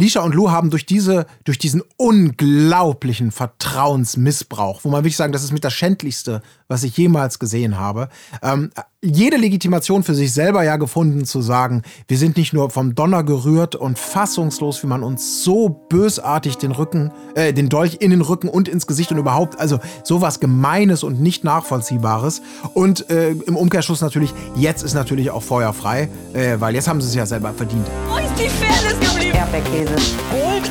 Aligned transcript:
Lisha 0.00 0.22
und 0.22 0.34
Lou 0.34 0.50
haben 0.50 0.70
durch, 0.70 0.86
diese, 0.86 1.26
durch 1.44 1.58
diesen 1.58 1.82
unglaublichen 1.98 3.30
Vertrauensmissbrauch, 3.30 4.80
wo 4.84 4.88
man 4.88 5.04
wirklich 5.04 5.18
sagen, 5.18 5.34
das 5.34 5.44
ist 5.44 5.52
mit 5.52 5.64
das 5.64 5.74
Schändlichste, 5.74 6.40
was 6.66 6.82
ich 6.82 6.96
jemals 6.96 7.38
gesehen 7.38 7.78
habe, 7.78 8.08
ähm, 8.42 8.70
jede 9.02 9.36
Legitimation 9.36 10.02
für 10.02 10.14
sich 10.14 10.32
selber 10.32 10.62
ja 10.62 10.76
gefunden 10.76 11.26
zu 11.26 11.42
sagen, 11.42 11.82
wir 12.08 12.16
sind 12.16 12.38
nicht 12.38 12.54
nur 12.54 12.70
vom 12.70 12.94
Donner 12.94 13.22
gerührt 13.22 13.74
und 13.74 13.98
fassungslos, 13.98 14.82
wie 14.82 14.86
man 14.86 15.02
uns 15.02 15.44
so 15.44 15.68
bösartig 15.68 16.56
den 16.56 16.72
Rücken, 16.72 17.10
äh, 17.34 17.52
den 17.52 17.68
Dolch 17.68 17.98
in 18.00 18.12
den 18.12 18.22
Rücken 18.22 18.48
und 18.48 18.68
ins 18.68 18.86
Gesicht 18.86 19.12
und 19.12 19.18
überhaupt, 19.18 19.60
also 19.60 19.78
sowas 20.04 20.40
Gemeines 20.40 21.02
und 21.02 21.20
nicht 21.20 21.44
Nachvollziehbares. 21.44 22.40
Und 22.72 23.10
äh, 23.10 23.32
im 23.32 23.56
Umkehrschluss 23.56 24.00
natürlich, 24.00 24.32
jetzt 24.56 24.82
ist 24.82 24.94
natürlich 24.94 25.30
auch 25.30 25.42
Feuer 25.42 25.74
frei, 25.74 26.08
äh, 26.32 26.56
weil 26.60 26.74
jetzt 26.74 26.88
haben 26.88 27.02
sie 27.02 27.08
es 27.08 27.14
ja 27.14 27.26
selber 27.26 27.52
verdient. 27.52 27.86
Wo 28.08 28.16
ist 28.16 28.32
die 28.38 28.48
Fairness? 28.48 29.11
Erdbeerkäse. 29.30 29.94
Gold, 30.30 30.68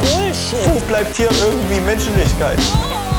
Bullshit. 0.00 0.74
Wo 0.74 0.80
bleibt 0.88 1.14
hier 1.16 1.28
irgendwie 1.30 1.80
Menschlichkeit? 1.80 2.58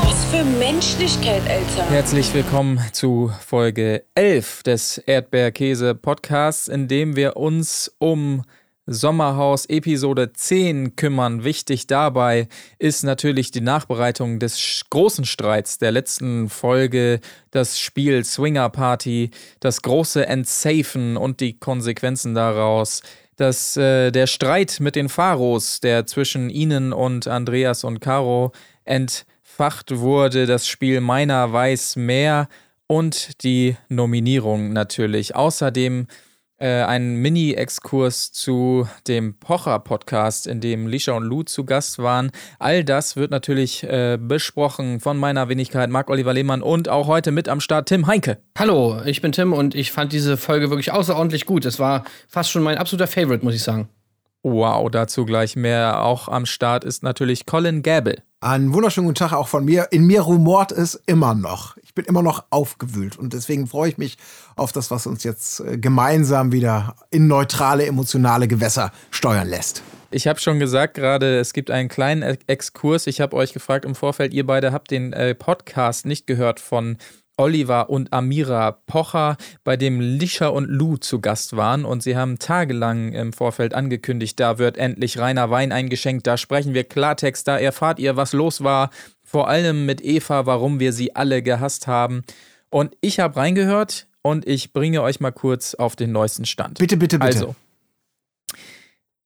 Was 0.04 0.26
für 0.26 0.44
Menschlichkeit, 0.44 1.44
Alter. 1.48 1.88
Herzlich 1.92 2.34
willkommen 2.34 2.82
zu 2.92 3.32
Folge 3.46 4.04
11 4.16 4.64
des 4.64 4.98
Erdbeerkäse-Podcasts, 4.98 6.68
in 6.68 6.88
dem 6.88 7.16
wir 7.16 7.38
uns 7.38 7.94
um 8.00 8.42
Sommerhaus 8.88 9.68
Episode 9.68 10.34
10 10.34 10.96
kümmern. 10.96 11.44
Wichtig 11.44 11.86
dabei 11.86 12.48
ist 12.80 13.04
natürlich 13.04 13.52
die 13.52 13.62
Nachbereitung 13.62 14.40
des 14.40 14.84
großen 14.90 15.26
Streits 15.26 15.78
der 15.78 15.92
letzten 15.92 16.50
Folge, 16.50 17.20
das 17.52 17.80
Spiel 17.80 18.26
Swinger 18.26 18.70
Party, 18.70 19.30
das 19.60 19.84
große 19.84 20.26
Entsafen 20.26 21.18
und 21.18 21.40
die 21.40 21.60
Konsequenzen 21.60 22.34
daraus 22.34 23.04
dass 23.42 23.76
äh, 23.76 24.12
der 24.12 24.28
Streit 24.28 24.78
mit 24.80 24.96
den 24.96 25.10
Pharos, 25.10 25.80
der 25.80 26.06
zwischen 26.06 26.52
ihnen 26.52 26.94
und 26.94 27.28
Andreas 27.28 27.84
und 27.84 28.00
Caro 28.00 28.52
entfacht 28.86 29.98
wurde, 29.98 30.46
das 30.46 30.68
Spiel 30.68 31.02
Meiner 31.02 31.52
weiß 31.52 31.96
mehr 31.96 32.48
und 32.86 33.44
die 33.44 33.76
Nominierung 33.90 34.74
natürlich. 34.74 35.36
Außerdem 35.36 36.06
äh, 36.62 36.84
einen 36.84 37.16
Mini-Exkurs 37.16 38.32
zu 38.32 38.88
dem 39.08 39.38
Pocher-Podcast, 39.40 40.46
in 40.46 40.62
dem 40.62 40.88
Lisha 40.88 41.14
und 41.14 41.24
Lou 41.24 41.44
zu 41.44 41.66
Gast 41.66 41.98
waren. 42.00 42.32
All 42.60 42.84
das 42.84 43.16
wird 43.16 43.32
natürlich 43.32 43.84
äh, 43.84 44.18
besprochen 44.22 45.00
von 45.00 45.18
meiner 45.18 45.50
Wenigkeit 45.50 45.90
Marc-Oliver 45.90 46.34
Lehmann 46.34 46.62
und 46.62 46.88
auch 46.88 47.08
heute 47.08 47.32
mit 47.32 47.50
am 47.50 47.60
Start 47.60 47.90
Tim 47.90 48.06
Heinke. 48.06 48.38
Hallo, 48.58 49.02
ich 49.06 49.22
bin 49.22 49.32
Tim 49.32 49.54
und 49.54 49.74
ich 49.74 49.92
fand 49.92 50.14
diese 50.14 50.38
Folge 50.38 50.70
wirklich 50.70 50.92
außerordentlich 50.92 51.46
gut. 51.46 51.66
Es 51.66 51.80
war 51.80 52.04
fast 52.28 52.52
schon 52.52 52.62
mein 52.64 52.78
absoluter 52.78 53.08
Favorite, 53.08 53.44
muss 53.44 53.56
ich 53.56 53.64
sagen. 53.64 53.90
Wow, 54.44 54.90
dazu 54.92 55.26
gleich 55.26 55.56
mehr. 55.56 56.04
Auch 56.04 56.28
am 56.28 56.46
Start 56.46 56.84
ist 56.84 57.04
natürlich 57.04 57.46
Colin 57.46 57.82
Gable. 57.82 58.24
Einen 58.44 58.74
wunderschönen 58.74 59.06
guten 59.06 59.20
Tag 59.20 59.34
auch 59.34 59.48
von 59.48 59.66
mir. 59.66 59.90
In 59.92 60.08
mir 60.08 60.22
rumort 60.22 60.72
es 60.72 61.00
immer 61.06 61.36
noch. 61.36 61.78
Ich 61.84 61.94
bin 61.94 62.06
immer 62.06 62.24
noch 62.24 62.44
aufgewühlt 62.50 63.16
und 63.16 63.34
deswegen 63.34 63.68
freue 63.68 63.90
ich 63.90 64.00
mich 64.00 64.18
auf 64.56 64.72
das, 64.72 64.90
was 64.90 65.06
uns 65.06 65.24
jetzt 65.24 65.60
äh, 65.60 65.78
gemeinsam 65.78 66.52
wieder 66.52 66.96
in 67.12 67.28
neutrale, 67.28 67.86
emotionale 67.86 68.48
Gewässer 68.48 68.92
steuern 69.12 69.48
lässt. 69.48 69.84
Ich 70.10 70.26
habe 70.26 70.40
schon 70.40 70.58
gesagt 70.58 70.96
gerade, 70.96 71.38
es 71.38 71.54
gibt 71.54 71.70
einen 71.70 71.88
kleinen 71.88 72.24
Exkurs. 72.48 73.06
Ich 73.06 73.22
habe 73.22 73.36
euch 73.36 73.54
gefragt 73.54 73.86
im 73.86 73.94
Vorfeld, 73.94 74.34
ihr 74.34 74.48
beide 74.48 74.72
habt 74.72 74.90
den 74.90 75.14
äh, 75.14 75.36
Podcast 75.36 76.08
nicht 76.08 76.26
gehört 76.26 76.60
von 76.60 76.98
Oliver 77.38 77.90
und 77.90 78.14
Amira 78.14 78.72
Pocher, 78.72 79.38
bei 79.64 79.78
dem 79.78 80.00
Lisha 80.00 80.48
und 80.48 80.66
Lou 80.66 80.98
zu 80.98 81.20
Gast 81.20 81.56
waren 81.56 81.86
und 81.86 82.04
sie 82.04 82.16
haben 82.16 82.40
tagelang 82.40 83.14
im 83.14 83.34
Vorfeld 83.34 83.74
angekündigt, 83.74 84.40
da 84.40 84.58
wird 84.58 84.78
endlich 84.78 85.18
reiner 85.18 85.50
Wein 85.50 85.72
eingeschenkt, 85.72 86.28
da 86.28 86.38
sprechen 86.38 86.74
wir 86.74 86.84
Klartext, 86.84 87.48
da 87.48 87.58
erfahrt 87.58 88.00
ihr, 88.00 88.16
was 88.16 88.34
los 88.34 88.64
war, 88.64 88.90
vor 89.24 89.48
allem 89.48 89.86
mit 89.86 90.04
Eva, 90.04 90.46
warum 90.46 90.80
wir 90.80 90.94
sie 90.94 91.16
alle 91.16 91.42
gehasst 91.42 91.88
haben. 91.88 92.24
Und 92.70 92.96
ich 93.02 93.20
habe 93.20 93.38
reingehört 93.38 94.08
und 94.22 94.48
ich 94.48 94.74
bringe 94.74 95.02
euch 95.02 95.20
mal 95.20 95.32
kurz 95.32 95.74
auf 95.74 95.96
den 95.96 96.12
neuesten 96.12 96.46
Stand. 96.46 96.80
Bitte, 96.80 96.98
bitte, 96.98 97.18
bitte. 97.18 97.28
Also, 97.28 97.56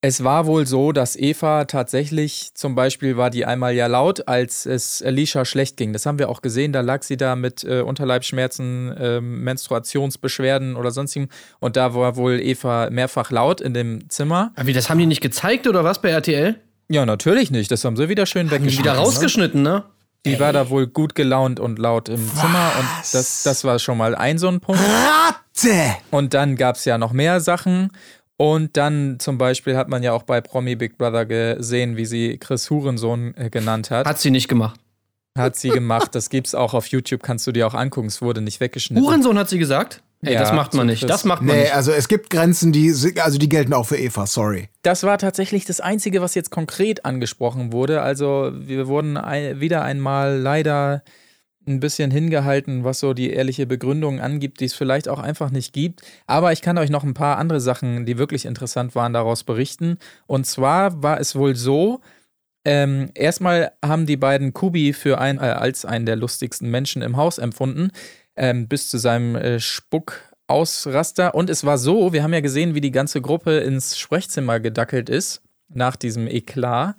es 0.07 0.23
war 0.23 0.45
wohl 0.45 0.67
so, 0.67 0.91
dass 0.91 1.15
Eva 1.15 1.65
tatsächlich, 1.65 2.51
zum 2.53 2.75
Beispiel 2.75 3.17
war 3.17 3.31
die 3.31 3.45
einmal 3.45 3.73
ja 3.73 3.87
laut, 3.87 4.27
als 4.27 4.67
es 4.67 5.01
Alicia 5.01 5.45
schlecht 5.45 5.77
ging. 5.77 5.93
Das 5.93 6.05
haben 6.05 6.19
wir 6.19 6.29
auch 6.29 6.43
gesehen. 6.43 6.73
Da 6.73 6.81
lag 6.81 7.01
sie 7.01 7.17
da 7.17 7.35
mit 7.35 7.63
äh, 7.63 7.81
Unterleibsschmerzen, 7.81 8.95
äh, 8.95 9.19
Menstruationsbeschwerden 9.19 10.75
oder 10.75 10.91
sonstigem. 10.91 11.29
Und 11.59 11.75
da 11.75 11.95
war 11.95 12.17
wohl 12.17 12.39
Eva 12.39 12.89
mehrfach 12.91 13.31
laut 13.31 13.61
in 13.61 13.73
dem 13.73 14.07
Zimmer. 14.09 14.51
Aber 14.55 14.67
wie, 14.67 14.73
das 14.73 14.91
haben 14.91 14.99
die 14.99 15.07
nicht 15.07 15.21
gezeigt 15.21 15.65
oder 15.65 15.83
was 15.83 16.01
bei 16.01 16.09
RTL? 16.09 16.55
Ja, 16.87 17.07
natürlich 17.07 17.49
nicht. 17.49 17.71
Das 17.71 17.83
haben 17.83 17.97
sie 17.97 18.07
wieder 18.07 18.27
schön 18.27 18.51
weggeschnitten. 18.51 18.85
Wieder 18.85 18.93
rausgeschnitten, 18.93 19.63
ne? 19.63 19.85
Die 20.25 20.33
Ey. 20.33 20.39
war 20.39 20.53
da 20.53 20.69
wohl 20.69 20.87
gut 20.87 21.13
gelaunt 21.13 21.59
und 21.59 21.77
laut 21.77 22.09
im 22.09 22.27
was? 22.27 22.41
Zimmer 22.41 22.71
und 22.79 22.87
das, 23.11 23.43
das 23.43 23.63
war 23.63 23.77
schon 23.77 23.97
mal 23.97 24.15
ein 24.15 24.39
so 24.39 24.47
ein 24.47 24.59
Punkt. 24.59 24.81
Ratte! 24.81 25.95
Und 26.09 26.33
dann 26.33 26.55
gab 26.55 26.75
es 26.75 26.85
ja 26.85 26.97
noch 26.97 27.13
mehr 27.13 27.39
Sachen. 27.39 27.91
Und 28.37 28.75
dann 28.75 29.17
zum 29.19 29.37
Beispiel 29.37 29.77
hat 29.77 29.87
man 29.87 30.03
ja 30.03 30.11
auch 30.11 30.23
bei 30.23 30.41
Promi 30.41 30.75
Big 30.75 30.97
Brother 30.97 31.25
gesehen, 31.25 31.95
wie 31.95 32.05
sie 32.05 32.37
Chris 32.37 32.69
Hurensohn 32.69 33.33
äh, 33.37 33.49
genannt 33.49 33.91
hat. 33.91 34.05
Hat 34.05 34.19
sie 34.19 34.31
nicht 34.31 34.47
gemacht. 34.47 34.79
Hat 35.37 35.55
sie 35.55 35.69
gemacht. 35.69 36.15
Das 36.15 36.29
gibt's 36.29 36.55
auch 36.55 36.73
auf 36.73 36.87
YouTube, 36.87 37.23
kannst 37.23 37.45
du 37.47 37.51
dir 37.51 37.67
auch 37.67 37.73
angucken. 37.73 38.07
Es 38.07 38.21
wurde 38.21 38.41
nicht 38.41 38.59
weggeschnitten. 38.59 39.05
Hurensohn 39.05 39.37
hat 39.37 39.49
sie 39.49 39.57
gesagt? 39.57 40.01
Ey, 40.21 40.33
ja, 40.33 40.39
das 40.39 40.53
macht 40.53 40.73
man 40.73 40.87
nicht. 40.87 41.07
Das 41.09 41.23
macht 41.23 41.41
man 41.41 41.55
nee, 41.55 41.63
nicht. 41.63 41.75
also 41.75 41.91
es 41.91 42.07
gibt 42.07 42.29
Grenzen, 42.29 42.71
die, 42.71 42.93
also 43.21 43.37
die 43.37 43.49
gelten 43.49 43.73
auch 43.73 43.85
für 43.85 43.97
Eva, 43.97 44.25
sorry. 44.25 44.69
Das 44.81 45.03
war 45.03 45.17
tatsächlich 45.17 45.65
das 45.65 45.81
Einzige, 45.81 46.21
was 46.21 46.35
jetzt 46.35 46.51
konkret 46.51 47.05
angesprochen 47.05 47.71
wurde. 47.73 48.01
Also 48.01 48.51
wir 48.53 48.87
wurden 48.87 49.15
wieder 49.15 49.83
einmal 49.83 50.39
leider 50.39 51.03
ein 51.67 51.79
bisschen 51.79 52.11
hingehalten, 52.11 52.83
was 52.83 52.99
so 52.99 53.13
die 53.13 53.31
ehrliche 53.31 53.65
Begründung 53.65 54.19
angibt, 54.19 54.59
die 54.59 54.65
es 54.65 54.73
vielleicht 54.73 55.07
auch 55.07 55.19
einfach 55.19 55.51
nicht 55.51 55.73
gibt. 55.73 56.01
Aber 56.27 56.51
ich 56.51 56.61
kann 56.61 56.77
euch 56.77 56.89
noch 56.89 57.03
ein 57.03 57.13
paar 57.13 57.37
andere 57.37 57.59
Sachen, 57.59 58.05
die 58.05 58.17
wirklich 58.17 58.45
interessant 58.45 58.95
waren, 58.95 59.13
daraus 59.13 59.43
berichten. 59.43 59.97
Und 60.27 60.45
zwar 60.45 61.01
war 61.03 61.19
es 61.19 61.35
wohl 61.35 61.55
so, 61.55 62.01
ähm, 62.65 63.11
erstmal 63.13 63.71
haben 63.83 64.07
die 64.07 64.17
beiden 64.17 64.53
Kubi 64.53 64.93
für 64.93 65.19
ein, 65.19 65.37
äh, 65.37 65.41
als 65.41 65.85
einen 65.85 66.05
der 66.07 66.15
lustigsten 66.15 66.69
Menschen 66.71 67.03
im 67.03 67.15
Haus 67.15 67.37
empfunden, 67.37 67.91
ähm, 68.35 68.67
bis 68.67 68.89
zu 68.89 68.97
seinem 68.97 69.35
äh, 69.35 69.59
Spuckausraster. 69.59 71.35
Und 71.35 71.49
es 71.49 71.63
war 71.63 71.77
so, 71.77 72.11
wir 72.11 72.23
haben 72.23 72.33
ja 72.33 72.41
gesehen, 72.41 72.73
wie 72.73 72.81
die 72.81 72.91
ganze 72.91 73.21
Gruppe 73.21 73.59
ins 73.59 73.97
Sprechzimmer 73.97 74.59
gedackelt 74.59 75.09
ist, 75.09 75.43
nach 75.69 75.95
diesem 75.95 76.27
Eklat. 76.27 76.95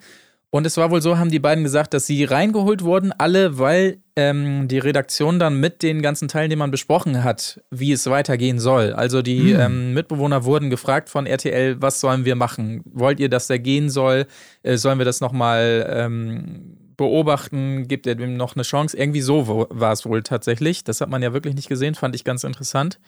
Und 0.56 0.67
es 0.67 0.78
war 0.78 0.91
wohl 0.91 1.03
so, 1.03 1.19
haben 1.19 1.31
die 1.31 1.39
beiden 1.39 1.65
gesagt, 1.65 1.93
dass 1.93 2.06
sie 2.06 2.25
reingeholt 2.25 2.83
wurden, 2.83 3.12
alle, 3.12 3.59
weil 3.59 3.99
ähm, 4.17 4.69
die 4.69 4.78
Redaktion 4.78 5.39
dann 5.39 5.61
mit 5.61 5.83
den 5.83 6.00
ganzen 6.00 6.28
Teilnehmern 6.28 6.71
besprochen 6.71 7.25
hat, 7.25 7.61
wie 7.71 7.93
es 7.93 8.09
weitergehen 8.09 8.59
soll. 8.59 8.94
Also 8.94 9.21
die 9.21 9.53
hm. 9.53 9.61
ähm, 9.61 9.93
Mitbewohner 9.93 10.44
wurden 10.47 10.71
gefragt 10.71 11.11
von 11.11 11.27
RTL, 11.27 11.83
was 11.83 12.00
sollen 12.00 12.25
wir 12.25 12.37
machen? 12.37 12.81
Wollt 12.87 13.21
ihr, 13.21 13.28
dass 13.28 13.49
der 13.49 13.59
gehen 13.59 13.91
soll? 13.91 14.25
Äh, 14.62 14.78
sollen 14.78 14.97
wir 14.97 15.05
das 15.05 15.21
nochmal 15.21 15.87
ähm, 15.94 16.78
beobachten? 16.97 17.87
Gibt 17.87 18.06
er 18.06 18.15
dem 18.15 18.38
noch 18.38 18.56
eine 18.56 18.62
Chance? 18.62 18.97
Irgendwie 18.97 19.21
so 19.21 19.67
war 19.69 19.93
es 19.93 20.06
wohl 20.06 20.23
tatsächlich. 20.23 20.84
Das 20.84 21.03
hat 21.03 21.11
man 21.11 21.23
ja 21.23 21.34
wirklich 21.34 21.55
nicht 21.55 21.69
gesehen, 21.69 21.94
fand 21.94 22.15
ich 22.15 22.25
ganz 22.25 22.44
interessant. 22.44 22.99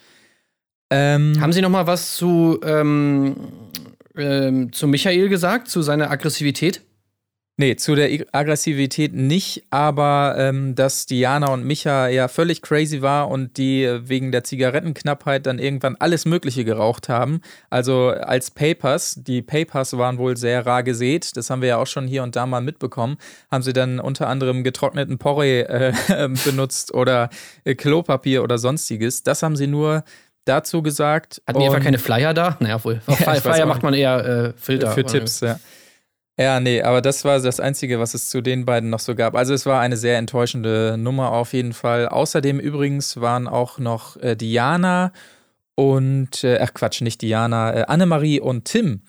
Ähm, 0.91 1.33
Haben 1.41 1.53
Sie 1.53 1.63
nochmal 1.63 1.87
was 1.87 2.15
zu, 2.15 2.59
ähm, 2.63 3.35
ähm, 4.15 4.71
zu 4.71 4.87
Michael 4.87 5.29
gesagt, 5.29 5.67
zu 5.67 5.81
seiner 5.81 6.11
Aggressivität? 6.11 6.83
Nee, 7.59 7.75
zu 7.75 7.93
der 7.93 8.09
Aggressivität 8.31 9.13
nicht, 9.13 9.65
aber 9.69 10.35
ähm, 10.37 10.75
dass 10.75 11.07
Diana 11.07 11.51
und 11.51 11.65
Micha 11.65 12.07
ja 12.07 12.29
völlig 12.29 12.61
crazy 12.61 13.01
war 13.01 13.27
und 13.27 13.57
die 13.57 13.99
wegen 14.03 14.31
der 14.31 14.45
Zigarettenknappheit 14.45 15.45
dann 15.45 15.59
irgendwann 15.59 15.97
alles 15.99 16.23
Mögliche 16.23 16.63
geraucht 16.63 17.09
haben. 17.09 17.41
Also 17.69 18.11
als 18.11 18.49
Papers, 18.49 19.15
die 19.17 19.41
Papers 19.41 19.97
waren 19.97 20.19
wohl 20.19 20.37
sehr 20.37 20.65
rar 20.65 20.83
gesät, 20.83 21.35
das 21.35 21.49
haben 21.49 21.61
wir 21.61 21.67
ja 21.67 21.77
auch 21.79 21.87
schon 21.87 22.07
hier 22.07 22.23
und 22.23 22.37
da 22.37 22.45
mal 22.45 22.61
mitbekommen, 22.61 23.17
haben 23.51 23.61
sie 23.61 23.73
dann 23.73 23.99
unter 23.99 24.29
anderem 24.29 24.63
getrockneten 24.63 25.17
Porree 25.17 25.59
äh, 25.59 25.91
benutzt 26.45 26.93
oder 26.93 27.29
äh, 27.65 27.75
Klopapier 27.75 28.41
oder 28.41 28.57
sonstiges. 28.57 29.23
Das 29.23 29.43
haben 29.43 29.57
sie 29.57 29.67
nur 29.67 30.05
dazu 30.45 30.81
gesagt. 30.81 31.41
Hatten 31.45 31.59
die 31.59 31.65
einfach 31.65 31.83
keine 31.83 31.99
Flyer 31.99 32.33
da? 32.33 32.55
Naja, 32.61 32.81
wohl. 32.85 33.01
Auf 33.05 33.19
ja, 33.25 33.33
Flyer 33.33 33.65
macht 33.65 33.83
man 33.83 33.93
eher 33.93 34.25
äh, 34.25 34.53
Filter. 34.55 34.91
Für 34.91 35.03
Tipps, 35.03 35.41
ja. 35.41 35.59
Ja, 36.39 36.61
nee, 36.61 36.81
aber 36.81 37.01
das 37.01 37.25
war 37.25 37.37
das 37.41 37.59
Einzige, 37.59 37.99
was 37.99 38.13
es 38.13 38.29
zu 38.29 38.39
den 38.39 38.63
beiden 38.63 38.89
noch 38.89 39.01
so 39.01 39.13
gab. 39.13 39.35
Also 39.35 39.53
es 39.53 39.65
war 39.65 39.81
eine 39.81 39.97
sehr 39.97 40.17
enttäuschende 40.17 40.95
Nummer 40.97 41.33
auf 41.33 41.51
jeden 41.51 41.73
Fall. 41.73 42.07
Außerdem 42.07 42.61
übrigens 42.61 43.19
waren 43.19 43.45
auch 43.45 43.77
noch 43.77 44.15
äh, 44.15 44.37
Diana 44.37 45.11
und, 45.75 46.45
äh, 46.45 46.59
ach 46.61 46.73
Quatsch, 46.73 47.01
nicht 47.01 47.21
Diana, 47.21 47.73
äh, 47.75 47.81
Annemarie 47.87 48.39
und 48.39 48.63
Tim 48.63 49.01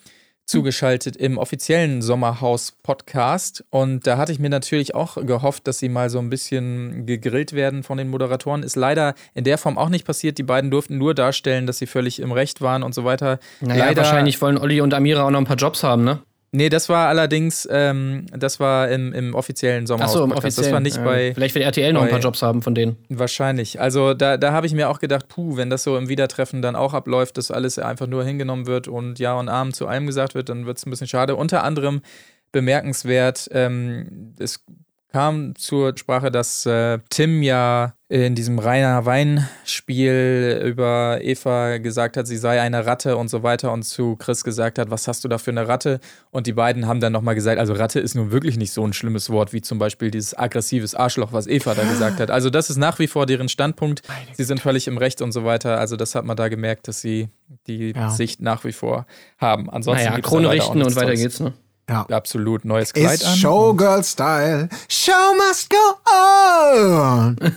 zugeschaltet 0.44 1.17
im 1.17 1.38
offiziellen 1.38 2.03
Sommerhaus-Podcast. 2.03 3.65
Und 3.71 4.09
da 4.09 4.19
hatte 4.19 4.33
ich 4.33 4.41
mir 4.41 4.50
natürlich 4.50 4.97
auch 4.97 5.15
gehofft, 5.25 5.69
dass 5.69 5.79
sie 5.79 5.88
mal 5.88 6.11
so 6.11 6.19
ein 6.19 6.31
bisschen 6.31 7.06
gegrillt 7.06 7.53
werden 7.53 7.85
von 7.85 7.97
den 7.97 8.09
Moderatoren. 8.09 8.65
Ist 8.65 8.75
leider 8.75 9.15
in 9.35 9.44
der 9.44 9.56
Form 9.56 9.79
auch 9.79 9.88
nicht 9.88 10.05
passiert. 10.05 10.37
Die 10.38 10.43
beiden 10.43 10.73
durften 10.73 10.99
nur 10.99 11.15
darstellen, 11.15 11.69
dass 11.69 11.79
sie 11.79 11.87
völlig 11.87 12.19
im 12.19 12.33
Recht 12.33 12.61
waren 12.61 12.83
und 12.83 12.93
so 12.93 13.05
weiter. 13.05 13.38
Naja, 13.61 13.85
leider, 13.85 14.03
wahrscheinlich 14.03 14.43
wollen 14.43 14.59
Olli 14.59 14.81
und 14.81 14.93
Amira 14.93 15.23
auch 15.23 15.31
noch 15.31 15.38
ein 15.41 15.44
paar 15.44 15.55
Jobs 15.55 15.85
haben, 15.85 16.03
ne? 16.03 16.19
Nee, 16.52 16.69
das 16.69 16.88
war 16.88 17.08
allerdings, 17.08 17.69
ähm, 17.70 18.26
das 18.37 18.58
war 18.58 18.88
im, 18.88 19.12
im 19.12 19.35
offiziellen 19.35 19.87
Sommerhaus. 19.87 20.11
Achso, 20.11 20.25
im 20.25 20.32
offiziellen. 20.32 20.67
Das 20.67 20.73
war 20.73 20.81
nicht 20.81 20.97
ja. 20.97 21.05
bei. 21.05 21.32
Vielleicht 21.32 21.55
wird 21.55 21.64
RTL 21.64 21.93
noch 21.93 22.02
ein 22.02 22.08
paar 22.08 22.19
Jobs 22.19 22.43
haben 22.43 22.61
von 22.61 22.75
denen. 22.75 22.97
Wahrscheinlich. 23.08 23.81
Also 23.81 24.14
da, 24.14 24.37
da 24.37 24.52
habe 24.52 24.67
ich 24.67 24.75
mir 24.75 24.88
auch 24.88 24.99
gedacht, 24.99 25.29
puh, 25.29 25.56
wenn 25.56 25.70
das 25.70 25.85
so 25.85 25.97
im 25.97 26.08
Wiedertreffen 26.08 26.61
dann 26.61 26.75
auch 26.75 26.93
abläuft, 26.93 27.38
dass 27.38 27.52
alles 27.52 27.79
einfach 27.79 28.08
nur 28.08 28.25
hingenommen 28.25 28.67
wird 28.67 28.88
und 28.88 29.20
Ja 29.20 29.35
und 29.35 29.49
Abend 29.49 29.76
zu 29.76 29.87
allem 29.87 30.06
gesagt 30.06 30.35
wird, 30.35 30.49
dann 30.49 30.67
wird 30.67 30.79
es 30.79 30.87
ein 30.87 30.91
bisschen 30.91 31.06
schade. 31.06 31.37
Unter 31.37 31.62
anderem 31.62 32.02
bemerkenswert, 32.50 33.49
ähm, 33.52 34.35
es 34.41 34.64
kam 35.12 35.55
zur 35.55 35.97
Sprache, 35.97 36.32
dass 36.32 36.67
äh, 36.67 36.99
Tim 37.11 37.44
ja 37.44 37.94
in 38.11 38.35
diesem 38.35 38.59
Rainer 38.59 39.07
Wein-Spiel 39.07 40.62
über 40.67 41.21
Eva 41.23 41.79
gesagt 41.79 42.17
hat, 42.17 42.27
sie 42.27 42.37
sei 42.39 42.61
eine 42.61 42.85
Ratte 42.85 43.17
und 43.17 43.29
so 43.29 43.45
weiter 43.45 43.73
und 43.73 43.85
zu 43.85 44.17
Chris 44.17 44.43
gesagt 44.43 44.81
hat, 44.81 44.91
was 44.91 45.07
hast 45.07 45.23
du 45.23 45.29
da 45.29 45.39
für 45.39 45.53
eine 45.53 45.69
Ratte? 45.69 46.01
Und 46.33 46.49
die 46.49 46.53
beiden 46.53 46.89
haben 46.89 46.99
dann 46.99 47.12
nochmal 47.12 47.37
gesagt, 47.37 47.61
also 47.61 47.73
Ratte 47.73 48.01
ist 48.01 48.17
nun 48.17 48.33
wirklich 48.33 48.57
nicht 48.57 48.73
so 48.73 48.85
ein 48.85 48.93
schlimmes 48.95 49.31
Wort 49.31 49.53
wie 49.53 49.62
zum 49.62 49.79
Beispiel 49.79 50.11
dieses 50.11 50.37
aggressives 50.37 50.97
Arschloch, 50.97 51.33
was 51.33 51.47
Eva 51.47 51.73
da 51.75 51.85
gesagt 51.85 52.19
hat. 52.19 52.33
Also 52.33 52.51
das 52.51 52.69
ist 52.69 52.79
nach 52.79 52.99
wie 52.99 53.07
vor 53.07 53.27
deren 53.27 53.49
Standpunkt. 53.49 54.03
Sie 54.33 54.43
sind 54.43 54.59
völlig 54.59 54.89
im 54.89 54.99
Recht 54.99 55.23
und 55.23 55.31
so 55.31 55.45
weiter. 55.45 55.79
Also 55.79 55.95
das 55.95 56.17
hat 56.17 56.25
man 56.25 56.37
da 56.37 56.49
gemerkt, 56.49 56.89
dass 56.89 57.01
sie 57.01 57.29
die 57.69 57.93
Ja. 57.95 58.11
Sicht 58.11 58.41
nach 58.43 58.65
wie 58.65 58.73
vor 58.73 59.07
haben. 59.39 59.71
Ansonsten 59.71 60.07
Naja, 60.07 60.21
Krone 60.21 60.51
richten 60.51 60.83
und 60.83 60.97
weiter 60.97 61.15
geht's, 61.15 61.39
ne? 61.39 61.53
Ja. 61.91 62.07
Absolut 62.09 62.65
neues 62.65 62.93
Kleid 62.93 63.15
Ist 63.21 63.27
an. 63.27 63.37
Showgirl-Style. 63.37 64.69
Show 64.89 65.35
must 65.49 65.69
go 65.69 65.77
on. 66.11 67.37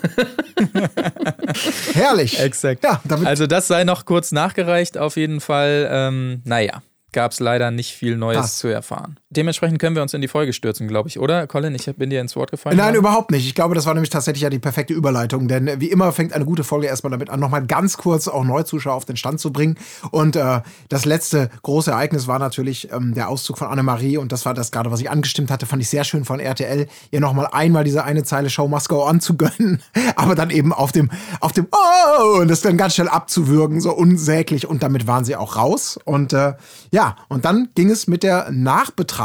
Herrlich. 1.93 2.39
Exakt. 2.39 2.83
Ja, 2.83 3.01
Also 3.25 3.47
das 3.47 3.67
sei 3.67 3.83
noch 3.83 4.05
kurz 4.05 4.31
nachgereicht, 4.31 4.97
auf 4.97 5.15
jeden 5.17 5.39
Fall. 5.39 5.87
Ähm, 5.91 6.41
naja, 6.45 6.81
gab 7.11 7.31
es 7.31 7.39
leider 7.39 7.71
nicht 7.71 7.93
viel 7.93 8.17
Neues 8.17 8.37
Passt. 8.41 8.57
zu 8.59 8.67
erfahren. 8.69 9.19
Dementsprechend 9.33 9.79
können 9.79 9.95
wir 9.95 10.01
uns 10.01 10.13
in 10.13 10.21
die 10.21 10.27
Folge 10.27 10.53
stürzen, 10.53 10.87
glaube 10.87 11.09
ich, 11.09 11.19
oder? 11.19 11.47
Colin, 11.47 11.73
ich 11.75 11.85
bin 11.95 12.09
dir 12.09 12.21
ins 12.21 12.35
Wort 12.35 12.51
gefallen. 12.51 12.77
Nein, 12.77 12.93
Ja? 12.93 12.99
überhaupt 12.99 13.31
nicht. 13.31 13.45
Ich 13.45 13.55
glaube, 13.55 13.75
das 13.75 13.85
war 13.85 13.93
nämlich 13.93 14.09
tatsächlich 14.09 14.43
ja 14.43 14.49
die 14.49 14.59
perfekte 14.59 14.93
Überleitung, 14.93 15.47
denn 15.47 15.67
äh, 15.67 15.79
wie 15.79 15.89
immer 15.89 16.11
fängt 16.11 16.33
eine 16.33 16.45
gute 16.45 16.63
Folge 16.63 16.87
erstmal 16.87 17.11
damit 17.11 17.29
an, 17.29 17.39
nochmal 17.39 17.65
ganz 17.65 17.97
kurz 17.97 18.27
auch 18.27 18.43
Neuzuschauer 18.43 18.93
auf 18.93 19.05
den 19.05 19.17
Stand 19.17 19.39
zu 19.39 19.51
bringen. 19.51 19.77
Und 20.11 20.35
äh, 20.35 20.61
das 20.89 21.05
letzte 21.05 21.49
große 21.63 21.91
Ereignis 21.91 22.27
war 22.27 22.39
natürlich 22.39 22.91
ähm, 22.91 23.13
der 23.15 23.29
Auszug 23.29 23.57
von 23.57 23.67
Annemarie 23.67 24.17
und 24.17 24.31
das 24.31 24.45
war 24.45 24.53
das 24.53 24.71
gerade, 24.71 24.91
was 24.91 24.99
ich 24.99 25.09
angestimmt 25.09 25.49
hatte, 25.49 25.65
fand 25.65 25.81
ich 25.81 25.89
sehr 25.89 26.03
schön 26.03 26.25
von 26.25 26.39
RTL, 26.39 26.87
ihr 27.11 27.19
nochmal 27.19 27.47
einmal 27.51 27.83
diese 27.83 28.03
eine 28.03 28.23
Zeile 28.23 28.49
Show 28.49 28.67
must 28.67 28.89
go 28.89 29.07
on 29.07 29.19
zu 29.19 29.35
gönnen, 29.35 29.81
aber 30.15 30.35
dann 30.35 30.49
eben 30.51 30.73
auf 30.73 30.91
dem, 30.91 31.09
auf 31.39 31.51
dem 31.51 31.67
Oh 31.71 32.39
und 32.39 32.49
das 32.49 32.61
dann 32.61 32.77
ganz 32.77 32.95
schnell 32.95 33.09
abzuwürgen, 33.09 33.81
so 33.81 33.91
unsäglich 33.93 34.67
und 34.67 34.83
damit 34.83 35.07
waren 35.07 35.25
sie 35.25 35.35
auch 35.35 35.55
raus. 35.55 35.99
Und 36.05 36.33
äh, 36.33 36.53
ja, 36.91 37.15
und 37.29 37.45
dann 37.45 37.69
ging 37.75 37.89
es 37.89 38.07
mit 38.07 38.21
der 38.21 38.51
Nachbetrachtung 38.51 39.22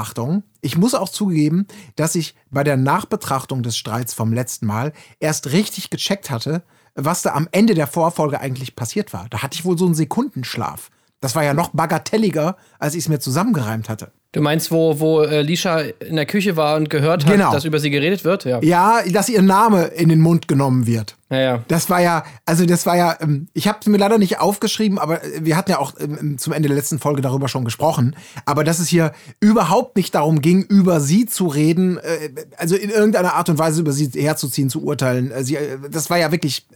ich 0.60 0.76
muss 0.76 0.94
auch 0.94 1.08
zugeben, 1.08 1.66
dass 1.96 2.14
ich 2.14 2.34
bei 2.50 2.64
der 2.64 2.76
Nachbetrachtung 2.76 3.62
des 3.62 3.76
Streits 3.76 4.14
vom 4.14 4.32
letzten 4.32 4.66
Mal 4.66 4.92
erst 5.20 5.52
richtig 5.52 5.90
gecheckt 5.90 6.30
hatte, 6.30 6.62
was 6.94 7.22
da 7.22 7.34
am 7.34 7.48
Ende 7.52 7.74
der 7.74 7.86
Vorfolge 7.86 8.40
eigentlich 8.40 8.76
passiert 8.76 9.12
war. 9.12 9.28
Da 9.30 9.42
hatte 9.42 9.54
ich 9.54 9.64
wohl 9.64 9.78
so 9.78 9.86
einen 9.86 9.94
Sekundenschlaf. 9.94 10.90
Das 11.20 11.34
war 11.34 11.44
ja 11.44 11.54
noch 11.54 11.70
bagatelliger, 11.70 12.56
als 12.78 12.94
ich 12.94 13.04
es 13.04 13.08
mir 13.08 13.20
zusammengereimt 13.20 13.88
hatte. 13.88 14.12
Du 14.32 14.42
meinst, 14.42 14.70
wo, 14.70 15.00
wo 15.00 15.22
äh, 15.22 15.40
Lisha 15.40 15.78
in 15.80 16.16
der 16.16 16.26
Küche 16.26 16.54
war 16.54 16.76
und 16.76 16.90
gehört 16.90 17.24
hat, 17.24 17.32
Genau. 17.32 17.50
dass 17.50 17.64
über 17.64 17.78
sie 17.78 17.88
geredet 17.88 18.24
wird? 18.24 18.44
Ja. 18.44 18.60
Ja, 18.62 19.00
dass 19.10 19.30
ihr 19.30 19.40
Name 19.40 19.84
in 19.86 20.10
den 20.10 20.20
Mund 20.20 20.48
genommen 20.48 20.86
wird. 20.86 21.16
Naja. 21.30 21.64
Das 21.68 21.88
war 21.88 22.02
ja, 22.02 22.24
also 22.44 22.66
das 22.66 22.84
war 22.84 22.94
ja, 22.94 23.16
ähm, 23.22 23.48
ich 23.54 23.66
habe 23.68 23.78
es 23.80 23.86
mir 23.86 23.96
leider 23.96 24.18
nicht 24.18 24.38
aufgeschrieben, 24.38 24.98
aber 24.98 25.24
äh, 25.24 25.44
wir 25.46 25.56
hatten 25.56 25.70
ja 25.70 25.78
auch 25.78 25.94
ähm, 25.98 26.36
zum 26.36 26.52
Ende 26.52 26.68
der 26.68 26.76
letzten 26.76 26.98
Folge 26.98 27.22
darüber 27.22 27.48
schon 27.48 27.64
gesprochen. 27.64 28.16
Aber 28.44 28.64
dass 28.64 28.80
es 28.80 28.88
hier 28.88 29.12
überhaupt 29.40 29.96
nicht 29.96 30.14
darum 30.14 30.42
ging, 30.42 30.62
über 30.62 31.00
sie 31.00 31.24
zu 31.24 31.46
reden, 31.46 31.96
äh, 31.96 32.28
also 32.58 32.76
in 32.76 32.90
irgendeiner 32.90 33.32
Art 33.32 33.48
und 33.48 33.58
Weise 33.58 33.80
über 33.80 33.92
sie 33.92 34.10
herzuziehen, 34.20 34.68
zu 34.68 34.82
urteilen. 34.84 35.32
Sie, 35.42 35.56
das 35.90 36.10
war 36.10 36.18
ja 36.18 36.30
wirklich, 36.32 36.66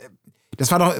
das 0.57 0.71
war 0.73 0.79
doch, 0.79 0.95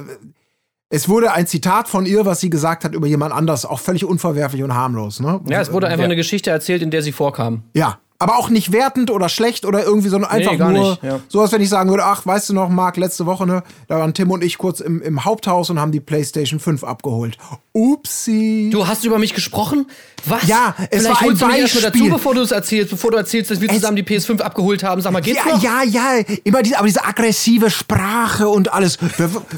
es 0.95 1.09
wurde 1.09 1.31
ein 1.31 1.47
Zitat 1.47 1.87
von 1.87 2.05
ihr, 2.05 2.23
was 2.23 2.39
sie 2.39 2.51
gesagt 2.51 2.83
hat 2.85 2.93
über 2.93 3.07
jemand 3.07 3.33
anders, 3.33 3.65
auch 3.65 3.79
völlig 3.79 4.05
unverwerflich 4.05 4.61
und 4.61 4.75
harmlos. 4.75 5.19
Ne? 5.19 5.41
Ja, 5.49 5.59
es 5.59 5.73
wurde 5.73 5.87
einfach 5.87 5.99
Ja. 6.01 6.05
eine 6.05 6.15
Geschichte 6.15 6.51
erzählt, 6.51 6.83
in 6.83 6.91
der 6.91 7.01
sie 7.01 7.11
vorkam. 7.11 7.63
Ja, 7.73 7.97
aber 8.19 8.37
auch 8.37 8.49
nicht 8.49 8.71
wertend 8.71 9.11
oder 9.11 9.27
schlecht 9.27 9.65
oder 9.65 9.83
irgendwie, 9.83 10.07
sondern 10.09 10.31
einfach 10.31 10.57
gar 10.57 10.71
nur 10.71 10.91
nicht, 10.91 11.03
ja. 11.03 11.19
so, 11.27 11.41
als 11.41 11.51
wenn 11.51 11.61
ich 11.61 11.69
sagen 11.69 11.89
würde, 11.89 12.05
ach, 12.05 12.25
weißt 12.25 12.49
du 12.49 12.53
noch, 12.53 12.69
Marc, 12.69 12.95
letzte 12.97 13.25
Woche, 13.25 13.45
ne, 13.45 13.63
da 13.87 13.99
waren 13.99 14.13
Tim 14.13 14.31
und 14.31 14.43
ich 14.43 14.57
kurz 14.57 14.79
im, 14.79 15.01
im 15.01 15.25
Haupthaus 15.25 15.69
und 15.69 15.79
haben 15.79 15.91
die 15.91 15.99
PlayStation 15.99 16.59
5 16.59 16.83
abgeholt. 16.83 17.37
Upsi. 17.73 18.69
Du 18.71 18.87
hast 18.87 19.03
über 19.03 19.19
mich 19.19 19.33
gesprochen? 19.33 19.87
Was? 20.25 20.47
Ja, 20.47 20.73
es 20.89 21.01
Vielleicht 21.03 21.05
war 21.09 21.17
ein 21.21 21.25
holst 21.29 21.41
du 21.41 21.45
mich 21.47 21.57
erst 21.57 21.75
mal 21.75 21.81
dazu, 21.81 21.91
Beispiel. 21.99 22.11
bevor 22.11 22.33
du 22.35 22.41
es 22.41 22.51
erzählst, 22.51 22.91
bevor 22.91 23.11
du 23.11 23.17
erzählst, 23.17 23.51
dass 23.51 23.59
wir 23.59 23.69
Es- 23.69 23.75
zusammen 23.75 23.97
die 23.97 24.03
PS5 24.03 24.39
abgeholt 24.41 24.83
haben. 24.83 25.01
Sag 25.01 25.11
mal, 25.11 25.21
geht's 25.21 25.39
ja, 25.45 25.51
noch? 25.53 25.61
ja, 25.63 25.83
ja, 25.83 26.23
immer 26.43 26.61
diese, 26.63 26.77
aber 26.77 26.87
diese 26.87 27.03
aggressive 27.03 27.69
Sprache 27.69 28.47
und 28.47 28.71
alles. 28.73 28.97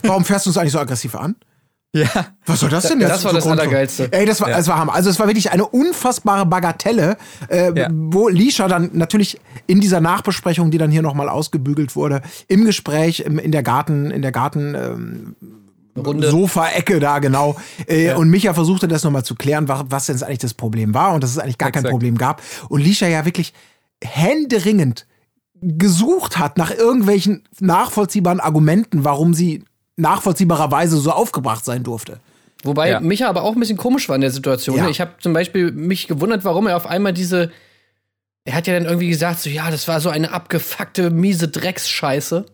Warum 0.03 0.25
fährst 0.25 0.45
du 0.45 0.49
uns 0.49 0.57
eigentlich 0.57 0.71
so 0.73 0.79
aggressiv 0.79 1.15
an? 1.15 1.35
Ja. 1.95 2.27
Was 2.45 2.59
soll 2.59 2.69
das 2.69 2.87
denn 2.89 2.99
jetzt? 2.99 3.09
Das 3.09 3.23
war 3.25 3.31
das? 3.33 3.47
Allergeilste. 3.47 4.11
Ey, 4.11 4.25
das 4.25 4.41
war, 4.41 4.49
Ja. 4.49 4.57
das 4.57 4.67
war 4.67 4.77
Hammer. 4.77 4.93
Also 4.93 5.09
es 5.09 5.17
war 5.17 5.27
wirklich 5.27 5.51
eine 5.51 5.65
unfassbare 5.65 6.45
Bagatelle, 6.45 7.15
äh, 7.49 7.71
Ja. 7.73 7.87
wo 7.91 8.27
Lisha 8.27 8.67
dann 8.67 8.89
natürlich 8.93 9.39
in 9.67 9.79
dieser 9.79 10.01
Nachbesprechung, 10.01 10.71
die 10.71 10.77
dann 10.77 10.91
hier 10.91 11.01
nochmal 11.01 11.29
ausgebügelt 11.29 11.95
wurde, 11.95 12.21
im 12.49 12.65
Gespräch, 12.65 13.21
im, 13.21 13.39
in 13.39 13.51
der 13.53 13.63
Garten, 13.63 14.11
in 14.11 14.21
der 14.21 14.31
Garten, 14.33 14.75
ähm, 14.75 15.35
Runde. 15.97 16.29
Sofa-Ecke 16.29 16.99
da 16.99 17.19
genau. 17.19 17.55
Äh, 17.87 18.13
Und 18.15 18.29
Micha 18.29 18.53
versuchte 18.53 18.89
das 18.89 19.05
nochmal 19.05 19.23
zu 19.23 19.33
klären, 19.35 19.69
was, 19.69 19.85
was 19.87 20.05
denn 20.07 20.21
eigentlich 20.23 20.39
das 20.39 20.53
Problem 20.53 20.93
war 20.93 21.13
und 21.13 21.23
dass 21.23 21.31
es 21.31 21.39
eigentlich 21.39 21.57
gar 21.57 21.71
kein 21.71 21.83
Exakt. 21.83 21.91
Problem 21.93 22.17
gab. 22.17 22.41
Und 22.67 22.81
Lisha 22.81 23.07
ja 23.07 23.23
wirklich 23.23 23.53
händeringend 24.03 25.05
gesucht 25.61 26.37
hat 26.37 26.57
nach 26.57 26.71
irgendwelchen 26.71 27.43
nachvollziehbaren 27.59 28.39
Argumenten, 28.39 29.03
warum 29.05 29.33
sie 29.33 29.63
nachvollziehbarerweise 29.97 30.97
so 30.97 31.11
aufgebracht 31.11 31.65
sein 31.65 31.83
durfte. 31.83 32.19
Wobei 32.63 32.89
Ja. 32.89 32.99
Micha 32.99 33.29
aber 33.29 33.43
auch 33.43 33.53
ein 33.53 33.59
bisschen 33.59 33.77
komisch 33.77 34.09
war 34.09 34.15
in 34.15 34.21
der 34.21 34.31
Situation. 34.31 34.77
Ja. 34.77 34.89
Ich 34.89 34.99
habe 35.01 35.11
zum 35.19 35.33
Beispiel 35.33 35.71
mich 35.71 36.07
gewundert, 36.07 36.43
warum 36.43 36.67
er 36.67 36.77
auf 36.77 36.87
einmal 36.87 37.13
diese. 37.13 37.51
Er 38.43 38.53
hat 38.55 38.67
ja 38.67 38.73
dann 38.75 38.85
irgendwie 38.85 39.09
gesagt, 39.09 39.39
so 39.39 39.49
ja, 39.49 39.71
das 39.71 39.87
war 39.87 39.99
so 39.99 40.09
eine 40.09 40.31
abgefuckte, 40.31 41.09
miese 41.09 41.47
Drecksscheiße. 41.47 42.45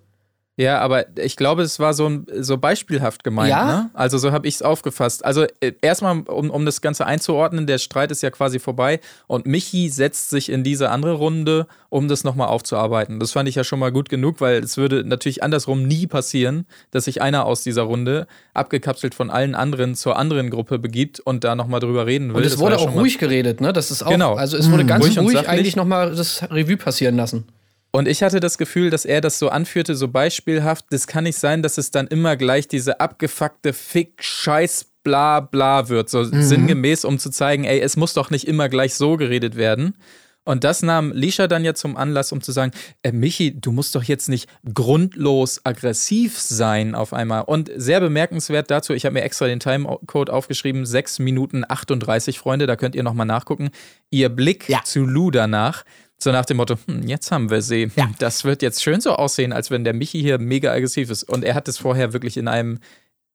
Ja, 0.62 0.80
aber 0.80 1.06
ich 1.18 1.36
glaube, 1.38 1.64
es 1.64 1.80
war 1.80 1.96
so, 1.96 2.08
ein, 2.08 2.28
so 2.40 2.58
beispielhaft 2.58 3.24
gemeint. 3.24 3.50
Ja? 3.50 3.66
Ne? 3.66 3.90
Also 3.96 4.20
so 4.20 4.32
habe 4.32 4.48
ich 4.48 4.56
es 4.56 4.62
aufgefasst. 4.62 5.26
Also 5.26 5.46
äh, 5.60 5.74
erstmal, 5.82 6.20
um, 6.22 6.52
um 6.52 6.66
das 6.66 6.82
Ganze 6.82 7.08
einzuordnen, 7.08 7.66
der 7.66 7.80
Streit 7.80 8.12
ist 8.12 8.22
ja 8.22 8.30
quasi 8.30 8.60
vorbei 8.60 9.00
und 9.26 9.48
Michi 9.48 9.90
setzt 9.90 10.30
sich 10.30 10.50
in 10.50 10.64
diese 10.64 10.92
andere 10.92 11.14
Runde, 11.14 11.66
um 11.90 12.08
das 12.08 12.24
nochmal 12.24 12.48
aufzuarbeiten. 12.50 13.20
Das 13.20 13.32
fand 13.32 13.50
ich 13.50 13.56
ja 13.56 13.64
schon 13.64 13.80
mal 13.80 13.92
gut 13.92 14.10
genug, 14.10 14.40
weil 14.40 14.64
es 14.64 14.78
würde 14.78 15.04
natürlich 15.04 15.42
andersrum 15.42 15.88
nie 15.88 16.06
passieren, 16.06 16.68
dass 16.92 17.06
sich 17.06 17.24
einer 17.24 17.46
aus 17.46 17.64
dieser 17.64 17.82
Runde, 17.84 18.28
abgekapselt 18.54 19.16
von 19.16 19.32
allen 19.32 19.56
anderen, 19.56 19.96
zur 19.96 20.16
anderen 20.16 20.52
Gruppe 20.52 20.78
begibt 20.78 21.20
und 21.20 21.44
da 21.44 21.56
nochmal 21.56 21.80
drüber 21.80 22.06
reden 22.06 22.30
will. 22.30 22.38
Und 22.38 22.44
es 22.44 22.52
Das 22.52 22.60
wurde 22.60 22.78
auch 22.78 22.94
mal- 22.94 23.00
ruhig 23.00 23.18
geredet, 23.18 23.62
ne? 23.62 23.74
Das 23.74 23.90
ist 23.90 24.04
auch. 24.04 24.12
Genau. 24.12 24.36
Also 24.36 24.58
es 24.58 24.70
wurde 24.72 24.86
ganz 24.86 25.06
Ruhig 25.06 25.18
ruhig, 25.18 25.50
eigentlich 25.50 25.76
nochmal 25.76 26.14
das 26.14 26.44
Revue 26.52 26.78
passieren 26.78 27.16
lassen. 27.16 27.46
Und 27.92 28.08
ich 28.08 28.24
hatte 28.24 28.40
das 28.40 28.58
Gefühl, 28.58 28.90
dass 28.90 29.04
er 29.04 29.20
das 29.20 29.38
so 29.38 29.50
anführte, 29.50 29.96
so 29.96 30.08
beispielhaft. 30.08 30.86
Das 30.92 31.08
kann 31.08 31.26
nicht 31.26 31.38
sein, 31.38 31.62
dass 31.62 31.78
es 31.78 31.92
dann 31.92 32.08
immer 32.08 32.38
gleich 32.38 32.68
diese 32.70 33.00
abgefuckte 33.02 33.74
Fick, 33.74 34.24
Scheiß, 34.24 34.86
bla, 35.04 35.42
bla 35.42 35.90
wird. 35.90 36.10
So 36.10 36.24
sinngemäß, 36.24 37.04
um 37.04 37.20
zu 37.20 37.30
zeigen, 37.30 37.66
ey, 37.66 37.82
es 37.82 37.98
muss 37.98 38.14
doch 38.14 38.30
nicht 38.30 38.48
immer 38.48 38.70
gleich 38.70 38.96
so 38.96 39.18
geredet 39.18 39.56
werden. 39.58 39.96
Und 40.44 40.64
das 40.64 40.82
nahm 40.82 41.12
Lisha 41.12 41.46
dann 41.48 41.64
ja 41.64 41.76
zum 41.76 41.96
Anlass, 41.98 42.32
um 42.32 42.42
zu 42.42 42.52
sagen, 42.52 42.72
äh, 43.04 43.12
Michi, 43.12 43.60
du 43.60 43.72
musst 43.72 43.94
doch 43.94 44.04
jetzt 44.04 44.28
nicht 44.28 44.50
grundlos 44.74 45.62
aggressiv 45.66 46.40
sein 46.40 46.96
auf 46.96 47.14
einmal. 47.14 47.44
Und 47.44 47.70
sehr 47.76 48.00
bemerkenswert 48.00 48.72
dazu, 48.72 48.94
ich 48.94 49.06
habe 49.06 49.14
mir 49.14 49.22
extra 49.22 49.46
den 49.46 49.60
Timecode 49.60 50.32
aufgeschrieben, 50.32 50.86
6 50.88 51.20
Minuten 51.20 51.64
38, 51.68 52.40
Freunde, 52.40 52.66
da 52.66 52.76
könnt 52.76 52.96
ihr 52.96 53.04
nochmal 53.04 53.28
nachgucken. 53.28 53.70
Ihr 54.10 54.30
Blick 54.30 54.68
Ja. 54.68 54.80
zu 54.84 55.06
Lou 55.06 55.30
danach, 55.30 55.84
so 56.24 56.32
nach 56.32 56.46
dem 56.46 56.58
Motto, 56.58 56.76
hm, 56.88 57.08
jetzt 57.08 57.32
haben 57.32 57.50
wir 57.50 57.62
sie. 57.62 57.90
Ja. 57.96 58.10
Das 58.20 58.44
wird 58.46 58.62
jetzt 58.62 58.84
schön 58.84 59.02
so 59.02 59.14
aussehen, 59.14 59.54
als 59.54 59.72
wenn 59.72 59.84
der 59.84 59.94
Michi 59.94 60.22
hier 60.22 60.38
mega 60.40 60.72
aggressiv 60.72 61.10
ist. 61.10 61.24
Und 61.24 61.44
er 61.44 61.56
hat 61.56 61.68
es 61.68 61.78
vorher 61.78 62.14
wirklich 62.14 62.38
in 62.38 62.48
einem, 62.48 62.80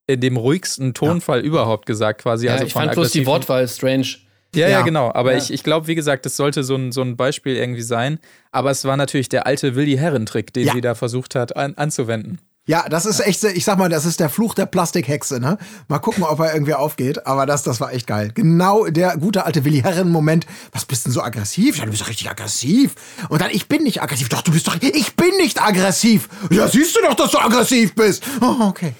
in 0.06 0.20
dem 0.20 0.36
ruhigsten 0.36 0.94
Tonfall 0.94 1.40
überhaupt 1.40 1.86
gesagt, 1.86 2.22
quasi. 2.22 2.46
Ja, 2.46 2.52
also 2.54 2.64
ich 2.66 2.72
fand 2.72 2.92
bloß 2.92 3.10
die 3.12 3.26
Wortwahl 3.26 3.66
strange. 3.68 4.06
ja, 4.54 4.62
ja, 4.62 4.68
Ja. 4.68 4.82
genau. 4.82 5.12
Aber 5.12 5.32
Ja. 5.32 5.38
ich, 5.38 5.52
ich 5.52 5.62
glaube, 5.64 5.86
wie 5.88 5.94
gesagt, 5.96 6.24
das 6.26 6.36
sollte 6.36 6.62
so 6.64 6.76
ein, 6.76 6.92
so 6.92 7.02
ein 7.02 7.16
Beispiel 7.16 7.56
irgendwie 7.56 7.82
sein. 7.82 8.18
Aber 8.52 8.70
es 8.70 8.84
war 8.84 8.96
natürlich 8.96 9.28
der 9.28 9.46
alte 9.46 9.74
Willi 9.74 9.96
Herren-Trick, 9.96 10.52
den 10.52 10.66
Ja. 10.68 10.72
sie 10.74 10.80
da 10.80 10.94
versucht 10.94 11.34
hat 11.34 11.56
an, 11.56 11.74
anzuwenden. 11.74 12.38
Ja, 12.68 12.88
das 12.88 13.06
ist 13.06 13.20
echt, 13.20 13.44
ich 13.44 13.64
sag 13.64 13.78
mal, 13.78 13.88
das 13.88 14.04
ist 14.04 14.18
der 14.18 14.28
Fluch 14.28 14.54
der 14.54 14.66
Plastikhexe, 14.66 15.38
ne? 15.38 15.56
Mal 15.86 16.00
gucken, 16.00 16.24
ob 16.24 16.40
er 16.40 16.52
irgendwie 16.52 16.74
aufgeht, 16.74 17.24
aber 17.24 17.46
das, 17.46 17.62
das 17.62 17.80
war 17.80 17.92
echt 17.92 18.08
geil. 18.08 18.32
Genau 18.34 18.86
der 18.86 19.16
gute 19.18 19.46
alte 19.46 19.64
Willi 19.64 19.82
Herren-Moment. 19.82 20.46
Was 20.72 20.84
bist 20.84 21.06
denn 21.06 21.12
so 21.12 21.22
aggressiv? 21.22 21.78
Ja, 21.78 21.84
du 21.84 21.92
bist 21.92 22.02
doch 22.02 22.08
richtig 22.08 22.28
aggressiv. 22.28 22.96
Und 23.28 23.40
dann, 23.40 23.50
ich 23.52 23.68
bin 23.68 23.84
nicht 23.84 24.02
aggressiv. 24.02 24.28
Doch, 24.30 24.42
du 24.42 24.50
bist 24.50 24.66
doch, 24.66 24.76
ich 24.82 25.14
bin 25.14 25.36
nicht 25.36 25.62
aggressiv. 25.62 26.28
Ja, 26.50 26.66
siehst 26.66 26.96
du 26.96 27.02
doch, 27.02 27.14
dass 27.14 27.30
du 27.30 27.38
aggressiv 27.38 27.94
bist. 27.94 28.24
Oh, 28.40 28.56
okay. 28.62 28.94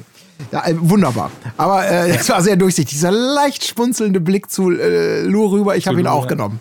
Ja, 0.53 0.65
äh, 0.65 0.75
wunderbar. 0.79 1.33
Aber 1.57 1.89
äh, 1.89 2.11
es 2.17 2.29
war 2.29 2.43
sehr 2.43 2.55
durchsichtig. 2.57 2.95
Dieser 2.95 3.11
leicht 3.11 3.67
spunzelnde 3.67 4.21
Blick 4.21 4.49
zu 4.49 4.71
äh, 4.71 5.23
Lou 5.23 5.47
rüber, 5.47 5.77
ich 5.77 5.89
habe 5.89 5.99
ihn 5.99 6.07
auch 6.07 6.29
genommen. 6.29 6.61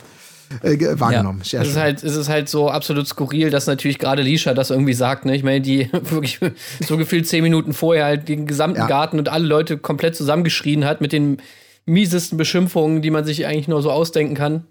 Äh, 0.61 0.77
ge- 0.77 0.99
wahrgenommen. 0.99 1.41
Sehr 1.43 1.61
Es 1.61 1.69
ist, 1.69 1.77
halt, 1.77 2.03
es 2.03 2.15
ist 2.15 2.29
halt 2.29 2.49
so 2.49 2.69
absolut 2.69 3.07
skurril, 3.07 3.49
dass 3.49 3.67
natürlich 3.67 3.99
gerade 3.99 4.21
Lisha 4.21 4.53
das 4.53 4.69
irgendwie 4.69 4.93
sagt. 4.93 5.25
Ne? 5.25 5.35
Ich 5.35 5.43
meine, 5.43 5.61
die 5.61 5.89
wirklich 5.91 6.39
so 6.85 6.97
gefühlt 6.97 7.27
zehn 7.27 7.43
Minuten 7.43 7.73
vorher 7.73 8.05
halt 8.05 8.27
den 8.29 8.45
gesamten 8.45 8.79
Ja. 8.79 8.87
Garten 8.87 9.19
und 9.19 9.29
alle 9.29 9.45
Leute 9.45 9.77
komplett 9.77 10.15
zusammengeschrien 10.15 10.85
hat 10.85 11.01
mit 11.01 11.11
den 11.13 11.37
miesesten 11.85 12.37
Beschimpfungen, 12.37 13.01
die 13.01 13.11
man 13.11 13.25
sich 13.25 13.45
eigentlich 13.45 13.67
nur 13.67 13.81
so 13.81 13.91
ausdenken 13.91 14.35
kann. 14.35 14.65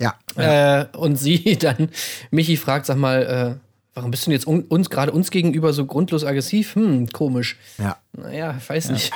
ja. 0.00 0.14
Äh, 0.36 0.86
und 0.96 1.16
sie 1.16 1.56
dann, 1.60 1.88
Michi 2.30 2.56
fragt, 2.56 2.86
sag 2.86 2.96
mal, 2.96 3.58
äh, 3.58 3.63
warum 3.94 4.10
bist 4.10 4.26
du 4.26 4.30
denn 4.30 4.38
jetzt 4.38 4.46
un 4.46 4.62
uns 4.62 4.90
gerade 4.90 5.12
uns 5.12 5.30
gegenüber 5.30 5.72
so 5.72 5.86
grundlos 5.86 6.24
aggressiv? 6.24 6.74
Hm, 6.74 7.08
komisch. 7.08 7.56
ja. 7.78 7.96
Naja, 8.16 8.54
ich 8.56 8.68
weiß 8.68 8.90
nicht. 8.90 9.12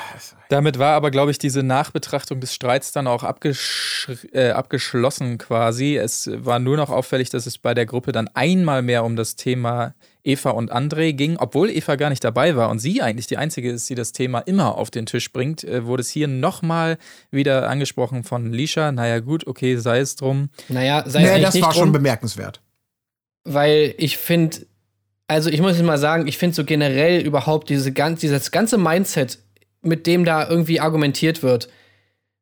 Damit 0.48 0.78
war 0.80 0.94
aber, 0.94 1.12
glaube 1.12 1.30
ich, 1.30 1.38
diese 1.38 1.62
Nachbetrachtung 1.62 2.40
des 2.40 2.52
Streits 2.52 2.90
dann 2.90 3.06
auch 3.06 3.22
abgesch 3.22 4.10
äh, 4.32 4.50
abgeschlossen 4.50 5.38
quasi. 5.38 5.96
Es 5.96 6.28
war 6.32 6.58
nur 6.58 6.76
noch 6.76 6.90
auffällig, 6.90 7.30
dass 7.30 7.46
es 7.46 7.58
bei 7.58 7.74
der 7.74 7.86
Gruppe 7.86 8.10
dann 8.10 8.28
einmal 8.34 8.82
mehr 8.82 9.04
um 9.04 9.14
das 9.14 9.36
Thema 9.36 9.94
Eva 10.24 10.50
und 10.50 10.72
André 10.72 11.12
ging, 11.12 11.36
obwohl 11.38 11.70
Eva 11.70 11.94
gar 11.94 12.10
nicht 12.10 12.24
dabei 12.24 12.56
war 12.56 12.70
und 12.70 12.80
sie 12.80 13.00
eigentlich 13.02 13.28
die 13.28 13.36
Einzige 13.36 13.70
ist, 13.70 13.88
die 13.88 13.94
das 13.94 14.12
Thema 14.12 14.40
immer 14.40 14.76
auf 14.76 14.90
den 14.90 15.06
Tisch 15.06 15.32
bringt, 15.32 15.62
äh, 15.64 15.86
wurde 15.86 16.00
es 16.00 16.10
hier 16.10 16.26
nochmal 16.28 16.98
wieder 17.30 17.68
angesprochen 17.70 18.24
von 18.24 18.52
Lisha. 18.52 18.90
Naja 18.90 19.20
gut, 19.20 19.46
okay, 19.46 19.76
sei 19.76 20.00
es 20.00 20.16
drum. 20.16 20.50
Naja, 20.68 21.04
sei 21.06 21.22
es 21.22 21.30
eigentlich 21.30 21.42
das 21.44 21.54
nicht 21.54 21.64
war 21.64 21.72
schon 21.72 21.84
drum. 21.84 21.92
bemerkenswert. 21.92 22.60
weil 23.44 23.94
ich 23.96 24.18
finde, 24.18 24.66
also 25.28 25.50
ich 25.50 25.60
muss 25.60 25.76
jetzt 25.76 25.84
mal 25.84 25.98
sagen, 25.98 26.26
ich 26.26 26.38
finde 26.38 26.56
so 26.56 26.64
generell 26.64 27.20
überhaupt 27.20 27.68
diese 27.68 27.92
ganz, 27.92 28.20
dieses 28.20 28.50
ganze 28.50 28.78
Mindset, 28.78 29.38
mit 29.82 30.06
dem 30.06 30.24
da 30.24 30.48
irgendwie 30.48 30.80
argumentiert 30.80 31.42
wird, 31.42 31.68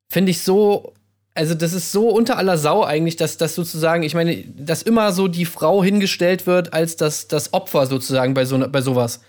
finde 0.08 0.30
ich 0.30 0.40
so, 0.40 0.94
also 1.34 1.54
das 1.54 1.72
ist 1.72 1.90
so 1.90 2.08
unter 2.08 2.38
aller 2.38 2.56
Sau 2.56 2.84
eigentlich, 2.84 3.16
dass 3.16 3.36
das 3.36 3.56
sozusagen, 3.56 4.04
ich 4.04 4.14
meine, 4.14 4.36
dass 4.56 4.82
immer 4.82 5.12
so 5.12 5.26
die 5.26 5.44
Frau 5.44 5.82
hingestellt 5.82 6.46
wird 6.46 6.72
als 6.72 6.96
das, 6.96 7.26
das 7.26 7.52
Opfer 7.52 7.86
sozusagen 7.86 8.34
bei, 8.34 8.44
so, 8.44 8.58
bei 8.70 8.80
sowas. 8.80 9.20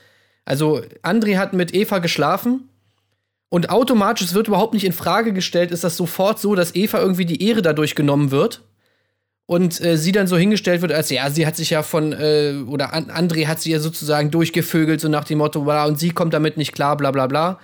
Also 0.46 0.82
André 1.02 1.38
hat 1.38 1.54
mit 1.54 1.74
Eva 1.74 1.98
geschlafen 1.98 2.70
und 3.50 3.72
automatisch, 3.72 4.34
wird 4.34 4.48
überhaupt 4.48 4.76
nicht 4.76 4.86
in 4.86 4.94
Frage 4.94 5.34
gestellt, 5.34 5.72
ist 5.72 5.84
das 5.84 5.98
sofort 5.98 6.40
so, 6.40 6.54
dass 6.54 6.76
Eva 6.76 7.00
irgendwie 7.00 7.26
die 7.26 7.44
Ehre 7.46 7.64
dadurch 7.64 7.96
genommen 7.96 8.30
wird 8.30 8.62
und 9.48 9.82
äh, 9.82 9.98
sie 9.98 10.12
dann 10.12 10.28
so 10.28 10.38
hingestellt 10.38 10.82
wird, 10.82 10.92
als 10.92 11.10
ja, 11.10 11.30
sie 11.32 11.48
hat 11.48 11.56
sich 11.56 11.72
ja 11.72 11.82
von, 11.82 12.14
äh, 12.14 12.54
oder 12.68 12.94
An 12.94 13.10
André 13.10 13.48
hat 13.48 13.62
sie 13.62 13.72
ja 13.72 13.80
sozusagen 13.80 14.30
durchgevögelt, 14.30 15.02
so 15.02 15.08
nach 15.08 15.24
dem 15.24 15.40
Motto, 15.40 15.62
bla, 15.62 15.86
und 15.86 15.98
sie 15.98 16.12
kommt 16.12 16.34
damit 16.34 16.58
nicht 16.58 16.74
klar, 16.74 16.98
bla 16.98 17.12
bla 17.12 17.28
bla. 17.28 17.60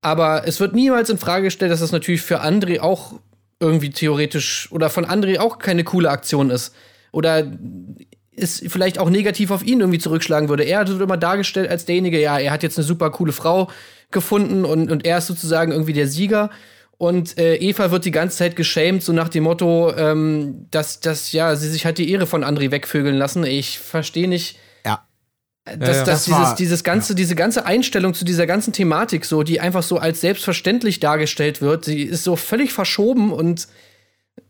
Aber 0.00 0.48
es 0.48 0.60
wird 0.60 0.74
niemals 0.74 1.10
in 1.10 1.18
Frage 1.18 1.44
gestellt, 1.44 1.70
dass 1.70 1.80
das 1.80 1.92
natürlich 1.92 2.22
für 2.22 2.42
André 2.42 2.80
auch 2.80 3.20
irgendwie 3.60 3.90
theoretisch 3.90 4.68
oder 4.72 4.90
von 4.90 5.04
André 5.04 5.38
auch 5.38 5.58
keine 5.58 5.84
coole 5.84 6.10
Aktion 6.10 6.50
ist. 6.50 6.74
Oder 7.12 7.46
es 8.36 8.62
vielleicht 8.66 8.98
auch 8.98 9.10
negativ 9.10 9.50
auf 9.50 9.64
ihn 9.64 9.80
irgendwie 9.80 9.98
zurückschlagen 9.98 10.48
würde. 10.48 10.64
Er 10.64 10.88
wird 10.88 11.00
immer 11.00 11.16
dargestellt 11.16 11.70
als 11.70 11.84
derjenige, 11.84 12.20
ja, 12.20 12.38
er 12.38 12.50
hat 12.50 12.62
jetzt 12.62 12.78
eine 12.78 12.84
super 12.84 13.10
coole 13.10 13.32
Frau 13.32 13.70
gefunden 14.10 14.64
und, 14.64 14.90
und 14.90 15.06
er 15.06 15.18
ist 15.18 15.26
sozusagen 15.26 15.70
irgendwie 15.70 15.92
der 15.92 16.08
Sieger. 16.08 16.50
Und 16.96 17.38
äh, 17.38 17.56
Eva 17.56 17.90
wird 17.90 18.04
die 18.04 18.10
ganze 18.12 18.36
Zeit 18.38 18.56
geschämt, 18.56 19.02
so 19.02 19.12
nach 19.12 19.28
dem 19.28 19.44
Motto, 19.44 19.92
ähm, 19.96 20.66
dass, 20.70 21.00
dass 21.00 21.32
ja, 21.32 21.56
sie 21.56 21.68
sich 21.68 21.84
halt 21.84 21.98
die 21.98 22.10
Ehre 22.10 22.26
von 22.26 22.44
André 22.44 22.70
wegvögeln 22.70 23.16
lassen. 23.16 23.44
Ich 23.44 23.78
verstehe 23.80 24.28
nicht, 24.28 24.58
Ja. 24.86 25.06
dass, 25.64 25.76
ja. 25.78 25.78
dass 25.78 26.04
Das 26.04 26.24
dieses, 26.24 26.38
war- 26.40 26.56
dieses 26.56 26.84
ganze, 26.84 27.14
diese 27.14 27.34
ganze 27.34 27.66
Einstellung 27.66 28.14
zu 28.14 28.24
dieser 28.24 28.46
ganzen 28.46 28.72
Thematik, 28.72 29.24
so, 29.24 29.42
die 29.42 29.60
einfach 29.60 29.82
so 29.82 29.98
als 29.98 30.20
selbstverständlich 30.20 31.00
dargestellt 31.00 31.60
wird, 31.60 31.84
sie 31.84 32.02
ist 32.02 32.22
so 32.24 32.36
völlig 32.36 32.72
verschoben 32.72 33.32
und 33.32 33.66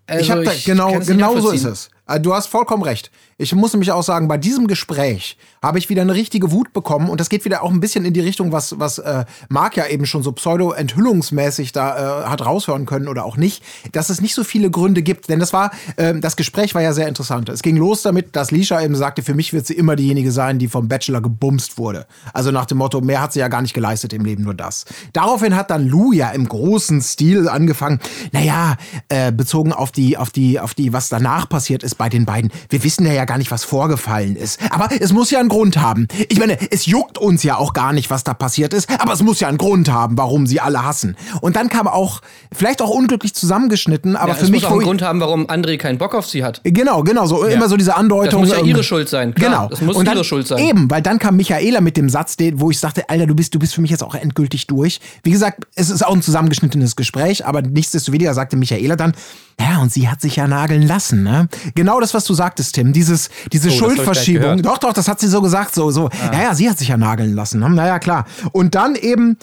also 0.06 0.22
ich 0.22 0.30
habe 0.30 0.44
da, 0.44 0.52
genau, 0.66 0.98
genau 1.00 1.38
so 1.40 1.50
ist 1.50 1.64
es. 1.64 1.90
Äh, 2.06 2.20
Du 2.20 2.34
hast 2.34 2.46
vollkommen 2.46 2.82
recht. 2.82 3.11
Ich 3.37 3.52
muss 3.54 3.73
nämlich 3.73 3.90
auch 3.90 4.02
sagen, 4.02 4.28
bei 4.28 4.38
diesem 4.38 4.68
Gespräch 4.68 5.37
habe 5.61 5.78
ich 5.78 5.88
wieder 5.88 6.02
eine 6.02 6.14
richtige 6.14 6.52
Wut 6.52 6.73
bekommen 6.73 7.11
und 7.11 7.20
das 7.20 7.28
geht 7.28 7.44
wieder 7.44 7.62
auch 7.62 7.70
ein 7.70 7.80
bisschen 7.80 8.04
in 8.04 8.14
die 8.14 8.20
Richtung, 8.20 8.52
was, 8.52 8.78
was 8.78 8.99
äh, 8.99 9.25
Marc 9.49 9.76
ja 9.76 9.87
eben 9.87 10.06
schon 10.06 10.23
so 10.23 10.30
pseudo-enthüllungsmäßig 10.30 11.73
da 11.73 12.23
äh, 12.23 12.26
hat 12.26 12.46
raushören 12.46 12.87
können 12.87 13.08
oder 13.08 13.25
auch 13.25 13.37
nicht, 13.37 13.64
dass 13.90 14.08
es 14.08 14.20
nicht 14.20 14.34
so 14.34 14.44
viele 14.44 14.70
Gründe 14.70 15.02
gibt. 15.02 15.28
Denn 15.28 15.40
das 15.40 15.52
war, 15.52 15.73
ähm, 15.96 16.20
das 16.20 16.37
Gespräch 16.37 16.75
war 16.75 16.82
ja 16.82 16.92
sehr 16.92 17.08
interessant. 17.08 17.49
Es 17.49 17.62
ging 17.62 17.76
los 17.76 18.02
damit, 18.02 18.37
dass 18.37 18.52
Lisha 18.52 18.80
eben 18.80 18.94
sagte, 18.94 19.23
für 19.23 19.34
mich 19.34 19.52
wird 19.52 19.66
sie 19.66 19.75
immer 19.75 19.96
diejenige 19.96 20.30
sein, 20.30 20.61
die 20.61 20.68
vom 20.68 20.87
Bachelor 20.87 21.20
gebumst 21.20 21.76
wurde. 21.76 22.06
Also 22.32 22.52
nach 22.52 22.66
dem 22.66 22.78
Motto, 22.78 23.00
mehr 23.00 23.20
hat 23.20 23.32
sie 23.32 23.40
ja 23.40 23.49
gar 23.49 23.62
nicht 23.62 23.75
geleistet 23.75 24.12
im 24.12 24.25
Leben, 24.25 24.44
nur 24.44 24.54
das. 24.54 24.84
Daraufhin 25.12 25.56
hat 25.56 25.70
dann 25.70 25.88
Lou 25.88 26.12
ja 26.12 26.30
im 26.30 26.49
großen 26.49 27.00
Stil 27.00 27.49
angefangen, 27.49 27.99
naja, 28.30 28.76
äh, 29.08 29.32
bezogen 29.32 29.73
auf 29.73 29.90
die, 29.90 30.16
auf 30.16 30.30
die, 30.30 30.61
auf 30.61 30.75
die, 30.75 30.92
was 30.92 31.08
danach 31.08 31.49
passiert 31.49 31.82
ist 31.82 31.93
bei 31.94 32.08
den 32.08 32.24
beiden. 32.24 32.50
Wir 32.68 32.82
wissen 32.84 33.06
ja 33.06 33.24
gar 33.24 33.38
nicht, 33.38 33.50
was 33.50 33.64
vorgefallen 33.64 34.36
ist. 34.36 34.60
Aber 34.70 34.88
es 35.00 35.12
muss 35.12 35.30
ja 35.30 35.40
einen 35.40 35.48
Grund 35.48 35.76
haben. 35.76 36.08
Ich 36.28 36.38
meine, 36.38 36.58
es 36.70 36.86
juckt 36.86 37.18
uns 37.18 37.42
ja 37.42 37.56
auch 37.56 37.72
gar 37.72 37.92
nicht, 37.92 38.10
was 38.10 38.24
da 38.24 38.34
passiert 38.34 38.74
ist, 38.74 38.88
aber 39.00 39.12
es 39.12 39.22
muss 39.22 39.40
ja 39.40 39.48
einen 39.48 39.58
Grund 39.58 39.90
haben, 39.90 40.16
warum 40.18 40.46
sie 40.46 40.60
alle 40.60 40.84
hassen. 40.84 41.16
Und 41.40 41.56
dann 41.56 41.68
kam 41.68 41.88
auch, 41.88 42.20
vielleicht 42.52 42.82
auch 42.82 42.90
unglücklich 42.90 43.34
zusammengeschnitten, 43.34 44.16
aber 44.16 44.30
Ja, 44.30 44.34
für 44.34 44.44
es 44.44 44.50
mich 44.50 44.62
muss 44.62 44.70
auch 44.70 44.76
einen 44.76 44.84
Grund 44.84 45.02
haben, 45.02 45.20
warum 45.20 45.46
André 45.46 45.78
keinen 45.78 45.98
Bock 45.98 46.14
auf 46.14 46.26
sie 46.26 46.44
hat. 46.44 46.60
Genau, 46.64 47.02
genau, 47.02 47.26
so 47.26 47.44
immer 47.44 47.68
so 47.68 47.76
diese 47.76 47.96
Andeutung. 47.96 48.42
Das 48.42 48.50
muss 48.50 48.58
ja 48.58 48.64
ihre 48.64 48.84
Schuld 48.84 49.08
sein. 49.08 49.34
Klar, 49.34 49.50
genau. 49.50 49.68
das 49.68 49.80
muss 49.80 49.96
dann, 49.96 50.14
ihre 50.14 50.24
Schuld 50.24 50.46
sein. 50.46 50.58
Eben, 50.58 50.90
weil 50.90 51.02
dann 51.02 51.18
kam 51.18 51.36
Michaela 51.36 51.80
mit 51.80 51.96
dem 51.96 52.08
Satz, 52.08 52.36
wo 52.54 52.70
ich 52.70 52.78
sagte, 52.78 53.08
Alter, 53.08 53.26
du 53.26 53.34
bist, 53.34 53.54
du 53.54 53.58
bist 53.58 53.74
für 53.74 53.80
mich 53.80 53.90
jetzt 53.90 54.02
auch 54.02 54.14
endgültig 54.14 54.66
durch. 54.66 55.00
Wie 55.22 55.30
gesagt, 55.30 55.64
es 55.74 55.90
ist 55.90 56.04
auch 56.04 56.14
ein 56.14 56.22
zusammengeschnittenes 56.22 56.96
Gespräch, 56.96 57.46
aber 57.46 57.62
nichtsdestoweniger 57.62 58.34
sagte 58.34 58.56
Michaela 58.56 58.96
dann, 58.96 59.14
ja, 59.61 59.80
und 59.80 59.92
sie 59.92 60.08
hat 60.08 60.20
sich 60.20 60.37
ja 60.37 60.46
nageln 60.46 60.82
lassen, 60.82 61.23
ne? 61.23 61.49
Genau 61.75 62.00
das, 62.00 62.14
was 62.14 62.25
du 62.25 62.34
sagtest, 62.34 62.75
Tim, 62.75 62.92
dieses, 62.92 63.30
diese 63.52 63.68
Oh, 63.68 63.73
Schuldverschiebung. 63.73 64.62
Doch, 64.62 64.78
doch, 64.78 64.92
das 64.92 65.08
hat 65.08 65.20
sie 65.20 65.28
so 65.28 65.40
gesagt, 65.42 65.75
so, 65.75 65.90
so. 65.90 66.08
Ja, 66.32 66.42
ja, 66.42 66.54
sie 66.54 66.68
hat 66.68 66.78
sich 66.78 66.88
ja 66.88 66.96
nageln 66.96 67.34
lassen, 67.34 67.61
ne? 67.61 67.70
Naja, 67.70 67.99
klar. 67.99 68.26
Und 68.52 68.75
dann 68.75 68.94
eben 68.96 69.37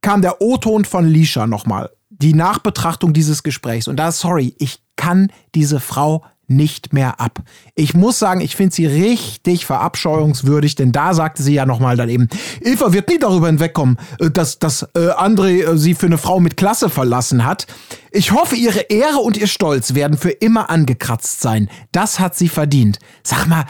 kam 0.00 0.20
der 0.22 0.40
O-Ton 0.40 0.84
von 0.84 1.06
Lisha 1.06 1.46
nochmal. 1.46 1.90
Die 2.10 2.34
Nachbetrachtung 2.34 3.12
dieses 3.12 3.42
Gesprächs. 3.42 3.88
Und 3.88 3.96
da, 3.96 4.12
sorry, 4.12 4.54
ich 4.58 4.82
kann 4.96 5.28
diese 5.54 5.80
Frau 5.80 6.24
nicht 6.56 6.92
mehr 6.92 7.20
ab. 7.20 7.40
Ich 7.74 7.94
muss 7.94 8.18
sagen, 8.18 8.40
ich 8.40 8.56
finde 8.56 8.74
sie 8.74 8.86
richtig 8.86 9.66
verabscheuungswürdig, 9.66 10.74
denn 10.74 10.92
da 10.92 11.14
sagte 11.14 11.42
sie 11.42 11.54
ja 11.54 11.66
nochmal 11.66 11.96
dann 11.96 12.08
eben, 12.08 12.28
Eva 12.60 12.92
wird 12.92 13.08
nie 13.08 13.18
darüber 13.18 13.46
hinwegkommen, 13.46 13.98
äh, 14.18 14.30
dass, 14.30 14.58
dass 14.58 14.82
äh, 14.94 15.10
André 15.10 15.64
äh, 15.64 15.78
sie 15.78 15.94
für 15.94 16.06
eine 16.06 16.18
Frau 16.18 16.40
mit 16.40 16.56
Klasse 16.56 16.90
verlassen 16.90 17.44
hat. 17.44 17.66
Ich 18.10 18.32
hoffe, 18.32 18.56
ihre 18.56 18.80
Ehre 18.80 19.18
und 19.18 19.36
ihr 19.36 19.46
Stolz 19.46 19.94
werden 19.94 20.18
für 20.18 20.30
immer 20.30 20.70
angekratzt 20.70 21.40
sein. 21.40 21.68
Das 21.92 22.20
hat 22.20 22.36
sie 22.36 22.48
verdient. 22.48 22.98
Sag 23.22 23.46
mal, 23.46 23.64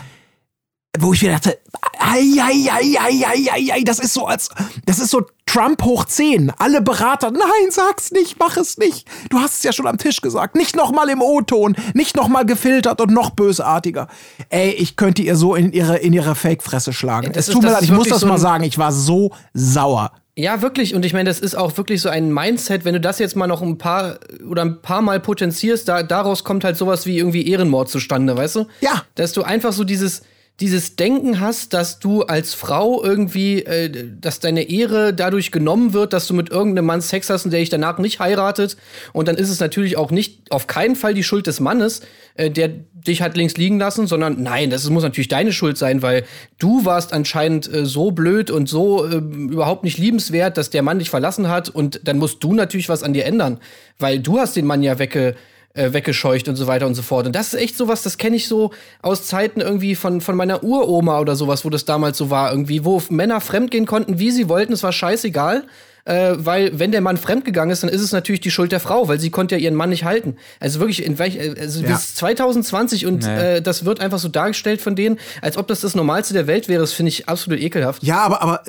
wo 0.98 1.14
ich 1.14 1.22
mir 1.22 1.30
dachte, 1.32 1.58
ei, 1.98 2.20
ei, 2.38 2.70
ei, 2.70 2.96
ei, 3.00 3.24
ei, 3.26 3.50
ei, 3.50 3.72
ei, 3.72 3.82
das 3.84 3.98
ist 3.98 4.12
so 4.12 4.26
als, 4.26 4.50
das 4.84 4.98
ist 4.98 5.10
so 5.10 5.22
Trump 5.46 5.82
hoch 5.84 6.04
10. 6.04 6.52
Alle 6.58 6.82
Berater, 6.82 7.30
nein, 7.30 7.70
sag's 7.70 8.10
nicht, 8.10 8.38
mach 8.38 8.56
es 8.58 8.76
nicht. 8.76 9.06
Du 9.30 9.38
hast 9.38 9.56
es 9.56 9.62
ja 9.62 9.72
schon 9.72 9.86
am 9.86 9.96
Tisch 9.96 10.20
gesagt. 10.20 10.54
Nicht 10.54 10.76
nochmal 10.76 11.08
im 11.08 11.22
O-Ton, 11.22 11.76
nicht 11.94 12.14
nochmal 12.16 12.44
gefiltert 12.44 13.00
und 13.00 13.10
noch 13.10 13.30
bösartiger. 13.30 14.08
Ey, 14.50 14.70
ich 14.72 14.96
könnte 14.96 15.22
ihr 15.22 15.36
so 15.36 15.54
in 15.54 15.72
ihre, 15.72 15.96
in 15.96 16.12
ihre 16.12 16.34
Fake-Fresse 16.34 16.92
schlagen. 16.92 17.28
Ja, 17.28 17.32
es 17.36 17.48
ist- 17.48 17.54
tut 17.54 17.62
mir 17.62 17.68
das 17.68 17.74
leid, 17.76 17.82
ist 17.84 17.88
ich 17.90 17.94
muss 17.96 18.08
das 18.08 18.20
so 18.20 18.26
mal 18.26 18.38
sagen, 18.38 18.64
ich 18.64 18.76
war 18.76 18.92
so 18.92 19.30
sauer. 19.54 20.12
Ja, 20.36 20.62
wirklich. 20.62 20.94
Und 20.94 21.04
ich 21.04 21.12
meine, 21.12 21.28
das 21.28 21.40
ist 21.40 21.54
auch 21.54 21.76
wirklich 21.76 22.00
so 22.02 22.08
ein 22.08 22.32
Mindset, 22.32 22.84
wenn 22.86 22.94
du 22.94 23.00
das 23.00 23.18
jetzt 23.18 23.36
mal 23.36 23.46
noch 23.46 23.60
ein 23.62 23.76
paar 23.78 24.18
oder 24.48 24.62
ein 24.62 24.80
paar 24.80 25.02
Mal 25.02 25.20
potenzierst, 25.20 25.86
da, 25.88 26.02
daraus 26.02 26.42
kommt 26.44 26.64
halt 26.64 26.76
sowas 26.78 27.04
wie 27.06 27.18
irgendwie 27.18 27.46
Ehrenmord 27.48 27.88
zustande, 27.90 28.34
weißt 28.36 28.56
du? 28.56 28.66
Ja. 28.80 29.02
Dass 29.14 29.32
du 29.32 29.42
einfach 29.42 29.72
so 29.74 29.84
dieses, 29.84 30.22
dieses 30.60 30.96
Denken 30.96 31.40
hast, 31.40 31.72
dass 31.74 31.98
du 31.98 32.22
als 32.22 32.54
Frau 32.54 33.02
irgendwie, 33.02 33.64
äh, 33.64 33.90
dass 34.20 34.38
deine 34.38 34.68
Ehre 34.68 35.12
dadurch 35.12 35.50
genommen 35.50 35.92
wird, 35.92 36.12
dass 36.12 36.26
du 36.26 36.34
mit 36.34 36.50
irgendeinem 36.50 36.86
Mann 36.86 37.00
Sex 37.00 37.30
hast 37.30 37.44
und 37.44 37.50
der 37.50 37.60
dich 37.60 37.70
danach 37.70 37.98
nicht 37.98 38.20
heiratet. 38.20 38.76
Und 39.12 39.28
dann 39.28 39.36
ist 39.36 39.50
es 39.50 39.60
natürlich 39.60 39.96
auch 39.96 40.10
nicht 40.10 40.52
auf 40.52 40.66
keinen 40.66 40.94
Fall 40.94 41.14
die 41.14 41.24
Schuld 41.24 41.46
des 41.46 41.58
Mannes, 41.58 42.02
äh, 42.34 42.50
der 42.50 42.68
dich 42.68 43.22
hat 43.22 43.36
links 43.36 43.56
liegen 43.56 43.78
lassen, 43.78 44.06
sondern 44.06 44.42
nein, 44.42 44.70
das 44.70 44.88
muss 44.88 45.02
natürlich 45.02 45.28
deine 45.28 45.52
Schuld 45.52 45.76
sein, 45.76 46.02
weil 46.02 46.24
du 46.58 46.84
warst 46.84 47.12
anscheinend 47.12 47.72
äh, 47.72 47.84
so 47.84 48.12
blöd 48.12 48.50
und 48.50 48.68
so 48.68 49.04
äh, 49.04 49.16
überhaupt 49.16 49.84
nicht 49.84 49.98
liebenswert, 49.98 50.56
dass 50.56 50.70
der 50.70 50.82
Mann 50.82 50.98
dich 50.98 51.10
verlassen 51.10 51.48
hat 51.48 51.68
und 51.68 52.00
dann 52.04 52.18
musst 52.18 52.44
du 52.44 52.52
natürlich 52.52 52.88
was 52.88 53.02
an 53.02 53.12
dir 53.12 53.24
ändern, 53.24 53.58
weil 53.98 54.20
du 54.20 54.38
hast 54.38 54.54
den 54.54 54.66
Mann 54.66 54.82
ja 54.82 54.98
wegge 54.98 55.34
äh, 55.74 55.92
weggescheucht 55.92 56.48
und 56.48 56.56
so 56.56 56.66
weiter 56.66 56.86
und 56.86 56.94
so 56.94 57.02
fort. 57.02 57.26
Und 57.26 57.34
das 57.34 57.54
ist 57.54 57.60
echt 57.60 57.76
sowas, 57.76 58.02
das 58.02 58.18
kenne 58.18 58.36
ich 58.36 58.48
so 58.48 58.72
aus 59.00 59.26
Zeiten 59.26 59.60
irgendwie 59.60 59.94
von, 59.94 60.20
von 60.20 60.36
meiner 60.36 60.62
Uroma 60.62 61.20
oder 61.20 61.36
sowas, 61.36 61.64
wo 61.64 61.70
das 61.70 61.84
damals 61.84 62.18
so 62.18 62.30
war, 62.30 62.50
irgendwie, 62.50 62.84
wo 62.84 63.02
Männer 63.08 63.40
fremdgehen 63.40 63.86
konnten, 63.86 64.18
wie 64.18 64.30
sie 64.30 64.48
wollten, 64.48 64.72
es 64.72 64.82
war 64.82 64.92
scheißegal. 64.92 65.64
Äh, 66.04 66.32
weil 66.36 66.78
wenn 66.78 66.92
der 66.92 67.00
Mann 67.00 67.16
fremdgegangen 67.16 67.70
ist, 67.72 67.82
dann 67.82 67.90
ist 67.90 68.00
es 68.00 68.12
natürlich 68.12 68.40
die 68.40 68.50
Schuld 68.50 68.72
der 68.72 68.80
Frau, 68.80 69.08
weil 69.08 69.20
sie 69.20 69.30
konnte 69.30 69.56
ja 69.56 69.60
ihren 69.60 69.74
Mann 69.74 69.90
nicht 69.90 70.04
halten. 70.04 70.36
Also 70.60 70.80
wirklich, 70.80 71.04
in 71.04 71.18
welch, 71.18 71.36
äh, 71.36 71.54
also 71.60 71.80
Ja. 71.82 71.88
bis 71.92 72.14
2020 72.16 73.06
und 73.06 73.24
Nee. 73.24 73.56
äh, 73.56 73.62
das 73.62 73.84
wird 73.84 74.00
einfach 74.00 74.18
so 74.18 74.28
dargestellt 74.28 74.80
von 74.82 74.96
denen, 74.96 75.18
als 75.40 75.56
ob 75.56 75.68
das 75.68 75.80
das 75.80 75.94
Normalste 75.94 76.34
der 76.34 76.46
Welt 76.46 76.68
wäre. 76.68 76.80
Das 76.80 76.92
finde 76.92 77.08
ich 77.10 77.28
absolut 77.28 77.60
ekelhaft. 77.60 78.02
Ja, 78.02 78.20
aber, 78.22 78.42
aber 78.42 78.62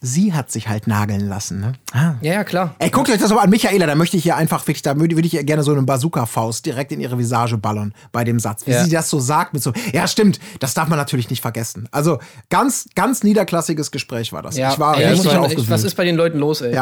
sie 0.00 0.32
hat 0.32 0.50
sich 0.50 0.68
halt 0.68 0.86
nageln 0.86 1.28
lassen, 1.28 1.60
ne? 1.60 1.72
Ah. 1.92 2.14
Ja, 2.22 2.32
ja, 2.34 2.44
klar. 2.44 2.74
Ey, 2.78 2.90
guckt 2.90 3.10
euch 3.10 3.18
das 3.18 3.30
aber 3.32 3.42
an, 3.42 3.50
Michaela, 3.50 3.86
da 3.86 3.94
möchte 3.94 4.16
ich 4.16 4.22
hier 4.22 4.36
einfach 4.36 4.60
wirklich, 4.66 4.82
da 4.82 4.98
würde 4.98 5.20
ich 5.26 5.34
ihr 5.34 5.44
gerne 5.44 5.62
so 5.62 5.72
eine 5.72 5.82
Bazooka-Faust 5.82 6.64
direkt 6.66 6.92
in 6.92 7.00
ihre 7.00 7.18
Visage 7.18 7.56
ballern 7.58 7.94
bei 8.12 8.24
dem 8.24 8.38
Satz. 8.38 8.66
Wie 8.66 8.70
Ja. 8.72 8.84
sie 8.84 8.90
das 8.90 9.10
so 9.10 9.18
sagt 9.20 9.54
mit 9.54 9.62
so, 9.62 9.72
ja 9.92 10.06
stimmt, 10.06 10.38
das 10.60 10.74
darf 10.74 10.88
man 10.88 10.98
natürlich 10.98 11.30
nicht 11.30 11.40
vergessen. 11.42 11.88
Also 11.90 12.18
ganz, 12.50 12.88
ganz 12.94 13.22
niederklassiges 13.24 13.90
Gespräch 13.90 14.32
war 14.32 14.42
das. 14.42 14.56
Ja, 14.56 14.72
ich 14.72 14.78
war 14.78 14.96
ey, 14.98 15.06
richtig 15.08 15.26
man- 15.32 15.38
aufgewühlt. 15.44 15.70
was 15.70 15.84
ist 15.84 15.94
bei 15.96 16.04
den 16.04 16.16
Leuten 16.16 16.38
los, 16.38 16.60
ey? 16.60 16.74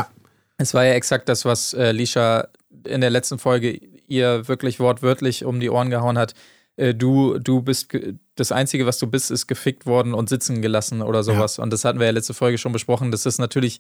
Ja. 0.58 0.62
Es 0.62 0.74
war 0.74 0.84
ja 0.84 0.94
exakt 0.94 1.28
das, 1.28 1.44
was 1.44 1.72
äh, 1.74 1.92
Lisha 1.92 2.48
in 2.86 3.00
der 3.00 3.10
letzten 3.10 3.38
Folge 3.38 3.70
ihr 4.06 4.46
wirklich 4.48 4.78
wortwörtlich 4.80 5.44
um 5.44 5.60
die 5.60 5.70
Ohren 5.70 5.90
gehauen 5.90 6.18
hat. 6.18 6.34
Äh, 6.76 6.94
du, 6.94 7.38
du 7.38 7.62
bist 7.62 7.88
das 8.36 8.52
Einzige, 8.52 8.86
was 8.86 8.98
du 8.98 9.06
bist, 9.06 9.30
ist 9.30 9.46
gefickt 9.46 9.86
worden 9.86 10.12
und 10.14 10.28
sitzen 10.28 10.60
gelassen 10.62 11.02
oder 11.02 11.22
sowas. 11.22 11.58
Und 11.58 11.72
das 11.72 11.84
hatten 11.84 11.98
wir 11.98 12.06
ja 12.06 12.12
letzte 12.12 12.34
Folge 12.34 12.58
schon 12.58 12.72
besprochen. 12.72 13.10
Das 13.10 13.26
ist 13.26 13.38
natürlich, 13.38 13.78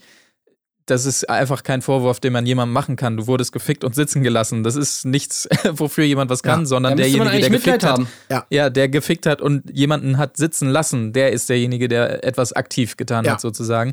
das 0.86 1.04
ist 1.06 1.28
einfach 1.28 1.62
kein 1.62 1.82
Vorwurf, 1.82 2.20
den 2.20 2.32
man 2.32 2.46
jemandem 2.46 2.72
machen 2.72 2.96
kann. 2.96 3.16
Du 3.16 3.26
wurdest 3.26 3.52
gefickt 3.52 3.84
und 3.84 3.94
sitzen 3.94 4.22
gelassen. 4.22 4.62
Das 4.62 4.76
ist 4.76 5.04
nichts, 5.04 5.48
wofür 5.72 6.04
jemand 6.04 6.30
was 6.30 6.42
kann, 6.42 6.60
Ja. 6.60 6.66
sondern 6.66 6.96
derjenige, 6.96 7.24
der 7.24 7.32
eigentlich 7.32 7.50
Mitleid 7.50 7.80
gefickt 7.80 7.98
hat. 8.00 8.06
Ja. 8.30 8.46
Ja, 8.50 8.70
der 8.70 8.88
gefickt 8.88 9.26
hat 9.26 9.40
und 9.42 9.70
jemanden 9.76 10.18
hat 10.18 10.36
sitzen 10.36 10.68
lassen, 10.68 11.12
der 11.12 11.32
ist 11.32 11.48
derjenige, 11.48 11.88
der 11.88 12.22
etwas 12.24 12.52
aktiv 12.52 12.96
getan 12.96 13.24
Ja. 13.24 13.32
hat, 13.32 13.40
sozusagen. 13.40 13.92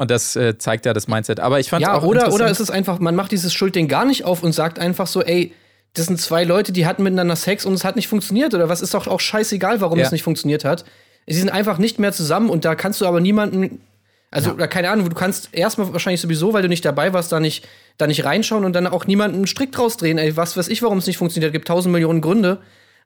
Und 0.00 0.10
das 0.10 0.34
äh, 0.34 0.56
zeigt 0.56 0.86
ja 0.86 0.94
das 0.94 1.08
Mindset. 1.08 1.40
Aber 1.40 1.60
ich 1.60 1.68
fand 1.68 1.82
Ja, 1.82 1.92
auch 1.92 2.04
oder, 2.04 2.32
oder 2.32 2.48
ist 2.48 2.58
es 2.58 2.70
einfach, 2.70 3.00
man 3.00 3.14
macht 3.14 3.32
dieses 3.32 3.52
Schuldding 3.52 3.86
gar 3.86 4.06
nicht 4.06 4.24
auf 4.24 4.42
und 4.42 4.52
sagt 4.52 4.78
einfach 4.78 5.06
so, 5.06 5.22
ey, 5.22 5.52
das 5.92 6.06
sind 6.06 6.18
zwei 6.18 6.44
Leute, 6.44 6.72
die 6.72 6.86
hatten 6.86 7.02
miteinander 7.02 7.36
Sex 7.36 7.66
und 7.66 7.74
es 7.74 7.84
hat 7.84 7.96
nicht 7.96 8.08
funktioniert. 8.08 8.54
Oder 8.54 8.70
was 8.70 8.80
ist 8.80 8.94
doch 8.94 9.06
auch 9.08 9.20
scheißegal, 9.20 9.82
warum 9.82 9.98
Ja. 9.98 10.06
es 10.06 10.10
nicht 10.10 10.22
funktioniert 10.22 10.64
hat. 10.64 10.86
Sie 11.26 11.34
sind 11.38 11.50
einfach 11.50 11.76
nicht 11.76 11.98
mehr 11.98 12.12
zusammen 12.12 12.48
und 12.48 12.64
da 12.64 12.74
kannst 12.76 13.02
du 13.02 13.06
aber 13.06 13.20
niemanden, 13.20 13.82
also 14.30 14.52
oder 14.52 14.68
keine 14.68 14.88
Ahnung, 14.88 15.06
du 15.06 15.14
kannst 15.14 15.50
erstmal 15.52 15.92
wahrscheinlich 15.92 16.22
sowieso, 16.22 16.54
weil 16.54 16.62
du 16.62 16.68
nicht 16.70 16.86
dabei 16.86 17.12
warst, 17.12 17.30
da 17.30 17.38
nicht, 17.38 17.68
da 17.98 18.06
nicht 18.06 18.24
reinschauen 18.24 18.64
und 18.64 18.72
dann 18.72 18.86
auch 18.86 19.06
niemanden 19.06 19.36
einen 19.36 19.46
Strick 19.48 19.70
draus 19.70 19.98
drehen. 19.98 20.16
Ey, 20.16 20.34
was 20.34 20.56
weiß 20.56 20.68
ich, 20.68 20.82
warum 20.82 20.96
es 20.96 21.06
nicht 21.08 21.18
funktioniert. 21.18 21.50
Es 21.50 21.52
gibt 21.52 21.68
tausend 21.68 21.92
Millionen 21.92 22.22
Gründe. 22.22 22.56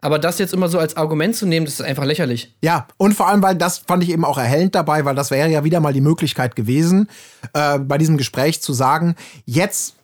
Aber 0.05 0.19
das 0.19 0.39
jetzt 0.39 0.53
immer 0.53 0.69
so 0.69 0.79
als 0.79 0.99
Argument 0.99 1.35
zu 1.35 1.47
nehmen, 1.47 1.65
das 1.65 1.77
ist 1.77 1.81
einfach 1.81 2.05
lächerlich. 2.05 2.55
Ja, 2.61 2.87
und 2.99 3.15
vor 3.15 3.27
allem, 3.27 3.43
weil 3.43 3.55
das 3.55 3.79
fand 3.79 4.03
ich 4.03 4.11
eben 4.11 4.27
auch 4.27 4.37
erhellend 4.37 4.75
dabei, 4.75 5.07
weil 5.07 5.15
das 5.15 5.31
wäre 5.31 5.49
ja 5.49 5.65
wieder 5.65 5.81
mal 5.81 5.95
die 5.95 6.03
Möglichkeit 6.03 6.57
gewesen, 6.57 7.09
äh, 7.55 7.79
bei 7.79 7.97
diesem 7.97 8.19
Gespräch 8.19 8.61
zu 8.61 8.75
sagen, 8.75 9.15
jetzt 9.47 9.95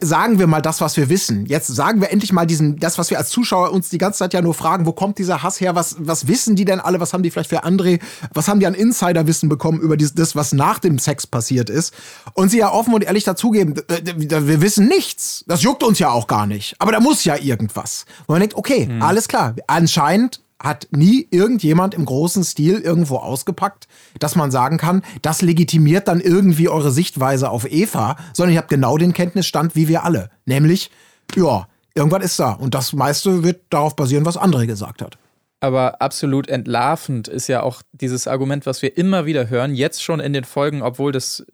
sagen 0.00 0.40
wir 0.40 0.48
mal 0.48 0.60
das, 0.60 0.80
was 0.80 0.96
wir 0.96 1.08
wissen. 1.08 1.46
Jetzt 1.46 1.68
sagen 1.68 2.00
wir 2.00 2.10
endlich 2.10 2.32
mal 2.32 2.44
diesen, 2.44 2.76
das, 2.80 2.98
was 2.98 3.10
wir 3.10 3.18
als 3.18 3.30
Zuschauer 3.30 3.70
uns 3.70 3.88
die 3.88 3.98
ganze 3.98 4.18
Zeit 4.18 4.34
ja 4.34 4.42
nur 4.42 4.54
fragen, 4.54 4.84
wo 4.84 4.92
kommt 4.92 5.18
dieser 5.18 5.44
Hass 5.44 5.60
her? 5.60 5.76
Was, 5.76 5.94
was 5.98 6.26
wissen 6.26 6.56
die 6.56 6.64
denn 6.64 6.80
alle? 6.80 6.98
Was 6.98 7.12
haben 7.12 7.22
die 7.22 7.30
vielleicht 7.30 7.50
für 7.50 7.64
André? 7.64 8.00
Was 8.32 8.48
haben 8.48 8.58
die 8.58 8.66
an 8.66 8.74
Insiderwissen 8.74 9.48
bekommen 9.48 9.80
über 9.80 9.96
dies, 9.96 10.14
das, 10.14 10.34
was 10.34 10.52
nach 10.52 10.80
dem 10.80 10.98
Sex 10.98 11.26
passiert 11.26 11.70
ist? 11.70 11.94
Und 12.34 12.48
sie 12.48 12.58
ja 12.58 12.72
offen 12.72 12.94
und 12.94 13.04
ehrlich 13.04 13.22
dazugeben, 13.22 13.76
wir 13.76 14.60
wissen 14.60 14.88
nichts. 14.88 15.44
Das 15.46 15.62
juckt 15.62 15.84
uns 15.84 16.00
ja 16.00 16.10
auch 16.10 16.26
gar 16.26 16.46
nicht. 16.46 16.74
Aber 16.80 16.90
da 16.90 16.98
muss 16.98 17.24
ja 17.24 17.36
irgendwas. 17.36 18.06
Und 18.26 18.34
man 18.34 18.40
denkt, 18.40 18.56
okay, 18.56 18.88
alles 19.00 19.28
klar. 19.28 19.54
Anscheinend 19.68 20.40
hat 20.64 20.88
nie 20.90 21.28
irgendjemand 21.30 21.94
im 21.94 22.04
großen 22.04 22.42
Stil 22.42 22.80
irgendwo 22.80 23.18
ausgepackt, 23.18 23.86
dass 24.18 24.34
man 24.34 24.50
sagen 24.50 24.78
kann, 24.78 25.02
das 25.22 25.42
legitimiert 25.42 26.08
dann 26.08 26.20
irgendwie 26.20 26.68
eure 26.68 26.90
Sichtweise 26.90 27.50
auf 27.50 27.70
Eva, 27.70 28.16
sondern 28.32 28.54
ihr 28.54 28.58
habt 28.58 28.70
genau 28.70 28.96
den 28.96 29.12
Kenntnisstand 29.12 29.76
wie 29.76 29.88
wir 29.88 30.04
alle. 30.04 30.30
Nämlich, 30.46 30.90
ja, 31.36 31.68
irgendwas 31.94 32.24
ist 32.24 32.40
da. 32.40 32.52
Und 32.52 32.74
das 32.74 32.92
meiste 32.92 33.44
wird 33.44 33.62
darauf 33.70 33.94
basieren, 33.94 34.24
was 34.24 34.38
André 34.38 34.66
gesagt 34.66 35.02
hat. 35.02 35.18
Aber 35.60 36.02
absolut 36.02 36.48
entlarvend 36.48 37.28
ist 37.28 37.48
ja 37.48 37.62
auch 37.62 37.82
dieses 37.92 38.26
Argument, 38.26 38.66
was 38.66 38.82
wir 38.82 38.98
immer 38.98 39.24
wieder 39.24 39.48
hören, 39.48 39.74
jetzt 39.74 40.02
schon 40.02 40.20
in 40.20 40.32
den 40.32 40.44
Folgen, 40.44 40.82
obwohl 40.82 41.12
das 41.12 41.46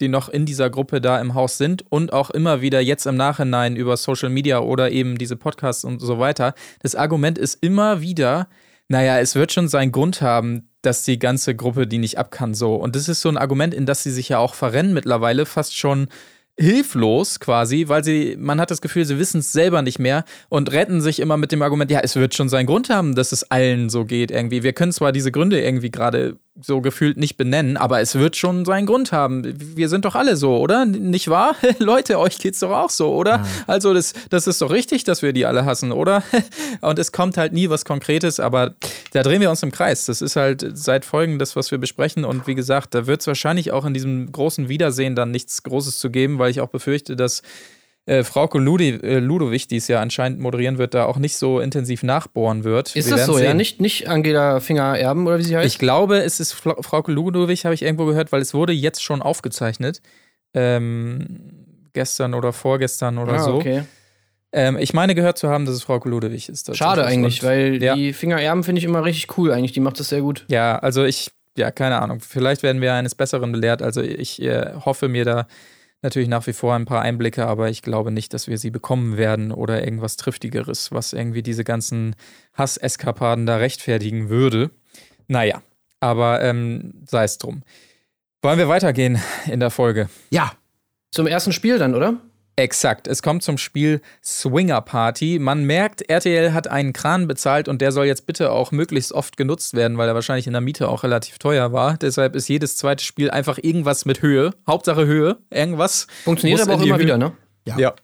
die 0.00 0.08
noch 0.08 0.28
in 0.28 0.46
dieser 0.46 0.70
Gruppe 0.70 1.00
da 1.00 1.20
im 1.20 1.34
Haus 1.34 1.58
sind 1.58 1.84
und 1.90 2.12
auch 2.12 2.30
immer 2.30 2.60
wieder 2.60 2.80
jetzt 2.80 3.06
im 3.06 3.16
Nachhinein 3.16 3.76
über 3.76 3.96
Social 3.96 4.30
Media 4.30 4.60
oder 4.60 4.90
eben 4.90 5.18
diese 5.18 5.36
Podcasts 5.36 5.84
und 5.84 6.00
so 6.00 6.18
weiter. 6.18 6.54
Das 6.82 6.94
Argument 6.94 7.38
ist 7.38 7.62
immer 7.62 8.00
wieder, 8.00 8.48
naja, 8.88 9.18
es 9.18 9.34
wird 9.34 9.52
schon 9.52 9.68
seinen 9.68 9.92
Grund 9.92 10.20
haben, 10.20 10.68
dass 10.82 11.04
die 11.04 11.18
ganze 11.18 11.54
Gruppe 11.54 11.86
die 11.86 11.98
nicht 11.98 12.18
ab 12.18 12.30
kann 12.30 12.54
so. 12.54 12.74
Und 12.74 12.96
das 12.96 13.08
ist 13.08 13.20
so 13.20 13.28
ein 13.28 13.38
Argument, 13.38 13.72
in 13.72 13.86
das 13.86 14.02
sie 14.02 14.10
sich 14.10 14.28
ja 14.28 14.38
auch 14.38 14.54
verrennen 14.54 14.92
mittlerweile, 14.92 15.46
fast 15.46 15.76
schon 15.76 16.08
hilflos 16.56 17.40
quasi, 17.40 17.88
weil 17.88 18.04
sie, 18.04 18.36
man 18.38 18.60
hat 18.60 18.70
das 18.70 18.80
Gefühl, 18.80 19.04
sie 19.04 19.18
wissen 19.18 19.40
es 19.40 19.52
selber 19.52 19.82
nicht 19.82 19.98
mehr 19.98 20.24
und 20.48 20.70
retten 20.70 21.00
sich 21.00 21.18
immer 21.18 21.36
mit 21.36 21.50
dem 21.50 21.62
Argument, 21.62 21.90
ja, 21.90 22.00
es 22.00 22.14
wird 22.14 22.34
schon 22.34 22.48
seinen 22.48 22.66
Grund 22.66 22.90
haben, 22.90 23.16
dass 23.16 23.32
es 23.32 23.50
allen 23.50 23.90
so 23.90 24.04
geht 24.04 24.30
irgendwie. 24.30 24.62
Wir 24.62 24.72
können 24.72 24.92
zwar 24.92 25.10
diese 25.10 25.32
Gründe 25.32 25.60
irgendwie 25.60 25.90
gerade 25.90 26.38
so 26.60 26.80
gefühlt 26.80 27.16
nicht 27.16 27.36
benennen, 27.36 27.76
aber 27.76 28.00
es 28.00 28.14
wird 28.14 28.36
schon 28.36 28.64
seinen 28.64 28.86
Grund 28.86 29.10
haben. 29.10 29.42
Wir 29.76 29.88
sind 29.88 30.04
doch 30.04 30.14
alle 30.14 30.36
so, 30.36 30.56
oder? 30.58 30.84
Nicht 30.84 31.28
wahr? 31.28 31.56
Leute, 31.78 32.20
euch 32.20 32.38
geht's 32.38 32.60
doch 32.60 32.70
auch 32.70 32.90
so, 32.90 33.12
oder? 33.12 33.44
Also 33.66 33.92
das, 33.92 34.12
das 34.30 34.46
ist 34.46 34.62
doch 34.62 34.70
richtig, 34.70 35.02
dass 35.02 35.22
wir 35.22 35.32
die 35.32 35.46
alle 35.46 35.64
hassen, 35.64 35.90
oder? 35.90 36.22
Und 36.80 37.00
es 37.00 37.10
kommt 37.10 37.36
halt 37.36 37.52
nie 37.52 37.70
was 37.70 37.84
Konkretes, 37.84 38.38
aber 38.38 38.74
da 39.12 39.24
drehen 39.24 39.40
wir 39.40 39.50
uns 39.50 39.64
im 39.64 39.72
Kreis. 39.72 40.06
Das 40.06 40.22
ist 40.22 40.36
halt 40.36 40.64
seit 40.74 41.04
Folgen 41.04 41.40
das, 41.40 41.56
was 41.56 41.72
wir 41.72 41.78
besprechen. 41.78 42.24
Und 42.24 42.46
wie 42.46 42.54
gesagt, 42.54 42.94
da 42.94 43.08
wird 43.08 43.20
es 43.20 43.26
wahrscheinlich 43.26 43.72
auch 43.72 43.84
in 43.84 43.94
diesem 43.94 44.30
großen 44.30 44.68
Wiedersehen 44.68 45.16
dann 45.16 45.32
nichts 45.32 45.64
Großes 45.64 45.98
zu 45.98 46.10
geben, 46.10 46.38
weil 46.38 46.52
ich 46.52 46.60
auch 46.60 46.68
befürchte, 46.68 47.16
dass 47.16 47.42
äh, 48.06 48.22
Frauke 48.22 48.58
Ludi, 48.58 48.90
äh, 48.90 49.18
Ludowig, 49.18 49.66
die 49.68 49.76
es 49.76 49.88
ja 49.88 50.00
anscheinend 50.00 50.38
moderieren 50.38 50.78
wird, 50.78 50.94
da 50.94 51.06
auch 51.06 51.16
nicht 51.16 51.36
so 51.36 51.60
intensiv 51.60 52.02
nachbohren 52.02 52.64
wird. 52.64 52.94
Ist 52.94 53.08
Wir 53.08 53.16
das 53.16 53.26
so, 53.26 53.38
ja? 53.38 53.48
sehen. 53.48 53.56
Nicht, 53.56 53.80
nicht 53.80 54.08
Angela 54.08 54.60
Finger-Erben 54.60 55.26
oder 55.26 55.38
wie 55.38 55.44
sie 55.44 55.56
heißt? 55.56 55.66
Ich 55.66 55.78
glaube, 55.78 56.18
es 56.18 56.40
ist 56.40 56.52
Fla 56.52 56.76
Frauke 56.80 57.10
Ludowig, 57.10 57.64
habe 57.64 57.74
ich 57.74 57.82
irgendwo 57.82 58.04
gehört, 58.04 58.30
weil 58.32 58.42
es 58.42 58.52
wurde 58.52 58.72
jetzt 58.72 59.02
schon 59.02 59.22
aufgezeichnet. 59.22 60.02
Ähm, 60.52 61.88
gestern 61.94 62.34
oder 62.34 62.52
vorgestern 62.52 63.18
oder 63.18 63.34
ah, 63.34 63.38
so. 63.38 63.54
okay. 63.54 63.84
Ähm, 64.52 64.76
ich 64.78 64.92
meine 64.92 65.14
gehört 65.14 65.38
zu 65.38 65.48
haben, 65.48 65.64
dass 65.64 65.74
es 65.74 65.82
Frauke 65.82 66.08
Ludowig 66.08 66.48
ist. 66.48 66.76
Schade 66.76 67.04
eigentlich, 67.04 67.42
Und- 67.42 67.48
weil 67.48 67.82
ja. 67.82 67.94
die 67.96 68.12
Finger-Erben 68.12 68.62
finde 68.64 68.80
ich 68.80 68.84
immer 68.84 69.04
richtig 69.04 69.36
cool 69.38 69.50
eigentlich. 69.50 69.72
Die 69.72 69.80
macht 69.80 69.98
das 69.98 70.10
sehr 70.10 70.20
gut. 70.20 70.44
Ja, 70.48 70.78
also 70.78 71.04
ich, 71.04 71.30
ja, 71.56 71.70
keine 71.70 72.00
Ahnung. 72.00 72.20
Vielleicht 72.20 72.62
werden 72.62 72.80
wir 72.80 72.92
eines 72.92 73.14
Besseren 73.14 73.50
belehrt. 73.50 73.82
Also 73.82 74.02
ich 74.02 74.40
äh, 74.42 74.74
hoffe 74.84 75.08
mir 75.08 75.24
da 75.24 75.46
natürlich 76.04 76.28
nach 76.28 76.46
wie 76.46 76.52
vor 76.52 76.74
ein 76.74 76.84
paar 76.84 77.02
Einblicke, 77.02 77.46
aber 77.46 77.68
ich 77.70 77.82
glaube 77.82 78.12
nicht, 78.12 78.32
dass 78.32 78.46
wir 78.46 78.58
sie 78.58 78.70
bekommen 78.70 79.16
werden 79.16 79.50
oder 79.50 79.82
irgendwas 79.84 80.16
Triftigeres, 80.16 80.92
was 80.92 81.12
irgendwie 81.12 81.42
diese 81.42 81.64
ganzen 81.64 82.14
Hasseskapaden 82.52 83.46
da 83.46 83.56
rechtfertigen 83.56 84.28
würde. 84.28 84.70
Naja, 85.26 85.62
aber 85.98 86.42
ähm, 86.42 87.02
sei 87.08 87.24
es 87.24 87.38
drum. 87.38 87.62
Wollen 88.42 88.58
wir 88.58 88.68
weitergehen 88.68 89.18
in 89.46 89.58
der 89.58 89.70
Folge? 89.70 90.08
Ja, 90.30 90.52
Zum 91.10 91.26
ersten 91.26 91.52
Spiel 91.52 91.78
dann, 91.78 91.94
oder? 91.94 92.20
Exakt. 92.56 93.08
Es 93.08 93.20
kommt 93.22 93.42
zum 93.42 93.58
Spiel 93.58 94.00
Swinger 94.22 94.80
Party. 94.80 95.38
Man 95.40 95.64
merkt, 95.64 96.08
RTL 96.08 96.52
hat 96.52 96.68
einen 96.68 96.92
Kran 96.92 97.26
bezahlt 97.26 97.66
und 97.66 97.80
der 97.80 97.90
soll 97.90 98.06
jetzt 98.06 98.26
bitte 98.26 98.52
auch 98.52 98.70
möglichst 98.70 99.12
oft 99.12 99.36
genutzt 99.36 99.74
werden, 99.74 99.98
weil 99.98 100.08
er 100.08 100.14
wahrscheinlich 100.14 100.46
in 100.46 100.52
der 100.52 100.60
Miete 100.62 100.88
auch 100.88 101.02
relativ 101.02 101.38
teuer 101.38 101.72
war. 101.72 101.96
Deshalb 101.96 102.36
ist 102.36 102.48
jedes 102.48 102.76
zweite 102.76 103.04
Spiel 103.04 103.30
einfach 103.30 103.58
irgendwas 103.60 104.04
mit 104.04 104.22
Höhe. 104.22 104.52
Hauptsache 104.68 105.04
Höhe. 105.04 105.38
Irgendwas. 105.50 106.06
Funktioniert 106.22 106.60
aber 106.60 106.74
auch 106.74 106.82
immer 106.82 106.96
Höhe. 106.96 107.02
wieder, 107.04 107.18
ne? 107.18 107.32
Ja. 107.64 107.76
Ja. 107.78 107.94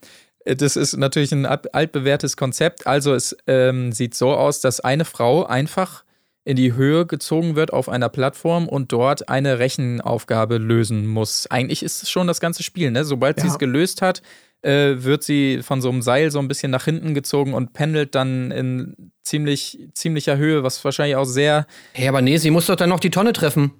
Das 0.43 0.75
ist 0.75 0.97
natürlich 0.97 1.31
ein 1.31 1.45
alt- 1.45 1.73
altbewährtes 1.73 2.35
Konzept. 2.35 2.87
Also 2.87 3.13
es 3.13 3.37
ähm, 3.47 3.91
sieht 3.91 4.15
so 4.15 4.31
aus, 4.33 4.59
dass 4.59 4.79
eine 4.79 5.05
Frau 5.05 5.45
einfach 5.45 6.03
in 6.43 6.55
die 6.55 6.73
Höhe 6.73 7.05
gezogen 7.05 7.55
wird 7.55 7.71
auf 7.71 7.87
einer 7.89 8.09
Plattform 8.09 8.67
und 8.67 8.91
dort 8.91 9.29
eine 9.29 9.59
Rechenaufgabe 9.59 10.57
lösen 10.57 11.05
muss. 11.05 11.45
Eigentlich 11.51 11.83
ist 11.83 12.01
es 12.03 12.09
schon 12.09 12.27
das 12.27 12.39
ganze 12.39 12.63
Spiel, 12.63 12.91
ne? 12.91 13.05
Sobald 13.05 13.39
sie 13.39 13.47
Ja. 13.47 13.53
es 13.53 13.59
gelöst 13.59 14.01
hat, 14.01 14.21
äh, 14.63 14.95
wird 15.03 15.23
sie 15.23 15.61
von 15.63 15.81
so 15.81 15.89
einem 15.89 16.01
Seil 16.01 16.31
so 16.31 16.39
ein 16.39 16.47
bisschen 16.47 16.71
nach 16.71 16.85
hinten 16.85 17.13
gezogen 17.13 17.53
und 17.53 17.73
pendelt 17.73 18.15
dann 18.15 18.51
in 18.51 19.11
ziemlich, 19.23 19.79
ziemlicher 19.93 20.37
Höhe, 20.37 20.63
was 20.63 20.83
wahrscheinlich 20.83 21.15
auch 21.15 21.25
sehr. 21.25 21.67
Hey, 21.93 22.07
aber 22.07 22.21
nee, 22.21 22.37
sie 22.37 22.51
muss 22.51 22.65
doch 22.67 22.75
dann 22.75 22.89
noch 22.89 22.99
die 22.99 23.09
Tonne 23.11 23.33
treffen. 23.33 23.71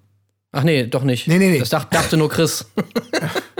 Ach 0.52 0.64
nee, 0.64 0.86
doch 0.86 1.04
nicht. 1.04 1.28
Nee, 1.28 1.38
nee, 1.38 1.50
nee. 1.52 1.60
Das 1.60 1.70
dacht, 1.70 1.94
dachte 1.94 2.18
nur 2.18 2.30
Chris. 2.30 2.70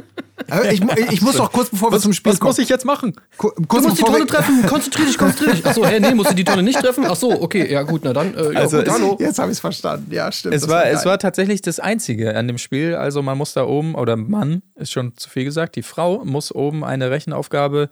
Ich, 0.72 0.82
ich 1.12 1.22
muss 1.22 1.36
doch 1.36 1.52
kurz 1.52 1.70
bevor 1.70 1.92
wir 1.92 2.00
zum 2.00 2.14
Spiel 2.14 2.32
was 2.34 2.40
kommen. 2.40 2.50
muss 2.50 2.60
ich 2.60 2.70
jetzt 2.70 2.86
machen? 2.86 3.14
Ku- 3.38 3.52
Du 3.56 3.66
kurz 3.68 3.84
musst 3.84 4.00
die 4.00 4.04
Tonne 4.04 4.26
treffen. 4.26 4.66
Konzentrier 4.68 5.06
dich, 5.06 5.18
konzentrier 5.18 5.54
dich. 5.54 5.66
Ach 5.66 5.74
so, 5.74 5.86
hä, 5.86 6.00
nee, 6.00 6.14
musst 6.14 6.32
du 6.32 6.36
die 6.36 6.44
Tonne 6.44 6.64
nicht 6.64 6.80
treffen? 6.80 7.06
Ach 7.08 7.16
so, 7.16 7.42
okay, 7.42 7.72
ja 7.72 7.84
gut, 7.84 8.02
na 8.04 8.14
dann. 8.14 8.34
Äh, 8.36 8.54
ja, 8.54 8.60
Also 8.60 8.78
gut, 8.78 8.88
es- 8.88 8.94
hallo. 8.94 9.18
Jetzt 9.20 9.40
habe 9.40 9.50
ich 9.52 9.56
es 9.58 9.60
verstanden. 9.62 10.12
Ja, 10.14 10.32
stimmt. 10.32 10.54
Es 10.56 10.68
war, 10.68 10.84
geil. 10.84 10.94
es 10.96 11.06
war 11.06 11.18
tatsächlich 11.20 11.62
das 11.62 11.80
Einzige 11.80 12.36
an 12.36 12.48
dem 12.48 12.58
Spiel. 12.58 12.96
Also 12.96 13.22
man 13.22 13.38
muss 13.38 13.54
da 13.54 13.64
oben, 13.66 13.96
oder 13.96 14.16
Mann, 14.18 14.62
ist 14.76 14.92
schon 14.92 15.16
zu 15.18 15.30
viel 15.30 15.44
gesagt, 15.46 15.76
die 15.76 15.84
Frau 15.84 16.24
muss 16.26 16.54
oben 16.54 16.84
eine 16.84 17.12
Rechenaufgabe 17.12 17.90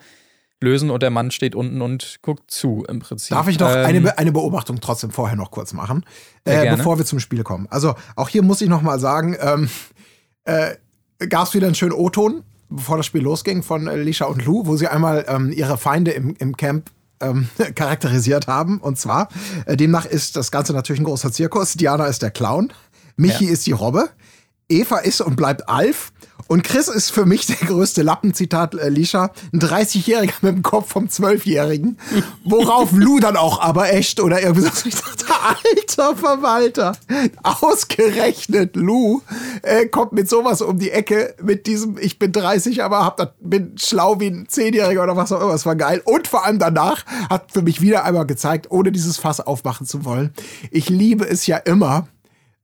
lösen 0.61 0.89
und 0.91 1.01
der 1.01 1.09
Mann 1.09 1.31
steht 1.31 1.55
unten 1.55 1.81
und 1.81 2.17
guckt 2.21 2.51
zu 2.51 2.83
im 2.89 2.99
Prinzip. 2.99 3.29
Darf 3.29 3.47
ich 3.47 3.57
noch 3.59 3.69
Ähm, 3.73 3.85
eine, 3.85 4.01
Be- 4.01 4.17
eine 4.17 4.33
Beobachtung 4.33 4.81
trotzdem 4.81 5.09
vorher 5.11 5.37
noch 5.37 5.51
kurz 5.51 5.71
machen, 5.71 6.03
äh, 6.43 6.75
bevor 6.75 6.97
wir 6.97 7.05
zum 7.05 7.21
Spiel 7.21 7.43
kommen? 7.43 7.67
Also 7.69 7.95
auch 8.17 8.27
hier 8.27 8.43
muss 8.43 8.59
ich 8.59 8.67
noch 8.67 8.81
mal 8.81 8.99
sagen, 8.99 9.37
ähm, 9.39 9.69
äh, 10.43 10.71
gab 11.27 11.47
es 11.47 11.53
wieder 11.53 11.67
einen 11.67 11.75
schönen 11.75 11.93
O-Ton. 11.93 12.43
bevor 12.69 12.97
das 12.97 13.05
Spiel 13.05 13.21
losging, 13.21 13.63
von 13.63 13.87
äh, 13.87 13.95
Lisha 13.97 14.25
und 14.25 14.45
Lou, 14.45 14.65
wo 14.65 14.77
sie 14.77 14.87
einmal 14.87 15.25
ähm, 15.27 15.51
ihre 15.51 15.77
Feinde 15.77 16.11
im, 16.11 16.35
im 16.37 16.55
Camp 16.55 16.91
ähm, 17.19 17.49
charakterisiert 17.75 18.47
haben. 18.47 18.79
Und 18.79 18.97
zwar, 18.97 19.29
äh, 19.65 19.75
demnach 19.75 20.05
ist 20.05 20.35
das 20.35 20.51
Ganze 20.51 20.73
natürlich 20.73 21.01
ein 21.01 21.05
großer 21.05 21.31
Zirkus. 21.31 21.73
Diana 21.73 22.05
ist 22.05 22.21
der 22.21 22.31
Clown, 22.31 22.71
Michi 23.17 23.45
ist 23.45 23.65
die 23.67 23.71
Robbe, 23.71 24.09
Eva 24.69 24.99
ist 24.99 25.21
und 25.21 25.35
bleibt 25.35 25.67
Alf. 25.67 26.11
Und 26.47 26.63
Chris 26.63 26.87
ist 26.87 27.11
für 27.11 27.25
mich 27.25 27.45
der 27.45 27.55
größte 27.67 28.01
Lappen, 28.01 28.33
Zitat 28.33 28.73
äh, 28.75 28.89
Lisha, 28.89 29.31
ein 29.53 29.59
30-Jähriger 29.59 30.33
mit 30.41 30.55
dem 30.55 30.63
Kopf 30.63 30.91
vom 30.91 31.05
12-Jährigen. 31.05 31.97
Worauf 32.43 32.91
Lou 32.91 33.19
dann 33.19 33.35
auch 33.37 33.59
aber 33.61 33.91
echt 33.93 34.19
oder 34.19 34.41
irgendwie 34.41 34.61
so. 34.61 34.69
Ich 34.87 34.95
dachte, 34.95 35.25
alter 35.75 36.15
Verwalter, 36.15 36.95
ausgerechnet 37.43 38.75
Lou 38.75 39.21
äh, 39.61 39.85
kommt 39.87 40.13
mit 40.13 40.29
sowas 40.29 40.61
um 40.61 40.79
die 40.79 40.91
Ecke, 40.91 41.35
mit 41.41 41.67
diesem, 41.67 41.97
ich 41.99 42.19
bin 42.19 42.31
30, 42.31 42.83
aber 42.83 43.03
hab, 43.05 43.17
das- 43.17 43.29
bin 43.39 43.75
schlau 43.77 44.19
wie 44.19 44.27
ein 44.27 44.47
10-Jähriger 44.47 45.03
oder 45.03 45.15
was 45.15 45.31
auch 45.31 45.41
immer. 45.41 45.51
Das 45.51 45.65
war 45.65 45.75
geil. 45.75 46.01
Und 46.05 46.27
vor 46.27 46.45
allem 46.45 46.59
danach 46.59 47.05
hat 47.29 47.51
für 47.51 47.61
mich 47.61 47.81
wieder 47.81 48.05
einmal 48.05 48.25
gezeigt, 48.25 48.67
ohne 48.71 48.91
dieses 48.91 49.17
Fass 49.17 49.39
aufmachen 49.39 49.85
zu 49.85 50.05
wollen, 50.05 50.33
ich 50.71 50.89
liebe 50.89 51.27
es 51.27 51.45
ja 51.47 51.57
immer, 51.57 52.07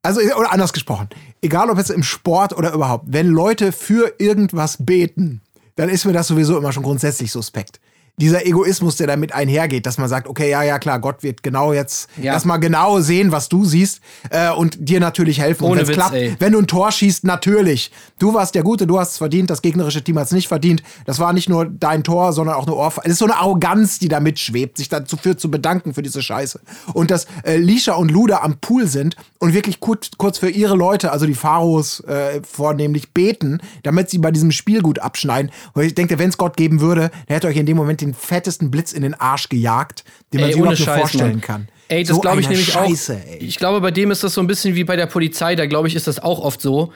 also, 0.06 0.22
oder 0.22 0.52
anders 0.52 0.72
gesprochen, 0.72 1.10
egal 1.42 1.70
ob 1.70 1.78
jetzt 1.78 1.90
im 1.90 2.04
Sport 2.04 2.56
oder 2.56 2.74
überhaupt, 2.74 3.06
wenn 3.08 3.28
Leute 3.28 3.72
für 3.72 4.14
irgendwas 4.20 4.78
beten, 4.80 5.42
dann 5.76 5.90
ist 5.90 6.06
mir 6.06 6.14
das 6.14 6.28
sowieso 6.28 6.58
immer 6.58 6.72
schon 6.72 6.84
grundsätzlich 6.84 7.32
suspekt. 7.32 7.80
Dieser 8.18 8.46
Egoismus, 8.46 8.96
der 8.96 9.08
damit 9.08 9.34
einhergeht, 9.34 9.86
dass 9.86 9.98
man 9.98 10.08
sagt, 10.08 10.28
okay, 10.28 10.50
ja, 10.50 10.64
ja, 10.64 10.80
klar, 10.80 11.00
Gott 11.00 11.22
wird 11.22 11.44
genau 11.44 11.74
jetzt 11.74 12.10
Ja. 12.22 12.34
erstmal 12.34 12.60
genau 12.62 13.02
sehen, 13.02 13.32
was 13.34 13.50
du 13.50 13.66
siehst 13.66 14.00
äh, 14.30 14.52
und 14.52 14.78
dir 14.80 15.00
natürlich 15.02 15.40
helfen. 15.42 15.66
Ohne 15.66 15.82
und 15.82 15.88
Witz, 15.88 15.96
klappt, 15.96 16.16
ey. 16.16 16.36
wenn 16.40 16.54
du 16.54 16.60
ein 16.60 16.68
Tor 16.68 16.92
schießt, 16.92 17.26
natürlich. 17.26 17.92
Du 18.18 18.34
warst 18.34 18.56
der 18.56 18.64
Gute, 18.64 18.88
du 18.88 18.98
hast 19.00 19.12
es 19.12 19.18
verdient, 19.18 19.50
das 19.50 19.62
gegnerische 19.62 20.02
Team 20.02 20.18
hat 20.18 20.28
es 20.28 20.32
nicht 20.32 20.48
verdient. 20.48 20.82
Das 21.06 21.20
war 21.20 21.34
nicht 21.34 21.50
nur 21.50 21.66
dein 21.66 22.04
Tor, 22.04 22.32
sondern 22.32 22.56
auch 22.56 22.66
eine 22.68 22.76
Ohrfeige. 22.76 23.08
Es 23.08 23.14
ist 23.14 23.20
so 23.20 23.26
eine 23.26 23.36
Arroganz, 23.36 24.00
die 24.00 24.08
da 24.08 24.20
mitschwebt, 24.22 24.78
sich 24.78 24.88
dazu 24.88 25.18
für 25.18 25.36
zu 25.36 25.52
bedanken 25.52 25.94
für 25.94 26.02
diese 26.02 26.22
Scheiße. 26.22 26.62
Und 26.94 27.12
dass 27.12 27.28
äh, 27.44 27.58
Lisha 27.58 27.96
und 27.96 28.12
Luda 28.12 28.40
am 28.44 28.58
Pool 28.60 28.88
sind 28.88 29.18
und 29.40 29.54
wirklich 29.54 29.82
kurz, 29.82 30.12
kurz 30.18 30.38
für 30.38 30.50
ihre 30.50 30.76
Leute, 30.76 31.12
also 31.12 31.26
die 31.26 31.34
Pharos 31.36 32.00
äh, 32.02 32.40
vornehmlich, 32.50 33.12
beten, 33.12 33.60
damit 33.84 34.10
sie 34.10 34.20
bei 34.20 34.32
diesem 34.32 34.52
Spiel 34.52 34.82
gut 34.82 35.00
abschneiden. 35.00 35.52
Und 35.74 35.84
ich 35.84 35.96
denke, 35.96 36.18
wenn 36.18 36.30
es 36.30 36.38
Gott 36.38 36.56
geben 36.56 36.80
würde, 36.80 37.12
der 37.28 37.36
hätte 37.36 37.48
euch 37.48 37.58
in 37.58 37.66
dem 37.66 37.76
Moment 37.76 38.02
den 38.06 38.14
fettesten 38.14 38.72
Blitz 38.72 38.92
in 38.94 39.02
den 39.02 39.14
Arsch 39.14 39.50
gejagt, 39.50 40.04
den 40.34 40.42
man 40.42 40.50
Ey, 40.50 40.54
sich 40.54 40.60
überhaupt 40.62 40.80
Scheiß, 40.80 41.00
vorstellen 41.00 41.32
Mann. 41.32 41.42
kann. 41.42 41.68
Ey, 41.88 42.04
das 42.04 42.16
So 42.16 42.22
glaube 42.22 42.42
ich 42.42 42.50
nämlich 42.50 42.72
Scheiße, 42.72 43.14
auch. 43.16 43.32
Ey. 43.32 43.38
Ich 43.40 43.58
glaube, 43.58 43.82
bei 43.82 43.92
dem 43.92 44.12
ist 44.12 44.24
das 44.24 44.34
so 44.34 44.42
ein 44.42 44.48
bisschen 44.48 44.76
wie 44.76 44.84
bei 44.84 44.96
der 44.96 45.06
Polizei. 45.06 45.56
Da 45.56 45.66
glaube 45.66 45.88
ich, 45.88 45.96
ist 45.96 46.08
das 46.08 46.20
auch 46.20 46.40
oft 46.40 46.62
so, 46.62 46.94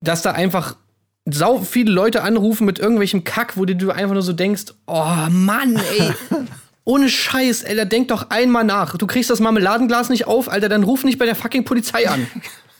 dass 0.00 0.22
da 0.22 0.32
einfach 0.32 0.76
sau 1.26 1.58
viele 1.60 1.92
Leute 1.92 2.22
anrufen 2.22 2.64
mit 2.66 2.78
irgendwelchem 2.78 3.24
Kack, 3.24 3.56
wo 3.56 3.64
du 3.64 3.90
einfach 3.90 4.14
nur 4.14 4.22
so 4.22 4.32
denkst, 4.32 4.64
oh 4.86 5.06
Mann, 5.30 5.76
ey. 5.98 6.12
Ohne 6.84 7.08
Scheiß, 7.08 7.62
ey, 7.62 7.76
da 7.76 7.84
denk 7.84 8.08
doch 8.08 8.30
einmal 8.30 8.64
nach. 8.64 8.96
Du 8.96 9.06
kriegst 9.06 9.30
das 9.30 9.38
Marmeladenglas 9.38 10.08
nicht 10.08 10.26
auf, 10.26 10.50
Alter, 10.50 10.68
dann 10.68 10.82
ruf 10.82 11.04
nicht 11.04 11.18
bei 11.18 11.26
der 11.26 11.36
fucking 11.36 11.64
Polizei 11.64 12.08
an. 12.08 12.26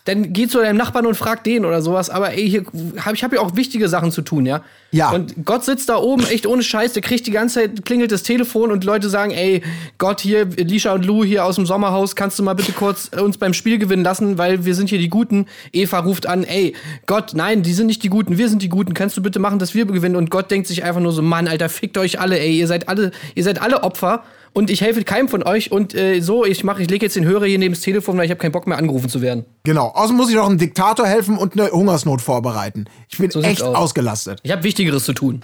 Dann 0.04 0.32
geh 0.32 0.48
zu 0.48 0.58
deinem 0.58 0.76
Nachbarn 0.76 1.06
und 1.06 1.14
frag 1.14 1.44
den 1.44 1.64
oder 1.64 1.82
sowas. 1.82 2.08
Aber 2.08 2.32
ey, 2.32 2.48
hier, 2.48 2.64
hab, 3.04 3.14
ich 3.14 3.22
habe 3.22 3.36
ja 3.36 3.42
auch 3.42 3.54
wichtige 3.56 3.88
Sachen 3.88 4.10
zu 4.12 4.22
tun, 4.22 4.46
ja. 4.46 4.62
Ja. 4.92 5.10
Und 5.10 5.44
Gott 5.44 5.64
sitzt 5.64 5.88
da 5.88 5.96
oben, 5.96 6.26
echt 6.26 6.46
ohne 6.46 6.62
Scheiß, 6.62 6.94
der 6.94 7.02
kriegt 7.02 7.26
die 7.26 7.30
ganze 7.30 7.60
Zeit, 7.60 7.84
klingelt 7.84 8.10
das 8.10 8.22
Telefon 8.22 8.72
und 8.72 8.82
Leute 8.82 9.08
sagen, 9.08 9.30
ey, 9.30 9.62
Gott 9.98 10.20
hier, 10.20 10.46
Lisha 10.46 10.92
und 10.94 11.04
Lou 11.04 11.22
hier 11.22 11.44
aus 11.44 11.56
dem 11.56 11.66
Sommerhaus, 11.66 12.16
kannst 12.16 12.38
du 12.38 12.42
mal 12.42 12.54
bitte 12.54 12.72
kurz 12.72 13.08
uns 13.08 13.38
beim 13.38 13.54
Spiel 13.54 13.78
gewinnen 13.78 14.02
lassen, 14.02 14.36
weil 14.36 14.64
wir 14.64 14.74
sind 14.74 14.88
hier 14.88 14.98
die 14.98 15.08
Guten. 15.08 15.46
Eva 15.72 16.00
ruft 16.00 16.26
an, 16.26 16.42
ey, 16.44 16.74
Gott, 17.06 17.32
nein, 17.34 17.62
die 17.62 17.72
sind 17.72 17.86
nicht 17.86 18.02
die 18.02 18.08
Guten, 18.08 18.36
wir 18.38 18.48
sind 18.48 18.62
die 18.62 18.68
Guten, 18.68 18.94
kannst 18.94 19.16
du 19.16 19.22
bitte 19.22 19.38
machen, 19.38 19.58
dass 19.58 19.74
wir 19.74 19.84
gewinnen? 19.84 20.16
Und 20.16 20.30
Gott 20.30 20.50
denkt 20.50 20.66
sich 20.66 20.82
einfach 20.82 21.00
nur 21.00 21.12
so, 21.12 21.22
Mann, 21.22 21.46
Alter, 21.46 21.68
fickt 21.68 21.96
euch 21.98 22.18
alle, 22.18 22.40
ey, 22.40 22.58
ihr 22.58 22.66
seid 22.66 22.88
alle, 22.88 23.12
ihr 23.34 23.44
seid 23.44 23.62
alle 23.62 23.84
Opfer 23.84 24.24
und 24.52 24.70
ich 24.70 24.80
helfe 24.80 25.02
keinem 25.04 25.28
von 25.28 25.42
euch 25.42 25.70
und 25.72 25.94
äh, 25.94 26.20
so, 26.20 26.44
ich 26.44 26.64
mach, 26.64 26.78
ich 26.78 26.90
lege 26.90 27.06
jetzt 27.06 27.16
den 27.16 27.24
Hörer 27.24 27.46
hier 27.46 27.58
neben 27.58 27.74
das 27.74 27.82
Telefon, 27.82 28.16
weil 28.18 28.24
ich 28.24 28.30
habe 28.30 28.40
keinen 28.40 28.52
Bock 28.52 28.66
mehr 28.66 28.78
angerufen 28.78 29.08
zu 29.08 29.20
werden. 29.22 29.44
Genau. 29.64 29.88
Außerdem 29.88 30.16
muss 30.16 30.28
ich 30.30 30.36
noch 30.36 30.48
einen 30.48 30.58
Diktator 30.58 31.06
helfen 31.06 31.36
und 31.38 31.52
eine 31.58 31.70
Hungersnot 31.70 32.20
vorbereiten. 32.20 32.86
Ich 33.08 33.18
bin 33.18 33.30
So 33.30 33.40
echt 33.42 33.62
aus. 33.62 33.74
ausgelastet. 33.76 34.40
Ich 34.42 34.50
habe 34.52 34.62
Wichtigeres 34.64 35.04
zu 35.04 35.12
tun. 35.12 35.42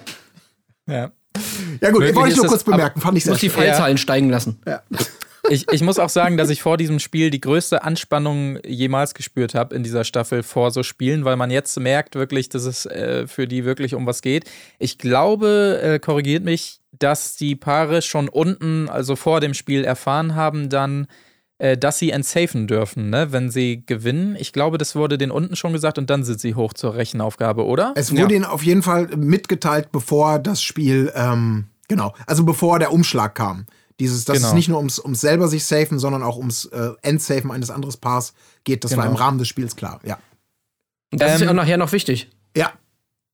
Ja. 0.89 1.11
Ja 1.83 1.91
gut, 1.91 2.01
Möglich 2.01 2.17
wollte 2.17 2.31
ich 2.31 2.37
nur 2.39 2.47
kurz 2.47 2.65
bemerken. 2.65 3.01
Fand 3.01 3.15
ich 3.19 3.21
Ich 3.21 3.25
sehr 3.25 3.33
muss 3.35 3.41
die. 3.41 3.51
Fallzahlen 3.51 3.99
steigen 3.99 4.31
lassen. 4.31 4.59
Ich, 5.49 5.67
ich 5.71 5.83
muss 5.83 5.99
auch 5.99 6.09
sagen, 6.09 6.37
dass 6.37 6.51
ich 6.51 6.63
vor 6.63 6.77
diesem 6.77 6.99
Spiel 6.99 7.31
die 7.31 7.41
größte 7.41 7.85
Anspannung 7.85 8.59
jemals 8.65 9.15
gespürt 9.15 9.55
habe 9.55 9.75
in 9.75 9.83
dieser 9.83 10.05
Staffel 10.05 10.43
vor 10.43 10.71
so 10.71 10.83
Spielen, 10.83 11.25
weil 11.25 11.37
man 11.37 11.51
jetzt 11.51 11.79
merkt 11.79 12.15
wirklich, 12.15 12.49
dass 12.49 12.65
es 12.65 12.87
äh, 12.87 13.27
für 13.27 13.47
die 13.47 13.65
wirklich 13.65 13.95
um 13.95 14.07
was 14.07 14.23
geht. 14.23 14.45
Ich 14.79 14.99
glaube, 14.99 15.81
äh, 15.83 15.99
korrigiert 15.99 16.45
mich, 16.45 16.81
dass 16.93 17.37
die 17.37 17.57
Paare 17.57 18.03
schon 18.03 18.29
unten, 18.29 18.89
also 18.89 19.17
vor 19.17 19.41
dem 19.41 19.55
Spiel, 19.55 19.85
erfahren 19.85 20.35
haben 20.35 20.69
dann, 20.69 21.07
äh, 21.59 21.77
dass 21.77 21.99
sie 21.99 22.11
entsafen 22.11 22.67
dürfen, 22.67 23.11
ne, 23.11 23.33
wenn 23.33 23.51
sie 23.51 23.85
gewinnen. 23.87 24.37
Ich 24.39 24.53
glaube, 24.53 24.79
das 24.79 24.95
wurde 24.95 25.17
den 25.17 25.31
unten 25.31 25.57
schon 25.57 25.73
gesagt 25.73 25.99
und 25.99 26.11
dann 26.11 26.25
sind 26.25 26.41
sie 26.41 26.55
hoch 26.55 26.75
zur 26.75 26.95
Rechenaufgabe, 26.95 27.65
oder? 27.65 27.95
Es 27.97 28.15
wurde 28.15 28.35
ihnen 28.35 28.45
auf 28.45 28.63
jeden 28.63 28.83
Fall 28.83 29.09
mitgeteilt, 29.17 29.91
bevor 29.93 30.39
das 30.39 30.63
Spiel, 30.63 31.13
ähm, 31.15 31.67
genau, 31.89 32.15
also 32.27 32.45
bevor 32.45 32.79
der 32.79 32.93
Umschlag 32.93 33.35
kam. 33.35 33.67
Dieses, 33.99 34.25
dass 34.27 34.37
Genau. 34.37 34.49
es 34.49 34.55
nicht 34.55 34.69
nur 34.69 34.79
ums, 34.79 34.99
ums 34.99 35.21
selber 35.21 35.49
sich 35.49 35.65
safen, 35.65 35.99
sondern 35.99 36.23
auch 36.23 36.37
ums 36.37 36.67
äh, 36.67 36.91
Endsafen 37.03 37.51
eines 37.51 37.71
anderen 37.71 37.99
Paars 37.99 38.35
geht. 38.65 38.85
Das 38.85 38.97
war 38.97 39.05
Genau. 39.05 39.17
im 39.17 39.23
Rahmen 39.23 39.39
des 39.39 39.49
Spiels 39.49 39.75
klar, 39.77 40.01
ja. 40.05 40.19
Das 41.13 41.35
ist 41.37 41.41
Ähm, 41.41 41.45
ja 41.47 41.51
auch 41.53 41.57
nachher 41.57 41.79
noch 41.79 41.93
wichtig. 41.93 42.29
Ja, 42.57 42.73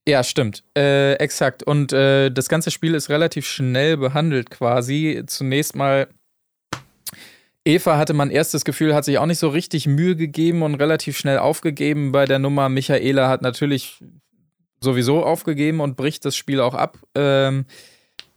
Ja, 0.07 0.23
stimmt. 0.25 0.65
Äh, 0.77 1.15
exakt. 1.15 1.63
Und 1.63 1.93
äh, 1.93 2.31
das 2.31 2.49
ganze 2.49 2.71
Spiel 2.73 2.95
ist 2.95 3.09
relativ 3.09 3.47
schnell 3.47 3.97
behandelt 3.97 4.51
quasi. 4.51 5.23
Zunächst 5.27 5.77
mal, 5.77 6.09
Eva 7.65 7.97
hatte 7.97 8.13
man 8.13 8.31
erst 8.31 8.55
das 8.55 8.65
Gefühl, 8.65 8.95
hat 8.95 9.05
sich 9.05 9.19
auch 9.19 9.27
nicht 9.27 9.39
so 9.39 9.49
richtig 9.49 9.87
Mühe 9.87 10.17
gegeben 10.17 10.63
und 10.63 10.75
relativ 10.75 11.17
schnell 11.17 11.39
aufgegeben 11.39 12.11
bei 12.11 12.25
der 12.25 12.41
Nummer. 12.41 12.69
Michaela 12.69 13.29
hat 13.29 13.43
natürlich 13.43 14.03
sowieso 14.81 15.25
aufgegeben 15.25 15.81
und 15.81 15.97
bricht 15.97 16.25
das 16.25 16.35
Spiel 16.35 16.61
auch 16.61 16.75
ab. 16.75 16.99
Ähm, 17.15 17.67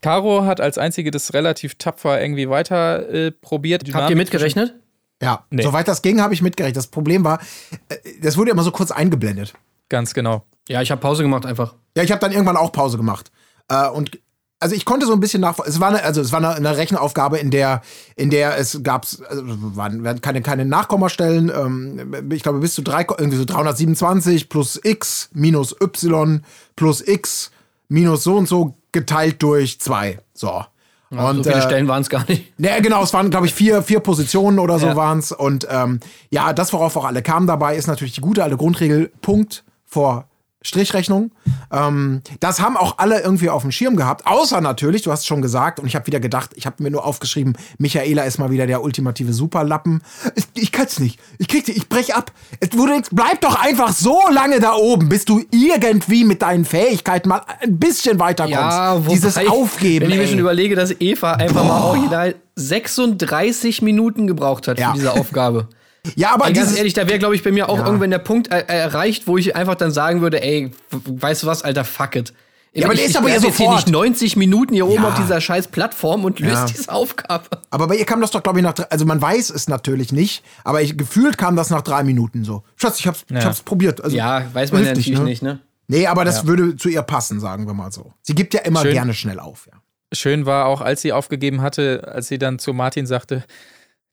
Caro 0.06 0.44
hat 0.44 0.60
als 0.60 0.78
einzige 0.78 1.10
das 1.10 1.34
relativ 1.34 1.74
tapfer 1.74 2.20
irgendwie 2.20 2.48
weiter 2.48 3.08
äh, 3.08 3.32
probiert. 3.32 3.82
Habt 3.92 4.08
ihr 4.08 4.16
mitgerechnet? 4.16 4.74
ja. 5.20 5.44
Nee. 5.50 5.64
Soweit 5.64 5.88
das 5.88 6.00
ging, 6.00 6.20
habe 6.20 6.32
ich 6.32 6.42
mitgerechnet. 6.42 6.76
Das 6.76 6.86
Problem 6.86 7.24
war, 7.24 7.40
äh, 7.88 7.96
das 8.22 8.36
wurde 8.36 8.52
immer 8.52 8.62
so 8.62 8.70
kurz 8.70 8.92
eingeblendet. 8.92 9.54
Ganz 9.88 10.14
genau. 10.14 10.44
Ja, 10.68 10.80
ich 10.80 10.92
habe 10.92 11.00
Pause 11.00 11.24
gemacht 11.24 11.44
einfach. 11.44 11.74
Ja, 11.96 12.04
ich 12.04 12.12
habe 12.12 12.20
dann 12.20 12.30
irgendwann 12.30 12.56
auch 12.56 12.70
Pause 12.70 12.96
gemacht. 12.96 13.32
Äh, 13.68 13.88
und 13.88 14.20
also 14.60 14.76
ich 14.76 14.84
konnte 14.84 15.06
so 15.06 15.12
ein 15.12 15.18
bisschen 15.18 15.40
nach. 15.40 15.58
Es 15.66 15.80
war 15.80 15.88
eine, 15.88 16.04
also 16.04 16.20
es 16.20 16.30
war 16.30 16.38
eine, 16.38 16.54
eine 16.54 16.76
Rechenaufgabe, 16.76 17.38
in 17.38 17.50
der, 17.50 17.82
in 18.14 18.30
der 18.30 18.56
es 18.58 18.84
gab, 18.84 19.06
also 19.28 19.42
waren, 19.76 20.04
waren 20.04 20.20
keine, 20.20 20.40
keine 20.40 20.64
Nachkommastellen. 20.64 21.50
Ähm, 21.50 22.30
ich 22.32 22.44
glaube 22.44 22.60
bis 22.60 22.74
zu 22.74 22.82
drei, 22.82 23.04
irgendwie 23.18 23.38
so 23.38 23.44
327 23.44 24.48
plus 24.48 24.78
x 24.84 25.30
minus 25.32 25.74
y 25.80 26.44
plus 26.76 27.06
x 27.06 27.50
minus 27.88 28.22
so 28.22 28.36
und 28.36 28.46
so 28.46 28.76
geteilt 28.96 29.42
durch 29.42 29.78
zwei. 29.78 30.18
So. 30.32 30.64
Und, 31.10 31.36
so 31.36 31.42
viele 31.44 31.56
äh, 31.56 31.62
Stellen 31.62 31.86
waren 31.86 32.02
es 32.02 32.08
gar 32.08 32.24
nicht. 32.28 32.52
ja, 32.58 32.80
genau, 32.80 33.02
es 33.02 33.12
waren, 33.12 33.30
glaube 33.30 33.46
ich, 33.46 33.54
vier, 33.54 33.82
vier 33.82 34.00
Positionen 34.00 34.58
oder 34.58 34.78
so 34.78 34.88
Ja. 34.88 34.96
waren's 34.96 35.30
Und 35.30 35.66
ähm, 35.70 36.00
ja, 36.30 36.52
das, 36.52 36.72
worauf 36.72 36.96
auch 36.96 37.04
alle 37.04 37.22
kamen 37.22 37.46
dabei, 37.46 37.76
ist 37.76 37.86
natürlich 37.86 38.14
die 38.14 38.20
gute 38.20 38.42
alte 38.42 38.56
Grundregel, 38.56 39.12
Punkt 39.20 39.64
vor 39.84 40.26
Strichrechnung. 40.66 41.30
Ähm, 41.72 42.22
das 42.40 42.60
haben 42.60 42.76
auch 42.76 42.98
alle 42.98 43.20
irgendwie 43.20 43.50
auf 43.50 43.62
dem 43.62 43.72
Schirm 43.72 43.96
gehabt, 43.96 44.26
außer 44.26 44.60
natürlich, 44.60 45.02
du 45.02 45.12
hast 45.12 45.26
schon 45.26 45.42
gesagt, 45.42 45.80
und 45.80 45.86
ich 45.86 45.94
habe 45.94 46.06
wieder 46.06 46.20
gedacht, 46.20 46.50
ich 46.54 46.66
habe 46.66 46.82
mir 46.82 46.90
nur 46.90 47.04
aufgeschrieben, 47.04 47.56
Michaela 47.78 48.24
ist 48.24 48.38
mal 48.38 48.50
wieder 48.50 48.66
der 48.66 48.82
ultimative 48.82 49.32
Superlappen. 49.32 50.02
Ich, 50.34 50.44
ich 50.54 50.72
kann's 50.72 50.98
nicht. 50.98 51.18
Ich 51.38 51.48
krieg 51.48 51.64
die, 51.64 51.72
ich 51.72 51.88
brech 51.88 52.14
ab. 52.14 52.32
Es, 52.60 52.70
denkst, 52.70 53.10
bleib 53.12 53.40
doch 53.40 53.60
einfach 53.60 53.92
so 53.92 54.18
lange 54.32 54.60
da 54.60 54.74
oben, 54.74 55.08
bis 55.08 55.24
du 55.24 55.42
irgendwie 55.50 56.24
mit 56.24 56.42
deinen 56.42 56.64
Fähigkeiten 56.64 57.28
mal 57.28 57.42
ein 57.60 57.78
bisschen 57.78 58.18
weiterkommst. 58.18 59.06
wobei, 59.06 59.14
Dieses 59.14 59.36
Aufgeben. 59.38 60.06
Wenn 60.06 60.12
ich 60.12 60.18
mir 60.18 60.28
schon 60.28 60.38
überlege, 60.38 60.74
dass 60.74 60.94
Eva 61.00 61.32
einfach 61.34 61.64
mal 61.64 61.82
original 61.84 62.34
36 62.56 63.82
Minuten 63.82 64.26
gebraucht 64.26 64.66
hat 64.68 64.78
Ja. 64.78 64.88
für 64.92 64.94
diese 64.98 65.12
Aufgabe. 65.12 65.68
Ja, 66.14 66.32
aber 66.34 66.46
Ey, 66.46 66.52
ganz 66.52 66.76
ehrlich, 66.76 66.92
da 66.94 67.08
wäre, 67.08 67.18
glaube 67.18 67.34
ich, 67.34 67.42
bei 67.42 67.50
mir 67.52 67.68
auch 67.68 67.78
Ja. 67.78 67.86
irgendwann 67.86 68.10
der 68.10 68.18
Punkt 68.18 68.50
äh, 68.52 68.60
erreicht, 68.68 69.26
wo 69.26 69.36
ich 69.36 69.56
einfach 69.56 69.74
dann 69.74 69.90
sagen 69.90 70.20
würde, 70.20 70.42
ey, 70.42 70.70
weißt 70.90 71.42
du 71.42 71.46
was, 71.46 71.62
Alter, 71.62 71.84
fuck 71.84 72.14
it. 72.16 72.32
Ja, 72.72 72.84
aber 72.84 72.92
ich, 72.92 72.98
der 73.00 73.06
ist 73.06 73.10
ich 73.12 73.18
aber 73.18 73.28
ja 73.28 73.34
jetzt 73.36 73.42
hier 73.44 73.52
sofort. 73.52 73.74
nicht 73.76 73.88
90 73.88 74.36
Minuten 74.36 74.74
hier 74.74 74.86
oben 74.86 75.02
Ja. 75.02 75.08
auf 75.08 75.14
dieser 75.14 75.40
scheiß 75.40 75.68
Plattform 75.68 76.24
und 76.24 76.40
löst 76.40 76.52
Ja. 76.54 76.64
diese 76.66 76.92
Aufgabe. 76.92 77.44
Aber 77.70 77.86
bei 77.86 77.96
ihr 77.96 78.04
kam 78.04 78.20
das 78.20 78.30
doch, 78.32 78.42
glaube 78.42 78.58
ich, 78.58 78.62
nach 78.64 78.74
drei, 78.74 78.84
also 78.90 79.06
man 79.06 79.20
weiß 79.20 79.48
es 79.48 79.66
natürlich 79.66 80.12
nicht, 80.12 80.44
aber 80.62 80.82
ich, 80.82 80.98
gefühlt 80.98 81.38
kam 81.38 81.56
das 81.56 81.70
nach 81.70 81.80
drei 81.80 82.04
Minuten 82.04 82.44
so. 82.44 82.64
Schatz, 82.76 82.98
ich 83.00 83.06
hab's, 83.06 83.24
ich 83.30 83.34
Ja. 83.36 83.44
hab's 83.44 83.62
probiert. 83.62 84.04
Also, 84.04 84.14
Ja, 84.14 84.44
weiß 84.52 84.72
man 84.72 84.82
ja 84.84 84.88
natürlich 84.90 85.18
nicht, 85.20 85.42
ne? 85.42 85.60
Nee, 85.88 86.06
aber 86.06 86.24
das 86.26 86.46
würde 86.46 86.76
zu 86.76 86.88
ihr 86.90 87.00
passen, 87.02 87.40
sagen 87.40 87.66
wir 87.66 87.72
mal 87.72 87.92
so. 87.92 88.12
Sie 88.22 88.34
gibt 88.34 88.52
ja 88.52 88.60
immer 88.60 88.82
Schön. 88.82 88.92
gerne 88.92 89.14
schnell 89.14 89.38
auf. 89.40 89.68
Ja. 89.72 89.78
Schön 90.12 90.44
war 90.44 90.66
auch, 90.66 90.80
als 90.82 91.00
sie 91.00 91.12
aufgegeben 91.12 91.62
hatte, 91.62 92.10
als 92.12 92.28
sie 92.28 92.38
dann 92.38 92.58
zu 92.58 92.72
Martin 92.74 93.06
sagte, 93.06 93.44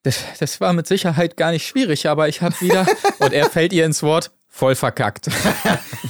das, 0.03 0.19
das 0.39 0.61
war 0.61 0.73
mit 0.73 0.87
Sicherheit 0.87 1.37
gar 1.37 1.51
nicht 1.51 1.65
schwierig, 1.67 2.07
aber 2.07 2.27
ich 2.29 2.41
habe 2.41 2.55
wieder, 2.61 2.85
und 3.19 3.33
er 3.33 3.49
fällt 3.49 3.73
ihr 3.73 3.85
ins 3.85 4.03
Wort, 4.03 4.31
voll 4.47 4.75
verkackt. 4.75 5.29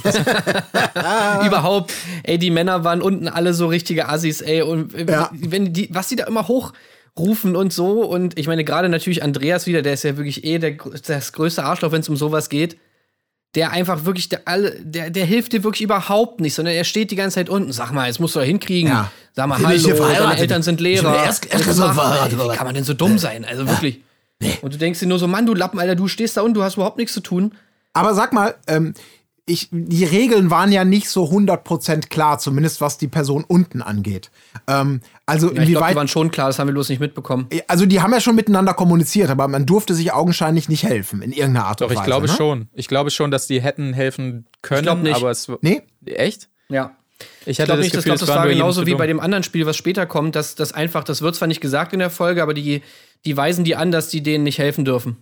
Überhaupt, 1.46 1.92
ey, 2.24 2.38
die 2.38 2.50
Männer 2.50 2.84
waren 2.84 3.02
unten 3.02 3.28
alle 3.28 3.54
so 3.54 3.66
richtige 3.68 4.08
Assis, 4.08 4.40
ey. 4.40 4.62
Und 4.62 4.92
Ja. 5.08 5.30
wenn 5.32 5.72
die, 5.72 5.88
was 5.92 6.08
die 6.08 6.16
da 6.16 6.24
immer 6.26 6.46
hochrufen 6.48 7.56
und 7.56 7.72
so. 7.72 8.04
Und 8.04 8.38
ich 8.38 8.46
meine, 8.46 8.64
gerade 8.64 8.88
natürlich 8.88 9.22
Andreas 9.22 9.66
wieder, 9.66 9.82
der 9.82 9.94
ist 9.94 10.04
ja 10.04 10.16
wirklich 10.16 10.44
eh 10.44 10.58
der, 10.58 10.72
das 11.06 11.32
größte 11.32 11.64
Arschloch, 11.64 11.92
wenn 11.92 12.00
es 12.00 12.08
um 12.08 12.16
sowas 12.16 12.48
geht. 12.48 12.76
Der 13.54 13.70
einfach 13.70 14.04
wirklich, 14.04 14.28
der, 14.28 14.42
alle, 14.46 14.72
der, 14.80 15.10
der 15.10 15.24
hilft 15.24 15.52
dir 15.52 15.62
wirklich 15.62 15.82
überhaupt 15.82 16.40
nicht, 16.40 16.54
sondern 16.54 16.74
er 16.74 16.82
steht 16.82 17.12
die 17.12 17.16
ganze 17.16 17.36
Zeit 17.36 17.48
unten. 17.48 17.70
Sag 17.72 17.92
mal, 17.92 18.08
jetzt 18.08 18.18
musst 18.18 18.34
du 18.34 18.40
da 18.40 18.44
hinkriegen. 18.44 18.90
Ja. 18.90 19.12
Sag 19.36 19.48
mal, 19.48 19.56
Bin 19.56 19.66
hallo, 19.66 19.76
ich 19.76 19.82
deine 19.84 20.36
Eltern 20.36 20.62
sind 20.62 20.80
Ich 20.80 20.84
Lehrer. 20.84 21.24
erst- 21.24 21.46
erstklassig 21.46 21.84
verheiratet, 21.94 22.38
Wie 22.38 22.56
kann 22.56 22.66
man 22.66 22.74
denn 22.74 22.84
so 22.84 22.94
dumm 22.94 23.18
sein? 23.18 23.44
Also 23.44 23.68
wirklich. 23.68 24.00
Und 24.62 24.74
du 24.74 24.78
denkst 24.78 25.00
dir 25.00 25.06
nur 25.06 25.18
so, 25.18 25.26
Mann, 25.26 25.46
du 25.46 25.54
Lappen, 25.54 25.78
Alter, 25.80 25.94
du 25.96 26.06
stehst 26.08 26.36
da 26.36 26.42
unten, 26.42 26.54
du 26.54 26.62
hast 26.62 26.74
überhaupt 26.76 26.98
nichts 26.98 27.14
zu 27.14 27.20
tun. 27.20 27.52
Aber 27.94 28.14
sag 28.14 28.32
mal, 28.32 28.54
ähm, 28.66 28.94
ich, 29.46 29.68
die 29.70 30.04
Regeln 30.04 30.50
waren 30.50 30.72
ja 30.72 30.84
nicht 30.84 31.08
so 31.08 31.24
100% 31.30 32.08
klar, 32.08 32.38
zumindest 32.38 32.80
was 32.80 32.96
die 32.96 33.08
Person 33.08 33.44
unten 33.46 33.82
angeht. 33.82 34.30
Ähm, 34.66 35.00
also 35.26 35.48
Ja, 35.48 35.52
ich 35.54 35.58
inwieweit. 35.68 35.92
die 35.92 35.96
waren 35.96 36.08
schon 36.08 36.30
klar, 36.30 36.46
das 36.48 36.58
haben 36.58 36.68
wir 36.68 36.72
bloß 36.72 36.88
nicht 36.88 37.00
mitbekommen. 37.00 37.48
also 37.68 37.86
die 37.86 38.00
haben 38.00 38.12
ja 38.12 38.20
schon 38.20 38.36
miteinander 38.36 38.72
kommuniziert, 38.74 39.30
aber 39.30 39.48
man 39.48 39.66
durfte 39.66 39.94
sich 39.94 40.12
augenscheinlich 40.12 40.68
nicht 40.68 40.84
helfen 40.84 41.20
in 41.22 41.32
irgendeiner 41.32 41.66
Art 41.66 41.80
Doch, 41.80 41.86
und 41.88 41.92
Weise. 41.96 42.00
ich 42.02 42.06
glaube 42.06 42.26
ne? 42.26 42.32
schon. 42.32 42.68
Ich 42.72 42.88
glaube 42.88 43.10
schon, 43.10 43.30
dass 43.30 43.46
die 43.46 43.60
hätten 43.60 43.92
helfen 43.92 44.46
können, 44.62 44.82
glaub 44.82 45.02
nicht. 45.02 45.14
aber 45.16 45.30
es 45.30 45.50
Nee? 45.60 45.82
echt? 46.06 46.48
Ja. 46.68 46.92
Ich 47.46 47.58
Ich 47.58 47.60
hatte 47.60 47.66
glaube 47.66 47.78
das 47.78 47.84
nicht, 47.84 47.94
das, 47.94 48.04
Gefühl, 48.04 48.16
glaub, 48.16 48.22
es 48.22 48.26
das 48.26 48.36
war 48.36 48.48
genauso 48.48 48.86
wie 48.86 48.94
bei 48.94 49.06
dem 49.06 49.20
anderen 49.20 49.44
Spiel, 49.44 49.66
was 49.66 49.76
später 49.76 50.06
kommt, 50.06 50.34
dass 50.34 50.54
das 50.54 50.72
einfach, 50.72 51.04
das 51.04 51.22
wird 51.22 51.34
zwar 51.34 51.48
nicht 51.48 51.60
gesagt 51.60 51.92
in 51.92 51.98
der 51.98 52.10
Folge, 52.10 52.42
aber 52.42 52.54
die, 52.54 52.82
die 53.24 53.36
weisen 53.36 53.64
die 53.64 53.76
an, 53.76 53.92
dass 53.92 54.08
die 54.08 54.22
denen 54.22 54.44
nicht 54.44 54.58
helfen 54.58 54.84
dürfen. 54.84 55.16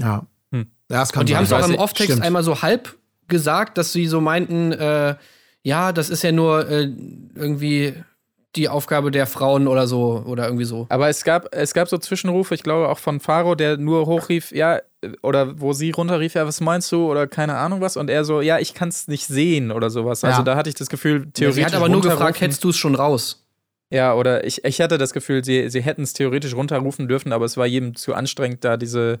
Ja. 0.00 0.26
Hm. 0.52 0.66
Das 0.88 1.12
kann 1.12 1.20
Und 1.20 1.28
die 1.28 1.36
haben 1.36 1.44
es 1.44 1.52
auch 1.52 1.68
im. 1.68 1.74
Off-Text 1.76 2.20
einmal 2.20 2.42
so 2.42 2.62
halb 2.62 2.96
gesagt, 3.28 3.78
dass 3.78 3.92
sie 3.92 4.06
so 4.06 4.20
meinten, 4.20 4.72
äh, 4.72 5.16
ja, 5.62 5.92
das 5.92 6.10
ist 6.10 6.22
ja 6.22 6.32
nur 6.32 6.68
äh, 6.68 6.92
irgendwie 7.34 7.94
die 8.56 8.68
Aufgabe 8.68 9.10
der 9.10 9.26
Frauen 9.26 9.66
oder 9.68 9.86
so 9.86 10.22
oder 10.26 10.44
irgendwie 10.46 10.64
so. 10.64 10.86
Aber 10.88 11.08
es 11.08 11.24
gab, 11.24 11.54
es 11.54 11.74
gab 11.74 11.88
so 11.88 11.98
Zwischenrufe, 11.98 12.54
ich 12.54 12.62
glaube 12.62 12.88
auch 12.88 12.98
von 12.98 13.20
Faro, 13.20 13.54
der 13.54 13.76
nur 13.76 14.06
hochrief, 14.06 14.52
ja, 14.52 14.80
oder 15.22 15.60
wo 15.60 15.72
sie 15.72 15.90
runterrief, 15.90 16.34
ja, 16.34 16.46
was 16.46 16.60
meinst 16.60 16.90
du? 16.92 17.10
Oder 17.10 17.26
keine 17.26 17.56
Ahnung 17.56 17.80
was. 17.80 17.96
Und 17.96 18.08
er 18.10 18.24
so, 18.24 18.40
ja, 18.40 18.58
ich 18.58 18.72
kann 18.74 18.88
es 18.88 19.08
nicht 19.08 19.26
sehen 19.26 19.70
oder 19.70 19.90
sowas. 19.90 20.24
Also 20.24 20.38
Ja. 20.38 20.44
da 20.44 20.56
hatte 20.56 20.68
ich 20.70 20.74
das 20.76 20.88
Gefühl, 20.88 21.24
Ja, 21.24 21.30
theoretisch. 21.32 21.54
sie 21.56 21.66
hat 21.66 21.74
aber 21.74 21.88
nur 21.88 22.00
gefragt, 22.00 22.40
hättest 22.40 22.62
du 22.64 22.70
es 22.70 22.76
schon 22.76 22.94
raus? 22.94 23.40
Ja, 23.90 24.14
oder 24.14 24.44
ich, 24.44 24.64
ich 24.64 24.80
hatte 24.80 24.96
das 24.98 25.12
Gefühl, 25.12 25.44
sie, 25.44 25.68
sie 25.68 25.82
hätten 25.82 26.02
es 26.02 26.14
theoretisch 26.14 26.54
runterrufen 26.54 27.06
dürfen, 27.06 27.32
aber 27.32 27.44
es 27.44 27.56
war 27.56 27.66
jedem 27.66 27.94
zu 27.94 28.14
anstrengend, 28.14 28.64
da 28.64 28.76
diese 28.76 29.20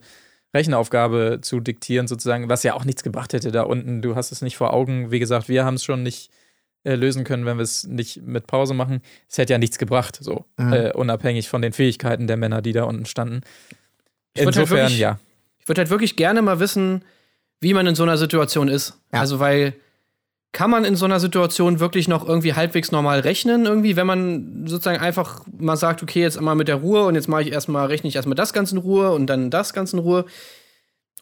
Rechenaufgabe 0.54 1.40
zu 1.42 1.60
diktieren, 1.60 2.06
sozusagen, 2.06 2.48
was 2.48 2.62
ja 2.62 2.74
auch 2.74 2.84
nichts 2.84 3.02
gebracht 3.02 3.32
hätte 3.32 3.50
da 3.52 3.62
unten. 3.62 4.02
Du 4.02 4.14
hast 4.16 4.32
es 4.32 4.40
nicht 4.40 4.56
vor 4.56 4.72
Augen. 4.72 5.10
Wie 5.10 5.18
gesagt, 5.18 5.48
wir 5.48 5.64
haben 5.64 5.74
es 5.74 5.84
schon 5.84 6.02
nicht 6.02 6.30
äh, 6.84 6.94
lösen 6.94 7.24
können, 7.24 7.44
wenn 7.46 7.56
wir 7.58 7.62
es 7.62 7.84
nicht 7.86 8.22
mit 8.22 8.46
Pause 8.46 8.74
machen. 8.74 9.00
Es 9.28 9.38
hätte 9.38 9.52
ja 9.52 9.58
nichts 9.58 9.78
gebracht, 9.78 10.18
so 10.20 10.44
Mhm. 10.56 10.72
äh, 10.72 10.92
unabhängig 10.92 11.48
von 11.48 11.60
den 11.62 11.72
Fähigkeiten 11.72 12.26
der 12.26 12.36
Männer, 12.36 12.62
die 12.62 12.72
da 12.72 12.84
unten 12.84 13.06
standen. 13.06 13.40
Halt 14.36 14.48
Insofern, 14.48 14.78
wirklich- 14.78 14.98
ja. 14.98 15.18
Ich 15.58 15.68
würde 15.68 15.80
halt 15.80 15.90
wirklich 15.90 16.16
gerne 16.16 16.42
mal 16.42 16.60
wissen, 16.60 17.04
wie 17.60 17.72
man 17.74 17.86
in 17.86 17.94
so 17.94 18.02
einer 18.02 18.18
Situation 18.18 18.68
ist. 18.68 18.94
Ja. 19.12 19.20
Also, 19.20 19.40
weil 19.40 19.74
kann 20.52 20.70
man 20.70 20.84
in 20.84 20.94
so 20.94 21.04
einer 21.04 21.18
Situation 21.18 21.80
wirklich 21.80 22.06
noch 22.06 22.28
irgendwie 22.28 22.54
halbwegs 22.54 22.92
normal 22.92 23.20
rechnen, 23.20 23.64
irgendwie, 23.66 23.96
wenn 23.96 24.06
man 24.06 24.66
sozusagen 24.68 25.00
einfach 25.00 25.42
mal 25.58 25.76
sagt, 25.76 26.00
okay, 26.02 26.20
jetzt 26.20 26.40
mal 26.40 26.54
mit 26.54 26.68
der 26.68 26.76
Ruhe 26.76 27.04
und 27.06 27.16
jetzt 27.16 27.26
mache 27.26 27.42
ich 27.42 27.50
erstmal, 27.50 27.86
rechne 27.86 28.08
ich 28.08 28.14
erstmal 28.14 28.36
das 28.36 28.52
ganz 28.52 28.70
in 28.70 28.78
Ruhe 28.78 29.10
und 29.10 29.26
dann 29.26 29.50
das 29.50 29.72
ganz 29.72 29.92
in 29.92 29.98
Ruhe. 29.98 30.26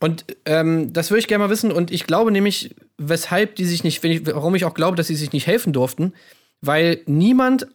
Und 0.02 0.24
ähm, 0.46 0.92
das 0.92 1.10
würde 1.10 1.20
ich 1.20 1.28
gerne 1.28 1.44
mal 1.44 1.50
wissen. 1.50 1.70
Und 1.70 1.92
ich 1.92 2.06
glaube 2.08 2.32
nämlich, 2.32 2.74
weshalb 2.98 3.54
die 3.54 3.64
sich 3.64 3.84
nicht, 3.84 4.02
wenn 4.02 4.10
ich, 4.10 4.26
warum 4.26 4.54
ich 4.56 4.64
auch 4.64 4.74
glaube, 4.74 4.96
dass 4.96 5.06
sie 5.06 5.14
sich 5.14 5.32
nicht 5.32 5.46
helfen 5.46 5.72
durften, 5.72 6.12
weil 6.60 7.00
niemand 7.06 7.68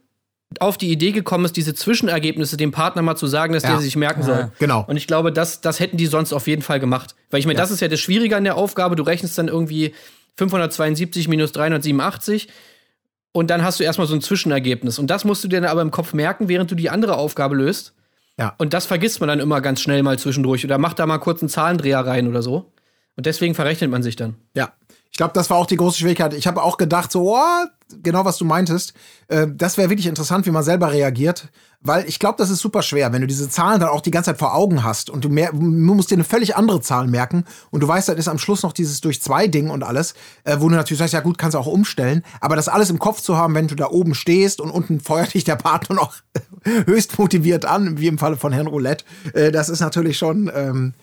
auf 0.59 0.77
die 0.77 0.91
Idee 0.91 1.11
gekommen 1.13 1.45
ist, 1.45 1.55
diese 1.55 1.73
Zwischenergebnisse 1.73 2.57
dem 2.57 2.71
Partner 2.71 3.01
mal 3.01 3.15
zu 3.15 3.27
sagen, 3.27 3.53
dass 3.53 3.63
Ja. 3.63 3.69
der 3.69 3.77
sie 3.79 3.85
sich 3.85 3.95
merken 3.95 4.23
soll. 4.23 4.51
Genau. 4.59 4.83
Und 4.87 4.97
ich 4.97 5.07
glaube, 5.07 5.31
das, 5.31 5.61
das 5.61 5.79
hätten 5.79 5.95
die 5.95 6.05
sonst 6.05 6.33
auf 6.33 6.47
jeden 6.47 6.61
Fall 6.61 6.79
gemacht. 6.81 7.15
Weil 7.29 7.39
ich 7.39 7.45
meine, 7.45 7.57
das 7.57 7.71
ist 7.71 7.79
ja 7.79 7.87
das 7.87 7.99
Schwierige 8.01 8.35
an 8.35 8.43
der 8.43 8.55
Aufgabe. 8.55 8.95
Du 8.97 9.03
rechnest 9.03 9.37
dann 9.37 9.47
irgendwie 9.47 9.93
572 10.35 11.27
minus 11.29 11.51
387 11.53 12.47
und 13.31 13.49
dann 13.49 13.63
hast 13.63 13.79
du 13.79 13.83
erstmal 13.83 14.07
so 14.07 14.15
ein 14.15 14.21
Zwischenergebnis. 14.21 14.99
Und 14.99 15.07
das 15.07 15.25
musst 15.25 15.43
du 15.43 15.47
dir 15.47 15.61
dann 15.61 15.69
aber 15.69 15.81
im 15.81 15.91
Kopf 15.91 16.13
merken, 16.13 16.49
während 16.49 16.71
du 16.71 16.75
die 16.75 16.89
andere 16.89 17.17
Aufgabe 17.17 17.55
löst. 17.55 17.93
Ja. 18.38 18.54
Und 18.58 18.73
das 18.73 18.86
vergisst 18.86 19.19
man 19.19 19.30
dann 19.30 19.39
immer 19.39 19.62
ganz 19.62 19.82
schnell 19.82 20.04
mal 20.04 20.19
zwischendurch 20.19 20.63
oder 20.63 20.78
macht 20.78 21.00
da 21.00 21.06
mal 21.06 21.17
kurz 21.17 21.41
einen 21.41 21.50
Zahlendreher 21.50 22.06
rein 22.06 22.28
oder 22.28 22.41
so. 22.41 22.71
Und 23.15 23.26
deswegen 23.26 23.56
verrechnet 23.56 23.89
man 23.89 24.04
sich 24.04 24.15
dann. 24.15 24.36
Ja. 24.54 24.73
Ich 25.12 25.17
glaube, 25.17 25.34
das 25.34 25.50
war 25.50 25.58
auch 25.58 25.65
die 25.65 25.78
große 25.78 25.97
Schwierigkeit. 25.97 26.34
Ich 26.34 26.45
habe 26.45 26.62
auch 26.62 26.78
gedacht, 26.78 27.12
so, 27.12 27.36
oh, 27.36 27.65
genau 28.04 28.26
was 28.26 28.38
du 28.38 28.45
meintest. 28.45 28.93
Äh, 29.28 29.47
das 29.54 29.78
wäre 29.78 29.89
wirklich 29.89 30.08
interessant, 30.08 30.45
wie 30.45 30.52
man 30.52 30.63
selber 30.63 30.91
reagiert. 30.91 31.50
Weil 31.80 32.08
ich 32.10 32.17
glaube, 32.17 32.38
das 32.39 32.50
ist 32.50 32.60
super 32.60 32.82
schwer, 32.82 33.13
wenn 33.13 33.21
du 33.21 33.28
diese 33.28 33.50
Zahlen 33.50 33.80
dann 33.80 33.89
auch 33.89 34.02
die 34.02 34.10
ganze 34.10 34.32
Zeit 34.32 34.39
vor 34.39 34.56
Augen 34.56 34.84
hast 34.84 35.12
und 35.12 35.23
du, 35.23 35.30
mehr, 35.30 35.52
du 35.52 35.60
musst 35.60 36.10
dir 36.10 36.15
eine 36.15 36.23
völlig 36.23 36.56
andere 36.56 36.82
Zahl 36.82 37.08
merken 37.08 37.45
und 37.69 37.82
du 37.82 37.88
weißt, 37.88 38.10
dann 38.10 38.17
ist 38.17 38.28
am 38.28 38.39
Schluss 38.39 38.63
noch 38.63 38.73
dieses 38.73 39.00
durch 39.00 39.21
zwei 39.21 39.47
Ding 39.47 39.69
und 39.69 39.84
alles, 39.84 40.15
äh, 40.43 40.58
wo 40.60 40.69
du 40.69 40.76
natürlich 40.76 40.97
sagst, 40.97 41.13
ja 41.13 41.19
gut, 41.19 41.38
kannst 41.38 41.54
du 41.54 41.60
auch 41.60 41.67
umstellen, 41.67 42.23
aber 42.41 42.56
das 42.56 42.67
alles 42.67 42.89
im 42.89 42.97
Kopf 42.97 43.21
zu 43.21 43.38
haben, 43.38 43.54
wenn 43.54 43.67
du 43.67 43.76
da 43.76 43.89
oben 43.89 44.15
stehst 44.15 44.60
und 44.60 44.71
unten 44.71 45.00
feuert 45.00 45.36
dich 45.36 45.43
der 45.43 45.56
Partner 45.56 45.95
noch 45.95 46.15
höchst 46.63 47.19
motiviert 47.19 47.65
an, 47.65 48.00
wie 48.00 48.08
im 48.08 48.17
Falle 48.17 48.38
von 48.38 48.52
Herrn 48.52 48.67
Roulette, 48.67 49.06
äh, 49.34 49.52
das 49.52 49.69
ist 49.69 49.80
natürlich 49.80 50.17
schon 50.17 50.52
ähm, 50.54 50.95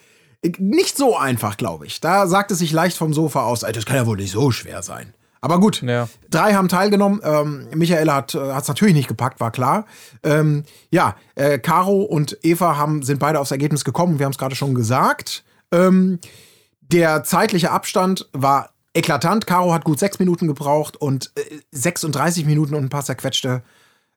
nicht 0.59 0.97
so 0.97 1.17
einfach, 1.17 1.57
glaube 1.57 1.87
ich. 1.87 2.01
Da 2.01 2.27
sagt 2.27 2.51
es 2.51 2.59
sich 2.59 2.73
leicht 2.73 2.97
vom 2.97 3.15
Sofa 3.15 3.45
aus, 3.45 3.61
das 3.61 3.87
kann 3.87 3.97
ja 3.97 4.07
wohl 4.07 4.17
nicht 4.17 4.33
so 4.33 4.51
schwer 4.51 4.83
sein. 4.83 5.15
Aber 5.45 5.61
gut, 5.61 5.83
Ja. 5.83 6.09
drei 6.31 6.55
haben 6.55 6.69
teilgenommen. 6.69 7.21
Ähm, 7.23 7.69
Michael 7.75 8.11
hat 8.11 8.35
es 8.35 8.67
natürlich 8.69 8.95
nicht 8.95 9.09
gepackt, 9.09 9.41
war 9.41 9.51
klar. 9.51 9.85
Ähm, 10.23 10.65
ja, 10.91 11.17
äh, 11.35 11.59
Caro 11.59 12.01
und 12.03 12.39
Eva 12.43 12.79
haben, 12.79 13.03
sind 13.03 13.19
beide 13.19 13.39
aufs 13.41 13.51
Ergebnis 13.51 13.85
gekommen. 13.85 14.19
Wir 14.19 14.25
haben 14.25 14.33
es 14.33 14.39
gerade 14.39 14.57
schon 14.57 14.75
gesagt. 14.75 15.45
Ähm, 15.71 16.19
der 16.81 17.25
zeitliche 17.25 17.71
Abstand 17.73 18.27
war 18.33 18.71
eklatant. 18.95 19.47
Caro 19.47 19.75
hat 19.75 19.85
gut 19.85 19.99
sechs 19.99 20.19
Minuten 20.19 20.47
gebraucht 20.47 20.97
und 20.97 21.31
äh, 21.37 21.59
36 21.73 22.47
Minuten 22.47 22.75
und 22.75 22.85
ein 22.85 22.89
paar 22.89 23.05
zerquetschte 23.05 23.63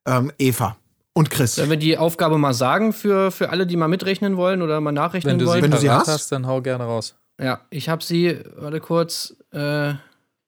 ähm, 0.06 0.32
Eva 0.38 0.78
und 1.14 1.30
Chris. 1.30 1.56
Sollen 1.56 1.70
wir 1.70 1.78
die 1.78 1.98
Aufgabe 1.98 2.38
mal 2.38 2.54
sagen 2.54 2.94
für, 2.94 3.32
für 3.32 3.50
alle, 3.50 3.68
die 3.68 3.76
mal 3.76 3.90
mitrechnen 3.90 4.38
wollen 4.38 4.62
oder 4.62 4.80
mal 4.80 4.94
nachrechnen 4.94 5.32
Wenn 5.34 5.40
du 5.40 5.46
sie, 5.46 5.52
wollen? 5.52 5.64
Wenn 5.64 5.72
du 5.72 5.78
sie 5.78 5.88
parat 5.88 6.08
hast. 6.08 6.32
dann 6.32 6.48
hau 6.48 6.62
gerne 6.62 6.86
raus. 6.86 7.16
Ja, 7.38 7.60
ich 7.70 7.90
habe 7.90 8.02
sie, 8.04 8.40
warte 8.56 8.80
kurz, 8.80 9.36
äh, 9.52 9.94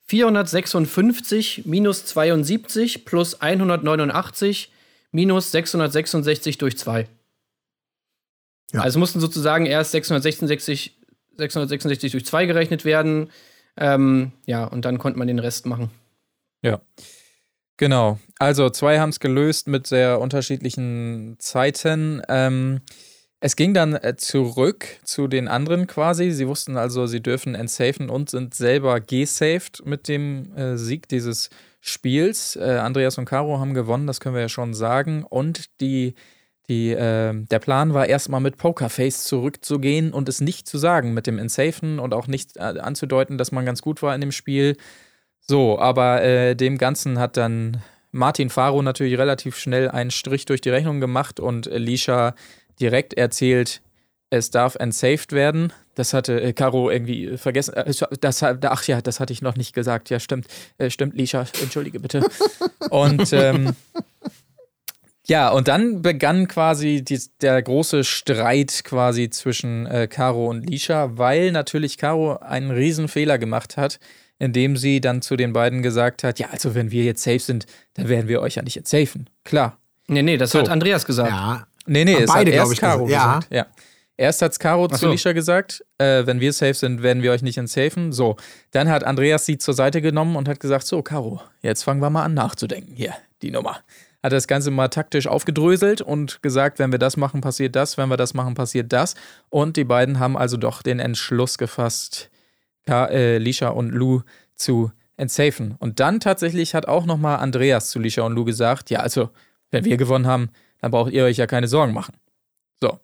456 0.09 1.65
minus 1.65 2.03
72 2.05 3.05
plus 3.05 3.41
189 3.41 4.71
minus 5.11 5.51
666 5.51 6.57
durch 6.57 6.79
2. 6.79 7.07
Ja. 8.71 8.81
Also 8.81 8.97
mussten 8.97 9.19
sozusagen 9.19 9.67
erst 9.67 9.91
666, 9.91 10.97
666 11.37 12.11
durch 12.11 12.25
2 12.25 12.47
gerechnet 12.47 12.85
werden. 12.85 13.29
Ähm, 13.77 14.31
ja, 14.47 14.65
und 14.65 14.83
dann 14.85 14.97
konnte 14.97 15.19
man 15.19 15.27
den 15.27 15.37
Rest 15.37 15.67
machen. 15.67 15.91
Ja. 16.63 16.81
Genau. 17.77 18.19
Also 18.39 18.71
zwei 18.71 18.99
haben 18.99 19.09
es 19.09 19.19
gelöst 19.19 19.67
mit 19.67 19.85
sehr 19.85 20.19
unterschiedlichen 20.19 21.35
Zeiten. 21.37 22.23
Ähm, 22.27 22.81
es 23.41 23.55
ging 23.55 23.73
dann 23.73 23.95
äh, 23.95 24.15
zurück 24.17 24.85
zu 25.03 25.27
den 25.27 25.47
anderen 25.47 25.87
quasi. 25.87 26.31
Sie 26.31 26.47
wussten 26.47 26.77
also, 26.77 27.07
sie 27.07 27.21
dürfen 27.21 27.55
entsafen 27.55 28.09
und 28.09 28.29
sind 28.29 28.53
selber 28.53 28.99
gesaved 28.99 29.85
mit 29.85 30.07
dem 30.07 30.53
äh, 30.55 30.77
Sieg 30.77 31.07
dieses 31.07 31.49
Spiels. 31.79 32.57
Äh, 32.57 32.79
Andreas 32.81 33.17
und 33.17 33.25
Caro 33.25 33.59
haben 33.59 33.73
gewonnen, 33.73 34.07
das 34.07 34.19
können 34.19 34.35
wir 34.35 34.41
ja 34.41 34.49
schon 34.49 34.73
sagen. 34.73 35.23
Und 35.23 35.79
die, 35.79 36.15
die, 36.67 36.91
äh, 36.91 37.33
der 37.33 37.59
Plan 37.59 37.93
war 37.93 38.07
erstmal 38.07 38.41
mit 38.41 38.57
Pokerface 38.57 39.23
zurückzugehen 39.23 40.11
und 40.11 40.27
es 40.27 40.41
nicht 40.41 40.67
zu 40.67 40.77
sagen 40.77 41.13
mit 41.13 41.25
dem 41.25 41.39
Entsafen 41.39 41.99
und 41.99 42.13
auch 42.13 42.27
nicht 42.27 42.57
äh, 42.57 42.59
anzudeuten, 42.59 43.37
dass 43.37 43.53
man 43.53 43.65
ganz 43.65 43.81
gut 43.81 44.01
war 44.01 44.13
in 44.13 44.21
dem 44.21 44.33
Spiel. 44.33 44.75
So, 45.39 45.79
aber 45.79 46.21
äh, 46.23 46.55
dem 46.55 46.77
Ganzen 46.77 47.19
hat 47.19 47.37
dann 47.37 47.81
Martin 48.11 48.49
Faro 48.49 48.81
natürlich 48.81 49.17
relativ 49.17 49.57
schnell 49.57 49.89
einen 49.89 50.11
Strich 50.11 50.45
durch 50.45 50.59
die 50.59 50.69
Rechnung 50.69 50.99
gemacht 50.99 51.39
und 51.39 51.71
Alicia 51.71 52.35
direkt 52.79 53.13
erzählt, 53.13 53.81
es 54.29 54.51
darf 54.51 54.75
entsaved 54.75 55.31
werden. 55.31 55.73
Das 55.95 56.13
hatte 56.13 56.39
äh, 56.39 56.53
Caro 56.53 56.89
irgendwie 56.89 57.37
vergessen. 57.37 57.73
Äh, 57.73 57.91
das, 58.21 58.43
ach 58.43 58.83
ja, 58.85 59.01
das 59.01 59.19
hatte 59.19 59.33
ich 59.33 59.41
noch 59.41 59.55
nicht 59.55 59.73
gesagt. 59.73 60.09
Ja, 60.09 60.19
stimmt. 60.19 60.47
Äh, 60.77 60.89
stimmt, 60.89 61.15
Lisha, 61.15 61.45
entschuldige 61.61 61.99
bitte. 61.99 62.25
und 62.89 63.33
ähm, 63.33 63.75
ja, 65.25 65.49
und 65.49 65.67
dann 65.67 66.01
begann 66.01 66.47
quasi 66.47 67.03
die, 67.03 67.19
der 67.41 67.61
große 67.61 68.03
Streit 68.03 68.81
quasi 68.83 69.29
zwischen 69.29 69.85
äh, 69.85 70.07
Caro 70.07 70.47
und 70.47 70.67
Lisha, 70.67 71.17
weil 71.17 71.51
natürlich 71.51 71.97
Caro 71.97 72.37
einen 72.37 72.71
Riesenfehler 72.71 73.37
gemacht 73.37 73.77
hat, 73.77 73.99
indem 74.39 74.77
sie 74.77 75.01
dann 75.01 75.21
zu 75.21 75.35
den 75.35 75.53
beiden 75.53 75.83
gesagt 75.83 76.23
hat, 76.23 76.39
ja, 76.39 76.47
also 76.51 76.73
wenn 76.73 76.91
wir 76.91 77.03
jetzt 77.03 77.23
safe 77.23 77.39
sind, 77.39 77.65
dann 77.93 78.07
werden 78.07 78.27
wir 78.27 78.41
euch 78.41 78.55
ja 78.55 78.63
nicht 78.63 78.77
entsafen. 78.77 79.29
Klar. 79.43 79.77
Nee, 80.07 80.23
nee, 80.23 80.37
das 80.37 80.51
So. 80.51 80.59
hat 80.59 80.69
Andreas 80.69 81.05
gesagt. 81.05 81.29
Ja, 81.29 81.67
Nee, 81.89 82.05
nee, 82.05 82.15
es 82.15 82.27
beide, 82.27 82.51
hat 82.51 82.57
erst 82.57 82.73
ich, 82.73 82.79
Caro 82.79 83.05
gesagt. 83.05 83.47
Ja. 83.51 83.57
Ja. 83.57 83.67
Erst 84.15 84.41
hat 84.41 84.59
Caro 84.59 84.87
Ach 84.91 84.95
zu 84.95 85.05
so. 85.05 85.11
Lisha 85.11 85.31
gesagt, 85.31 85.83
äh, 85.97 86.25
wenn 86.25 86.39
wir 86.39 86.53
safe 86.53 86.73
sind, 86.73 87.01
werden 87.01 87.23
wir 87.23 87.31
euch 87.31 87.41
nicht 87.41 87.57
entsafen. 87.57 88.11
So, 88.11 88.35
dann 88.71 88.89
hat 88.89 89.03
Andreas 89.03 89.45
sie 89.45 89.57
zur 89.57 89.73
Seite 89.73 90.01
genommen 90.01 90.35
und 90.35 90.47
hat 90.47 90.59
gesagt, 90.59 90.85
so, 90.85 91.01
Caro, 91.01 91.41
jetzt 91.61 91.83
fangen 91.83 92.01
wir 92.01 92.09
mal 92.09 92.23
an 92.23 92.33
nachzudenken. 92.33 92.93
Hier, 92.95 93.13
die 93.41 93.49
Nummer. 93.49 93.79
Hat 94.21 94.33
das 94.33 94.47
Ganze 94.47 94.69
mal 94.71 94.89
taktisch 94.89 95.27
aufgedröselt 95.27 96.01
und 96.01 96.43
gesagt, 96.43 96.77
wenn 96.77 96.91
wir 96.91 96.99
das 96.99 97.15
machen, 97.15 97.39
passiert 97.39 97.75
das, 97.75 97.97
wenn 97.97 98.09
wir 98.09 98.17
das 98.17 98.33
machen, 98.33 98.53
passiert 98.53 98.91
das. 98.91 99.15
Und 99.47 99.77
die 99.77 99.85
beiden 99.85 100.19
haben 100.19 100.37
also 100.37 100.57
doch 100.57 100.81
den 100.81 100.99
Entschluss 100.99 101.57
gefasst, 101.57 102.29
Ka 102.85 103.05
äh, 103.05 103.37
Lisha 103.37 103.69
und 103.69 103.91
Lou 103.91 104.21
zu 104.55 104.91
entsafen. 105.15 105.75
Und 105.79 106.01
dann 106.01 106.19
tatsächlich 106.19 106.75
hat 106.75 106.87
auch 106.87 107.05
nochmal 107.05 107.37
Andreas 107.37 107.89
zu 107.89 107.99
Lisha 107.99 108.23
und 108.23 108.33
Lou 108.33 108.43
gesagt, 108.43 108.89
ja, 108.89 108.99
also, 108.99 109.29
wenn 109.71 109.85
wir 109.85 109.95
gewonnen 109.95 110.27
haben, 110.27 110.49
dann 110.81 110.91
braucht 110.91 111.11
ihr 111.11 111.23
euch 111.25 111.37
ja 111.37 111.47
keine 111.47 111.67
Sorgen 111.67 111.93
machen. 111.93 112.15
So. 112.81 112.99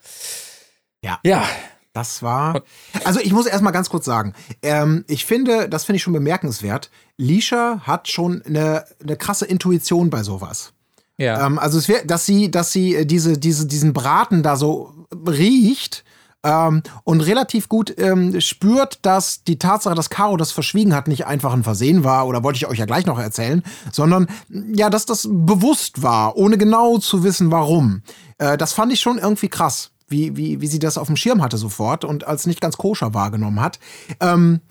Ja. 1.03 1.19
Ja, 1.23 1.45
Das 1.93 2.21
war. 2.23 2.63
Also 3.05 3.19
ich 3.21 3.31
muss 3.31 3.45
erstmal 3.45 3.71
ganz 3.71 3.89
kurz 3.89 4.05
sagen, 4.05 4.33
ähm, 4.61 5.05
ich 5.07 5.25
finde, 5.25 5.69
das 5.69 5.85
finde 5.85 5.97
ich 5.97 6.03
schon 6.03 6.13
bemerkenswert. 6.13 6.89
Lisha 7.17 7.81
hat 7.83 8.09
schon 8.09 8.41
eine, 8.41 8.85
eine 9.01 9.15
krasse 9.15 9.45
Intuition 9.45 10.09
bei 10.09 10.21
sowas. 10.23 10.73
ja. 11.17 11.45
Ähm, 11.45 11.57
also 11.57 11.77
es 11.77 11.87
wär, 11.87 12.03
dass 12.03 12.25
sie, 12.25 12.51
dass 12.51 12.73
sie 12.73 12.95
äh, 12.95 13.05
diese, 13.05 13.37
diese, 13.37 13.65
diesen 13.67 13.93
Braten 13.93 14.43
da 14.43 14.57
so 14.57 14.93
riecht 15.25 16.03
ähm, 16.45 16.83
und 17.03 17.21
relativ 17.21 17.67
gut 17.67 17.93
ähm, 17.97 18.39
spürt, 18.39 18.99
dass 19.01 19.43
die 19.43 19.57
Tatsache, 19.57 19.95
dass 19.95 20.11
Caro 20.11 20.37
das 20.37 20.51
verschwiegen 20.51 20.95
hat, 20.95 21.07
nicht 21.07 21.25
einfach 21.25 21.51
ein 21.53 21.63
Versehen 21.63 22.03
war, 22.03 22.27
oder 22.27 22.43
wollte 22.43 22.57
ich 22.57 22.67
euch 22.67 22.77
ja 22.77 22.85
gleich 22.85 23.07
noch 23.07 23.19
erzählen, 23.19 23.63
sondern 23.91 24.27
ja, 24.73 24.89
dass 24.89 25.05
das 25.05 25.27
bewusst 25.29 26.03
war, 26.03 26.37
ohne 26.37 26.57
genau 26.57 26.99
zu 26.99 27.23
wissen, 27.23 27.51
warum. 27.51 28.03
Äh, 28.37 28.57
das 28.57 28.73
fand 28.73 28.93
ich 28.93 29.01
schon 29.01 29.17
irgendwie 29.17 29.49
krass. 29.49 29.91
Wie, 30.07 30.37
wie, 30.37 30.61
wie 30.61 30.67
sie 30.67 30.77
das 30.77 30.99
auf 30.99 31.07
dem 31.07 31.17
Schirm 31.17 31.41
hatte 31.41 31.57
sofort 31.57 32.05
und 32.05 32.27
als 32.27 32.45
nicht 32.45 32.61
ganz 32.61 32.77
koscher 32.77 33.15
wahrgenommen 33.15 33.59
hat. 33.59 33.79
Ähm, 34.19 34.61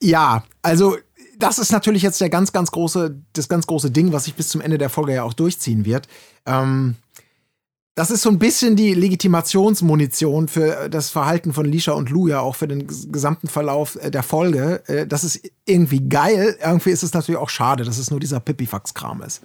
ja, 0.00 0.44
also 0.62 0.96
das 1.36 1.58
ist 1.58 1.72
natürlich 1.72 2.02
jetzt 2.02 2.20
der 2.20 2.30
ganz, 2.30 2.52
ganz 2.52 2.70
große, 2.70 3.20
das 3.32 3.48
ganz 3.48 3.66
große 3.66 3.90
Ding, 3.90 4.12
was 4.12 4.24
sich 4.24 4.36
bis 4.36 4.48
zum 4.48 4.60
Ende 4.60 4.78
der 4.78 4.88
Folge 4.88 5.14
ja 5.14 5.24
auch 5.24 5.32
durchziehen 5.32 5.84
wird. 5.84 6.06
Ähm, 6.46 6.94
das 7.96 8.10
ist 8.12 8.22
so 8.22 8.28
ein 8.30 8.38
bisschen 8.38 8.76
die 8.76 8.94
Legitimationsmunition 8.94 10.48
für 10.48 10.88
das 10.88 11.10
Verhalten 11.10 11.52
von 11.52 11.64
Lisha 11.66 11.92
und 11.92 12.10
Lou 12.10 12.28
ja 12.28 12.40
auch 12.40 12.54
für 12.54 12.68
den 12.68 12.86
ges- 12.86 13.10
gesamten 13.10 13.48
Verlauf 13.48 13.96
äh, 13.96 14.10
der 14.10 14.22
Folge. 14.22 14.82
Äh, 14.86 15.06
Das 15.06 15.24
ist 15.24 15.40
irgendwie 15.64 16.08
geil. 16.08 16.56
Irgendwie 16.62 16.90
ist 16.90 17.02
es 17.02 17.14
natürlich 17.14 17.40
auch 17.40 17.48
schade, 17.48 17.84
dass 17.84 17.98
es 17.98 18.10
nur 18.10 18.20
dieser 18.20 18.38
Pipifax-Kram 18.38 19.22
ist. 19.22 19.42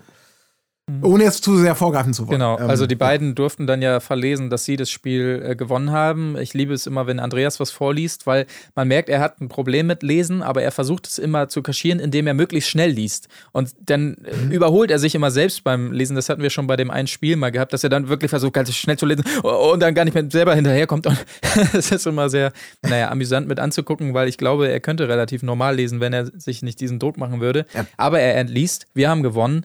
Ohne 1.04 1.24
jetzt 1.24 1.44
zu 1.44 1.58
sehr 1.58 1.76
vorgreifen 1.76 2.14
zu 2.14 2.24
wollen. 2.28 2.40
Genau, 2.40 2.60
Ähm, 2.60 2.70
also 2.70 2.86
die 2.86 2.96
beiden 2.96 3.34
durften 3.34 3.66
dann 3.66 3.82
ja 3.82 4.00
verlesen, 4.02 4.50
dass 4.50 4.66
sie 4.66 4.76
das 4.76 4.90
Spiel 4.90 5.42
äh, 5.46 5.56
gewonnen 5.56 5.92
haben. 5.92 6.36
Ich 6.38 6.54
liebe 6.54 6.74
es 6.74 6.86
immer, 6.86 7.08
wenn 7.08 7.20
Andreas 7.20 7.60
was 7.62 7.72
vorliest, 7.72 8.28
weil 8.28 8.46
man 8.76 8.88
merkt, 8.90 9.08
er 9.08 9.22
hat 9.22 9.40
ein 9.40 9.48
Problem 9.48 9.88
mit 9.88 10.04
Lesen, 10.04 10.42
aber 10.44 10.64
er 10.64 10.72
versucht 10.72 11.08
es 11.08 11.18
immer 11.18 11.48
zu 11.48 11.62
kaschieren, 11.62 12.00
indem 12.00 12.28
er 12.28 12.34
möglichst 12.34 12.70
schnell 12.70 12.90
liest. 12.90 13.30
Und 13.54 13.70
dann 13.80 14.18
äh, 14.26 14.36
Mhm. 14.36 14.52
überholt 14.52 14.92
er 14.92 15.00
sich 15.00 15.16
immer 15.16 15.32
selbst 15.32 15.64
beim 15.64 15.92
Lesen. 15.94 16.16
Das 16.16 16.28
hatten 16.30 16.42
wir 16.42 16.50
schon 16.50 16.68
bei 16.68 16.76
dem 16.76 16.92
einen 16.92 17.08
Spiel 17.08 17.36
mal 17.38 17.52
gehabt, 17.52 17.72
dass 17.74 17.84
er 17.84 17.90
dann 17.90 18.10
wirklich 18.10 18.30
versucht, 18.30 18.54
ganz 18.54 18.74
schnell 18.74 18.98
zu 18.98 19.06
lesen 19.06 19.24
und 19.44 19.80
dann 19.80 19.94
gar 19.94 20.04
nicht 20.04 20.14
mehr 20.16 20.26
selber 20.30 20.56
hinterherkommt. 20.56 21.08
Und 21.08 21.26
das 21.74 21.92
ist 21.92 22.06
immer 22.08 22.30
sehr, 22.30 22.52
naja, 22.82 23.10
amüsant 23.12 23.48
mit 23.48 23.60
anzugucken, 23.60 24.14
weil 24.14 24.28
ich 24.28 24.38
glaube, 24.38 24.68
er 24.68 24.80
könnte 24.82 25.08
relativ 25.08 25.42
normal 25.42 25.76
lesen, 25.76 26.00
wenn 26.02 26.12
er 26.12 26.26
sich 26.26 26.64
nicht 26.64 26.82
diesen 26.82 27.00
Druck 27.00 27.18
machen 27.18 27.40
würde. 27.40 27.66
Ja. 27.74 27.86
Aber 27.98 28.20
er 28.20 28.36
entliest. 28.36 28.88
Wir 28.94 29.10
haben 29.10 29.24
gewonnen 29.24 29.64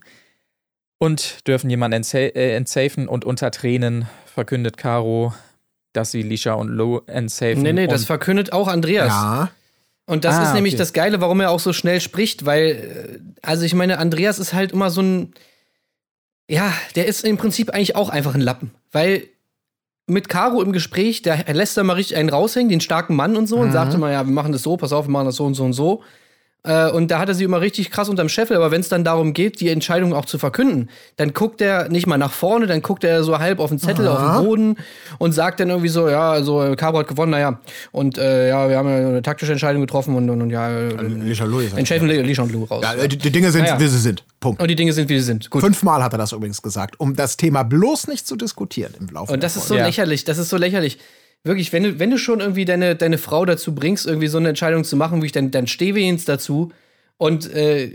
und 0.99 1.47
dürfen 1.47 1.71
jemanden 1.71 2.03
äh, 2.15 2.57
entsafen 2.57 3.09
und 3.09 3.25
unter 3.25 3.51
Tränen 3.51 4.07
verkündet 4.27 4.77
Caro, 4.77 5.35
dass 5.93 6.11
sie 6.11 6.23
Lisha 6.23 6.53
und 6.55 6.69
Lo 6.69 7.03
entsafen. 7.07 7.63
Nee, 7.63 7.73
nee, 7.73 7.87
das 7.87 8.05
verkündet 8.05 8.53
auch 8.53 8.69
Andreas. 8.69 9.09
ja. 9.09 9.51
Und 10.09 10.25
das 10.25 10.37
Ah, 10.37 10.43
ist 10.45 10.55
nämlich 10.55 10.75
okay. 10.75 10.79
das 10.79 10.93
Geile, 10.93 11.21
warum 11.21 11.41
er 11.41 11.51
auch 11.51 11.59
so 11.59 11.73
schnell 11.73 12.01
spricht, 12.01 12.47
weil, 12.47 12.63
äh, 12.67 13.19
also 13.43 13.65
ich 13.65 13.75
meine, 13.75 13.99
Andreas 13.99 14.39
ist 14.39 14.53
halt 14.55 14.71
immer 14.71 14.89
so 14.91 15.03
ein, 15.03 15.35
ja, 16.49 16.73
der 16.95 17.07
ist 17.07 17.25
im 17.25 17.37
Prinzip 17.37 17.71
eigentlich 17.71 17.97
auch 17.97 18.09
einfach 18.09 18.35
ein 18.37 18.41
Lappen, 18.41 18.71
weil 18.93 19.25
mit 20.07 20.29
Caro 20.29 20.63
im 20.63 20.71
Gespräch, 20.71 21.23
der 21.23 21.53
lässt 21.53 21.77
da 21.77 21.83
mal 21.83 21.95
richtig 21.95 22.17
einen 22.17 22.29
raushängen, 22.29 22.69
den 22.69 22.81
starken 22.81 23.17
Mann 23.17 23.37
und 23.37 23.49
so, 23.49 23.57
und 23.57 23.73
sagt 23.73 23.95
immer, 23.95 24.13
ja, 24.13 24.25
wir 24.25 24.33
machen 24.33 24.53
das 24.53 24.63
so, 24.63 24.77
pass 24.77 24.93
auf, 24.93 25.09
wir 25.09 25.11
machen 25.11 25.27
das 25.27 25.35
so 25.35 25.45
und 25.45 25.55
so 25.55 25.65
und 25.65 25.73
so. 25.73 26.05
Äh, 26.67 26.91
und 26.91 27.11
da 27.11 27.21
hat 27.21 27.29
er 27.29 27.35
sie 27.35 27.45
immer 27.45 27.61
richtig 27.61 27.91
krass 27.91 28.09
unterm 28.09 28.29
Scheffel, 28.29 28.57
aber 28.57 28.71
wenn 28.71 28.81
es 28.81 28.89
dann 28.89 29.05
darum 29.05 29.33
geht, 29.33 29.61
die 29.61 29.69
Entscheidung 29.69 30.13
auch 30.13 30.25
zu 30.25 30.39
verkünden, 30.39 30.91
dann 31.17 31.33
guckt 31.33 31.61
er 31.61 31.89
nicht 31.89 32.07
mal 32.07 32.19
nach 32.19 32.33
vorne, 32.33 32.67
dann 32.67 32.83
guckt 32.83 33.05
er 33.05 33.23
so 33.23 33.39
halb 33.39 33.61
auf 33.61 33.71
den 33.71 33.79
Zettel, 33.79 34.09
auf 34.09 34.19
den 34.19 34.45
Boden 34.45 34.77
und 35.19 35.33
sagt 35.33 35.61
dann 35.61 35.71
irgendwie 35.71 35.89
so, 35.89 36.09
ja, 36.09 36.33
also 36.33 36.75
Caro 36.77 36.99
hat 36.99 37.09
gewonnen, 37.09 37.31
naja, 37.31 37.61
und 37.93 38.19
äh, 38.19 38.49
ja, 38.49 38.69
wir 38.69 38.77
haben 38.79 38.89
ja 38.89 38.97
eine 38.97 39.23
taktische 39.23 39.53
Entscheidung 39.53 39.81
getroffen 39.81 40.17
und, 40.17 40.29
und, 40.29 40.43
und 40.43 40.51
ja, 40.51 40.69
äh, 40.69 40.89
entscheiden 41.77 42.11
und 42.11 42.53
Lou 42.53 42.65
raus. 42.65 42.83
ja, 42.83 42.95
äh, 42.95 43.09
die, 43.09 43.17
die 43.17 43.31
Dinge 43.31 43.51
sind, 43.53 43.65
Ja, 43.65 43.75
ja. 43.75 43.81
wie 43.81 43.87
sie 43.87 43.99
sind. 43.99 44.25
Punkt. 44.41 44.61
Und 44.61 44.69
die 44.69 44.77
Dinge 44.77 44.93
sind, 44.93 45.09
wie 45.09 45.19
sie 45.19 45.25
sind. 45.25 45.51
Gut. 45.51 45.63
Fünfmal 45.63 46.03
hat 46.03 46.13
er 46.13 46.19
das 46.19 46.33
übrigens 46.33 46.61
gesagt, 46.63 46.99
um 46.99 47.15
das 47.17 47.37
Thema 47.37 47.63
bloß 47.63 48.09
nicht 48.09 48.27
zu 48.27 48.37
diskutieren 48.37 48.95
im 48.99 49.09
Laufe 49.09 49.33
Und 49.33 49.43
das 49.43 49.57
ist 49.57 49.69
so 49.69 49.75
lächerlich, 49.75 50.25
das 50.25 50.39
ist 50.39 50.49
so 50.49 50.57
lächerlich. 50.57 50.99
Wirklich, 51.47 51.73
wenn 51.73 51.83
du, 51.85 51.99
wenn 51.99 52.11
du 52.11 52.19
schon 52.19 52.41
irgendwie 52.41 52.65
deine, 52.65 52.97
deine 52.97 53.19
Frau 53.19 53.45
dazu 53.45 53.75
bringst, 53.75 54.07
irgendwie 54.07 54.27
so 54.27 54.39
eine 54.39 54.49
Entscheidung 54.49 54.85
zu 54.85 54.97
machen, 54.97 55.23
wie 55.23 55.27
ich, 55.27 55.33
dann, 55.33 55.51
dann 55.51 55.67
steh 55.67 55.95
wenigstens 55.95 56.25
dazu 56.25 56.73
und 57.19 57.53
äh, 57.53 57.93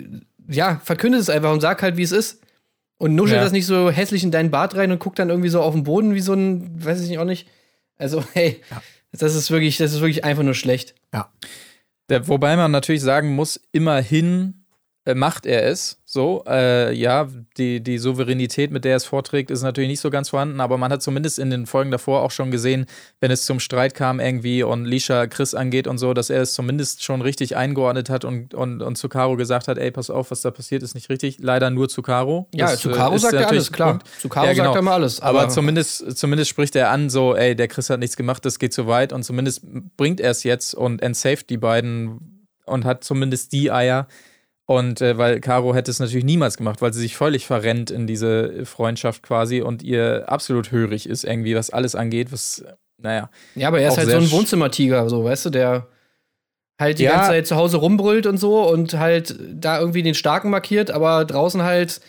ja, 0.49 0.81
verkünde 0.83 1.17
es 1.17 1.29
einfach 1.29 1.51
und 1.51 1.61
sag 1.61 1.81
halt, 1.81 1.97
wie 1.97 2.03
es 2.03 2.11
ist. 2.11 2.41
Und 2.97 3.15
nuschel 3.15 3.37
Ja. 3.37 3.43
das 3.43 3.51
nicht 3.51 3.65
so 3.65 3.89
hässlich 3.89 4.23
in 4.23 4.31
deinen 4.31 4.51
Bart 4.51 4.75
rein 4.75 4.91
und 4.91 4.99
guck 4.99 5.15
dann 5.15 5.29
irgendwie 5.29 5.49
so 5.49 5.61
auf 5.61 5.73
den 5.73 5.83
Boden 5.83 6.13
wie 6.13 6.21
so 6.21 6.33
ein, 6.33 6.83
weiß 6.85 7.01
ich 7.01 7.09
nicht 7.09 7.19
auch 7.19 7.25
nicht. 7.25 7.47
Also, 7.97 8.23
hey, 8.33 8.61
das 9.11 9.35
ist 9.35 9.51
wirklich, 9.51 9.77
das 9.77 9.93
ist 9.93 10.01
wirklich 10.01 10.23
einfach 10.23 10.43
nur 10.43 10.53
schlecht. 10.53 10.95
Ja. 11.13 11.31
Wobei 12.09 12.55
man 12.57 12.71
natürlich 12.71 13.01
sagen 13.01 13.35
muss, 13.35 13.59
immerhin 13.71 14.65
äh, 15.05 15.13
macht 15.15 15.45
er 15.45 15.65
es 15.65 16.00
so. 16.11 16.43
Äh, 16.45 16.93
ja, 16.93 17.29
die, 17.57 17.81
die 17.81 17.97
Souveränität, 17.97 18.69
mit 18.71 18.83
der 18.83 18.91
er 18.91 18.97
es 18.97 19.05
vorträgt, 19.05 19.49
ist 19.49 19.61
natürlich 19.61 19.89
nicht 19.89 20.01
so 20.01 20.09
ganz 20.09 20.29
vorhanden, 20.29 20.59
aber 20.59 20.77
man 20.77 20.91
hat 20.91 21.01
zumindest 21.01 21.39
in 21.39 21.49
den 21.49 21.65
Folgen 21.65 21.89
davor 21.89 22.21
auch 22.21 22.31
schon 22.31 22.51
gesehen, 22.51 22.85
wenn 23.21 23.31
es 23.31 23.45
zum 23.45 23.61
Streit 23.61 23.93
kam 23.93 24.19
irgendwie 24.19 24.63
und 24.63 24.83
Lisha 24.83 25.27
Chris 25.27 25.55
angeht 25.55 25.87
und 25.87 25.99
so, 25.99 26.13
dass 26.13 26.29
er 26.29 26.41
es 26.41 26.53
zumindest 26.53 27.03
schon 27.03 27.21
richtig 27.21 27.55
eingeordnet 27.55 28.09
hat 28.09 28.25
und, 28.25 28.53
und, 28.53 28.81
und 28.81 28.97
zu 28.97 29.07
Caro 29.07 29.37
gesagt 29.37 29.69
hat, 29.69 29.77
ey, 29.77 29.89
pass 29.89 30.09
auf, 30.09 30.31
was 30.31 30.41
da 30.41 30.51
passiert, 30.51 30.83
ist 30.83 30.95
nicht 30.95 31.09
richtig. 31.09 31.37
Leider 31.39 31.69
nur 31.69 31.87
zu 31.87 32.01
Caro. 32.01 32.49
Ja, 32.53 32.71
Das, 32.71 32.81
zu 32.81 32.89
äh, 32.89 32.93
Caro 32.93 33.17
sagt 33.17 33.33
er 33.33 33.47
alles, 33.47 33.71
klar. 33.71 33.91
Punkt. 33.91 34.07
Zu 34.19 34.27
Caro 34.27 34.47
Ja, 34.47 34.53
genau. 34.53 34.65
sagt 34.65 34.75
er 34.75 34.81
mal 34.81 34.93
alles. 34.95 35.21
Aber, 35.21 35.47
zumindest, 35.47 36.17
zumindest 36.17 36.49
spricht 36.49 36.75
er 36.75 36.89
an, 36.89 37.09
so, 37.09 37.35
ey, 37.35 37.55
der 37.55 37.69
Chris 37.69 37.89
hat 37.89 38.01
nichts 38.01 38.17
gemacht, 38.17 38.43
das 38.43 38.59
geht 38.59 38.73
zu 38.73 38.85
weit 38.87 39.13
und 39.13 39.23
zumindest 39.23 39.61
bringt 39.95 40.19
er 40.19 40.31
es 40.31 40.43
jetzt 40.43 40.75
und 40.75 41.01
entsaved 41.01 41.49
die 41.49 41.57
beiden 41.57 42.47
und 42.65 42.83
hat 42.83 43.05
zumindest 43.05 43.53
die 43.53 43.71
Eier. 43.71 44.07
Und 44.71 45.01
äh, 45.01 45.17
weil 45.17 45.39
Caro 45.39 45.73
hätte 45.75 45.91
es 45.91 45.99
natürlich 45.99 46.25
niemals 46.25 46.57
gemacht, 46.57 46.81
weil 46.81 46.93
sie 46.93 46.99
sich 47.01 47.15
völlig 47.15 47.45
verrennt 47.45 47.91
in 47.91 48.07
diese 48.07 48.65
Freundschaft 48.65 49.23
quasi 49.23 49.61
und 49.61 49.83
ihr 49.83 50.25
absolut 50.27 50.71
hörig 50.71 51.07
ist, 51.07 51.23
irgendwie, 51.23 51.55
was 51.55 51.69
alles 51.69 51.95
angeht, 51.95 52.31
was, 52.31 52.63
naja. 52.97 53.29
Ja, 53.55 53.67
aber 53.67 53.79
er 53.81 53.89
ist 53.89 53.97
halt 53.97 54.09
so 54.09 54.17
ein 54.17 54.31
Wohnzimmertiger, 54.31 55.09
so, 55.09 55.23
weißt 55.23 55.45
du, 55.45 55.49
der 55.49 55.87
halt 56.79 56.99
die 56.99 57.03
Ja. 57.03 57.11
ganze 57.11 57.29
Zeit 57.29 57.47
zu 57.47 57.55
Hause 57.55 57.77
rumbrüllt 57.77 58.25
und 58.25 58.37
so 58.37 58.67
und 58.67 58.93
halt 58.97 59.35
da 59.53 59.79
irgendwie 59.79 60.03
den 60.03 60.15
Starken 60.15 60.49
markiert, 60.49 60.91
aber 60.91 61.25
draußen 61.25 61.61
halt. 61.63 62.01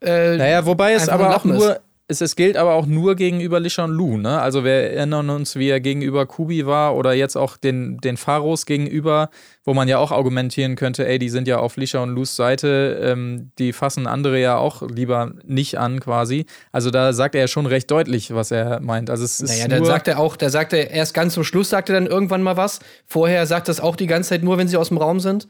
Äh, 0.00 0.36
Naja, 0.36 0.66
wobei 0.66 0.92
es 0.92 1.08
aber 1.08 1.28
auch 1.28 1.44
Lappen 1.44 1.52
ist. 1.52 1.80
Es, 2.06 2.20
es 2.20 2.36
gilt 2.36 2.58
aber 2.58 2.74
auch 2.74 2.84
nur 2.84 3.16
gegenüber 3.16 3.60
Lisha 3.60 3.84
und 3.84 3.92
Lu, 3.92 4.18
ne? 4.18 4.38
Also 4.40 4.62
wir 4.62 4.72
erinnern 4.72 5.30
uns, 5.30 5.56
wie 5.56 5.70
er 5.70 5.80
gegenüber 5.80 6.26
Kubi 6.26 6.66
war 6.66 6.96
oder 6.96 7.14
jetzt 7.14 7.34
auch 7.34 7.56
den, 7.56 7.96
den 7.98 8.18
Pharos 8.18 8.66
gegenüber, 8.66 9.30
wo 9.64 9.72
man 9.72 9.88
ja 9.88 9.96
auch 9.96 10.12
argumentieren 10.12 10.76
könnte, 10.76 11.06
ey, 11.08 11.18
die 11.18 11.30
sind 11.30 11.48
ja 11.48 11.58
auf 11.58 11.78
Lisha 11.78 12.02
und 12.02 12.10
Lus 12.10 12.36
Seite, 12.36 13.00
ähm, 13.02 13.52
die 13.58 13.72
fassen 13.72 14.06
andere 14.06 14.38
ja 14.38 14.58
auch 14.58 14.82
lieber 14.82 15.32
nicht 15.44 15.78
an 15.78 15.98
quasi. 16.00 16.44
Also 16.72 16.90
da 16.90 17.14
sagt 17.14 17.34
er 17.36 17.42
ja 17.42 17.48
schon 17.48 17.64
recht 17.64 17.90
deutlich, 17.90 18.34
was 18.34 18.50
er 18.50 18.80
meint. 18.80 19.08
Also 19.08 19.24
es 19.24 19.40
ist 19.40 19.50
Naja, 19.50 19.68
dann 19.68 19.84
sagt 19.86 20.06
er 20.06 20.18
auch, 20.18 20.36
da 20.36 20.50
sagt 20.50 20.74
er 20.74 20.90
erst 20.90 21.14
ganz 21.14 21.32
zum 21.32 21.44
Schluss, 21.44 21.70
sagt 21.70 21.88
er 21.88 21.94
dann 21.94 22.06
irgendwann 22.06 22.42
mal 22.42 22.58
was. 22.58 22.80
Vorher 23.06 23.46
sagt 23.46 23.68
das 23.68 23.80
auch 23.80 23.96
die 23.96 24.06
ganze 24.06 24.30
Zeit 24.30 24.42
nur, 24.42 24.58
wenn 24.58 24.68
sie 24.68 24.76
aus 24.76 24.88
dem 24.88 24.98
Raum 24.98 25.20
sind. 25.20 25.48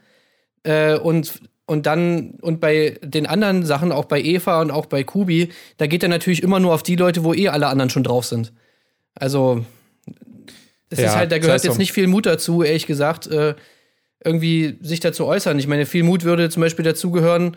Äh, 0.62 0.98
und, 0.98 1.40
und 1.66 1.86
dann, 1.86 2.32
und 2.42 2.60
bei 2.60 2.98
den 3.02 3.26
anderen 3.26 3.64
Sachen, 3.64 3.92
auch 3.92 4.04
bei 4.04 4.20
Eva 4.20 4.60
und 4.60 4.70
auch 4.70 4.86
bei 4.86 5.02
Kubi, 5.02 5.50
da 5.78 5.86
geht 5.86 6.02
er 6.02 6.08
natürlich 6.08 6.42
immer 6.42 6.60
nur 6.60 6.74
auf 6.74 6.82
die 6.82 6.96
Leute, 6.96 7.24
wo 7.24 7.32
eh 7.32 7.48
alle 7.48 7.68
anderen 7.68 7.90
schon 7.90 8.02
drauf 8.04 8.26
sind. 8.26 8.52
Also, 9.14 9.64
das 10.90 10.98
Ja, 10.98 11.06
ist 11.06 11.16
halt, 11.16 11.32
da 11.32 11.38
gehört 11.38 11.64
jetzt 11.64 11.78
nicht 11.78 11.92
viel 11.92 12.06
Mut 12.06 12.26
dazu, 12.26 12.62
ehrlich 12.62 12.86
gesagt, 12.86 13.26
äh, 13.28 13.54
irgendwie 14.22 14.78
sich 14.80 15.00
dazu 15.00 15.26
äußern. 15.26 15.58
Ich 15.58 15.66
meine, 15.66 15.86
viel 15.86 16.02
Mut 16.02 16.24
würde 16.24 16.50
zum 16.50 16.60
Beispiel 16.62 16.84
dazu 16.84 17.10
gehören, 17.10 17.56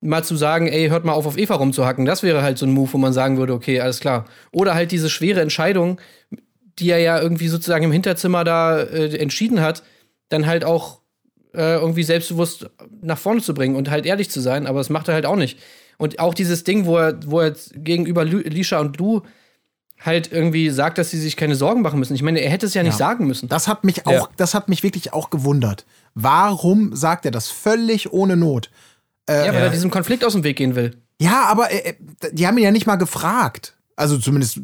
mal 0.00 0.24
zu 0.24 0.36
sagen, 0.36 0.68
ey, 0.68 0.88
hört 0.88 1.04
mal 1.04 1.12
auf, 1.12 1.26
auf 1.26 1.38
Eva 1.38 1.54
rumzuhacken. 1.54 2.04
Das 2.04 2.22
wäre 2.22 2.42
halt 2.42 2.58
so 2.58 2.66
ein 2.66 2.72
Move, 2.72 2.92
wo 2.92 2.98
man 2.98 3.12
sagen 3.12 3.38
würde, 3.38 3.54
okay, 3.54 3.80
alles 3.80 4.00
klar. 4.00 4.26
Oder 4.52 4.74
halt 4.74 4.92
diese 4.92 5.10
schwere 5.10 5.40
Entscheidung, 5.40 6.00
die 6.78 6.90
er 6.90 6.98
ja 6.98 7.20
irgendwie 7.20 7.48
sozusagen 7.48 7.84
im 7.84 7.92
Hinterzimmer 7.92 8.44
da 8.44 8.78
äh, 8.80 9.16
entschieden 9.16 9.60
hat, 9.60 9.82
dann 10.28 10.46
halt 10.46 10.64
auch 10.64 11.00
äh, 11.56 11.76
irgendwie 11.76 12.02
selbstbewusst 12.02 12.68
nach 13.02 13.18
vorne 13.18 13.40
zu 13.40 13.54
bringen 13.54 13.76
und 13.76 13.90
halt 13.90 14.06
ehrlich 14.06 14.30
zu 14.30 14.40
sein, 14.40 14.66
aber 14.66 14.78
das 14.80 14.90
macht 14.90 15.08
er 15.08 15.14
halt 15.14 15.26
auch 15.26 15.36
nicht. 15.36 15.58
Und 15.98 16.18
auch 16.18 16.34
dieses 16.34 16.62
Ding, 16.64 16.84
wo 16.86 16.98
er, 16.98 17.18
wo 17.26 17.40
er 17.40 17.54
gegenüber 17.74 18.24
Lu 18.24 18.38
Lisha 18.38 18.78
und 18.80 18.98
Lou 18.98 19.22
halt 19.98 20.30
irgendwie 20.30 20.68
sagt, 20.68 20.98
dass 20.98 21.10
sie 21.10 21.18
sich 21.18 21.36
keine 21.36 21.56
Sorgen 21.56 21.80
machen 21.80 21.98
müssen. 21.98 22.14
Ich 22.14 22.22
meine, 22.22 22.40
er 22.40 22.50
hätte 22.50 22.66
es 22.66 22.74
ja 22.74 22.82
nicht 22.82 22.92
Ja. 22.92 22.98
sagen 22.98 23.26
müssen. 23.26 23.48
Das 23.48 23.66
hat 23.66 23.82
mich 23.84 24.06
auch, 24.06 24.12
Ja. 24.12 24.28
das 24.36 24.52
hat 24.52 24.68
mich 24.68 24.82
wirklich 24.82 25.14
auch 25.14 25.30
gewundert. 25.30 25.86
Warum 26.14 26.94
sagt 26.94 27.24
er 27.24 27.30
das 27.30 27.48
völlig 27.48 28.12
ohne 28.12 28.36
Not? 28.36 28.70
ja, 29.28 29.46
weil 29.46 29.62
er 29.62 29.70
diesem 29.70 29.90
Konflikt 29.90 30.24
aus 30.24 30.34
dem 30.34 30.44
Weg 30.44 30.56
gehen 30.56 30.76
will. 30.76 30.96
Ja, 31.20 31.44
aber 31.48 31.72
äh, 31.72 31.94
die 32.30 32.46
haben 32.46 32.58
ihn 32.58 32.64
ja 32.64 32.70
nicht 32.70 32.86
mal 32.86 32.96
gefragt. 32.96 33.75
Also 33.98 34.18
zumindest 34.18 34.60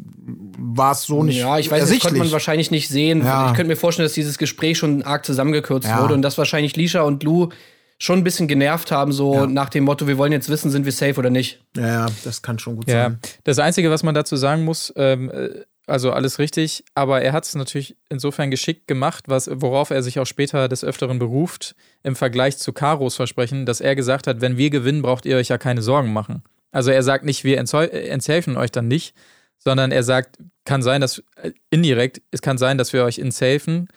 war 0.59 0.91
es 0.91 1.01
so 1.03 1.23
nicht 1.23 1.39
ja, 1.39 1.57
ich 1.57 1.71
weiß, 1.71 1.89
das 1.89 1.99
konnte 1.99 2.19
man 2.19 2.31
wahrscheinlich 2.31 2.69
nicht 2.69 2.87
sehen. 2.87 3.23
Ja. 3.25 3.47
Ich 3.49 3.55
könnte 3.55 3.69
mir 3.69 3.75
vorstellen, 3.75 4.05
dass 4.05 4.13
dieses 4.13 4.37
Gespräch 4.37 4.77
schon 4.77 5.01
arg 5.01 5.25
zusammengekürzt 5.25 5.87
Ja. 5.87 6.01
wurde 6.03 6.13
und 6.13 6.21
dass 6.21 6.37
wahrscheinlich 6.37 6.75
Lisha 6.75 7.01
und 7.01 7.23
Lou 7.23 7.49
schon 7.97 8.19
ein 8.19 8.23
bisschen 8.23 8.47
genervt 8.47 8.91
haben, 8.91 9.11
so 9.11 9.33
Ja. 9.33 9.47
nach 9.47 9.69
dem 9.69 9.85
Motto, 9.85 10.07
wir 10.07 10.17
wollen 10.19 10.31
jetzt 10.31 10.49
wissen, 10.49 10.69
sind 10.69 10.85
wir 10.85 10.91
safe 10.91 11.15
oder 11.17 11.29
nicht. 11.31 11.61
ja, 11.75 11.87
ja, 11.87 12.05
das 12.23 12.41
kann 12.43 12.59
schon 12.59 12.75
gut 12.75 12.87
Ja, 12.87 13.09
sein. 13.09 13.19
das 13.43 13.57
Einzige, 13.59 13.89
was 13.89 14.03
man 14.03 14.13
dazu 14.13 14.35
sagen 14.35 14.65
muss, 14.65 14.93
ähm, 14.97 15.31
äh, 15.31 15.49
also 15.87 16.11
alles 16.11 16.37
richtig, 16.39 16.83
aber 16.95 17.21
er 17.21 17.33
hat 17.33 17.45
es 17.45 17.55
natürlich 17.55 17.95
insofern 18.09 18.51
geschickt 18.51 18.87
gemacht, 18.87 19.25
was, 19.27 19.49
worauf 19.51 19.89
er 19.89 20.01
sich 20.03 20.19
auch 20.19 20.25
später 20.25 20.67
des 20.69 20.83
Öfteren 20.83 21.17
beruft, 21.19 21.75
im 22.03 22.15
Vergleich 22.15 22.57
zu 22.57 22.71
Karos 22.71 23.15
Versprechen, 23.15 23.65
dass 23.65 23.81
er 23.81 23.95
gesagt 23.95 24.27
hat, 24.27 24.41
wenn 24.41 24.57
wir 24.57 24.69
gewinnen, 24.69 25.01
braucht 25.01 25.25
ihr 25.25 25.35
euch 25.37 25.49
ja 25.49 25.57
keine 25.57 25.81
Sorgen 25.81 26.13
machen. 26.13 26.43
Also 26.73 26.91
er 26.91 27.03
sagt 27.03 27.23
nicht, 27.23 27.45
wir 27.45 27.57
äh, 27.57 28.07
entsafen 28.09 28.57
euch 28.57 28.71
dann 28.71 28.89
nicht, 28.89 29.15
sondern 29.57 29.91
er 29.91 30.03
sagt, 30.03 30.37
kann 30.65 30.81
sein, 30.81 30.99
dass, 30.99 31.23
äh, 31.37 31.51
indirekt, 31.69 32.21
es 32.31 32.41
kann 32.41 32.57
sein, 32.57 32.77
dass 32.77 32.91
wir 32.91 33.05
euch 33.05 33.19
entsafen, 33.19 33.87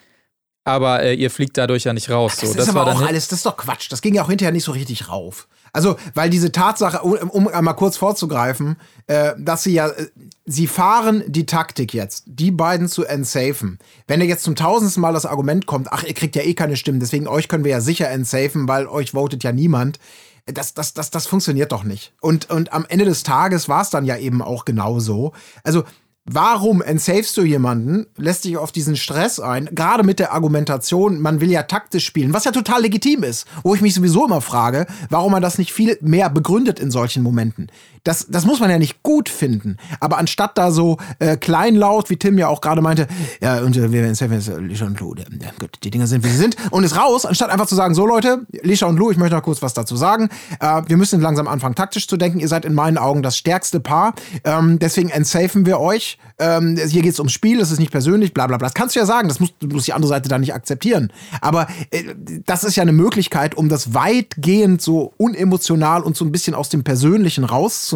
aber 0.63 1.03
äh, 1.03 1.15
ihr 1.15 1.31
fliegt 1.31 1.57
dadurch 1.57 1.85
ja 1.85 1.93
nicht 1.93 2.11
raus. 2.11 2.37
Das 2.41 2.53
so, 2.53 2.59
ist 2.59 2.69
aber 2.69 2.87
war 2.87 2.95
auch 2.95 3.01
dann 3.01 3.09
alles, 3.09 3.29
das 3.29 3.41
ist 3.41 3.47
doch 3.47 3.57
Quatsch. 3.57 3.91
Das 3.91 4.03
ging 4.03 4.15
ja 4.15 4.23
auch 4.23 4.29
hinterher 4.29 4.53
nicht 4.53 4.65
so 4.65 4.73
richtig 4.73 5.09
rauf. 5.09 5.49
Also, 5.73 5.97
weil 6.15 6.31
diese 6.31 6.53
Tatsache, 6.53 7.03
um, 7.03 7.31
um 7.31 7.49
einmal 7.49 7.77
kurz 7.77 7.97
vorzugreifen, 7.97 8.77
äh, 9.07 9.35
dass 9.39 9.63
sie 9.63 9.75
ja, 9.75 9.89
äh, 9.89 10.07
sie 10.45 10.67
fahren 10.67 11.23
die 11.27 11.47
Taktik 11.47 11.95
jetzt, 11.95 12.25
die 12.27 12.51
beiden 12.51 12.89
zu 12.89 13.05
entsafen. 13.05 13.79
Wenn 14.09 14.21
er 14.21 14.27
jetzt 14.27 14.43
zum 14.43 14.57
tausendsten 14.57 15.01
Mal 15.01 15.13
das 15.13 15.27
Argument 15.27 15.67
kommt, 15.67 15.93
ach, 15.93 16.03
ihr 16.03 16.15
kriegt 16.15 16.35
ja 16.35 16.43
eh 16.43 16.55
keine 16.55 16.77
Stimmen, 16.77 16.99
deswegen 16.99 17.29
euch 17.29 17.49
können 17.49 17.65
wir 17.65 17.71
ja 17.71 17.81
sicher 17.81 18.11
entsafen, 18.11 18.67
weil 18.67 18.87
euch 18.87 19.13
votet 19.13 19.45
ja 19.45 19.53
niemand. 19.53 19.99
Das, 20.47 20.75
das, 20.75 20.95
das, 20.95 21.11
das 21.11 21.27
funktioniert 21.27 21.73
doch 21.73 21.83
nicht. 21.83 22.13
Und, 22.21 22.51
und 22.51 22.73
am 22.73 22.87
Ende 22.89 23.05
des 23.05 23.25
Tages 23.25 23.69
war 23.69 23.83
es 23.83 23.91
dann 23.91 24.05
ja 24.05 24.17
eben 24.17 24.43
auch 24.43 24.65
genau 24.65 25.01
so. 25.01 25.33
Also, 25.65 25.85
Warum 26.29 26.83
entsafest 26.83 27.37
du 27.37 27.43
jemanden, 27.43 28.07
lässt 28.17 28.45
dich 28.45 28.57
auf 28.57 28.73
diesen 28.73 28.97
Stress 28.97 29.39
ein, 29.39 29.69
gerade 29.71 30.03
mit 30.03 30.19
der 30.19 30.33
Argumentation, 30.33 31.21
man 31.21 31.41
will 31.41 31.53
ja 31.53 31.63
taktisch 31.63 32.05
spielen, 32.05 32.35
was 32.35 32.43
ja 32.43 32.51
total 32.51 32.83
legitim 32.83 33.23
ist, 33.23 33.47
wo 33.63 33.77
ich 33.77 33.81
mich 33.81 33.95
sowieso 33.95 34.27
immer 34.27 34.41
frage, 34.41 34.87
warum 35.09 35.31
man 35.31 35.41
das 35.43 35.57
nicht 35.57 35.73
viel 35.73 35.97
mehr 36.01 36.29
begründet 36.29 36.81
in 36.81 36.91
solchen 36.91 37.23
Momenten. 37.23 37.71
Das, 38.07 38.27
das 38.29 38.47
muss 38.47 38.61
man 38.61 38.71
ja 38.71 38.79
nicht 38.79 39.03
gut 39.03 39.29
finden, 39.29 39.79
aber 39.99 40.19
anstatt 40.19 40.57
da 40.57 40.71
so 40.71 40.97
äh, 41.19 41.37
kleinlaut, 41.37 42.09
wie 42.09 42.17
Tim 42.17 42.39
ja 42.39 42.47
auch 42.47 42.61
gerade 42.61 42.81
meinte, 42.81 43.09
ja, 43.41 43.61
und 43.63 43.77
äh, 43.77 43.91
wir 43.91 44.07
jetzt 44.07 44.23
äh, 44.23 44.59
Lisha 44.61 44.87
und 44.87 45.01
Lou, 45.01 45.15
äh, 45.15 45.25
gut, 45.59 45.71
die 45.83 45.91
Dinger 45.91 46.07
sind, 46.07 46.25
wie 46.25 46.29
sie 46.29 46.37
sind, 46.37 46.57
und 46.71 46.85
ist 46.85 46.97
raus, 46.97 47.27
anstatt 47.27 47.51
einfach 47.51 47.67
zu 47.67 47.75
sagen, 47.75 47.95
so 47.95 48.07
Leute, 48.07 48.47
Lisha 48.63 48.87
und 48.87 48.97
Lou, 48.97 49.11
ich 49.11 49.17
möchte 49.17 49.35
noch 49.35 49.43
kurz 49.43 49.61
was 49.61 49.75
dazu 49.75 49.97
sagen, 49.97 50.29
äh, 50.61 50.83
wir 50.87 50.97
müssen 50.97 51.21
langsam 51.21 51.49
anfangen, 51.49 51.75
taktisch 51.75 52.07
zu 52.07 52.17
denken, 52.17 52.39
ihr 52.39 52.47
seid 52.47 52.65
in 52.65 52.75
meinen 52.75 52.97
Augen 52.97 53.25
das 53.25 53.37
stärkste 53.37 53.81
Paar, 53.81 54.15
ähm, 54.45 54.79
deswegen 54.79 55.09
entsafen 55.09 55.67
wir 55.67 55.81
euch, 55.81 56.19
ähm, 56.39 56.77
hier 56.77 57.03
geht's 57.03 57.19
ums 57.19 57.33
Spiel, 57.33 57.61
es 57.61 57.71
ist 57.71 57.81
nicht 57.81 57.91
persönlich, 57.91 58.35
bla 58.35 58.47
bla 58.47 58.59
bla. 58.59 58.67
Das 58.67 58.75
kannst 58.75 58.95
du 58.95 59.01
ja 59.01 59.07
sagen, 59.07 59.29
das 59.29 59.41
muss, 59.41 59.53
muss 59.65 59.87
die 59.87 59.93
andere 59.93 60.11
Seite 60.11 60.29
dann 60.29 60.43
nicht 60.43 60.55
akzeptieren. 60.55 61.13
Aber 61.41 61.67
äh, 61.91 62.15
das 62.45 62.63
ist 62.63 62.77
ja 62.77 62.83
eine 62.83 62.93
Möglichkeit, 62.93 63.57
um 63.57 63.69
das 63.69 63.95
weitgehend 63.95 64.81
so 64.81 65.13
unemotional 65.17 66.03
und 66.03 66.17
so 66.17 66.25
ein 66.25 66.33
bisschen 66.33 66.55
aus 66.55 66.69
dem 66.69 66.85
Persönlichen 66.85 67.45
rauszunehmen, 67.45 67.96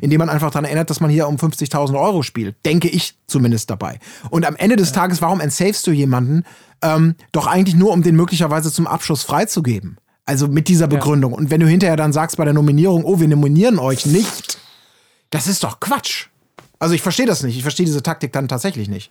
indem 0.00 0.18
man 0.18 0.28
einfach 0.28 0.50
daran 0.50 0.64
erinnert, 0.64 0.90
dass 0.90 1.00
man 1.00 1.10
hier 1.10 1.26
um 1.28 1.36
50.000 1.36 1.98
Euro 2.00 2.22
spielt. 2.22 2.56
Denke 2.64 2.88
ich 2.88 3.14
zumindest 3.26 3.70
dabei. 3.70 3.98
Und 4.30 4.46
am 4.46 4.56
Ende 4.56 4.76
des 4.76 4.92
Tages, 4.92 5.20
warum 5.22 5.40
entsafest 5.40 5.86
du 5.86 5.90
jemanden? 5.92 6.44
Ähm, 6.82 7.14
doch 7.32 7.46
eigentlich 7.46 7.74
nur, 7.76 7.92
um 7.92 8.02
den 8.02 8.16
möglicherweise 8.16 8.70
zum 8.72 8.86
Abschluss 8.86 9.22
freizugeben. 9.22 9.98
Also 10.24 10.48
mit 10.48 10.68
dieser 10.68 10.88
Begründung. 10.88 11.32
Und 11.32 11.50
wenn 11.50 11.60
du 11.60 11.66
hinterher 11.68 11.96
dann 11.96 12.12
sagst 12.12 12.36
bei 12.36 12.44
der 12.44 12.54
Nominierung, 12.54 13.04
oh, 13.04 13.20
wir 13.20 13.28
nominieren 13.28 13.78
euch 13.78 14.06
nicht, 14.06 14.58
das 15.30 15.46
ist 15.46 15.62
doch 15.62 15.78
Quatsch. 15.80 16.26
Also 16.78 16.94
ich 16.94 17.02
verstehe 17.02 17.26
das 17.26 17.42
nicht. 17.42 17.56
Ich 17.56 17.62
verstehe 17.62 17.86
diese 17.86 18.02
Taktik 18.02 18.32
dann 18.32 18.48
tatsächlich 18.48 18.88
nicht. 18.88 19.10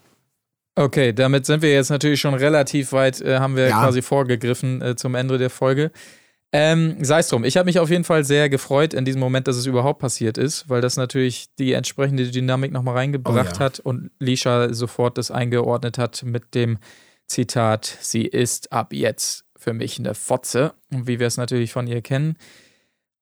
Okay, 0.76 1.14
damit 1.14 1.46
sind 1.46 1.62
wir 1.62 1.72
jetzt 1.72 1.90
natürlich 1.90 2.20
schon 2.20 2.34
relativ 2.34 2.92
weit, 2.92 3.22
äh, 3.22 3.40
haben 3.40 3.56
wir 3.56 3.70
Ja. 3.70 3.80
quasi 3.82 4.02
vorgegriffen 4.02 4.82
äh, 4.82 4.96
zum 4.98 5.16
Ende 5.16 5.38
der 5.38 5.50
Folge. 5.50 5.92
Ähm, 6.58 7.04
Sei 7.04 7.20
es 7.20 7.28
drum. 7.28 7.44
Ich 7.44 7.58
habe 7.58 7.66
mich 7.66 7.80
auf 7.80 7.90
jeden 7.90 8.04
Fall 8.06 8.24
sehr 8.24 8.48
gefreut 8.50 8.94
in 8.94 9.04
diesem 9.04 9.20
Moment, 9.20 9.48
dass 9.48 9.58
es 9.58 9.66
überhaupt 9.66 10.00
passiert 10.00 10.38
ist, 10.38 10.70
weil 10.70 10.80
das 10.82 10.96
natürlich 10.96 11.48
die 11.60 11.74
entsprechende 11.74 12.26
Dynamik 12.30 12.72
nochmal 12.72 12.96
reingebracht 12.96 13.56
Oh 13.56 13.60
ja. 13.60 13.60
hat 13.60 13.80
und 13.80 14.12
Lisha 14.20 14.74
sofort 14.74 15.18
das 15.18 15.32
eingeordnet 15.32 15.98
hat 15.98 16.24
mit 16.24 16.56
dem 16.56 16.78
Zitat: 17.28 17.98
Sie 18.00 18.24
ist 18.24 18.72
ab 18.72 18.94
jetzt 18.94 19.44
für 19.58 19.74
mich 19.74 20.00
eine 20.00 20.16
Fotze, 20.16 20.74
wie 20.90 21.20
wir 21.20 21.28
es 21.28 21.38
natürlich 21.38 21.74
von 21.74 21.88
ihr 21.88 22.02
kennen. 22.02 22.38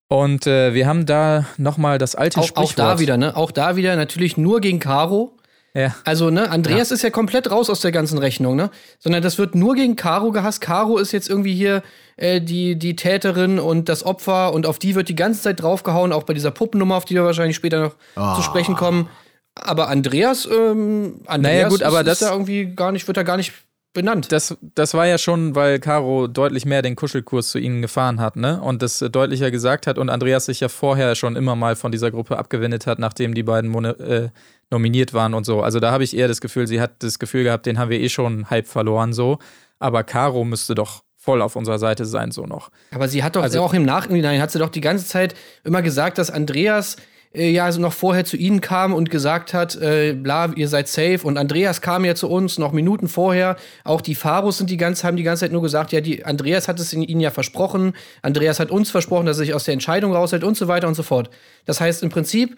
Und 0.10 0.46
äh, 0.46 0.74
wir 0.76 0.86
haben 0.86 1.06
da 1.08 1.48
nochmal 1.58 1.98
das 1.98 2.14
alte 2.16 2.40
Auch, 2.40 2.44
auch 2.44 2.48
Sprichwort. 2.70 2.78
da 2.78 3.00
wieder, 3.00 3.18
ne? 3.18 3.36
Auch 3.36 3.50
da 3.52 3.76
wieder 3.76 3.96
natürlich 3.96 4.38
nur 4.38 4.62
gegen 4.62 4.80
Caro. 4.80 5.38
Ja. 5.74 5.96
Also, 6.06 6.30
ne, 6.30 6.52
Andreas 6.52 6.92
ist 6.92 7.02
ja 7.02 7.10
komplett 7.10 7.50
raus 7.50 7.68
aus 7.72 7.80
der 7.82 7.92
ganzen 7.92 8.20
Rechnung, 8.20 8.56
ne? 8.56 8.70
Sondern 9.00 9.24
das 9.24 9.40
wird 9.40 9.56
nur 9.56 9.74
gegen 9.74 9.96
Caro 9.96 10.32
gehasst. 10.32 10.62
Caro 10.62 11.00
ist 11.00 11.14
jetzt 11.14 11.30
irgendwie 11.30 11.56
hier 11.56 11.82
äh, 12.18 12.42
die, 12.42 12.76
die 12.78 12.96
Täterin 12.96 13.60
und 13.60 13.90
das 13.90 14.06
Opfer 14.06 14.54
und 14.54 14.66
auf 14.66 14.80
die 14.80 14.96
wird 14.96 15.10
die 15.10 15.16
ganze 15.16 15.42
Zeit 15.42 15.62
draufgehauen, 15.62 16.12
auch 16.14 16.24
bei 16.24 16.34
dieser 16.34 16.52
Puppennummer, 16.52 16.96
auf 16.96 17.06
die 17.06 17.16
wir 17.16 17.24
wahrscheinlich 17.26 17.56
später 17.56 17.80
noch 17.82 17.96
Ah. 18.16 18.36
zu 18.36 18.42
sprechen 18.42 18.76
kommen. 18.76 19.10
Aber 19.56 19.88
Andreas, 19.90 20.46
ähm, 20.48 21.22
Andreas 21.28 21.54
Naja, 21.56 21.70
gut, 21.70 21.84
aber 21.84 22.00
ist, 22.02 22.08
das- 22.08 22.22
ist 22.22 22.28
da 22.28 22.32
irgendwie 22.34 22.66
gar 22.76 22.92
nicht, 22.92 23.06
wird 23.08 23.18
da 23.18 23.24
gar 23.24 23.38
nicht 23.38 23.54
benannt. 23.94 24.32
Das, 24.32 24.58
das 24.74 24.96
war 24.96 25.06
ja 25.06 25.20
schon, 25.20 25.54
weil 25.54 25.80
Caro 25.80 26.26
deutlich 26.28 26.66
mehr 26.66 26.82
den 26.82 26.96
Kuschelkurs 26.96 27.50
zu 27.50 27.60
ihnen 27.60 27.84
gefahren 27.84 28.20
hat, 28.20 28.36
ne? 28.36 28.60
Und 28.60 28.82
das 28.82 29.04
äh, 29.04 29.10
deutlicher 29.12 29.52
gesagt 29.52 29.86
hat 29.86 30.00
und 30.00 30.10
Andreas 30.10 30.46
sich 30.46 30.60
ja 30.62 30.70
vorher 30.70 31.14
schon 31.14 31.36
immer 31.36 31.56
mal 31.56 31.76
von 31.76 31.92
dieser 31.92 32.10
Gruppe 32.10 32.40
abgewendet 32.40 32.88
hat, 32.88 32.98
nachdem 32.98 33.36
die 33.36 33.44
beiden 33.44 33.70
Mone 33.70 33.90
äh, 34.00 34.30
nominiert 34.72 35.14
waren 35.14 35.36
und 35.36 35.46
so. 35.46 35.62
Also 35.62 35.80
da 35.80 35.92
habe 35.92 36.04
ich 36.04 36.18
eher 36.18 36.28
das 36.28 36.42
Gefühl, 36.42 36.66
sie 36.66 36.82
hat 36.82 37.04
das 37.04 37.20
Gefühl 37.20 37.44
gehabt, 37.44 37.68
den 37.68 37.78
haben 37.78 37.92
wir 37.92 38.00
eh 38.00 38.10
schon 38.10 38.50
halb 38.50 38.66
verloren 38.66 39.14
so. 39.14 39.38
Aber 39.78 40.04
Caro 40.04 40.44
müsste 40.44 40.74
doch 40.74 41.04
voll 41.24 41.42
auf 41.42 41.56
unserer 41.56 41.80
Seite 41.80 42.06
sein, 42.06 42.32
so 42.32 42.46
noch. 42.46 42.70
Aber 42.94 43.08
sie 43.08 43.24
hat 43.24 43.36
doch 43.38 43.44
Also- 43.44 43.62
auch 43.62 43.74
im 43.74 43.86
Nachhinein, 43.86 44.42
hat 44.42 44.52
sie 44.52 44.60
doch 44.60 44.70
die 44.70 44.82
ganze 44.82 45.06
Zeit 45.08 45.36
immer 45.64 45.82
gesagt, 45.82 46.18
dass 46.18 46.30
Andreas 46.30 46.98
äh, 47.36 47.50
ja 47.50 47.66
also 47.66 47.80
noch 47.82 47.94
vorher 47.94 48.26
zu 48.26 48.38
ihnen 48.38 48.62
kam 48.62 48.94
und 48.94 49.10
gesagt 49.10 49.54
hat, 49.56 49.76
äh, 49.78 50.14
bla, 50.14 50.52
ihr 50.56 50.68
seid 50.68 50.88
safe. 50.88 51.22
Und 51.24 51.38
Andreas 51.38 51.82
kam 51.82 52.06
ja 52.06 52.14
zu 52.14 52.30
uns 52.30 52.60
noch 52.60 52.74
Minuten 52.74 53.08
vorher. 53.08 53.56
Auch 53.86 54.02
die 54.02 54.14
Faros 54.16 54.60
sind 54.60 54.70
die 54.70 54.78
ganze, 54.78 55.08
haben 55.08 55.18
die 55.18 55.24
ganze 55.24 55.46
Zeit 55.46 55.52
nur 55.52 55.62
gesagt, 55.64 55.92
ja, 55.94 56.02
die, 56.02 56.26
Andreas 56.26 56.68
hat 56.68 56.80
es 56.80 56.94
in 56.94 57.02
ihnen 57.02 57.22
ja 57.22 57.32
versprochen. 57.32 57.94
Andreas 58.22 58.60
hat 58.60 58.70
uns 58.70 58.92
versprochen, 58.92 59.26
dass 59.26 59.38
er 59.38 59.46
sich 59.46 59.54
aus 59.56 59.64
der 59.64 59.74
Entscheidung 59.74 60.14
raushält 60.14 60.44
und 60.44 60.56
so 60.58 60.68
weiter 60.68 60.88
und 60.88 60.94
so 60.94 61.02
fort. 61.04 61.32
Das 61.66 61.82
heißt, 61.82 62.04
im 62.04 62.10
Prinzip 62.10 62.56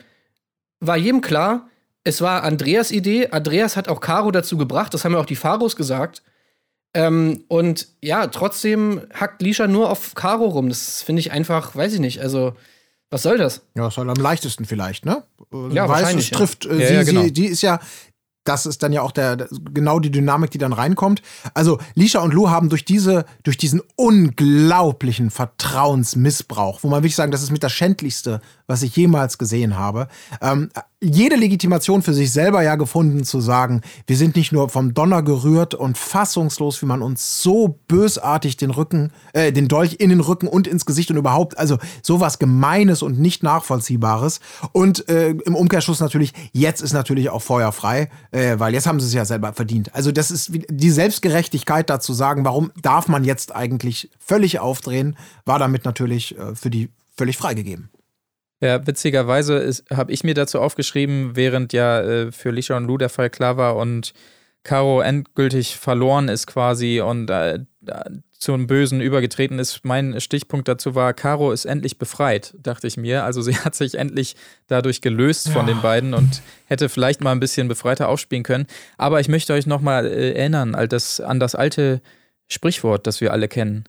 war 0.82 0.98
jedem 0.98 1.22
klar, 1.22 1.70
es 2.04 2.20
war 2.22 2.44
Andreas 2.44 2.92
Idee. 2.92 3.30
Andreas 3.32 3.78
hat 3.78 3.88
auch 3.88 4.02
Caro 4.02 4.32
dazu 4.32 4.58
gebracht, 4.58 4.94
das 4.94 5.06
haben 5.06 5.14
ja 5.14 5.20
auch 5.20 5.26
die 5.26 5.36
Faros 5.38 5.76
gesagt. 5.78 6.22
Ähm, 6.96 7.44
und 7.50 7.88
ja, 8.02 8.26
trotzdem 8.28 9.02
hackt 9.14 9.42
Lisha 9.42 9.68
nur 9.68 9.90
auf 9.92 10.16
Caro 10.16 10.46
rum. 10.46 10.70
Das 10.70 11.02
finde 11.04 11.20
ich 11.20 11.32
einfach, 11.32 11.76
weiß 11.76 11.94
ich 11.94 12.00
nicht. 12.00 12.22
Also, 12.22 12.54
was 13.12 13.22
soll 13.22 13.38
das? 13.38 13.62
Ja, 13.76 13.88
ist 13.90 13.98
halt 13.98 14.10
am 14.10 14.16
leichtesten 14.16 14.66
vielleicht, 14.66 15.06
ne? 15.06 15.22
Äh, 15.54 15.74
Ja, 15.74 15.84
Weiß, 15.88 16.02
wahrscheinlich, 16.02 16.26
es 16.26 16.32
ja. 16.32 16.38
trifft 16.38 16.66
äh, 16.66 16.80
Ja, 16.80 16.88
sie, 16.88 16.94
ja, 16.96 17.04
genau. 17.04 17.22
sie, 17.24 17.32
die 17.34 17.46
ist 17.48 17.62
ja, 17.62 17.80
das 18.46 18.66
ist 18.66 18.82
dann 18.84 18.94
ja 18.94 19.02
auch 19.02 19.12
der, 19.12 19.36
der- 19.36 19.48
genau 19.74 20.00
die 20.00 20.12
Dynamik, 20.12 20.52
die 20.52 20.58
dann 20.58 20.72
reinkommt. 20.74 21.22
Also 21.54 21.80
Lisha 21.96 22.20
und 22.22 22.34
Lou 22.34 22.50
haben 22.50 22.70
durch 22.70 22.86
diese, 22.86 23.26
durch 23.44 23.58
diesen 23.58 23.82
unglaublichen 23.96 25.32
Vertrauensmissbrauch, 25.32 26.80
wo 26.84 26.88
man 26.90 27.02
wirklich 27.04 27.16
sagen, 27.16 27.32
das 27.32 27.44
ist 27.44 27.52
mit 27.52 27.64
das 27.64 27.72
Schändlichste, 27.74 28.42
was 28.68 28.84
ich 28.84 28.96
jemals 28.96 29.38
gesehen 29.38 29.78
habe, 29.78 30.08
ähm, 30.42 30.70
jede 31.02 31.36
Legitimation 31.36 32.02
für 32.02 32.14
sich 32.14 32.32
selber 32.32 32.64
ja 32.64 32.76
gefunden 32.76 33.24
zu 33.24 33.42
sagen, 33.42 33.82
wir 34.08 34.18
sind 34.18 34.36
nicht 34.36 34.52
nur 34.52 34.70
vom 34.70 34.94
Donner 34.94 35.22
gerührt 35.22 35.74
und 35.74 35.98
fassungslos, 35.98 36.82
wie 36.82 36.86
man 36.86 37.02
uns 37.02 37.42
so 37.42 37.80
bösartig 37.88 38.58
den 38.58 38.72
Rücken, 38.72 39.12
äh, 39.34 39.52
den 39.52 39.68
Dolch 39.68 39.98
in 40.00 40.10
den 40.10 40.22
Rücken 40.22 40.48
und 40.48 40.68
ins 40.68 40.86
Gesicht 40.86 41.12
und 41.12 41.18
überhaupt, 41.18 41.58
also 41.58 41.78
sowas 42.02 42.40
Gemeines 42.40 43.02
und 43.02 43.20
nicht 43.20 43.44
nachvollziehbares. 43.44 44.40
Und 44.72 45.08
äh, 45.10 45.32
im 45.32 45.56
Umkehrschluss 45.56 46.00
natürlich, 46.00 46.34
jetzt 46.54 46.82
ist 46.82 46.94
natürlich 46.94 47.30
auch 47.30 47.42
Feuer 47.42 47.72
frei, 47.72 48.10
äh, 48.32 48.58
weil 48.58 48.74
jetzt 48.74 48.88
haben 48.88 49.00
sie 49.00 49.08
es 49.08 49.14
ja 49.14 49.26
selber 49.26 49.54
verdient. 49.54 49.94
Also 49.94 50.12
das 50.12 50.32
ist 50.32 50.52
die 50.70 50.92
Selbstgerechtigkeit 50.92 51.90
dazu 51.90 52.14
sagen, 52.14 52.46
warum 52.46 52.72
darf 52.82 53.08
man 53.08 53.24
jetzt 53.24 53.54
eigentlich 53.54 54.10
völlig 54.20 54.60
aufdrehen, 54.60 55.18
war 55.46 55.60
damit 55.60 55.86
natürlich 55.86 56.38
äh, 56.38 56.56
für 56.56 56.70
die 56.70 56.90
völlig 57.18 57.38
freigegeben. 57.38 57.90
Ja, 58.66 58.88
witzigerweise 58.88 59.72
habe 59.94 60.12
ich 60.12 60.24
mir 60.24 60.34
dazu 60.34 60.60
aufgeschrieben, 60.60 61.36
während 61.36 61.72
ja 61.72 62.02
äh, 62.02 62.32
für 62.32 62.50
Lisha 62.50 62.76
und 62.76 62.86
Lou 62.86 62.98
der 62.98 63.10
Fall 63.10 63.30
klar 63.30 63.58
war 63.58 63.76
und 63.76 64.14
Caro 64.64 65.02
endgültig 65.02 65.78
verloren 65.78 66.28
ist 66.30 66.48
quasi 66.48 67.00
und 67.00 67.30
äh, 67.30 67.60
zum 68.32 68.66
Bösen 68.66 69.02
übergetreten 69.02 69.60
ist. 69.60 69.86
Mein 69.86 70.20
Stichpunkt 70.20 70.68
dazu 70.68 70.96
war, 70.96 71.14
Caro 71.14 71.52
ist 71.52 71.66
endlich 71.66 72.00
befreit, 72.00 72.56
dachte 72.58 72.88
ich 72.88 72.98
mir. 72.98 73.24
Also 73.24 73.42
sie 73.44 73.56
hat 73.56 73.76
sich 73.76 73.94
endlich 73.94 74.36
dadurch 74.66 75.02
gelöst 75.02 75.50
von 75.50 75.68
den 75.68 75.84
beiden 75.84 76.16
und 76.16 76.42
hätte 76.66 76.90
vielleicht 76.90 77.22
mal 77.22 77.34
ein 77.34 77.40
bisschen 77.40 77.68
befreiter 77.68 78.10
aufspielen 78.10 78.44
können. 78.44 78.66
Aber 78.98 79.20
ich 79.20 79.28
möchte 79.28 79.54
euch 79.54 79.68
nochmal 79.68 80.08
äh, 80.08 80.32
erinnern 80.32 80.74
an 80.74 80.90
das, 80.90 81.22
an 81.22 81.40
das 81.40 81.54
alte 81.54 82.02
Sprichwort, 82.48 83.06
das 83.06 83.22
wir 83.22 83.32
alle 83.32 83.48
kennen. 83.48 83.84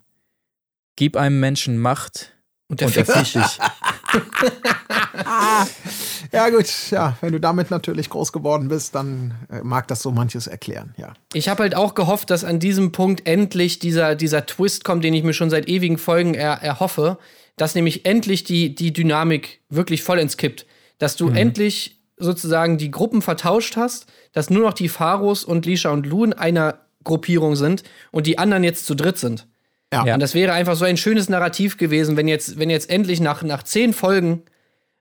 Gib 0.96 1.16
einem 1.16 1.40
Menschen 1.40 1.78
Macht 1.78 2.34
Und 2.68 2.82
er 2.82 2.90
fickt 2.90 3.16
dich. 3.16 3.58
Ja, 6.32 6.48
gut, 6.50 6.66
ja, 6.90 7.16
wenn 7.20 7.32
du 7.32 7.40
damit 7.40 7.70
natürlich 7.70 8.10
groß 8.10 8.32
geworden 8.32 8.68
bist, 8.68 8.94
dann 8.94 9.34
äh, 9.50 9.60
mag 9.62 9.88
das 9.88 10.02
so 10.02 10.10
manches 10.10 10.46
erklären, 10.46 10.94
ja. 10.96 11.12
Ich 11.32 11.48
habe 11.48 11.62
halt 11.62 11.74
auch 11.74 11.94
gehofft, 11.94 12.30
dass 12.30 12.44
an 12.44 12.58
diesem 12.58 12.92
Punkt 12.92 13.26
endlich 13.26 13.78
dieser, 13.78 14.14
dieser 14.14 14.46
Twist 14.46 14.84
kommt, 14.84 15.04
den 15.04 15.14
ich 15.14 15.22
mir 15.22 15.32
schon 15.32 15.50
seit 15.50 15.68
ewigen 15.68 15.98
Folgen 15.98 16.34
er, 16.34 16.62
erhoffe, 16.62 17.18
dass 17.56 17.74
nämlich 17.74 18.04
endlich 18.04 18.44
die, 18.44 18.74
die 18.74 18.92
Dynamik 18.92 19.60
wirklich 19.68 20.02
vollends 20.02 20.36
kippt. 20.36 20.66
Dass 20.98 21.16
du 21.16 21.28
endlich 21.28 22.00
sozusagen 22.16 22.78
die 22.78 22.90
Gruppen 22.90 23.22
vertauscht 23.22 23.76
hast, 23.76 24.06
dass 24.32 24.50
nur 24.50 24.62
noch 24.62 24.74
die 24.74 24.88
Pharos 24.88 25.44
und 25.44 25.66
Lisha 25.66 25.90
und 25.90 26.06
Lu 26.06 26.24
in 26.24 26.32
einer 26.32 26.80
Gruppierung 27.04 27.56
sind 27.56 27.82
und 28.10 28.26
die 28.26 28.38
anderen 28.38 28.64
jetzt 28.64 28.86
zu 28.86 28.94
dritt 28.94 29.18
sind. 29.18 29.46
Ja. 29.92 30.14
Und 30.14 30.20
das 30.20 30.34
wäre 30.34 30.52
einfach 30.52 30.74
so 30.74 30.84
ein 30.84 30.96
schönes 30.96 31.28
Narrativ 31.28 31.76
gewesen, 31.76 32.16
wenn 32.16 32.28
jetzt, 32.28 32.58
wenn 32.58 32.70
jetzt 32.70 32.90
endlich 32.90 33.20
nach, 33.20 33.42
nach 33.42 33.62
zehn 33.62 33.92
Folgen 33.92 34.42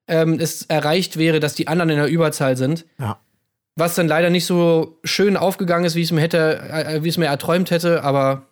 ähm, 0.07 0.39
es 0.39 0.63
erreicht 0.63 1.17
wäre, 1.17 1.39
dass 1.39 1.55
die 1.55 1.67
anderen 1.67 1.89
in 1.89 1.97
der 1.97 2.07
Überzahl 2.07 2.55
sind. 2.55 2.85
Ja. 2.99 3.17
Was 3.75 3.95
dann 3.95 4.07
leider 4.07 4.29
nicht 4.29 4.45
so 4.45 4.99
schön 5.03 5.35
aufgegangen 5.35 5.85
ist, 5.85 5.95
wie 5.95 6.03
es 6.03 6.11
mir 6.11 6.21
hätte, 6.21 6.59
äh, 6.69 7.03
wie 7.03 7.09
es 7.09 7.17
mir 7.17 7.25
erträumt 7.25 7.71
hätte, 7.71 8.03
aber 8.03 8.43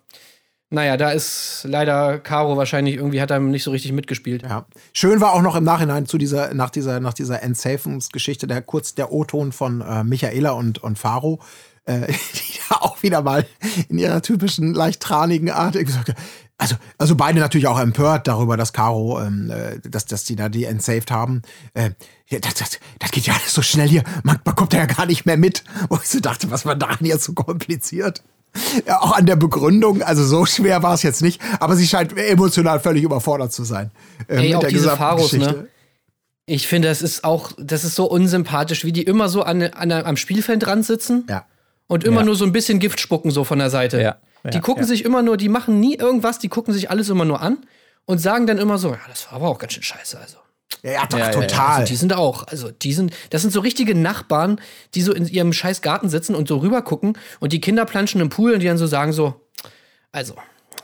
naja, 0.70 0.96
da 0.96 1.12
ist 1.12 1.64
leider 1.68 2.18
Caro 2.18 2.56
wahrscheinlich 2.56 2.96
irgendwie 2.96 3.20
hat 3.20 3.30
er 3.30 3.38
nicht 3.38 3.62
so 3.62 3.70
richtig 3.70 3.92
mitgespielt. 3.92 4.42
Ja. 4.42 4.66
Schön 4.92 5.20
war 5.20 5.32
auch 5.32 5.42
noch 5.42 5.54
im 5.54 5.62
Nachhinein 5.64 6.06
zu 6.06 6.18
dieser, 6.18 6.52
nach 6.52 6.70
dieser, 6.70 7.00
nach 7.00 7.14
dieser 7.14 7.42
Entsafungsgeschichte 7.42 8.46
der 8.46 8.60
kurz 8.60 8.94
der 8.94 9.12
O-Ton 9.12 9.52
von 9.52 9.82
äh, 9.82 10.02
Michaela 10.02 10.50
und, 10.50 10.82
und 10.82 10.98
Faro, 10.98 11.40
äh, 11.86 12.06
die 12.34 12.58
da 12.68 12.76
auch 12.76 13.02
wieder 13.02 13.22
mal 13.22 13.46
in 13.88 13.98
ihrer 13.98 14.22
typischen 14.22 14.74
leicht 14.74 15.00
tranigen 15.00 15.50
Art 15.50 15.76
sagte, 15.88 16.14
also, 16.56 16.76
also 16.98 17.16
beide 17.16 17.40
natürlich 17.40 17.66
auch 17.66 17.80
empört 17.80 18.28
darüber, 18.28 18.56
dass 18.56 18.72
Caro, 18.72 19.20
ähm, 19.20 19.50
äh, 19.50 19.80
dass, 19.88 20.06
dass 20.06 20.24
die 20.24 20.36
da 20.36 20.48
die 20.48 20.64
entsaved 20.64 21.10
haben. 21.10 21.42
Äh, 21.74 21.90
ja, 22.28 22.38
das, 22.38 22.54
das, 22.54 22.78
das 23.00 23.10
geht 23.10 23.26
ja 23.26 23.34
alles 23.34 23.52
so 23.52 23.60
schnell 23.62 23.88
hier, 23.88 24.04
man, 24.22 24.38
man 24.44 24.54
kommt 24.54 24.72
da 24.72 24.78
ja 24.78 24.86
gar 24.86 25.06
nicht 25.06 25.26
mehr 25.26 25.36
mit. 25.36 25.64
Wo 25.88 25.96
ich 25.96 26.08
so 26.08 26.20
dachte, 26.20 26.50
was 26.50 26.64
war 26.64 26.76
daran 26.76 27.04
jetzt 27.04 27.24
so 27.24 27.32
kompliziert? 27.32 28.22
Ja, 28.86 29.00
auch 29.00 29.16
an 29.16 29.26
der 29.26 29.34
Begründung, 29.34 30.02
also 30.02 30.24
so 30.24 30.46
schwer 30.46 30.84
war 30.84 30.94
es 30.94 31.02
jetzt 31.02 31.22
nicht, 31.22 31.42
aber 31.58 31.74
sie 31.74 31.88
scheint 31.88 32.16
emotional 32.16 32.78
völlig 32.78 33.02
überfordert 33.02 33.52
zu 33.52 33.64
sein. 33.64 33.90
äh, 34.28 34.36
Ey, 34.36 34.42
mit 34.42 34.54
auch 34.54 34.60
der 34.60 34.70
diese 34.70 34.90
Pharos, 34.90 35.32
ne? 35.32 35.66
Ich 36.46 36.68
finde, 36.68 36.88
das 36.88 37.02
ist 37.02 37.24
auch, 37.24 37.52
das 37.58 37.84
ist 37.84 37.96
so 37.96 38.04
unsympathisch, 38.08 38.84
wie 38.84 38.92
die 38.92 39.02
immer 39.02 39.28
so 39.28 39.42
an, 39.42 39.62
an, 39.62 39.90
am 39.90 40.16
Spielfeld 40.16 40.62
dran 40.64 40.82
sitzen 40.82 41.24
Ja. 41.28 41.46
Und 41.86 42.04
immer 42.04 42.20
Ja. 42.20 42.26
nur 42.26 42.36
so 42.36 42.44
ein 42.44 42.52
bisschen 42.52 42.78
Gift 42.78 43.00
spucken, 43.00 43.30
so 43.30 43.44
von 43.44 43.58
der 43.58 43.70
Seite. 43.70 44.00
Ja, 44.00 44.16
ja, 44.44 44.50
die 44.50 44.60
gucken 44.60 44.82
ja. 44.82 44.88
sich 44.88 45.04
immer 45.04 45.22
nur, 45.22 45.36
die 45.36 45.48
machen 45.48 45.80
nie 45.80 45.96
irgendwas, 45.96 46.38
die 46.38 46.48
gucken 46.48 46.72
sich 46.74 46.90
alles 46.90 47.08
immer 47.08 47.24
nur 47.24 47.40
an 47.40 47.58
und 48.06 48.18
sagen 48.18 48.46
dann 48.46 48.58
immer 48.58 48.78
so, 48.78 48.90
ja, 48.90 49.00
das 49.08 49.26
war 49.26 49.34
aber 49.34 49.48
auch 49.48 49.58
ganz 49.58 49.72
schön 49.74 49.82
scheiße, 49.82 50.18
also. 50.18 50.38
Ja, 50.82 50.92
ja, 50.92 51.06
doch, 51.06 51.18
Ja, 51.18 51.30
ja, 51.30 51.32
ja. 51.32 51.40
total. 51.40 51.76
Also 51.80 51.86
die 51.92 51.96
sind 51.96 52.12
auch, 52.12 52.46
also 52.46 52.70
die 52.70 52.92
sind, 52.92 53.12
das 53.30 53.42
sind 53.42 53.52
so 53.52 53.60
richtige 53.60 53.94
Nachbarn, 53.94 54.60
die 54.94 55.02
so 55.02 55.12
in 55.14 55.26
ihrem 55.26 55.52
scheiß 55.52 55.80
Garten 55.82 56.08
sitzen 56.08 56.34
und 56.34 56.48
so 56.48 56.58
rüber 56.58 56.82
gucken 56.82 57.16
und 57.40 57.52
die 57.52 57.60
Kinder 57.60 57.84
planschen 57.86 58.20
im 58.20 58.28
Pool 58.28 58.52
und 58.52 58.60
die 58.60 58.66
dann 58.66 58.76
so 58.78 58.86
sagen 58.86 59.12
so, 59.12 59.34
also, 60.12 60.34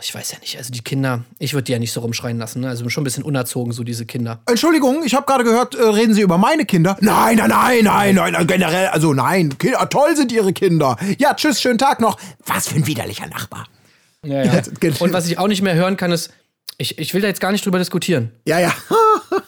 ich 0.03 0.15
weiß 0.15 0.33
ja 0.33 0.39
nicht, 0.39 0.57
also 0.57 0.73
die 0.73 0.83
Kinder, 0.83 1.25
ich 1.39 1.55
würde 1.55 1.65
die 1.65 1.73
ja 1.73 1.79
nicht 1.79 1.93
so 1.93 2.01
rumschreien 2.01 2.39
lassen, 2.39 2.61
ne? 2.61 2.69
also 2.69 2.89
schon 2.89 3.03
ein 3.03 3.05
bisschen 3.05 3.23
unerzogen, 3.25 3.73
so 3.73 3.85
diese 3.85 4.07
Kinder. 4.07 4.41
Entschuldigung, 4.47 5.03
ich 5.05 5.15
habe 5.15 5.27
gerade 5.27 5.45
gehört, 5.45 5.75
äh, 5.75 5.83
reden 5.83 6.15
Sie 6.15 6.23
über 6.23 6.39
meine 6.39 6.65
Kinder? 6.65 6.97
Nein, 7.01 7.37
nein, 7.37 7.49
nein, 7.51 7.85
nein, 7.85 8.15
nein, 8.15 8.33
nein, 8.33 8.47
generell, 8.47 8.89
also 8.89 9.13
nein, 9.15 9.57
Kinder, 9.59 9.89
toll 9.89 10.17
sind 10.17 10.33
Ihre 10.33 10.53
Kinder. 10.53 10.97
Ja, 11.19 11.35
tschüss, 11.35 11.61
schönen 11.61 11.79
Tag 11.79 12.01
noch. 12.01 12.19
Was 12.47 12.69
für 12.69 12.77
ein 12.77 12.87
widerlicher 12.87 13.27
Nachbar. 13.27 13.67
Ja, 14.25 14.43
ja. 14.45 14.53
Und 15.01 15.13
was 15.13 15.27
ich 15.27 15.39
auch 15.39 15.49
nicht 15.49 15.63
mehr 15.63 15.75
hören 15.75 15.97
kann, 15.97 16.13
ist, 16.13 16.31
ich, 16.79 16.99
ich 16.99 17.13
will 17.13 17.21
da 17.21 17.29
jetzt 17.29 17.41
gar 17.41 17.53
nicht 17.53 17.65
drüber 17.67 17.79
diskutieren. 17.79 18.31
Ja, 18.47 18.59
ja. 18.59 18.73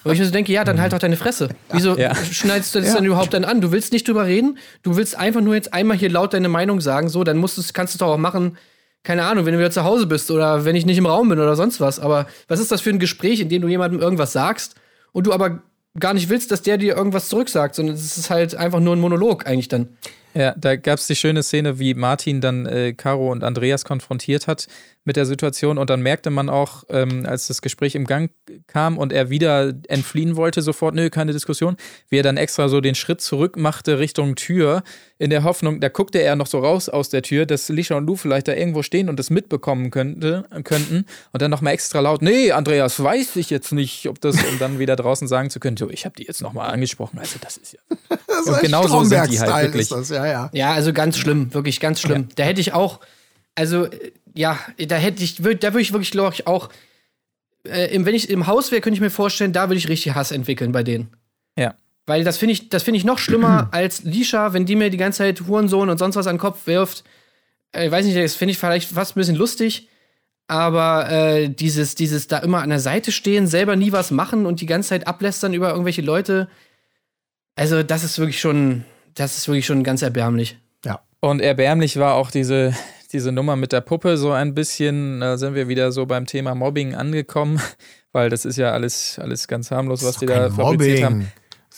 Weil 0.03 0.13
ich 0.13 0.19
mir 0.19 0.25
so 0.25 0.31
denke, 0.31 0.51
ja, 0.51 0.63
dann 0.63 0.79
halt 0.79 0.93
doch 0.93 0.99
deine 0.99 1.17
Fresse. 1.17 1.49
Wieso 1.71 1.97
Ja. 1.97 2.13
schneidest 2.15 2.75
du 2.75 2.81
das 2.81 2.93
dann 2.93 3.05
überhaupt 3.05 3.33
dann 3.33 3.43
an? 3.43 3.59
Du 3.59 3.71
willst 3.71 3.91
nicht 3.91 4.07
drüber 4.07 4.25
reden, 4.25 4.57
du 4.83 4.95
willst 4.95 5.15
einfach 5.17 5.41
nur 5.41 5.55
jetzt 5.55 5.73
einmal 5.73 5.97
hier 5.97 6.09
laut 6.09 6.33
deine 6.33 6.49
Meinung 6.49 6.79
sagen, 6.79 7.09
so, 7.09 7.23
dann 7.23 7.37
musst 7.37 7.57
du's, 7.57 7.73
kannst 7.73 7.93
du 7.93 7.95
es 7.95 7.99
doch 7.99 8.09
auch 8.13 8.17
machen, 8.17 8.57
keine 9.03 9.25
Ahnung, 9.25 9.45
wenn 9.45 9.53
du 9.53 9.59
wieder 9.59 9.71
zu 9.71 9.83
Hause 9.83 10.07
bist 10.07 10.31
oder 10.31 10.65
wenn 10.65 10.75
ich 10.75 10.85
nicht 10.85 10.97
im 10.97 11.05
Raum 11.05 11.29
bin 11.29 11.39
oder 11.39 11.55
sonst 11.55 11.81
was. 11.81 11.99
Aber 11.99 12.25
was 12.47 12.59
ist 12.59 12.71
das 12.71 12.81
für 12.81 12.89
ein 12.89 12.99
Gespräch, 12.99 13.41
in 13.41 13.49
dem 13.49 13.61
du 13.61 13.67
jemandem 13.67 13.99
irgendwas 13.99 14.31
sagst 14.31 14.75
und 15.11 15.27
du 15.27 15.33
aber 15.33 15.61
gar 15.99 16.13
nicht 16.13 16.29
willst, 16.29 16.51
dass 16.51 16.61
der 16.61 16.77
dir 16.77 16.95
irgendwas 16.95 17.29
zurücksagt, 17.29 17.75
sondern 17.75 17.95
es 17.95 18.17
ist 18.17 18.29
halt 18.29 18.55
einfach 18.55 18.79
nur 18.79 18.95
ein 18.95 18.99
Monolog 18.99 19.45
eigentlich 19.45 19.67
dann. 19.67 19.89
Ja, 20.33 20.55
da 20.57 20.75
gab 20.75 20.97
es 20.97 21.05
die 21.05 21.15
schöne 21.15 21.43
Szene, 21.43 21.77
wie 21.77 21.93
Martin 21.93 22.41
dann 22.41 22.65
äh, 22.65 22.93
Caro 22.93 23.31
und 23.31 23.43
Andreas 23.43 23.85
konfrontiert 23.85 24.47
hat 24.47 24.67
mit 25.05 25.15
der 25.15 25.25
Situation 25.25 25.77
und 25.77 25.89
dann 25.89 26.01
merkte 26.01 26.29
man 26.29 26.49
auch, 26.49 26.83
ähm, 26.89 27.25
als 27.25 27.47
das 27.47 27.61
Gespräch 27.61 27.95
im 27.95 28.05
Gang 28.05 28.31
kam 28.67 28.97
und 28.97 29.11
er 29.11 29.29
wieder 29.29 29.73
entfliehen 29.87 30.35
wollte, 30.35 30.61
sofort, 30.61 30.95
nö, 30.95 31.09
keine 31.09 31.33
Diskussion, 31.33 31.75
wie 32.09 32.19
er 32.19 32.23
dann 32.23 32.37
extra 32.37 32.69
so 32.69 32.79
den 32.81 32.95
Schritt 32.95 33.21
zurück 33.21 33.57
machte 33.57 33.99
Richtung 33.99 34.35
Tür, 34.35 34.83
in 35.17 35.29
der 35.29 35.43
Hoffnung, 35.43 35.79
da 35.79 35.89
guckte 35.89 36.19
er 36.19 36.35
noch 36.35 36.47
so 36.47 36.59
raus 36.59 36.89
aus 36.89 37.09
der 37.09 37.21
Tür, 37.21 37.45
dass 37.45 37.69
Lisha 37.69 37.95
und 37.95 38.05
Lou 38.05 38.15
vielleicht 38.15 38.47
da 38.47 38.53
irgendwo 38.53 38.81
stehen 38.81 39.09
und 39.09 39.19
das 39.19 39.29
mitbekommen 39.29 39.91
könnte, 39.91 40.45
könnten 40.63 41.05
und 41.31 41.41
dann 41.41 41.51
nochmal 41.51 41.73
extra 41.73 41.99
laut, 41.99 42.21
nee, 42.21 42.51
Andreas, 42.51 43.01
weiß 43.01 43.35
ich 43.35 43.49
jetzt 43.49 43.71
nicht, 43.71 44.07
ob 44.07 44.21
das, 44.21 44.35
um 44.35 44.59
dann 44.59 44.79
wieder 44.79 44.95
draußen 44.95 45.27
sagen 45.27 45.49
zu 45.49 45.59
können, 45.59 45.77
so, 45.77 45.89
ich 45.89 46.05
habe 46.05 46.15
die 46.15 46.23
jetzt 46.23 46.41
nochmal 46.41 46.69
angesprochen, 46.71 47.19
also 47.19 47.37
das 47.41 47.57
ist 47.57 47.73
ja... 47.73 47.79
Das 48.27 48.47
ist 48.47 48.61
genau 48.61 48.87
so 48.87 49.03
sind 49.03 49.31
die 49.31 49.39
halt 49.39 49.65
wirklich. 49.65 49.83
Ist 49.83 49.91
das, 49.91 50.09
ja, 50.09 50.25
ja. 50.25 50.49
Ja, 50.53 50.73
also 50.73 50.91
ganz 50.91 51.17
schlimm, 51.17 51.53
wirklich 51.53 51.79
ganz 51.79 52.01
schlimm. 52.01 52.27
Da 52.35 52.43
hätte 52.43 52.61
ich 52.61 52.73
auch, 52.73 52.99
also 53.55 53.85
äh, 53.85 54.11
ja, 54.33 54.59
da 54.87 54.95
hätte 54.95 55.23
ich, 55.23 55.37
da 55.37 55.43
würde 55.43 55.81
ich 55.81 55.93
wirklich, 55.93 56.11
glaube 56.11 56.33
ich, 56.33 56.47
auch, 56.47 56.69
äh, 57.63 57.97
wenn 58.03 58.15
ich 58.15 58.29
im 58.29 58.47
Haus 58.47 58.71
wäre, 58.71 58.81
könnte 58.81 58.95
ich 58.95 59.01
mir 59.01 59.09
vorstellen, 59.09 59.53
da 59.53 59.69
würde 59.69 59.77
ich 59.77 59.89
richtig 59.89 60.15
Hass 60.15 60.31
entwickeln 60.31 60.71
bei 60.71 60.83
denen. 60.83 61.09
Ja. 61.57 61.75
Weil 62.05 62.23
das 62.23 62.37
finde 62.37 62.53
ich, 62.53 62.69
das 62.69 62.83
finde 62.83 62.97
ich 62.97 63.05
noch 63.05 63.19
schlimmer 63.19 63.69
als 63.71 64.03
Lisha, 64.03 64.53
wenn 64.53 64.65
die 64.65 64.75
mir 64.75 64.89
die 64.89 64.97
ganze 64.97 65.19
Zeit 65.19 65.41
Hurensohn 65.47 65.89
und 65.89 65.97
sonst 65.97 66.15
was 66.15 66.27
an 66.27 66.35
den 66.35 66.41
Kopf 66.41 66.67
wirft. 66.67 67.03
Äh, 67.71 67.89
weiß 67.89 68.05
nicht, 68.05 68.17
das 68.17 68.35
finde 68.35 68.51
ich 68.51 68.57
vielleicht 68.57 68.89
fast 68.89 69.15
ein 69.15 69.19
bisschen 69.19 69.35
lustig. 69.35 69.89
Aber 70.47 71.09
äh, 71.09 71.49
dieses, 71.49 71.95
dieses 71.95 72.27
da 72.27 72.39
immer 72.39 72.61
an 72.61 72.69
der 72.69 72.79
Seite 72.79 73.11
stehen, 73.11 73.47
selber 73.47 73.75
nie 73.75 73.93
was 73.93 74.11
machen 74.11 74.45
und 74.45 74.59
die 74.59 74.65
ganze 74.65 74.89
Zeit 74.89 75.07
ablästern 75.07 75.53
über 75.53 75.69
irgendwelche 75.69 76.01
Leute, 76.01 76.49
also 77.55 77.81
das 77.81 78.03
ist 78.03 78.19
wirklich 78.19 78.41
schon, 78.41 78.83
das 79.15 79.37
ist 79.37 79.47
wirklich 79.47 79.65
schon 79.65 79.83
ganz 79.83 80.01
erbärmlich. 80.01 80.57
Ja. 80.83 81.01
Und 81.21 81.39
erbärmlich 81.39 81.97
war 81.97 82.15
auch 82.15 82.29
diese, 82.29 82.75
diese 83.13 83.31
Nummer 83.31 83.55
mit 83.55 83.71
der 83.71 83.81
Puppe 83.81 84.17
so 84.17 84.31
ein 84.31 84.53
bisschen, 84.53 85.19
da 85.19 85.37
sind 85.37 85.55
wir 85.55 85.67
wieder 85.67 85.91
so 85.91 86.05
beim 86.05 86.25
Thema 86.25 86.55
Mobbing 86.55 86.95
angekommen, 86.95 87.61
weil 88.11 88.29
das 88.29 88.45
ist 88.45 88.57
ja 88.57 88.71
alles, 88.71 89.19
alles 89.19 89.47
ganz 89.47 89.71
harmlos, 89.71 90.03
was 90.03 90.17
die 90.17 90.25
da 90.25 90.49
fabriziert 90.49 91.03
haben. 91.03 91.15
Mobbing. 91.15 91.31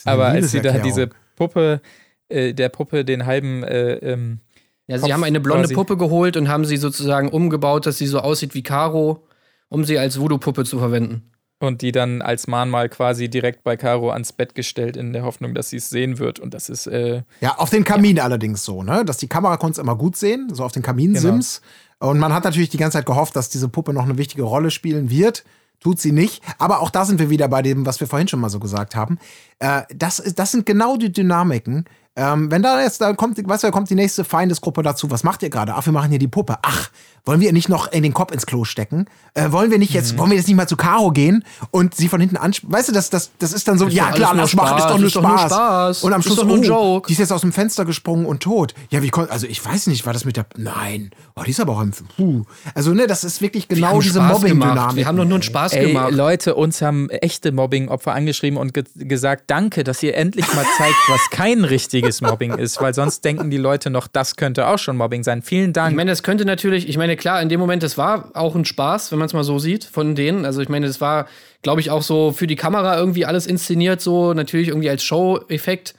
Aber 0.05 0.25
als 0.27 0.51
sie 0.51 0.61
da 0.61 0.77
diese 0.79 1.09
Puppe, 1.35 1.81
äh, 2.29 2.53
der 2.53 2.69
Puppe 2.69 3.05
den 3.05 3.25
halben, 3.25 3.63
äh, 3.63 3.95
ähm, 3.95 4.39
Ja, 4.87 4.97
sie 4.97 5.03
Kopf 5.03 5.11
haben 5.11 5.23
eine 5.23 5.39
blonde 5.39 5.63
quasi. 5.63 5.73
Puppe 5.73 5.97
geholt 5.97 6.37
und 6.37 6.47
haben 6.47 6.65
sie 6.65 6.77
sozusagen 6.77 7.29
umgebaut, 7.29 7.85
dass 7.85 7.97
sie 7.97 8.07
so 8.07 8.19
aussieht 8.19 8.53
wie 8.55 8.63
Caro, 8.63 9.27
um 9.69 9.83
sie 9.83 9.99
als 9.99 10.19
Voodoo-Puppe 10.19 10.63
zu 10.63 10.79
verwenden. 10.79 11.31
Und 11.59 11.81
die 11.81 11.91
dann 11.91 12.21
als 12.21 12.47
Mahnmal 12.47 12.89
quasi 12.89 13.29
direkt 13.29 13.63
bei 13.63 13.77
Caro 13.77 14.11
ans 14.11 14.33
Bett 14.33 14.55
gestellt, 14.55 14.97
in 14.97 15.13
der 15.13 15.23
Hoffnung, 15.23 15.53
dass 15.53 15.69
sie 15.69 15.77
es 15.77 15.89
sehen 15.89 16.19
wird. 16.19 16.39
Und 16.39 16.53
das 16.53 16.69
ist, 16.69 16.87
äh, 16.87 17.23
Ja, 17.39 17.55
auf 17.57 17.69
den 17.69 17.83
Kamin 17.83 18.19
allerdings 18.19 18.63
so, 18.63 18.83
ne? 18.83 19.05
Dass 19.05 19.17
die 19.17 19.27
Kamera 19.27 19.57
konnte 19.57 19.79
es 19.79 19.83
immer 19.83 19.95
gut 19.95 20.15
sehen, 20.15 20.49
so 20.53 20.63
auf 20.63 20.71
den 20.71 20.83
Kaminsims. 20.83 21.61
Genau. 21.99 22.11
Und 22.11 22.19
man 22.19 22.33
hat 22.33 22.43
natürlich 22.43 22.69
die 22.69 22.77
ganze 22.77 22.97
Zeit 22.97 23.05
gehofft, 23.05 23.35
dass 23.35 23.49
diese 23.49 23.69
Puppe 23.69 23.93
noch 23.93 24.03
eine 24.03 24.17
wichtige 24.17 24.43
Rolle 24.43 24.69
spielen 24.69 25.09
wird. 25.09 25.45
Tut 25.79 25.99
sie 25.99 26.11
nicht. 26.11 26.43
Aber 26.57 26.81
auch 26.81 26.89
da 26.89 27.05
sind 27.05 27.19
wir 27.19 27.29
wieder 27.29 27.47
bei 27.47 27.61
dem, 27.61 27.85
was 27.85 27.99
wir 27.99 28.07
vorhin 28.07 28.27
schon 28.27 28.39
mal 28.39 28.49
so 28.49 28.59
gesagt 28.59 28.95
haben. 28.95 29.17
Äh, 29.59 29.83
das, 29.95 30.19
ist, 30.19 30.39
das 30.39 30.51
sind 30.51 30.65
genau 30.65 30.97
die 30.97 31.11
Dynamiken. 31.11 31.85
Ähm, 32.17 32.49
wenn 32.49 32.61
da 32.61 32.81
jetzt, 32.81 33.01
da 33.01 33.13
kommt, 33.13 33.37
was 33.45 33.61
da 33.61 33.71
kommt 33.71 33.89
die 33.89 33.95
nächste 33.95 34.23
Feindesgruppe 34.23 34.83
dazu. 34.83 35.11
Was 35.11 35.23
macht 35.23 35.43
ihr 35.43 35.49
gerade? 35.49 35.73
Ach, 35.75 35.85
wir 35.85 35.91
machen 35.91 36.09
hier 36.09 36.19
die 36.19 36.27
Puppe. 36.29 36.57
Ach, 36.61 36.89
wollen 37.25 37.41
wir 37.41 37.51
nicht 37.51 37.67
noch 37.67 37.91
in 37.91 38.03
den 38.03 38.13
Kopf 38.13 38.31
ins 38.31 38.45
Klo 38.45 38.63
stecken? 38.63 39.07
Äh, 39.33 39.51
wollen 39.51 39.69
wir 39.71 39.79
nicht 39.79 39.93
jetzt, 39.93 40.13
Mhm. 40.13 40.19
wollen 40.19 40.29
wir 40.31 40.37
jetzt 40.37 40.47
nicht 40.47 40.55
mal 40.55 40.67
zu 40.67 40.77
Caro 40.77 41.11
gehen 41.11 41.43
und 41.71 41.93
sie 41.95 42.07
von 42.07 42.21
hinten 42.21 42.37
ansprechen? 42.37 42.71
Weißt 42.73 42.87
du, 42.89 42.93
das, 42.93 43.09
das, 43.09 43.31
das 43.39 43.51
ist 43.51 43.67
dann 43.67 43.77
so, 43.77 43.87
ja 43.87 44.09
doch 44.09 44.15
klar, 44.15 44.29
nur 44.29 44.43
machen, 44.43 44.45
ist 44.45 44.51
Spaß, 44.51 44.69
doch 44.87 44.97
nur 44.97 45.07
ist 45.07 45.15
doch 45.15 45.21
nur 45.23 45.37
Spaß. 45.37 45.51
Spaß. 45.51 46.03
Und 46.03 46.13
am 46.13 46.19
Ist 46.21 46.25
Schluss, 46.27 46.37
doch 46.37 46.45
nur 46.45 46.55
ein 46.57 46.61
oh, 46.71 46.93
Joke. 46.95 47.07
die 47.07 47.13
ist 47.13 47.19
jetzt 47.19 47.33
aus 47.33 47.41
dem 47.41 47.51
Fenster 47.51 47.83
gesprungen 47.83 48.25
und 48.25 48.41
tot. 48.41 48.73
Ja, 48.91 49.01
wie 49.01 49.09
konnte, 49.09 49.31
also 49.33 49.47
ich 49.47 49.63
weiß 49.65 49.87
nicht, 49.87 50.05
war 50.05 50.13
das 50.13 50.23
mit 50.23 50.37
der, 50.37 50.45
nein, 50.55 51.09
oh, 51.35 51.43
die 51.43 51.51
ist 51.51 51.59
aber 51.59 51.73
auch 51.73 51.81
im, 51.81 51.91
puh. 52.15 52.43
Also 52.75 52.93
ne, 52.93 53.07
das 53.07 53.23
ist 53.25 53.41
wirklich 53.41 53.67
Wir 53.69 53.75
genau 53.75 53.87
haben 53.89 53.99
diese 53.99 54.19
Spaß. 54.19 54.41
Mobbing-Dynamik. 54.41 54.95
Wir 54.95 55.05
haben 55.07 55.17
doch 55.17 55.25
nur 55.25 55.33
einen 55.35 55.43
Spaß 55.43 55.73
Ey, 55.73 55.87
gemacht. 55.87 56.11
Leute, 56.13 56.55
uns 56.55 56.81
haben 56.81 57.09
echte 57.09 57.51
Mobbing-Opfer 57.51 58.13
angeschrieben 58.13 58.57
und 58.57 58.73
ge 58.73 58.85
gesagt, 58.95 59.45
danke, 59.47 59.83
dass 59.83 60.01
ihr 60.03 60.15
endlich 60.15 60.45
mal 60.53 60.65
zeigt, 60.77 60.95
was 61.09 61.29
kein 61.31 61.63
richtiges 61.65 62.04
richtiges 62.05 62.21
Mobbing 62.21 62.57
ist, 62.57 62.81
weil 62.81 62.93
sonst 62.93 63.23
denken 63.25 63.49
die 63.49 63.57
Leute 63.57 63.89
noch, 63.89 64.07
das 64.07 64.35
könnte 64.35 64.67
auch 64.67 64.79
schon 64.79 64.97
Mobbing 64.97 65.23
sein. 65.23 65.41
Vielen 65.41 65.73
Dank. 65.73 65.91
Ich 65.91 65.95
meine, 65.95 66.11
das 66.11 66.23
könnte 66.23 66.45
natürlich, 66.45 66.87
ich 66.87 66.97
meine, 66.97 67.15
klar, 67.15 67.41
in 67.41 67.49
dem 67.49 67.59
Moment, 67.59 67.83
das 67.83 67.97
war 67.97 68.31
auch 68.33 68.55
ein 68.55 68.65
Spaß, 68.65 69.11
wenn 69.11 69.19
man 69.19 69.27
es 69.27 69.33
mal 69.33 69.43
so 69.43 69.59
sieht, 69.59 69.83
von 69.83 70.15
denen. 70.15 70.45
Also 70.45 70.61
ich 70.61 70.69
meine, 70.69 70.87
das 70.87 71.01
war, 71.01 71.27
glaube 71.61 71.81
ich, 71.81 71.91
auch 71.91 72.01
so 72.01 72.31
für 72.31 72.47
die 72.47 72.55
Kamera 72.55 72.97
irgendwie 72.97 73.25
alles 73.25 73.47
inszeniert, 73.47 74.01
so 74.01 74.33
natürlich 74.33 74.69
irgendwie 74.69 74.89
als 74.89 75.03
Show-Effekt. 75.03 75.95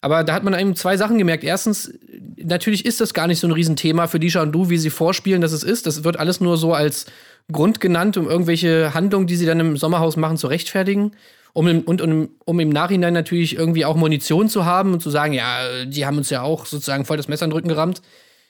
Aber 0.00 0.22
da 0.22 0.34
hat 0.34 0.44
man 0.44 0.58
eben 0.58 0.76
zwei 0.76 0.98
Sachen 0.98 1.16
gemerkt. 1.16 1.44
Erstens, 1.44 1.94
natürlich 2.36 2.84
ist 2.84 3.00
das 3.00 3.14
gar 3.14 3.26
nicht 3.26 3.40
so 3.40 3.46
ein 3.46 3.52
Riesenthema 3.52 4.06
für 4.06 4.20
Disha 4.20 4.42
und 4.42 4.52
du, 4.52 4.68
wie 4.68 4.76
sie 4.76 4.90
vorspielen, 4.90 5.40
dass 5.40 5.52
es 5.52 5.62
ist. 5.62 5.86
Das 5.86 6.04
wird 6.04 6.18
alles 6.18 6.40
nur 6.40 6.58
so 6.58 6.74
als 6.74 7.06
Grund 7.50 7.80
genannt, 7.80 8.16
um 8.16 8.28
irgendwelche 8.28 8.92
Handlungen, 8.92 9.26
die 9.26 9.36
sie 9.36 9.46
dann 9.46 9.60
im 9.60 9.76
Sommerhaus 9.76 10.16
machen, 10.16 10.36
zu 10.36 10.46
rechtfertigen. 10.46 11.12
Um, 11.56 11.68
im- 11.68 11.82
und 11.82 12.02
um, 12.02 12.30
um 12.44 12.58
im 12.58 12.68
Nachhinein 12.68 13.14
natürlich 13.14 13.56
irgendwie 13.56 13.84
auch 13.84 13.94
Munition 13.94 14.48
zu 14.48 14.64
haben 14.64 14.92
und 14.92 15.00
zu 15.00 15.08
sagen, 15.08 15.32
ja, 15.32 15.84
die 15.84 16.04
haben 16.04 16.18
uns 16.18 16.28
ja 16.28 16.42
auch 16.42 16.66
sozusagen 16.66 17.04
voll 17.04 17.16
das 17.16 17.28
Messer 17.28 17.44
in 17.44 17.50
den 17.50 17.56
Rücken 17.56 17.68
gerammt. 17.68 18.02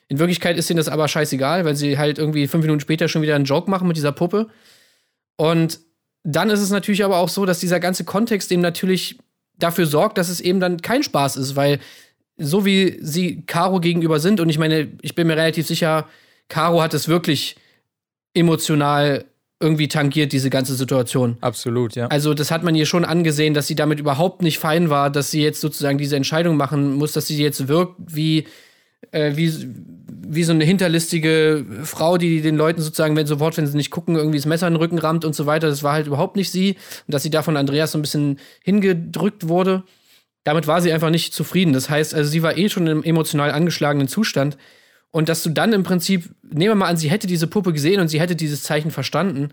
In 0.07 0.17
Wirklichkeit 0.17 0.57
ist 0.57 0.71
ihnen 0.71 0.77
das 0.77 0.89
aber 0.89 1.07
scheißegal, 1.07 1.65
weil 1.65 1.75
sie 1.75 1.99
halt 1.99 2.17
irgendwie 2.17 2.47
fünf 2.47 2.63
Minuten 2.63 2.79
später 2.79 3.07
schon 3.07 3.21
wieder 3.21 3.35
einen 3.35 3.45
Joke 3.45 3.69
machen 3.69 3.87
mit 3.87 3.95
dieser 3.95 4.11
Puppe. 4.11 4.47
Und 5.37 5.79
dann 6.23 6.49
ist 6.49 6.61
es 6.61 6.71
natürlich 6.71 7.03
aber 7.03 7.17
auch 7.17 7.29
so, 7.29 7.45
dass 7.45 7.59
dieser 7.59 7.79
ganze 7.79 8.05
Kontext 8.05 8.51
eben 8.51 8.63
natürlich 8.63 9.19
dafür 9.59 9.85
sorgt, 9.85 10.17
dass 10.17 10.29
es 10.29 10.41
eben 10.41 10.59
dann 10.59 10.81
kein 10.81 11.03
Spaß 11.03 11.37
ist, 11.37 11.55
weil 11.55 11.79
so 12.37 12.65
wie 12.65 12.97
sie 13.01 13.43
Caro 13.45 13.79
gegenüber 13.79 14.19
sind, 14.19 14.39
und 14.39 14.49
ich 14.49 14.57
meine, 14.57 14.91
ich 15.01 15.13
bin 15.13 15.27
mir 15.27 15.37
relativ 15.37 15.67
sicher, 15.67 16.07
Caro 16.49 16.81
hat 16.81 16.95
es 16.95 17.07
wirklich 17.07 17.55
emotional 18.33 19.25
irgendwie 19.59 19.87
tangiert, 19.87 20.33
diese 20.33 20.49
ganze 20.49 20.75
Situation. 20.75 21.37
Absolut, 21.41 21.95
ja. 21.95 22.07
Also, 22.07 22.33
das 22.33 22.51
hat 22.51 22.63
man 22.63 22.75
ihr 22.75 22.85
schon 22.85 23.05
angesehen, 23.05 23.53
dass 23.53 23.67
sie 23.67 23.75
damit 23.75 23.99
überhaupt 23.99 24.41
nicht 24.41 24.59
fein 24.59 24.89
war, 24.89 25.09
dass 25.09 25.31
sie 25.31 25.41
jetzt 25.41 25.61
sozusagen 25.61 25.97
diese 25.97 26.17
Entscheidung 26.17 26.57
machen 26.57 26.95
muss, 26.95 27.13
dass 27.13 27.27
sie 27.27 27.41
jetzt 27.41 27.67
wirkt 27.69 27.95
wie, 27.97 28.47
äh, 29.11 29.37
wie, 29.37 29.53
wie 30.27 30.43
so 30.43 30.51
eine 30.51 30.65
hinterlistige 30.65 31.65
Frau, 31.83 32.17
die 32.17 32.41
den 32.41 32.57
Leuten 32.57 32.81
sozusagen, 32.81 33.15
wenn 33.15 33.27
sofort, 33.27 33.55
wenn 33.55 33.65
sie 33.65 33.77
nicht 33.77 33.91
gucken, 33.91 34.15
irgendwie 34.15 34.37
das 34.37 34.45
Messer 34.45 34.67
in 34.67 34.73
den 34.73 34.81
Rücken 34.81 34.97
rammt 34.97 35.23
und 35.23 35.35
so 35.35 35.45
weiter. 35.45 35.67
Das 35.67 35.83
war 35.83 35.93
halt 35.93 36.07
überhaupt 36.07 36.35
nicht 36.35 36.51
sie. 36.51 36.71
Und 37.07 37.13
dass 37.13 37.23
sie 37.23 37.29
da 37.29 37.41
von 37.41 37.55
Andreas 37.55 37.93
so 37.93 37.97
ein 37.97 38.01
bisschen 38.01 38.39
hingedrückt 38.61 39.47
wurde. 39.47 39.83
Damit 40.43 40.67
war 40.67 40.81
sie 40.81 40.91
einfach 40.91 41.09
nicht 41.09 41.33
zufrieden. 41.33 41.71
Das 41.71 41.89
heißt, 41.89 42.13
also 42.13 42.29
sie 42.29 42.43
war 42.43 42.57
eh 42.57 42.69
schon 42.69 42.87
im 42.87 43.03
emotional 43.03 43.51
angeschlagenen 43.51 44.09
Zustand. 44.09 44.57
Und 45.11 45.29
dass 45.29 45.43
du 45.43 45.49
dann 45.49 45.71
im 45.73 45.83
Prinzip, 45.83 46.29
nehmen 46.43 46.71
wir 46.71 46.75
mal 46.75 46.87
an, 46.89 46.97
sie 46.97 47.09
hätte 47.09 47.27
diese 47.27 47.47
Puppe 47.47 47.71
gesehen 47.73 48.01
und 48.01 48.09
sie 48.09 48.19
hätte 48.19 48.35
dieses 48.35 48.63
Zeichen 48.63 48.91
verstanden. 48.91 49.49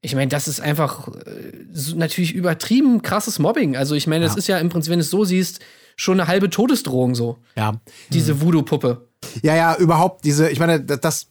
Ich 0.00 0.14
meine, 0.14 0.28
das 0.28 0.48
ist 0.48 0.60
einfach 0.60 1.08
äh, 1.08 1.52
natürlich 1.94 2.34
übertrieben 2.34 3.02
krasses 3.02 3.38
Mobbing. 3.38 3.76
Also 3.76 3.94
ich 3.94 4.06
meine, 4.06 4.24
das 4.24 4.34
Ja. 4.34 4.38
ist 4.38 4.46
ja 4.48 4.58
im 4.58 4.68
Prinzip, 4.68 4.90
wenn 4.90 4.98
du 4.98 5.04
es 5.04 5.10
so 5.10 5.24
siehst, 5.24 5.60
schon 5.96 6.20
eine 6.20 6.28
halbe 6.28 6.50
Todesdrohung 6.50 7.14
so. 7.14 7.38
Ja. 7.56 7.80
Diese 8.10 8.40
Voodoo-Puppe. 8.40 9.08
Ja, 9.42 9.56
ja, 9.56 9.76
überhaupt 9.76 10.24
diese, 10.24 10.50
ich 10.50 10.58
meine, 10.60 10.80
das- 10.80 11.00
das 11.00 11.26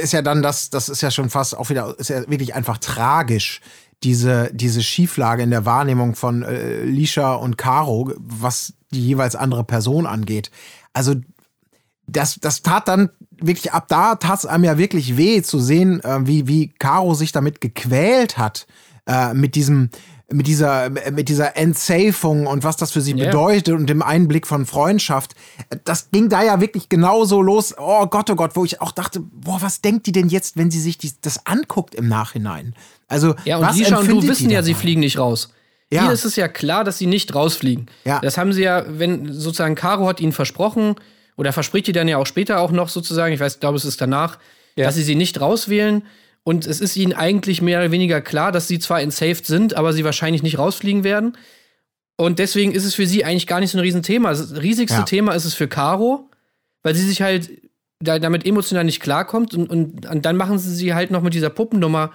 ist 0.00 0.12
ja 0.12 0.22
dann 0.22 0.42
das, 0.42 0.70
das 0.70 0.88
ist 0.88 1.02
ja 1.02 1.10
schon 1.10 1.28
fast 1.28 1.56
auch 1.56 1.68
wieder, 1.70 1.94
ist 1.98 2.08
ja 2.10 2.20
wirklich 2.28 2.54
einfach 2.54 2.78
tragisch, 2.78 3.60
diese, 4.04 4.50
diese 4.54 4.82
Schieflage 4.82 5.42
in 5.42 5.50
der 5.50 5.66
Wahrnehmung 5.66 6.14
von 6.14 6.42
äh, 6.42 6.84
Lisha 6.84 7.34
und 7.34 7.58
Caro, 7.58 8.12
was 8.16 8.72
die 8.92 9.04
jeweils 9.04 9.34
andere 9.36 9.64
Person 9.64 10.06
angeht. 10.06 10.50
Also, 10.92 11.16
das, 12.08 12.38
das 12.40 12.62
tat 12.62 12.88
dann 12.88 13.10
wirklich, 13.40 13.72
ab 13.72 13.86
da 13.88 14.16
tat 14.16 14.40
es 14.40 14.46
einem 14.46 14.64
ja 14.64 14.78
wirklich 14.78 15.16
weh 15.16 15.42
zu 15.42 15.60
sehen, 15.60 16.02
äh, 16.02 16.26
wie, 16.26 16.48
wie 16.48 16.68
Caro 16.78 17.14
sich 17.14 17.30
damit 17.32 17.60
gequält 17.60 18.38
hat, 18.38 18.66
äh, 19.06 19.34
mit 19.34 19.54
diesem, 19.54 19.90
mit 20.30 20.46
dieser, 20.46 20.90
mit 20.90 21.28
dieser 21.28 21.56
Entsafung 21.56 22.46
und 22.46 22.62
was 22.64 22.76
das 22.76 22.90
für 22.90 23.00
sie 23.00 23.12
Ja. 23.14 23.26
bedeutet 23.26 23.74
und 23.74 23.86
dem 23.88 24.02
Einblick 24.02 24.46
von 24.46 24.66
Freundschaft. 24.66 25.34
Das 25.84 26.10
ging 26.10 26.28
da 26.28 26.42
ja 26.42 26.60
wirklich 26.60 26.88
genauso 26.88 27.40
los. 27.40 27.74
Oh 27.78 28.06
Gott, 28.06 28.28
oh 28.30 28.34
Gott, 28.34 28.50
wo 28.54 28.64
ich 28.64 28.80
auch 28.82 28.92
dachte, 28.92 29.20
boah, 29.20 29.62
was 29.62 29.80
denkt 29.80 30.06
die 30.06 30.12
denn 30.12 30.28
jetzt, 30.28 30.56
wenn 30.56 30.70
sie 30.70 30.80
sich 30.80 30.98
dies, 30.98 31.20
das 31.20 31.46
anguckt 31.46 31.94
im 31.94 32.08
Nachhinein? 32.08 32.74
Also, 33.06 33.34
Ja, 33.44 33.56
und 33.56 33.62
was 33.66 33.76
und 33.78 33.88
du 33.90 33.94
empfindet 33.94 34.28
wissen 34.28 34.48
die 34.48 34.54
ja, 34.54 34.62
sie 34.62 34.74
fliegen 34.74 35.00
nicht 35.00 35.18
raus. 35.18 35.50
Ja. 35.90 36.02
Hier 36.02 36.12
ist 36.12 36.26
es 36.26 36.36
ja 36.36 36.48
klar, 36.48 36.84
dass 36.84 36.98
sie 36.98 37.06
nicht 37.06 37.34
rausfliegen. 37.34 37.86
Ja. 38.04 38.20
Das 38.20 38.36
haben 38.36 38.52
sie 38.52 38.62
ja, 38.62 38.84
wenn 38.86 39.32
sozusagen 39.32 39.74
Caro 39.74 40.06
hat 40.06 40.20
ihnen 40.20 40.32
versprochen, 40.32 40.96
oder 41.38 41.54
verspricht 41.54 41.86
die 41.86 41.92
dann 41.92 42.06
ja 42.08 42.18
auch 42.18 42.26
später 42.26 42.60
auch 42.60 42.70
noch 42.72 42.90
sozusagen, 42.90 43.32
ich 43.32 43.40
weiß, 43.40 43.54
ich 43.54 43.60
glaube, 43.60 43.78
es 43.78 43.86
ist 43.86 44.00
danach, 44.02 44.38
Ja. 44.76 44.84
dass 44.84 44.96
sie 44.96 45.02
sie 45.02 45.14
nicht 45.14 45.40
rauswählen. 45.40 46.02
Und 46.44 46.66
es 46.66 46.80
ist 46.80 46.96
ihnen 46.96 47.12
eigentlich 47.12 47.60
mehr 47.62 47.78
oder 47.80 47.90
weniger 47.90 48.20
klar, 48.20 48.52
dass 48.52 48.68
sie 48.68 48.78
zwar 48.78 49.00
ensaved 49.02 49.44
sind, 49.46 49.74
aber 49.74 49.92
sie 49.92 50.04
wahrscheinlich 50.04 50.42
nicht 50.42 50.58
rausfliegen 50.58 51.04
werden. 51.04 51.36
Und 52.16 52.38
deswegen 52.38 52.72
ist 52.72 52.84
es 52.84 52.94
für 52.94 53.06
sie 53.06 53.24
eigentlich 53.24 53.46
gar 53.46 53.60
nicht 53.60 53.70
so 53.70 53.78
ein 53.78 53.82
Riesenthema. 53.82 54.30
Das 54.30 54.54
riesigste 54.60 54.98
Ja. 54.98 55.04
Thema 55.04 55.32
ist 55.32 55.44
es 55.44 55.54
für 55.54 55.68
Caro, 55.68 56.30
weil 56.82 56.94
sie 56.94 57.06
sich 57.06 57.22
halt 57.22 57.50
da, 58.00 58.18
damit 58.18 58.46
emotional 58.46 58.84
nicht 58.84 59.00
klarkommt. 59.00 59.52
Und, 59.54 59.68
und, 59.68 60.06
und 60.06 60.24
dann 60.24 60.36
machen 60.36 60.58
sie 60.58 60.74
sie 60.74 60.94
halt 60.94 61.10
noch 61.10 61.22
mit 61.22 61.34
dieser 61.34 61.50
Puppennummer, 61.50 62.12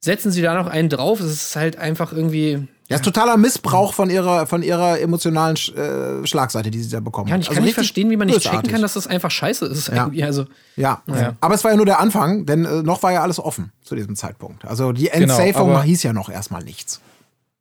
setzen 0.00 0.30
sie 0.30 0.42
da 0.42 0.54
noch 0.54 0.68
einen 0.68 0.88
drauf. 0.88 1.20
Es 1.20 1.32
ist 1.32 1.56
halt 1.56 1.76
einfach 1.76 2.12
irgendwie. 2.12 2.66
Ja, 2.88 2.96
ist 2.96 3.04
totaler 3.04 3.36
Missbrauch 3.36 3.94
von 3.94 4.10
ihrer, 4.10 4.46
von 4.46 4.62
ihrer 4.62 5.00
emotionalen 5.00 5.56
Sch- 5.56 5.74
äh, 5.74 6.26
Schlagseite, 6.26 6.70
die 6.70 6.82
sie 6.82 6.90
da 6.90 7.00
bekommen 7.00 7.28
Ja, 7.28 7.36
ich 7.36 7.42
Also 7.48 7.54
kann 7.54 7.64
nicht 7.64 7.74
verstehen, 7.74 8.10
wie 8.10 8.16
man 8.16 8.26
nicht 8.26 8.40
checken 8.40 8.50
bösartig. 8.50 8.72
kann, 8.72 8.82
dass 8.82 8.94
das 8.94 9.06
einfach 9.06 9.30
scheiße 9.30 9.66
ist. 9.66 9.88
Ja. 9.88 10.10
Also, 10.22 10.44
Ja. 10.76 11.02
Ja. 11.06 11.34
aber 11.40 11.54
es 11.54 11.64
war 11.64 11.70
ja 11.70 11.76
nur 11.76 11.86
der 11.86 12.00
Anfang, 12.00 12.44
denn 12.44 12.64
äh, 12.64 12.82
noch 12.82 13.02
war 13.02 13.12
ja 13.12 13.22
alles 13.22 13.38
offen 13.38 13.72
zu 13.82 13.94
diesem 13.94 14.14
Zeitpunkt. 14.16 14.64
Also 14.64 14.92
die 14.92 15.04
Genau, 15.04 15.34
Entsafung 15.38 15.70
aber- 15.70 15.82
hieß 15.84 16.02
ja 16.02 16.12
noch 16.12 16.28
erstmal 16.28 16.62
nichts. 16.64 17.00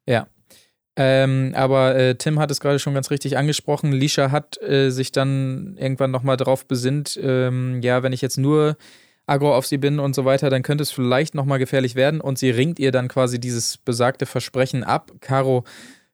Ja. 0.05 0.27
Ähm, 0.97 1.53
aber 1.55 1.95
äh, 1.95 2.15
Tim 2.15 2.37
hat 2.39 2.51
es 2.51 2.59
gerade 2.59 2.77
schon 2.79 2.93
ganz 2.93 3.11
richtig 3.11 3.37
angesprochen. 3.37 3.93
Lisha 3.93 4.31
hat 4.31 4.61
äh, 4.61 4.89
sich 4.89 5.13
dann 5.13 5.77
irgendwann 5.79 6.11
nochmal 6.11 6.35
drauf 6.35 6.65
besinnt, 6.65 7.17
ähm, 7.21 7.79
ja, 7.81 8.03
wenn 8.03 8.11
ich 8.11 8.21
jetzt 8.21 8.37
nur 8.37 8.75
aggro 9.27 9.55
auf 9.55 9.65
sie 9.65 9.77
bin 9.77 9.99
und 9.99 10.15
so 10.15 10.25
weiter, 10.25 10.49
dann 10.49 10.63
könnte 10.63 10.83
es 10.83 10.91
vielleicht 10.91 11.35
nochmal 11.35 11.59
gefährlich 11.59 11.95
werden. 11.95 12.21
Und 12.21 12.37
sie 12.37 12.49
ringt 12.49 12.79
ihr 12.79 12.91
dann 12.91 13.07
quasi 13.07 13.39
dieses 13.39 13.77
besagte 13.77 14.25
Versprechen 14.25 14.83
ab. 14.83 15.11
Caro 15.21 15.63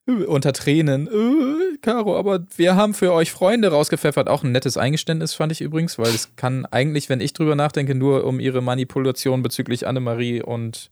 äh, 0.08 0.24
unter 0.24 0.54
Tränen. 0.54 1.08
Äh, 1.08 1.78
Caro, 1.82 2.18
aber 2.18 2.46
wir 2.56 2.76
haben 2.76 2.94
für 2.94 3.14
euch 3.14 3.32
Freunde 3.32 3.70
rausgepfeffert. 3.70 4.30
Auch 4.30 4.44
ein 4.44 4.52
nettes 4.52 4.78
Eingeständnis 4.78 5.34
fand 5.34 5.52
ich 5.52 5.62
übrigens, 5.62 5.98
weil 5.98 6.14
es 6.14 6.36
kann 6.36 6.66
eigentlich, 6.66 7.10
wenn 7.10 7.22
ich 7.22 7.34
drüber 7.34 7.56
nachdenke, 7.56 7.96
nur 7.96 8.24
um 8.26 8.40
ihre 8.40 8.62
Manipulation 8.62 9.44
bezüglich 9.44 9.88
Annemarie 9.88 10.42
und 10.42 10.90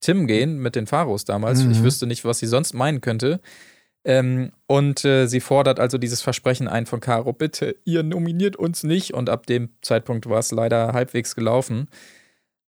Tim 0.00 0.26
gehen 0.26 0.58
mit 0.58 0.76
den 0.76 0.86
Pharos 0.86 1.24
damals. 1.24 1.64
Mhm. 1.64 1.72
Ich 1.72 1.82
wüsste 1.82 2.06
nicht, 2.06 2.24
was 2.24 2.38
sie 2.38 2.46
sonst 2.46 2.72
meinen 2.72 3.00
könnte. 3.00 3.40
Ähm, 4.08 4.52
und 4.66 5.04
äh, 5.04 5.26
sie 5.26 5.40
fordert 5.40 5.78
also 5.78 5.98
dieses 5.98 6.22
Versprechen 6.22 6.66
ein 6.66 6.86
von 6.86 6.98
Caro, 7.00 7.34
bitte, 7.34 7.76
ihr 7.84 8.02
nominiert 8.02 8.56
uns 8.56 8.82
nicht. 8.82 9.12
Und 9.12 9.28
ab 9.28 9.44
dem 9.46 9.68
Zeitpunkt 9.82 10.26
war 10.28 10.38
es 10.38 10.50
leider 10.50 10.94
halbwegs 10.94 11.34
gelaufen. 11.36 11.88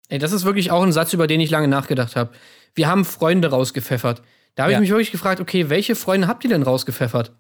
ey, 0.09 0.19
das 0.19 0.33
ist 0.33 0.45
wirklich 0.45 0.71
auch 0.73 0.83
ein 0.83 0.91
Satz, 0.93 1.13
über 1.13 1.27
den 1.29 1.39
ich 1.41 1.51
lange 1.51 1.69
nachgedacht 1.69 2.17
habe. 2.17 2.31
Wir 2.75 2.89
haben 2.89 3.05
Freunde 3.05 3.51
rausgepfeffert. 3.51 4.23
Da 4.57 4.65
habe 4.65 4.73
Ja. 4.73 4.79
ich 4.79 4.81
mich 4.81 4.91
wirklich 4.91 5.13
gefragt, 5.13 5.41
okay, 5.41 5.69
welche 5.71 5.95
Freunde 5.95 6.27
habt 6.27 6.43
ihr 6.45 6.51
denn 6.51 6.63
rausgepfeffert? 6.65 7.33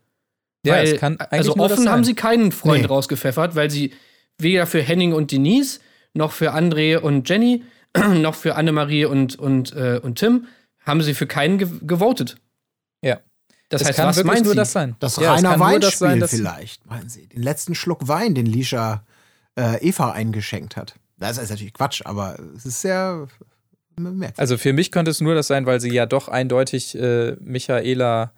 Ja, 0.64 0.74
weil, 0.74 0.84
es 0.86 1.00
kann 1.00 1.18
eigentlich 1.18 1.32
also 1.50 1.56
offen 1.56 1.90
haben 1.90 2.04
sie 2.04 2.14
keinen 2.14 2.52
Freund 2.52 2.82
Nee. 2.82 2.86
rausgepfeffert, 2.88 3.56
weil 3.56 3.70
sie 3.70 3.92
weder 4.38 4.66
für 4.66 4.80
Henning 4.82 5.12
und 5.12 5.32
Denise, 5.32 5.80
noch 6.14 6.30
für 6.32 6.54
André 6.54 6.98
und 6.98 7.28
Jenny, 7.28 7.64
noch 8.14 8.34
für 8.36 8.54
Annemarie 8.54 9.06
und, 9.06 9.36
und, 9.38 9.72
äh, 9.74 9.98
und 10.02 10.18
Tim 10.20 10.46
haben 10.84 11.02
sie 11.02 11.14
für 11.14 11.26
keinen 11.26 11.58
ge 11.58 11.68
gewotet. 11.82 12.36
Das 13.68 13.82
es 13.82 13.88
heißt, 13.88 13.96
kann 13.98 14.08
was 14.08 14.16
wirklich 14.16 14.42
nur 14.42 14.52
sie? 14.52 14.56
das 14.56 14.72
sein. 14.72 14.96
Das 14.98 15.16
Ja, 15.16 15.34
reiner 15.34 15.58
Weinspiel 15.60 15.92
sein, 15.92 16.28
vielleicht, 16.28 16.86
meinen 16.86 17.08
Sie. 17.08 17.26
Den 17.26 17.42
letzten 17.42 17.74
Schluck 17.74 18.08
Wein, 18.08 18.34
den 18.34 18.46
Lisha 18.46 19.04
äh, 19.56 19.86
Eva 19.86 20.12
eingeschenkt 20.12 20.76
hat. 20.76 20.94
Das 21.18 21.36
ist 21.36 21.50
natürlich 21.50 21.74
Quatsch, 21.74 22.02
aber 22.04 22.38
es 22.56 22.64
ist 22.64 22.80
sehr 22.80 23.28
merkwürdig. 23.96 24.38
Also 24.38 24.56
für 24.56 24.72
mich 24.72 24.90
könnte 24.92 25.10
es 25.10 25.20
nur 25.20 25.34
das 25.34 25.48
sein, 25.48 25.66
weil 25.66 25.80
sie 25.80 25.92
ja 25.92 26.06
doch 26.06 26.28
eindeutig 26.28 26.96
äh, 26.96 27.36
Michaela 27.40 28.32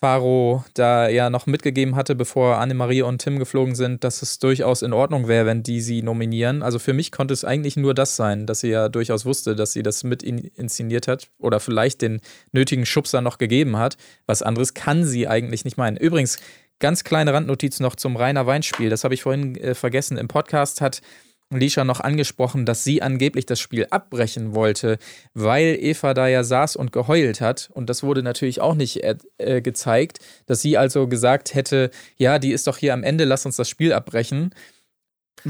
Faro 0.00 0.64
da 0.72 1.08
ja 1.08 1.28
noch 1.28 1.46
mitgegeben 1.46 1.94
hatte, 1.94 2.14
bevor 2.14 2.56
Annemarie 2.56 3.02
und 3.02 3.18
Tim 3.18 3.38
geflogen 3.38 3.74
sind, 3.74 4.02
dass 4.02 4.22
es 4.22 4.38
durchaus 4.38 4.80
in 4.80 4.94
Ordnung 4.94 5.28
wäre, 5.28 5.44
wenn 5.44 5.62
die 5.62 5.82
sie 5.82 6.02
nominieren. 6.02 6.62
Also 6.62 6.78
für 6.78 6.94
mich 6.94 7.12
konnte 7.12 7.34
es 7.34 7.44
eigentlich 7.44 7.76
nur 7.76 7.92
das 7.92 8.16
sein, 8.16 8.46
dass 8.46 8.60
sie 8.60 8.70
ja 8.70 8.88
durchaus 8.88 9.26
wusste, 9.26 9.54
dass 9.54 9.72
sie 9.72 9.82
das 9.82 10.02
mit 10.02 10.22
in 10.22 10.38
inszeniert 10.38 11.06
hat 11.06 11.30
oder 11.38 11.60
vielleicht 11.60 12.00
den 12.00 12.20
nötigen 12.52 12.86
Schubser 12.86 13.20
noch 13.20 13.36
gegeben 13.36 13.76
hat. 13.76 13.98
Was 14.26 14.42
anderes 14.42 14.72
kann 14.72 15.04
sie 15.04 15.28
eigentlich 15.28 15.66
nicht 15.66 15.76
meinen. 15.76 15.98
Übrigens, 15.98 16.38
ganz 16.78 17.04
kleine 17.04 17.34
Randnotiz 17.34 17.78
noch 17.78 17.94
zum 17.94 18.16
Rainer 18.16 18.46
Weinspiel. 18.46 18.88
Das 18.88 19.04
habe 19.04 19.12
ich 19.12 19.22
vorhin 19.22 19.54
äh, 19.56 19.74
vergessen. 19.74 20.16
Im 20.16 20.28
Podcast 20.28 20.80
hat 20.80 21.02
Lisha 21.50 21.84
noch 21.84 22.00
angesprochen, 22.00 22.64
dass 22.64 22.84
sie 22.84 23.02
angeblich 23.02 23.44
das 23.46 23.58
Spiel 23.60 23.86
abbrechen 23.90 24.54
wollte, 24.54 24.98
weil 25.34 25.76
Eva 25.80 26.14
da 26.14 26.28
ja 26.28 26.44
saß 26.44 26.76
und 26.76 26.92
geheult 26.92 27.40
hat. 27.40 27.70
Und 27.72 27.90
das 27.90 28.02
wurde 28.02 28.22
natürlich 28.22 28.60
auch 28.60 28.74
nicht 28.74 29.02
äh, 29.02 29.16
äh, 29.38 29.60
gezeigt, 29.60 30.18
dass 30.46 30.60
sie 30.62 30.78
also 30.78 31.08
gesagt 31.08 31.54
hätte, 31.54 31.90
ja, 32.16 32.38
die 32.38 32.52
ist 32.52 32.66
doch 32.66 32.76
hier 32.78 32.94
am 32.94 33.02
Ende, 33.02 33.24
lass 33.24 33.46
uns 33.46 33.56
das 33.56 33.68
Spiel 33.68 33.92
abbrechen. 33.92 34.54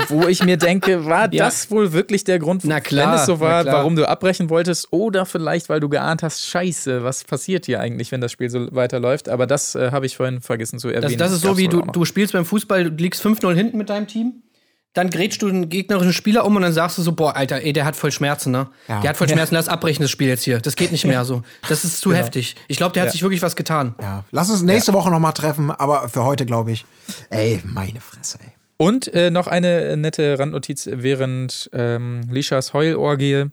wo 0.08 0.28
ich 0.28 0.44
mir 0.44 0.56
denke, 0.56 1.04
war 1.06 1.32
Ja. 1.34 1.46
das 1.46 1.70
wohl 1.70 1.92
wirklich 1.92 2.22
der 2.24 2.38
Grund, 2.38 2.64
Na 2.64 2.80
klar, 2.80 3.12
wenn 3.12 3.18
es 3.18 3.26
so 3.26 3.40
war, 3.40 3.66
warum 3.66 3.96
du 3.96 4.08
abbrechen 4.08 4.48
wolltest? 4.48 4.92
Oder 4.92 5.26
vielleicht, 5.26 5.68
weil 5.68 5.80
du 5.80 5.88
geahnt 5.88 6.22
hast, 6.22 6.46
scheiße, 6.46 7.02
was 7.02 7.24
passiert 7.24 7.66
hier 7.66 7.80
eigentlich, 7.80 8.12
wenn 8.12 8.20
das 8.20 8.30
Spiel 8.30 8.48
so 8.50 8.68
weiterläuft? 8.74 9.28
Aber 9.28 9.46
das 9.48 9.74
äh, 9.74 9.90
habe 9.90 10.06
ich 10.06 10.16
vorhin 10.16 10.40
vergessen 10.40 10.78
zu 10.78 10.88
erwähnen. 10.88 11.18
Das, 11.18 11.30
das 11.30 11.32
ist 11.32 11.42
so, 11.42 11.58
wie 11.58 11.66
du, 11.66 11.80
du 11.82 12.04
spielst 12.04 12.32
beim 12.32 12.44
Fußball, 12.44 12.84
du 12.90 13.02
liegst 13.02 13.24
5-0 13.26 13.52
hinten 13.54 13.78
mit 13.78 13.90
deinem 13.90 14.06
Team. 14.06 14.42
Dann 14.92 15.08
grätschst 15.10 15.40
du 15.42 15.48
den 15.48 15.68
gegnerischen 15.68 16.12
Spieler 16.12 16.44
um 16.44 16.56
und 16.56 16.62
dann 16.62 16.72
sagst 16.72 16.98
du 16.98 17.02
so, 17.02 17.12
boah, 17.12 17.36
Alter, 17.36 17.62
ey, 17.62 17.72
der 17.72 17.84
hat 17.84 17.94
voll 17.94 18.10
Schmerzen, 18.10 18.50
ne? 18.50 18.68
Ja. 18.88 19.00
Der 19.00 19.10
hat 19.10 19.16
voll 19.16 19.28
Schmerzen, 19.28 19.54
lass 19.54 19.68
abbrechen 19.68 20.02
das 20.02 20.10
Spiel 20.10 20.26
jetzt 20.26 20.42
hier. 20.42 20.58
Das 20.60 20.74
geht 20.74 20.90
nicht 20.90 21.04
mehr 21.04 21.24
so. 21.24 21.42
Das 21.68 21.84
ist 21.84 22.00
zu 22.00 22.12
heftig. 22.12 22.56
Ich 22.66 22.76
glaube, 22.76 22.92
der 22.94 23.02
hat 23.02 23.08
Ja. 23.08 23.12
sich 23.12 23.22
wirklich 23.22 23.40
was 23.42 23.54
getan. 23.54 23.94
Ja, 24.02 24.24
lass 24.32 24.50
uns 24.50 24.62
nächste 24.62 24.92
Woche 24.92 25.08
noch 25.10 25.20
mal 25.20 25.30
treffen, 25.32 25.70
aber 25.70 26.08
für 26.08 26.24
heute 26.24 26.44
glaube 26.44 26.72
ich, 26.72 26.84
ey, 27.30 27.60
meine 27.64 28.00
Fresse, 28.00 28.38
ey. 28.42 28.52
Und 28.78 29.12
äh, 29.14 29.30
noch 29.30 29.46
eine 29.46 29.96
nette 29.96 30.38
Randnotiz 30.38 30.88
während 30.90 31.68
ähm, 31.72 32.22
Lishas 32.30 32.72
Heulorgie, 32.72 33.44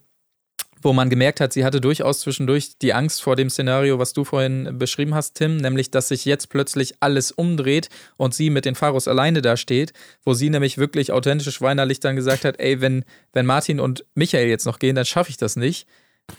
wo 0.82 0.94
man 0.94 1.10
gemerkt 1.10 1.42
hat, 1.42 1.54
sie 1.54 1.66
hatte 1.66 1.82
durchaus 1.82 2.22
zwischendurch 2.22 2.78
die 2.80 2.94
Angst 2.94 3.22
vor 3.22 3.36
dem 3.36 3.50
Szenario, 3.50 4.00
was 4.00 4.14
du 4.14 4.24
vorhin 4.24 4.78
beschrieben 4.78 5.16
hast, 5.16 5.36
Tim, 5.36 5.58
nämlich, 5.58 5.92
dass 5.92 6.10
sich 6.10 6.26
jetzt 6.26 6.50
plötzlich 6.50 6.96
alles 7.00 7.32
umdreht 7.32 7.90
und 8.18 8.34
sie 8.34 8.50
mit 8.50 8.66
den 8.66 8.76
Pharos 8.76 9.08
alleine 9.08 9.42
da 9.42 9.58
steht, 9.58 9.94
wo 10.24 10.34
sie 10.34 10.50
nämlich 10.50 10.78
wirklich 10.78 11.12
authentisch 11.12 11.62
weinerlich 11.62 12.00
dann 12.00 12.16
gesagt 12.16 12.46
hat, 12.46 12.60
ey, 12.60 12.82
wenn, 12.82 13.06
wenn 13.34 13.46
Martin 13.46 13.80
und 13.80 14.06
Michael 14.16 14.48
jetzt 14.48 14.66
noch 14.66 14.80
gehen, 14.80 14.96
dann 14.96 15.06
schaffe 15.06 15.30
ich 15.30 15.38
das 15.38 15.56
nicht. 15.56 15.88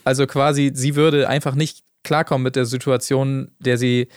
Also 0.05 0.27
quasi, 0.27 0.71
sie 0.75 0.97
würde 0.97 1.29
einfach 1.29 1.55
nicht 1.55 1.83
klarkommen 2.05 2.45
mit 2.45 2.57
der 2.57 2.67
Situation, 2.67 3.53
der 3.59 3.79
sie 3.79 4.09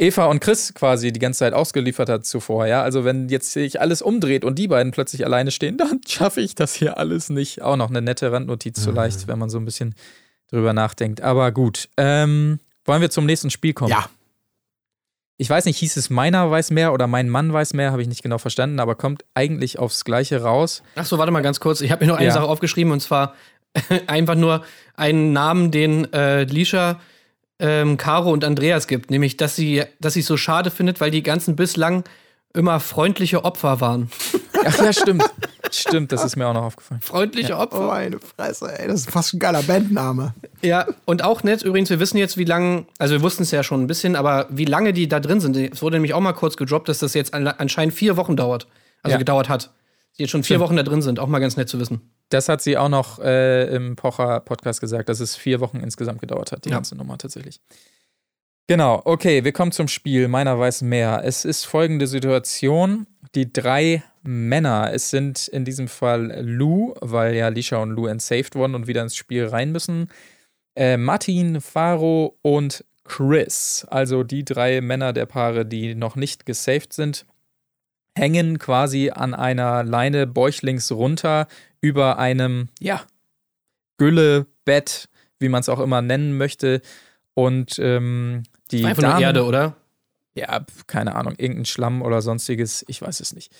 Eva 0.00 0.26
und 0.26 0.38
Chris 0.40 0.72
quasi 0.74 1.10
die 1.12 1.18
ganze 1.18 1.40
Zeit 1.40 1.52
ausgeliefert 1.52 2.08
hat 2.08 2.24
zuvor, 2.24 2.66
ja. 2.66 2.82
Also 2.82 3.04
wenn 3.04 3.28
jetzt 3.28 3.50
sich 3.52 3.80
alles 3.80 4.00
umdreht 4.00 4.44
und 4.44 4.56
die 4.58 4.68
beiden 4.68 4.92
plötzlich 4.92 5.24
alleine 5.24 5.50
stehen, 5.50 5.76
dann 5.78 6.00
schaffe 6.06 6.40
ich 6.40 6.54
das 6.54 6.74
hier 6.74 6.98
alles 6.98 7.30
nicht. 7.30 7.62
Auch 7.62 7.76
noch 7.76 7.90
eine 7.90 8.00
nette 8.00 8.30
Randnotiz 8.30 8.80
so 8.82 8.90
leicht, 8.92 9.26
wenn 9.28 9.38
man 9.38 9.50
so 9.50 9.58
ein 9.58 9.64
bisschen 9.64 9.94
drüber 10.50 10.72
nachdenkt. 10.72 11.20
Aber 11.20 11.50
gut. 11.52 11.88
Ähm, 11.96 12.60
wollen 12.84 13.00
wir 13.02 13.10
zum 13.10 13.26
nächsten 13.26 13.50
Spiel 13.50 13.74
kommen? 13.74 13.90
Ja, 13.90 14.08
Ich 15.36 15.50
weiß 15.50 15.64
nicht, 15.66 15.76
hieß 15.78 15.96
es 15.96 16.10
meiner 16.10 16.50
weiß 16.50 16.70
mehr 16.70 16.92
oder 16.92 17.06
mein 17.06 17.28
Mann 17.28 17.52
weiß 17.52 17.74
mehr, 17.74 17.90
habe 17.92 18.00
ich 18.02 18.08
nicht 18.08 18.22
genau 18.22 18.38
verstanden, 18.38 18.80
aber 18.80 18.94
kommt 18.94 19.24
eigentlich 19.34 19.78
aufs 19.78 20.04
Gleiche 20.04 20.42
raus. 20.42 20.82
Ach 20.94 21.04
so, 21.04 21.18
warte 21.18 21.32
mal 21.32 21.42
ganz 21.42 21.60
kurz. 21.60 21.80
Ich 21.80 21.90
habe 21.92 22.04
mir 22.04 22.10
noch 22.12 22.18
eine 22.18 22.28
Ja. 22.28 22.32
Sache 22.32 22.46
aufgeschrieben 22.46 22.92
und 22.92 23.00
zwar 23.00 23.34
einfach 24.06 24.36
nur 24.36 24.64
einen 24.94 25.32
Namen, 25.32 25.70
den 25.70 26.10
äh, 26.12 26.44
Lisha, 26.44 27.00
ähm, 27.58 27.96
Caro 27.96 28.30
und 28.32 28.44
Andreas 28.44 28.86
gibt. 28.86 29.10
Nämlich, 29.10 29.36
dass 29.36 29.56
sie 29.56 29.84
dass 30.00 30.14
sie 30.14 30.20
es 30.20 30.26
so 30.26 30.36
schade 30.36 30.70
findet, 30.70 31.00
weil 31.00 31.10
die 31.10 31.22
ganzen 31.22 31.56
bislang 31.56 32.04
immer 32.54 32.80
freundliche 32.80 33.44
Opfer 33.44 33.80
waren. 33.80 34.10
Ach 34.64 34.78
ja, 34.78 34.92
stimmt. 34.92 35.22
stimmt, 35.70 36.12
das 36.12 36.24
ist 36.24 36.34
mir 36.36 36.46
auch 36.48 36.54
noch 36.54 36.62
aufgefallen. 36.62 37.00
Freundliche 37.02 37.54
oh, 37.54 37.60
Opfer. 37.60 37.86
meine 37.86 38.18
Fresse, 38.18 38.76
ey, 38.78 38.88
das 38.88 39.00
ist 39.00 39.10
fast 39.10 39.34
ein 39.34 39.38
geiler 39.38 39.62
Bandname. 39.62 40.34
Ja, 40.62 40.86
und 41.04 41.22
auch 41.22 41.42
nett, 41.42 41.62
übrigens, 41.62 41.90
wir 41.90 42.00
wissen 42.00 42.16
jetzt, 42.16 42.36
wie 42.38 42.44
lange, 42.44 42.86
also 42.98 43.14
wir 43.14 43.22
wussten 43.22 43.42
es 43.42 43.50
ja 43.50 43.62
schon 43.62 43.82
ein 43.82 43.86
bisschen, 43.86 44.16
aber 44.16 44.46
wie 44.50 44.64
lange 44.64 44.92
die 44.92 45.08
da 45.08 45.20
drin 45.20 45.40
sind. 45.40 45.56
Es 45.56 45.82
wurde 45.82 45.96
nämlich 45.96 46.14
auch 46.14 46.20
mal 46.20 46.32
kurz 46.32 46.56
gedroppt, 46.56 46.88
dass 46.88 46.98
das 46.98 47.14
jetzt 47.14 47.34
an- 47.34 47.46
anscheinend 47.46 47.94
vier 47.94 48.16
Wochen 48.16 48.34
dauert. 48.36 48.66
Also 49.02 49.12
Ja. 49.14 49.18
gedauert 49.18 49.48
hat. 49.48 49.70
Die 50.16 50.22
jetzt 50.22 50.30
schon 50.30 50.42
vier 50.42 50.56
Stimmt. 50.56 50.60
Wochen 50.64 50.76
da 50.76 50.82
drin 50.82 51.02
sind. 51.02 51.20
Auch 51.20 51.28
mal 51.28 51.38
ganz 51.38 51.56
nett 51.56 51.68
zu 51.68 51.78
wissen. 51.78 52.00
Das 52.30 52.48
hat 52.48 52.60
sie 52.60 52.76
auch 52.76 52.88
noch 52.88 53.18
äh, 53.20 53.64
im 53.74 53.96
Pocher-Podcast 53.96 54.80
gesagt, 54.80 55.08
dass 55.08 55.20
es 55.20 55.34
vier 55.36 55.60
Wochen 55.60 55.78
insgesamt 55.80 56.20
gedauert 56.20 56.52
hat, 56.52 56.64
die 56.64 56.70
Ja. 56.70 56.76
ganze 56.76 56.94
Nummer 56.96 57.16
tatsächlich. 57.18 57.60
Genau, 58.66 59.00
okay, 59.06 59.44
wir 59.44 59.52
kommen 59.52 59.72
zum 59.72 59.88
Spiel. 59.88 60.28
Meiner 60.28 60.58
weiß 60.58 60.82
mehr. 60.82 61.22
Es 61.24 61.46
ist 61.46 61.64
folgende 61.64 62.06
Situation. 62.06 63.06
Die 63.34 63.50
drei 63.50 64.02
Männer, 64.22 64.90
es 64.92 65.08
sind 65.08 65.48
in 65.48 65.64
diesem 65.64 65.88
Fall 65.88 66.38
Lou, 66.44 66.94
weil 67.00 67.34
ja 67.34 67.48
Lisha 67.48 67.78
und 67.78 67.90
Lou 67.92 68.06
entsaved 68.06 68.54
wurden 68.54 68.74
und 68.74 68.86
wieder 68.86 69.02
ins 69.02 69.16
Spiel 69.16 69.46
rein 69.46 69.72
müssen. 69.72 70.10
Äh, 70.76 70.98
Martin, 70.98 71.62
Faro 71.62 72.38
und 72.42 72.84
Chris, 73.04 73.86
also 73.88 74.22
die 74.22 74.44
drei 74.44 74.82
Männer 74.82 75.14
der 75.14 75.24
Paare, 75.24 75.64
die 75.64 75.94
noch 75.94 76.14
nicht 76.14 76.44
gesaved 76.44 76.92
sind, 76.92 77.24
hängen 78.18 78.58
quasi 78.58 79.10
an 79.10 79.34
einer 79.34 79.84
Leine 79.84 80.26
bäuchlings 80.26 80.92
runter 80.92 81.46
über 81.80 82.18
einem, 82.18 82.68
ja, 82.80 83.02
Güllebett, 83.98 85.08
wie 85.38 85.48
man 85.48 85.60
es 85.60 85.68
auch 85.68 85.80
immer 85.80 86.02
nennen 86.02 86.36
möchte. 86.36 86.82
Und 87.34 87.78
ähm, 87.78 88.42
die 88.70 88.84
Einfach 88.84 89.02
Damen, 89.02 89.14
nur 89.14 89.22
Erde, 89.22 89.44
oder? 89.44 89.76
ja, 90.34 90.64
keine 90.86 91.14
Ahnung, 91.14 91.34
irgendein 91.36 91.64
Schlamm 91.64 92.02
oder 92.02 92.22
sonstiges, 92.22 92.84
ich 92.88 93.02
weiß 93.02 93.20
es 93.20 93.34
nicht. 93.34 93.52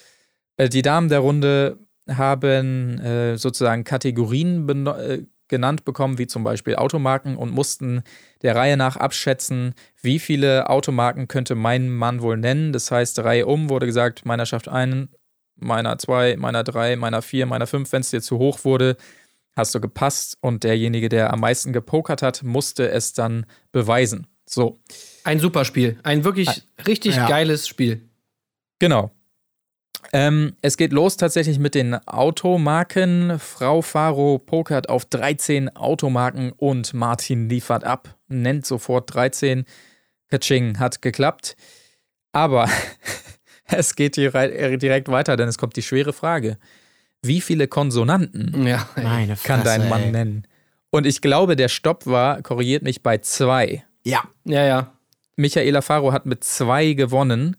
Äh, 0.57 0.69
die 0.69 0.83
Damen 0.83 1.09
der 1.09 1.21
Runde 1.21 1.79
haben 2.09 2.99
äh, 3.01 3.37
sozusagen 3.37 3.85
Kategorien 3.85 4.87
äh, 4.87 5.23
genannt 5.49 5.85
bekommen, 5.85 6.19
wie 6.19 6.27
zum 6.27 6.45
Beispiel 6.45 6.77
Automarken 6.77 7.37
und 7.37 7.53
mussten 7.53 8.03
der 8.43 8.55
Reihe 8.55 8.77
nach 8.77 8.97
abschätzen, 8.97 9.75
wie 10.01 10.19
viele 10.19 10.69
Automarken 10.71 11.29
könnte 11.29 11.55
mein 11.55 11.89
Mann 11.91 12.23
wohl 12.23 12.37
nennen. 12.37 12.73
Das 12.73 12.91
heißt, 12.91 13.19
Reihe 13.21 13.47
um 13.47 13.69
wurde 13.69 13.87
gesagt, 13.87 14.25
meiner 14.27 14.47
schafft 14.47 14.69
einen, 14.69 15.09
meiner 15.57 15.99
zwei, 15.99 16.37
meiner 16.37 16.65
drei, 16.65 16.97
meiner 16.97 17.23
vier, 17.23 17.47
meiner 17.47 17.67
fünf. 17.67 17.91
Wenn 17.93 18.01
es 18.03 18.11
dir 18.11 18.23
zu 18.23 18.39
hoch 18.39 18.65
wurde, 18.65 18.97
hast 19.57 19.75
du 19.75 19.81
gepasst 19.81 20.37
und 20.41 20.63
derjenige, 20.65 21.09
der 21.09 21.33
am 21.33 21.41
meisten 21.41 21.73
gepokert 21.73 22.23
hat, 22.23 22.43
musste 22.43 22.91
es 22.91 23.13
dann 23.13 23.45
beweisen. 23.73 24.27
So. 24.49 24.81
Ein 25.25 25.41
super 25.41 25.65
Spiel. 25.65 25.99
Ein 26.05 26.25
wirklich 26.25 26.63
richtig 26.87 27.17
Ja. 27.17 27.29
geiles 27.29 27.67
Spiel. 27.69 28.09
Genau. 28.79 29.11
Ähm, 30.13 30.55
es 30.63 30.77
geht 30.77 30.93
los 30.93 31.17
tatsächlich 31.17 31.59
mit 31.59 31.75
den 31.75 31.95
Automarken. 32.07 33.39
Frau 33.39 33.83
Faro 33.83 34.39
pokert 34.39 34.89
auf 34.89 35.05
13 35.05 35.77
Automarken 35.77 36.53
und 36.53 36.95
Martin 36.95 37.49
liefert 37.49 37.85
ab, 37.85 38.17
nennt 38.29 38.65
sofort 38.65 39.13
13. 39.15 39.65
Kaching 40.31 40.79
hat 40.79 41.03
geklappt. 41.03 41.57
Aber 42.33 42.69
es 43.67 43.97
geht 43.97 44.17
äh, 44.19 44.77
direkt 44.79 45.09
weiter, 45.09 45.37
denn 45.37 45.49
es 45.49 45.59
kommt 45.59 45.77
die 45.77 45.83
schwere 45.83 46.13
Frage. 46.13 46.59
Wie 47.23 47.41
viele 47.41 47.67
Konsonanten 47.67 48.67
Ja. 48.67 48.89
Meine 48.97 49.37
Fresse, 49.37 49.47
kann 49.47 49.65
dein 49.65 49.89
Mann 49.89 50.03
ey. 50.03 50.11
nennen? 50.13 50.47
Und 50.91 51.07
ich 51.07 51.21
glaube, 51.21 51.57
der 51.57 51.69
Stopp 51.69 52.07
war, 52.07 52.43
korrigiert 52.43 52.83
mich, 52.83 53.03
bei 53.03 53.19
zwei. 53.19 53.85
Ja, 54.05 54.23
ja, 54.45 54.65
ja. 54.65 54.93
Michaela 55.37 55.83
Faro 55.83 56.13
hat 56.13 56.27
mit 56.27 56.45
zwei 56.45 56.93
gewonnen. 56.95 57.57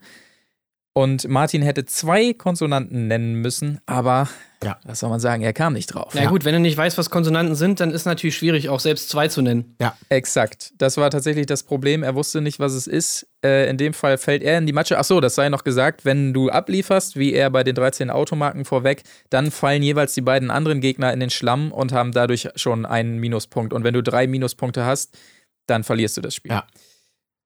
Und 0.93 1.27
Martin 1.29 1.61
hätte 1.61 1.85
zwei 1.85 2.33
Konsonanten 2.33 3.07
nennen 3.07 3.35
müssen, 3.35 3.79
aber 3.85 4.27
Ja. 4.63 4.77
was 4.83 4.99
soll 4.99 5.09
man 5.09 5.19
sagen, 5.19 5.43
er 5.43 5.53
kam 5.53 5.73
nicht 5.73 5.87
drauf. 5.93 6.11
Na 6.15 6.25
gut, 6.25 6.43
wenn 6.45 6.53
du 6.53 6.59
nicht 6.59 6.75
weißt, 6.75 6.97
was 6.97 7.09
Konsonanten 7.09 7.55
sind, 7.55 7.79
dann 7.79 7.91
ist 7.91 8.05
natürlich 8.05 8.35
schwierig, 8.35 8.67
auch 8.69 8.79
selbst 8.81 9.07
zwei 9.09 9.27
zu 9.27 9.41
nennen. 9.41 9.75
Exakt. 10.09 10.73
Das 10.77 10.97
war 10.97 11.09
tatsächlich 11.11 11.45
das 11.45 11.63
Problem. 11.63 12.01
Er 12.03 12.15
wusste 12.15 12.41
nicht, 12.41 12.59
was 12.59 12.73
es 12.73 12.87
ist. 12.87 13.27
Äh, 13.45 13.69
in 13.69 13.77
dem 13.77 13.93
Fall 13.93 14.17
fällt 14.17 14.41
er 14.43 14.57
in 14.57 14.65
die 14.65 14.73
Matsche. 14.73 14.97
Ach 14.99 15.03
so, 15.05 15.21
das 15.21 15.35
sei 15.35 15.47
noch 15.49 15.63
gesagt. 15.63 16.03
Wenn 16.05 16.33
du 16.33 16.49
ablieferst, 16.49 17.15
wie 17.15 17.33
er 17.33 17.49
bei 17.51 17.63
den 17.63 17.75
13 17.75 18.09
Automarken 18.09 18.65
vorweg, 18.65 19.03
dann 19.29 19.51
fallen 19.51 19.83
jeweils 19.83 20.13
die 20.15 20.21
beiden 20.21 20.49
anderen 20.51 20.81
Gegner 20.81 21.13
in 21.13 21.19
den 21.21 21.29
Schlamm 21.29 21.71
und 21.71 21.93
haben 21.93 22.11
dadurch 22.11 22.49
schon 22.55 22.85
einen 22.85 23.19
Minuspunkt. 23.19 23.71
Und 23.73 23.83
wenn 23.83 23.93
du 23.93 24.03
drei 24.03 24.27
Minuspunkte 24.27 24.83
hast, 24.85 25.17
dann 25.67 25.83
verlierst 25.83 26.17
du 26.17 26.21
das 26.21 26.33
Spiel. 26.35 26.51
Ja. 26.51 26.65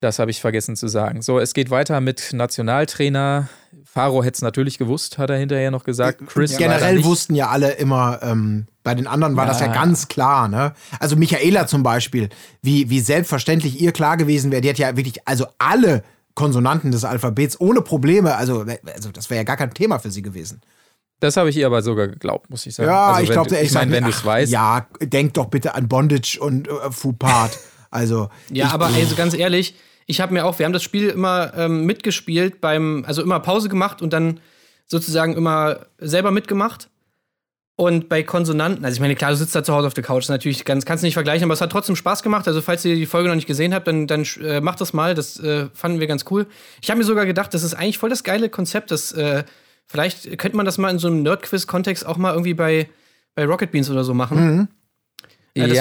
Das 0.03 0.19
habe 0.19 0.31
ich 0.31 0.41
vergessen 0.41 0.75
zu 0.75 0.89
sagen. 0.89 1.21
So, 1.21 1.39
es 1.39 1.53
geht 1.53 1.69
weiter 1.69 2.01
mit 2.01 2.33
Nationaltrainer. 2.33 3.47
Faro 3.85 4.21
hätte 4.21 4.35
es 4.35 4.41
natürlich 4.41 4.77
gewusst, 4.77 5.17
hat 5.17 5.29
er 5.29 5.37
hinterher 5.37 5.71
noch 5.71 5.85
gesagt. 5.85 6.27
Chris 6.27 6.51
leider 6.51 6.73
generell 6.75 7.03
wussten 7.05 7.35
ja 7.35 7.47
alle 7.47 7.71
immer, 7.71 8.19
ähm, 8.21 8.67
bei 8.83 8.95
den 8.95 9.07
anderen 9.07 9.37
war 9.37 9.45
das 9.45 9.61
ja 9.61 9.67
Ja. 9.67 9.73
ganz 9.73 10.09
klar, 10.09 10.49
ne? 10.49 10.73
Also 10.99 11.15
Michaela 11.15 11.67
zum 11.67 11.83
Beispiel, 11.83 12.27
wie, 12.61 12.89
wie 12.89 12.99
selbstverständlich 12.99 13.79
ihr 13.79 13.93
klar 13.93 14.17
gewesen 14.17 14.51
wäre, 14.51 14.61
die 14.61 14.69
hat 14.69 14.77
ja 14.77 14.97
wirklich, 14.97 15.25
also 15.25 15.47
alle 15.57 16.03
Konsonanten 16.35 16.91
des 16.91 17.05
Alphabets 17.05 17.61
ohne 17.61 17.81
Probleme, 17.81 18.35
also, 18.35 18.65
also 18.93 19.11
das 19.11 19.29
wäre 19.29 19.37
ja 19.37 19.43
gar 19.43 19.55
kein 19.55 19.73
Thema 19.73 19.99
für 19.99 20.11
sie 20.11 20.21
gewesen. 20.21 20.59
Das 21.21 21.37
habe 21.37 21.49
ich 21.49 21.55
ihr 21.55 21.67
aber 21.67 21.81
sogar 21.81 22.09
geglaubt, 22.09 22.49
muss 22.49 22.65
ich 22.65 22.75
sagen. 22.75 22.89
Ja, 22.89 23.11
Also 23.13 23.23
ich 23.23 23.29
glaube, 23.29 23.55
ich 23.55 23.71
meine, 23.73 23.91
gesagt, 23.91 23.91
wenn 23.91 24.03
du 24.03 24.09
es 24.09 24.25
weißt. 24.25 24.51
Ja, 24.51 24.85
denk 25.01 25.35
doch 25.35 25.45
bitte 25.45 25.75
an 25.75 25.87
Bondage 25.87 26.39
und 26.41 26.67
äh, 26.67 26.91
Fupart. 26.91 27.57
Also, 27.93 28.29
Ja, 28.51 28.71
aber 28.71 28.87
also 28.87 29.15
ganz 29.15 29.35
ehrlich, 29.35 29.75
ich 30.05 30.21
habe 30.21 30.33
mir 30.33 30.45
auch, 30.45 30.59
wir 30.59 30.65
haben 30.65 30.73
das 30.73 30.83
Spiel 30.83 31.09
immer 31.09 31.53
ähm, 31.55 31.85
mitgespielt 31.85 32.61
beim, 32.61 33.03
also 33.07 33.21
immer 33.21 33.39
Pause 33.39 33.69
gemacht 33.69 34.01
und 34.01 34.13
dann 34.13 34.39
sozusagen 34.85 35.33
immer 35.35 35.85
selber 35.97 36.31
mitgemacht. 36.31 36.89
Und 37.75 38.07
bei 38.07 38.21
Konsonanten, 38.21 38.85
also 38.85 38.93
ich 38.95 38.99
meine, 39.01 39.15
klar, 39.15 39.31
du 39.31 39.37
sitzt 39.37 39.55
da 39.55 39.63
zu 39.63 39.73
Hause 39.73 39.87
auf 39.87 39.95
der 39.95 40.03
Couch, 40.03 40.29
natürlich 40.29 40.63
ganz, 40.63 40.85
kannst 40.85 41.03
du 41.03 41.07
nicht 41.07 41.15
vergleichen, 41.15 41.43
aber 41.45 41.55
es 41.55 41.61
hat 41.61 41.71
trotzdem 41.71 41.95
Spaß 41.95 42.21
gemacht. 42.21 42.47
Also, 42.47 42.61
falls 42.61 42.85
ihr 42.85 42.95
die 42.95 43.07
Folge 43.07 43.29
noch 43.29 43.35
nicht 43.35 43.47
gesehen 43.47 43.73
habt, 43.73 43.87
dann, 43.87 44.05
dann 44.05 44.23
äh, 44.41 44.61
macht 44.61 44.79
das 44.79 44.93
mal. 44.93 45.15
Das 45.15 45.39
äh, 45.39 45.69
fanden 45.73 45.99
wir 45.99 46.05
ganz 46.05 46.25
cool. 46.29 46.45
Ich 46.83 46.91
habe 46.91 46.99
mir 46.99 47.03
sogar 47.03 47.25
gedacht, 47.25 47.51
das 47.53 47.63
ist 47.63 47.73
eigentlich 47.73 47.97
voll 47.97 48.11
das 48.11 48.23
geile 48.23 48.49
Konzept. 48.49 48.91
Das, 48.91 49.11
äh, 49.13 49.43
vielleicht 49.87 50.37
könnte 50.37 50.55
man 50.55 50.67
das 50.67 50.77
mal 50.77 50.91
in 50.91 50.99
so 50.99 51.07
einem 51.07 51.23
Nerd-Quiz-Kontext 51.23 52.05
auch 52.05 52.17
mal 52.17 52.33
irgendwie 52.33 52.53
bei, 52.53 52.89
bei 53.33 53.43
Rocket 53.45 53.71
Beans 53.71 53.89
oder 53.89 54.03
so 54.03 54.13
machen. 54.13 54.37
Ja, 55.55 55.63
Ja, 55.63 55.67
das- 55.67 55.77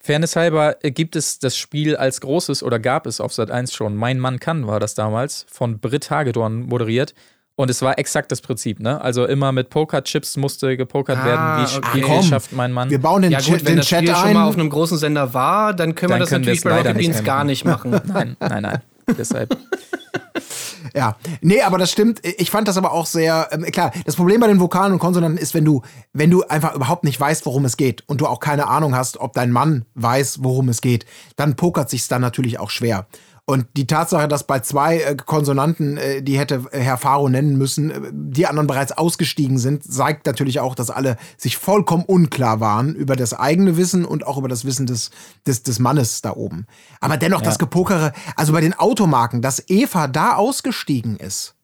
Fairness 0.00 0.36
halber 0.36 0.76
äh, 0.84 0.90
gibt 0.90 1.16
es 1.16 1.38
das 1.38 1.56
Spiel 1.56 1.96
als 1.96 2.20
großes 2.20 2.62
oder 2.62 2.78
gab 2.78 3.06
es 3.06 3.20
auf 3.20 3.32
Sat 3.32 3.50
1 3.50 3.72
schon. 3.74 3.96
Mein 3.96 4.18
Mann 4.18 4.40
kann 4.40 4.66
war 4.66 4.80
das 4.80 4.94
damals, 4.94 5.46
von 5.50 5.78
Britt 5.78 6.10
Hagedorn 6.10 6.62
moderiert. 6.62 7.14
Und 7.56 7.70
es 7.70 7.82
war 7.82 7.98
exakt 7.98 8.30
das 8.30 8.40
Prinzip, 8.40 8.78
ne? 8.78 9.00
Also 9.00 9.24
immer 9.26 9.50
mit 9.50 9.68
Pokerchips 9.68 10.36
musste 10.36 10.76
gepokert 10.76 11.18
Ah, 11.20 11.24
werden. 11.24 11.66
Wie, 11.72 11.76
okay. 11.78 11.88
wie 11.94 12.00
Komm, 12.02 12.22
schafft 12.22 12.52
mein 12.52 12.72
Mann? 12.72 12.88
Wir 12.88 13.00
bauen 13.00 13.20
den, 13.22 13.32
Ja 13.32 13.40
Chat- 13.40 13.48
gut, 13.54 13.58
wenn 13.64 13.72
den 13.72 13.76
das 13.78 13.86
Chat 13.88 13.98
Spiel 14.04 14.14
schon 14.14 14.28
ein. 14.28 14.34
mal 14.34 14.46
auf 14.46 14.54
einem 14.54 14.70
großen 14.70 14.96
Sender 14.96 15.34
war, 15.34 15.74
dann 15.74 15.96
können 15.96 16.10
wir 16.10 16.14
Dann 16.14 16.20
das 16.20 16.28
können 16.30 16.44
wir 16.44 16.52
natürlich 16.54 16.62
bei 16.62 16.76
Rocket 16.78 16.96
Beans 16.98 17.24
gar 17.24 17.42
nicht 17.42 17.64
machen. 17.64 18.00
Nein, 18.04 18.36
nein, 18.38 18.62
nein. 18.62 18.78
Deshalb. 19.16 19.56
Ja, 20.94 21.16
nee, 21.40 21.62
aber 21.62 21.78
das 21.78 21.90
stimmt. 21.90 22.20
Ich 22.24 22.50
fand 22.50 22.68
das 22.68 22.76
aber 22.76 22.92
auch 22.92 23.06
sehr 23.06 23.48
ähm, 23.52 23.62
klar. 23.64 23.92
Das 24.04 24.16
Problem 24.16 24.40
bei 24.40 24.46
den 24.46 24.60
Vokalen 24.60 24.92
und 24.92 24.98
Konsonanten 24.98 25.38
ist, 25.38 25.54
wenn 25.54 25.64
du, 25.64 25.82
wenn 26.12 26.30
du 26.30 26.42
einfach 26.44 26.74
überhaupt 26.74 27.04
nicht 27.04 27.18
weißt, 27.20 27.46
worum 27.46 27.64
es 27.64 27.76
geht 27.76 28.04
und 28.08 28.20
du 28.20 28.26
auch 28.26 28.40
keine 28.40 28.68
Ahnung 28.68 28.94
hast, 28.94 29.18
ob 29.18 29.32
dein 29.32 29.50
Mann 29.50 29.84
weiß, 29.94 30.42
worum 30.42 30.68
es 30.68 30.80
geht, 30.80 31.06
dann 31.36 31.56
pokert 31.56 31.90
sich's 31.90 32.08
dann 32.08 32.22
natürlich 32.22 32.58
auch 32.58 32.70
schwer. 32.70 33.06
Und 33.50 33.66
die 33.78 33.86
Tatsache, 33.86 34.28
dass 34.28 34.44
bei 34.44 34.60
zwei 34.60 34.98
äh, 34.98 35.16
Konsonanten, 35.16 35.96
äh, 35.96 36.20
die 36.22 36.38
hätte 36.38 36.66
Herr 36.70 36.98
Faro 36.98 37.30
nennen 37.30 37.56
müssen, 37.56 37.90
äh, 37.90 38.00
die 38.12 38.46
anderen 38.46 38.66
bereits 38.66 38.92
ausgestiegen 38.92 39.56
sind, 39.56 39.90
zeigt 39.90 40.26
natürlich 40.26 40.60
auch, 40.60 40.74
dass 40.74 40.90
alle 40.90 41.16
sich 41.38 41.56
vollkommen 41.56 42.04
unklar 42.04 42.60
waren 42.60 42.94
über 42.94 43.16
das 43.16 43.32
eigene 43.32 43.78
Wissen 43.78 44.04
und 44.04 44.26
auch 44.26 44.36
über 44.36 44.48
das 44.48 44.66
Wissen 44.66 44.84
des, 44.84 45.10
des, 45.46 45.62
des 45.62 45.78
Mannes 45.78 46.20
da 46.20 46.32
oben. 46.32 46.66
Aber 47.00 47.16
dennoch 47.16 47.40
das 47.40 47.58
Gepokere, 47.58 48.12
also 48.36 48.52
bei 48.52 48.60
den 48.60 48.74
Automarken, 48.74 49.40
dass 49.40 49.64
Eva 49.66 50.08
da 50.08 50.34
ausgestiegen 50.34 51.16
ist, 51.16 51.54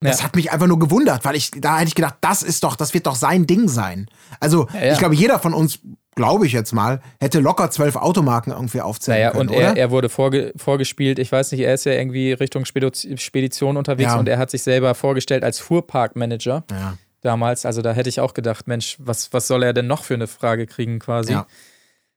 das 0.00 0.20
Ja. 0.20 0.24
hat 0.24 0.36
mich 0.36 0.50
einfach 0.50 0.68
nur 0.68 0.78
gewundert, 0.78 1.26
weil 1.26 1.36
ich, 1.36 1.50
da 1.50 1.76
hätte 1.76 1.88
ich 1.88 1.94
gedacht, 1.94 2.16
das 2.22 2.42
ist 2.42 2.64
doch, 2.64 2.76
das 2.76 2.94
wird 2.94 3.06
doch 3.06 3.14
sein 3.16 3.46
Ding 3.46 3.68
sein. 3.68 4.06
Also, 4.40 4.68
ja. 4.72 4.94
ich 4.94 4.98
glaube, 4.98 5.14
jeder 5.14 5.38
von 5.38 5.52
uns, 5.52 5.80
glaube 6.16 6.46
ich 6.46 6.52
jetzt 6.52 6.72
mal, 6.72 7.00
hätte 7.20 7.40
locker 7.40 7.70
zwölf 7.70 7.96
Automarken 7.96 8.52
irgendwie 8.52 8.80
aufzählen 8.80 9.18
Naja, 9.18 9.30
können, 9.30 9.48
und 9.48 9.56
oder? 9.56 9.68
er, 9.68 9.76
er 9.76 9.90
wurde 9.90 10.08
vorge 10.08 10.52
vorgespielt, 10.56 11.18
ich 11.18 11.30
weiß 11.30 11.52
nicht, 11.52 11.60
er 11.60 11.74
ist 11.74 11.84
ja 11.84 11.92
irgendwie 11.92 12.32
Richtung 12.32 12.64
Spedition 12.64 13.76
unterwegs 13.76 14.12
Ja. 14.12 14.18
und 14.18 14.28
er 14.28 14.38
hat 14.38 14.50
sich 14.50 14.62
selber 14.62 14.94
vorgestellt 14.94 15.44
als 15.44 15.60
Fuhrparkmanager 15.60 16.64
ja. 16.70 16.98
damals. 17.22 17.64
Also 17.64 17.80
da 17.82 17.92
hätte 17.92 18.08
ich 18.08 18.20
auch 18.20 18.34
gedacht, 18.34 18.66
Mensch, 18.68 18.96
was, 18.98 19.32
was 19.32 19.46
soll 19.46 19.62
er 19.62 19.72
denn 19.72 19.86
noch 19.86 20.04
für 20.04 20.14
eine 20.14 20.26
Frage 20.26 20.66
kriegen 20.66 20.98
quasi? 20.98 21.32
Ja. 21.32 21.46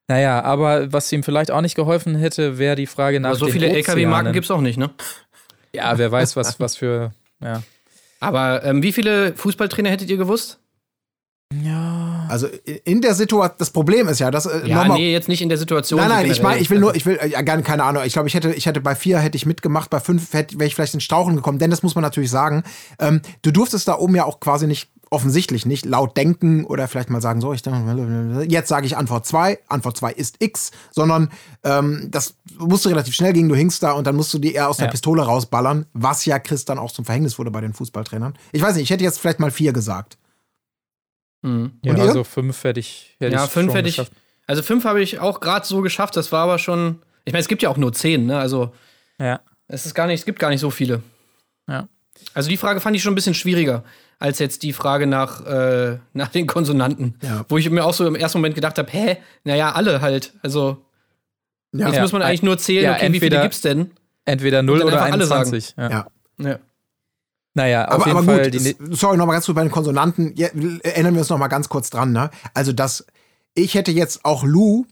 Naja, 0.07 0.41
aber 0.43 0.91
was 0.91 1.11
ihm 1.11 1.23
vielleicht 1.23 1.49
auch 1.51 1.61
nicht 1.61 1.75
geholfen 1.75 2.15
hätte, 2.15 2.57
wäre 2.57 2.75
die 2.75 2.87
Frage 2.87 3.19
nach 3.19 3.29
Aber 3.29 3.39
so 3.39 3.47
viele 3.47 3.69
LKW-Marken 3.69 4.33
gibt 4.33 4.45
es 4.45 4.51
auch 4.51 4.59
nicht, 4.61 4.77
ne? 4.77 4.89
Ja, 5.73 5.97
wer 5.97 6.11
weiß, 6.11 6.35
was, 6.35 6.59
was 6.59 6.75
für. 6.75 7.11
Ja. 7.41 7.63
Aber 8.19 8.63
ähm, 8.63 8.83
wie 8.83 8.91
viele 8.91 9.33
Fußballtrainer 9.33 9.89
hättet 9.89 10.09
ihr 10.09 10.17
gewusst? 10.17 10.59
Ja. 11.64 12.26
Also 12.30 12.47
in 12.86 13.01
der 13.01 13.14
Situation, 13.16 13.49
das 13.58 13.70
Problem 13.70 14.08
ist 14.08 14.20
ja, 14.20 14.32
dass 14.32 14.45
äh, 14.45 14.66
Ja, 14.68 14.78
nochmal. 14.80 14.97
nee, 14.97 15.12
jetzt 15.12 15.28
nicht 15.28 15.41
in 15.41 15.49
der 15.49 15.58
Situation. 15.58 15.99
Nein, 15.99 16.10
nein, 16.10 16.32
ich 16.32 16.41
meine, 16.41 16.60
ich 16.62 16.70
will 16.70 16.80
nur, 16.80 16.95
ich 16.95 17.06
will, 17.06 17.18
äh, 17.22 17.30
ja, 17.30 17.41
gar 17.41 17.62
keine 17.62 17.84
Ahnung. 17.84 18.04
Ich 18.06 18.14
glaube, 18.14 18.28
ich 18.28 18.34
hätte, 18.34 18.54
ich 18.54 18.66
hätte 18.66 18.82
bei 18.82 18.95
vier 18.95 19.20
hätte 19.20 19.36
ich 19.36 19.45
mitgemacht, 19.45 19.89
bei 19.89 19.99
fünf 19.99 20.34
hätte, 20.34 20.58
wäre 20.60 20.68
ich 20.68 20.76
vielleicht 20.76 20.93
in 20.93 21.01
Strauchen 21.01 21.36
gekommen, 21.36 21.60
denn 21.60 21.70
das 21.70 21.84
muss 21.84 21.95
man 21.95 22.01
natürlich 22.01 22.32
sagen. 22.32 22.64
Ähm, 22.99 23.22
du 23.41 23.51
durftest 23.51 23.88
da 23.88 23.97
oben 23.97 24.16
ja 24.16 24.26
auch 24.26 24.39
quasi 24.39 24.68
nicht, 24.68 24.89
offensichtlich 25.10 25.68
nicht, 25.68 25.86
laut 25.86 26.18
denken 26.18 26.66
oder 26.66 26.88
vielleicht 26.88 27.12
mal 27.12 27.22
sagen, 27.22 27.39
so, 27.39 27.54
ich 27.54 27.62
jetzt 28.47 28.68
sage 28.68 28.88
ich 28.88 28.97
Antwort 28.97 29.28
2, 29.28 29.60
Antwort 29.68 29.95
2 29.95 30.12
ist 30.14 30.38
X, 30.39 30.72
sondern 30.89 31.30
ähm, 31.64 32.08
das 32.10 32.34
musste 32.58 32.89
relativ 32.89 33.14
schnell 33.14 33.32
gehen, 33.34 33.47
du 33.47 33.56
hingst 33.56 33.84
da 33.84 33.91
und 33.91 34.08
dann 34.08 34.16
musst 34.16 34.34
du 34.34 34.39
die 34.39 34.54
eher 34.54 34.70
aus 34.70 34.78
der 34.78 34.88
Ja. 34.88 34.91
Pistole 34.91 35.22
rausballern, 35.22 35.86
was 35.93 36.26
ja 36.26 36.39
Chris 36.39 36.66
dann 36.66 36.80
auch 36.80 36.91
zum 36.91 37.06
Verhängnis 37.06 37.38
wurde 37.38 37.51
bei 37.51 37.62
den 37.62 37.74
Fußballtrainern. 37.74 38.34
Ich 38.54 38.62
weiß 38.64 38.74
nicht, 38.74 38.84
ich 38.86 38.89
hätte 38.89 39.04
jetzt 39.04 39.20
vielleicht 39.20 39.39
mal 39.39 39.51
vier 39.51 39.72
gesagt. 39.72 40.18
Mhm. 41.43 41.73
ja 41.83 41.93
also 41.93 42.23
fünf 42.23 42.63
hätte 42.63 42.79
ich. 42.79 43.15
Hätte 43.19 43.35
Ja, 43.35 43.45
ich 43.45 43.51
fünf 43.51 43.73
hätte 43.73 43.87
ich. 43.87 43.95
geschafft. 43.97 44.11
Also 44.47 44.61
fünf 44.63 44.83
habe 44.85 45.01
ich 45.01 45.19
auch 45.19 45.39
gerade 45.39 45.65
so 45.65 45.81
geschafft. 45.81 46.17
Das 46.17 46.31
war 46.31 46.43
aber 46.43 46.57
schon. 46.59 46.99
Ich 47.25 47.31
meine, 47.33 47.41
es 47.41 47.47
gibt 47.47 47.61
ja 47.61 47.69
auch 47.69 47.77
nur 47.77 47.93
zehn, 47.93 48.25
ne? 48.25 48.37
Also 48.39 48.73
Ja. 49.19 49.39
es 49.67 49.85
ist 49.85 49.93
gar 49.93 50.07
nicht, 50.07 50.19
es 50.21 50.25
gibt 50.25 50.39
gar 50.39 50.49
nicht 50.49 50.59
so 50.59 50.69
viele. 50.71 51.01
Ja. 51.69 51.87
Also 52.33 52.49
die 52.49 52.57
Frage 52.57 52.79
fand 52.81 52.95
ich 52.95 53.01
schon 53.03 53.13
ein 53.13 53.15
bisschen 53.15 53.33
schwieriger 53.35 53.83
als 54.19 54.39
jetzt 54.39 54.63
die 54.63 54.73
Frage 54.73 55.05
nach, 55.07 55.45
äh, 55.45 55.97
nach 56.13 56.29
den 56.29 56.47
Konsonanten. 56.47 57.15
Ja. 57.21 57.45
Wo 57.49 57.57
ich 57.57 57.69
mir 57.69 57.83
auch 57.85 57.93
so 57.93 58.07
im 58.07 58.15
ersten 58.15 58.37
Moment 58.39 58.55
gedacht 58.55 58.77
habe, 58.77 58.89
hä, 58.91 59.17
naja, 59.43 59.71
alle 59.73 60.01
halt. 60.01 60.33
Also 60.41 60.85
Ja. 61.73 61.87
jetzt 61.87 61.95
Ja, 61.97 62.01
muss 62.03 62.11
man 62.13 62.21
eigentlich 62.21 62.43
nur 62.43 62.57
zählen, 62.57 62.83
ja, 62.85 62.91
okay, 62.93 63.01
wie 63.11 63.19
viele 63.19 63.25
entweder- 63.35 63.41
gibt's 63.43 63.61
denn? 63.61 63.91
Entweder 64.25 64.63
0 64.63 64.79
dann 64.79 64.87
oder 64.87 65.01
einfach 65.01 65.13
alle 65.13 65.25
sagen. 65.25 65.41
21. 65.53 65.75
Ja. 65.77 66.07
Ja. 66.39 66.59
Ja. 67.56 67.64
Naja, 67.64 67.86
auf 67.86 67.93
aber, 67.93 68.06
jeden 68.08 68.18
aber 68.18 68.26
Fall. 68.26 68.43
gut, 68.51 68.54
die, 68.54 68.70
s- 68.70 68.76
sorry, 68.99 69.18
nochmal 69.18 69.36
ganz 69.36 69.45
kurz 69.45 69.56
bei 69.56 69.62
den 69.64 69.72
Konsonanten. 69.72 70.34
Ja, 70.36 70.47
erinnern 70.84 71.14
wir 71.14 71.20
uns 71.22 71.30
nochmal 71.30 71.49
ganz 71.49 71.70
kurz 71.70 71.89
dran. 71.89 72.12
Ne? 72.12 72.30
Also, 72.54 72.74
dass 72.74 73.06
ich 73.54 73.76
hätte 73.76 73.91
jetzt 73.91 74.26
auch 74.26 74.43
Lou 74.43 74.86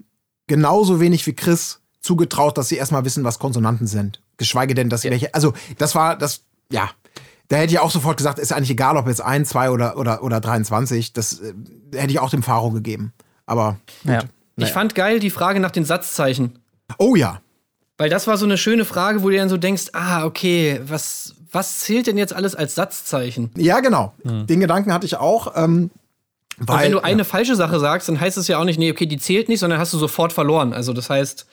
genauso 0.47 0.99
wenig 0.99 1.25
wie 1.25 1.33
Chris 1.33 1.79
zugetraut, 2.01 2.57
dass 2.57 2.67
sie 2.69 2.75
erstmal 2.77 3.05
wissen, 3.05 3.23
was 3.23 3.39
Konsonanten 3.39 3.87
sind. 3.87 4.21
Geschweige 4.37 4.75
denn, 4.75 4.89
dass 4.89 5.01
sie 5.01 5.09
welche. 5.09 5.33
Also, 5.33 5.53
das 5.77 5.95
war 5.95 6.15
das, 6.17 6.41
ja. 6.71 6.89
Da 7.47 7.57
hätte 7.57 7.73
ich 7.73 7.79
auch 7.79 7.91
sofort 7.91 8.15
gesagt, 8.17 8.39
ist 8.39 8.53
eigentlich 8.53 8.69
egal, 8.71 8.95
ob 8.95 9.07
jetzt 9.07 9.21
1, 9.21 9.49
2 9.49 9.71
oder, 9.71 9.97
oder, 9.97 10.23
oder 10.23 10.39
23. 10.39 11.11
Das 11.13 11.39
äh, 11.41 11.53
hätte 11.93 12.11
ich 12.11 12.19
auch 12.19 12.29
dem 12.29 12.43
Faro 12.43 12.71
gegeben. 12.71 13.11
Aber. 13.45 13.77
ja. 14.03 14.19
Ich 14.57 14.69
fand 14.71 14.93
geil 14.93 15.19
die 15.19 15.31
Frage 15.31 15.59
nach 15.59 15.71
den 15.71 15.83
Satzzeichen. 15.85 16.59
Oh 16.99 17.15
ja. 17.15 17.41
Weil 17.97 18.09
das 18.09 18.27
war 18.27 18.37
so 18.37 18.45
eine 18.45 18.57
schöne 18.57 18.85
Frage, 18.85 19.23
wo 19.23 19.29
du 19.29 19.35
dann 19.37 19.49
so 19.49 19.57
denkst, 19.57 19.87
ah, 19.93 20.23
okay, 20.25 20.79
was, 20.85 21.33
was 21.51 21.79
zählt 21.79 22.07
denn 22.07 22.17
jetzt 22.17 22.33
alles 22.33 22.55
als 22.55 22.75
Satzzeichen? 22.75 23.51
Ja, 23.55 23.79
genau. 23.81 24.13
Den 24.23 24.59
Gedanken 24.59 24.93
hatte 24.93 25.05
ich 25.05 25.17
auch. 25.17 25.53
Ähm, 25.55 25.91
weil, 26.57 26.75
Und 26.75 26.83
wenn 26.83 26.91
du 26.91 27.03
eine 27.03 27.25
falsche 27.25 27.55
Sache 27.55 27.79
sagst, 27.79 28.07
dann 28.07 28.19
heißt 28.19 28.37
es 28.37 28.47
ja 28.47 28.57
auch 28.59 28.63
nicht, 28.63 28.77
nee, 28.77 28.91
okay, 28.91 29.05
die 29.05 29.17
zählt 29.17 29.49
nicht, 29.49 29.59
sondern 29.59 29.79
hast 29.79 29.93
du 29.93 29.97
sofort 29.97 30.31
verloren. 30.31 30.73
Also 30.73 30.93
das 30.93 31.09
heißt, 31.09 31.45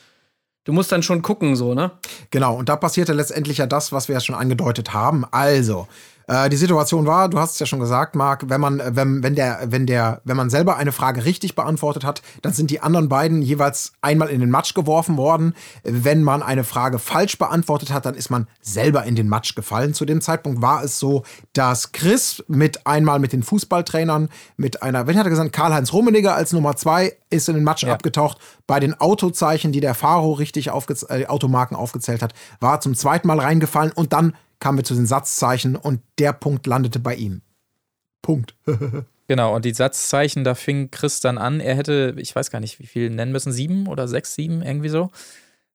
du 0.65 0.73
musst 0.73 0.93
dann 0.93 1.03
schon 1.03 1.23
gucken, 1.23 1.57
so, 1.57 1.75
ne? 1.75 1.93
Genau, 2.31 2.57
und 2.57 2.69
da 2.69 2.77
passierte 2.77 3.13
letztendlich 3.13 3.59
ja 3.59 3.67
das, 3.67 3.91
was 3.91 4.09
wir 4.09 4.15
ja 4.15 4.21
schon 4.21 4.35
angedeutet 4.35 4.93
haben. 4.93 5.25
Also, 5.31 5.89
äh, 6.29 6.49
die 6.49 6.57
Situation 6.57 7.07
war, 7.07 7.29
du 7.29 7.39
hast 7.39 7.55
es 7.55 7.59
ja 7.59 7.67
schon 7.67 7.81
gesagt, 7.81 8.15
Marc, 8.15 8.49
wenn 8.49 8.61
man, 8.61 8.81
äh, 8.81 8.91
wenn, 8.95 9.23
wenn 9.23 9.35
der, 9.35 9.61
wenn 9.67 9.87
der, 9.87 10.21
wenn 10.25 10.37
man 10.37 10.51
selber 10.51 10.77
eine 10.77 10.93
Frage 10.93 11.25
richtig 11.25 11.55
beantwortet 11.55 12.05
hat, 12.05 12.23
dann 12.43 12.53
sind 12.53 12.71
die 12.71 12.81
anderen 12.81 13.09
beiden 13.09 13.43
jeweils 13.43 13.93
einmal 14.03 14.29
in 14.29 14.41
den 14.41 14.51
Matsch 14.51 14.75
geworfen 14.75 15.17
worden. 15.17 15.55
Wenn 15.83 16.23
man 16.23 16.43
eine 16.43 16.65
Frage 16.65 16.99
falsch 16.99 17.39
beantwortet 17.39 17.93
hat, 17.93 18.07
dann 18.07 18.15
ist 18.15 18.31
man 18.31 18.47
selber 18.61 19.05
in 19.05 19.17
den 19.17 19.29
Matsch 19.29 19.55
gefallen. 19.55 19.95
Zu 19.95 20.05
dem 20.05 20.21
Zeitpunkt 20.21 20.63
war 20.63 20.85
es 20.85 20.99
so, 20.99 21.25
dass 21.55 21.93
Chris 21.93 22.45
mit 22.47 22.87
einmal 22.87 23.19
mit 23.19 23.33
den 23.33 23.43
Fußballtrainern, 23.43 24.29
mit 24.57 24.83
einer, 24.83 25.07
wenn 25.07 25.19
hat 25.19 25.27
er 25.27 25.31
gesagt, 25.31 25.53
Karl-Heinz 25.53 25.93
Rummenigge 25.93 26.33
als 26.33 26.53
Nummer 26.53 26.77
zwei 26.77 27.17
ist 27.31 27.49
in 27.49 27.55
den 27.55 27.65
Matsch 27.65 27.83
Ja. 27.85 27.93
abgetaucht. 27.95 28.39
Bei 28.67 28.81
den 28.81 28.99
Autozeichen, 29.01 29.73
die 29.73 29.81
der 29.81 29.95
Faro 29.95 30.33
richtig 30.33 30.71
aufgez 30.71 31.07
äh, 31.09 31.27
Automarken 31.27 31.77
aufgezählt 31.77 32.23
hat, 32.23 32.35
war 32.61 32.81
zum 32.81 32.95
zweiten 32.95 33.27
Mal 33.29 33.41
reingefallen 33.41 33.93
und 33.93 34.13
dann 34.13 34.35
kamen 34.61 34.79
wir 34.79 34.85
zu 34.85 34.95
den 34.95 35.07
Satzzeichen 35.07 35.77
und 35.77 36.01
der 36.19 36.33
Punkt 36.33 36.67
landete 36.67 36.99
bei 36.99 37.15
ihm. 37.15 37.43
Punkt. 38.23 38.55
Genau, 39.31 39.55
und 39.55 39.67
die 39.67 39.75
Satzzeichen, 39.75 40.43
da 40.43 40.55
fing 40.55 40.91
Chris 40.91 41.21
dann 41.21 41.37
an. 41.37 41.61
Er 41.61 41.75
hätte, 41.75 42.15
ich 42.17 42.35
weiß 42.35 42.51
gar 42.51 42.61
nicht, 42.61 42.79
wie 42.79 42.87
viel 42.87 43.11
nennen 43.11 43.31
müssen, 43.31 43.53
sieben 43.53 43.87
oder 43.87 44.09
sechs, 44.09 44.35
sieben, 44.35 44.63
irgendwie 44.63 44.89
so. 44.89 45.11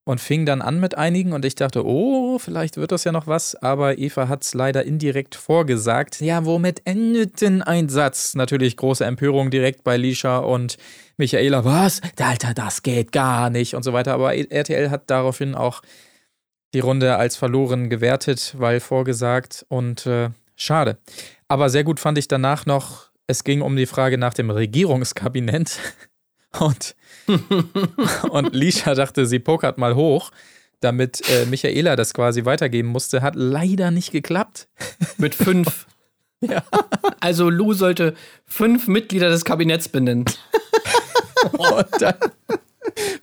Und 0.05 0.19
fing 0.19 0.47
dann 0.47 0.63
an 0.63 0.79
mit 0.79 0.97
einigen 0.97 1.33
und 1.33 1.45
ich 1.45 1.53
dachte, 1.53 1.85
oh, 1.85 2.39
vielleicht 2.39 2.77
wird 2.77 2.91
das 2.91 3.03
ja 3.03 3.11
noch 3.11 3.27
was. 3.27 3.55
Aber 3.55 3.99
Eva 3.99 4.27
hat 4.27 4.43
es 4.43 4.55
leider 4.55 4.83
indirekt 4.83 5.35
vorgesagt. 5.35 6.19
Ja, 6.19 6.45
womit 6.45 6.81
endet 6.85 7.41
denn 7.41 7.61
ein 7.61 7.89
Satz? 7.89 8.33
Natürlich 8.33 8.75
große 8.75 9.05
Empörung 9.05 9.51
direkt 9.51 9.83
bei 9.83 9.97
Lisha 9.97 10.39
und 10.39 10.77
Michaela. 11.17 11.63
Was? 11.63 12.01
Alter, 12.19 12.55
das 12.55 12.81
geht 12.81 13.11
gar 13.11 13.51
nicht 13.51 13.75
und 13.75 13.83
so 13.83 13.93
weiter. 13.93 14.13
Aber 14.13 14.35
RTL 14.35 14.89
hat 14.89 15.11
daraufhin 15.11 15.53
auch 15.53 15.83
die 16.73 16.79
Runde 16.79 17.17
als 17.17 17.35
verloren 17.35 17.89
gewertet, 17.89 18.55
weil 18.57 18.79
vorgesagt 18.79 19.65
und 19.69 20.05
äh, 20.05 20.29
schade. 20.55 20.97
Aber 21.47 21.69
sehr 21.69 21.83
gut 21.83 21.99
fand 21.99 22.17
ich 22.17 22.27
danach 22.27 22.65
noch, 22.65 23.09
es 23.27 23.43
ging 23.43 23.61
um 23.61 23.75
die 23.75 23.85
Frage 23.85 24.17
nach 24.17 24.33
dem 24.33 24.49
Regierungskabinett 24.49 25.79
und, 26.59 26.95
und 28.29 28.53
Lisha 28.53 28.95
dachte, 28.95 29.25
sie 29.25 29.39
pokert 29.39 29.77
mal 29.77 29.95
hoch, 29.95 30.31
damit 30.79 31.21
äh, 31.29 31.45
Michaela 31.45 31.95
das 31.95 32.13
quasi 32.13 32.45
weitergeben 32.45 32.89
musste. 32.89 33.21
Hat 33.21 33.35
leider 33.35 33.91
nicht 33.91 34.11
geklappt. 34.11 34.67
Mit 35.17 35.35
fünf. 35.35 35.87
Ja. 36.41 36.63
Also 37.21 37.49
Lou 37.49 37.73
sollte 37.73 38.15
fünf 38.45 38.87
Mitglieder 38.87 39.29
des 39.29 39.45
Kabinetts 39.45 39.87
benennen. 39.87 40.25
Und, 41.51 41.87
dann, 41.99 42.15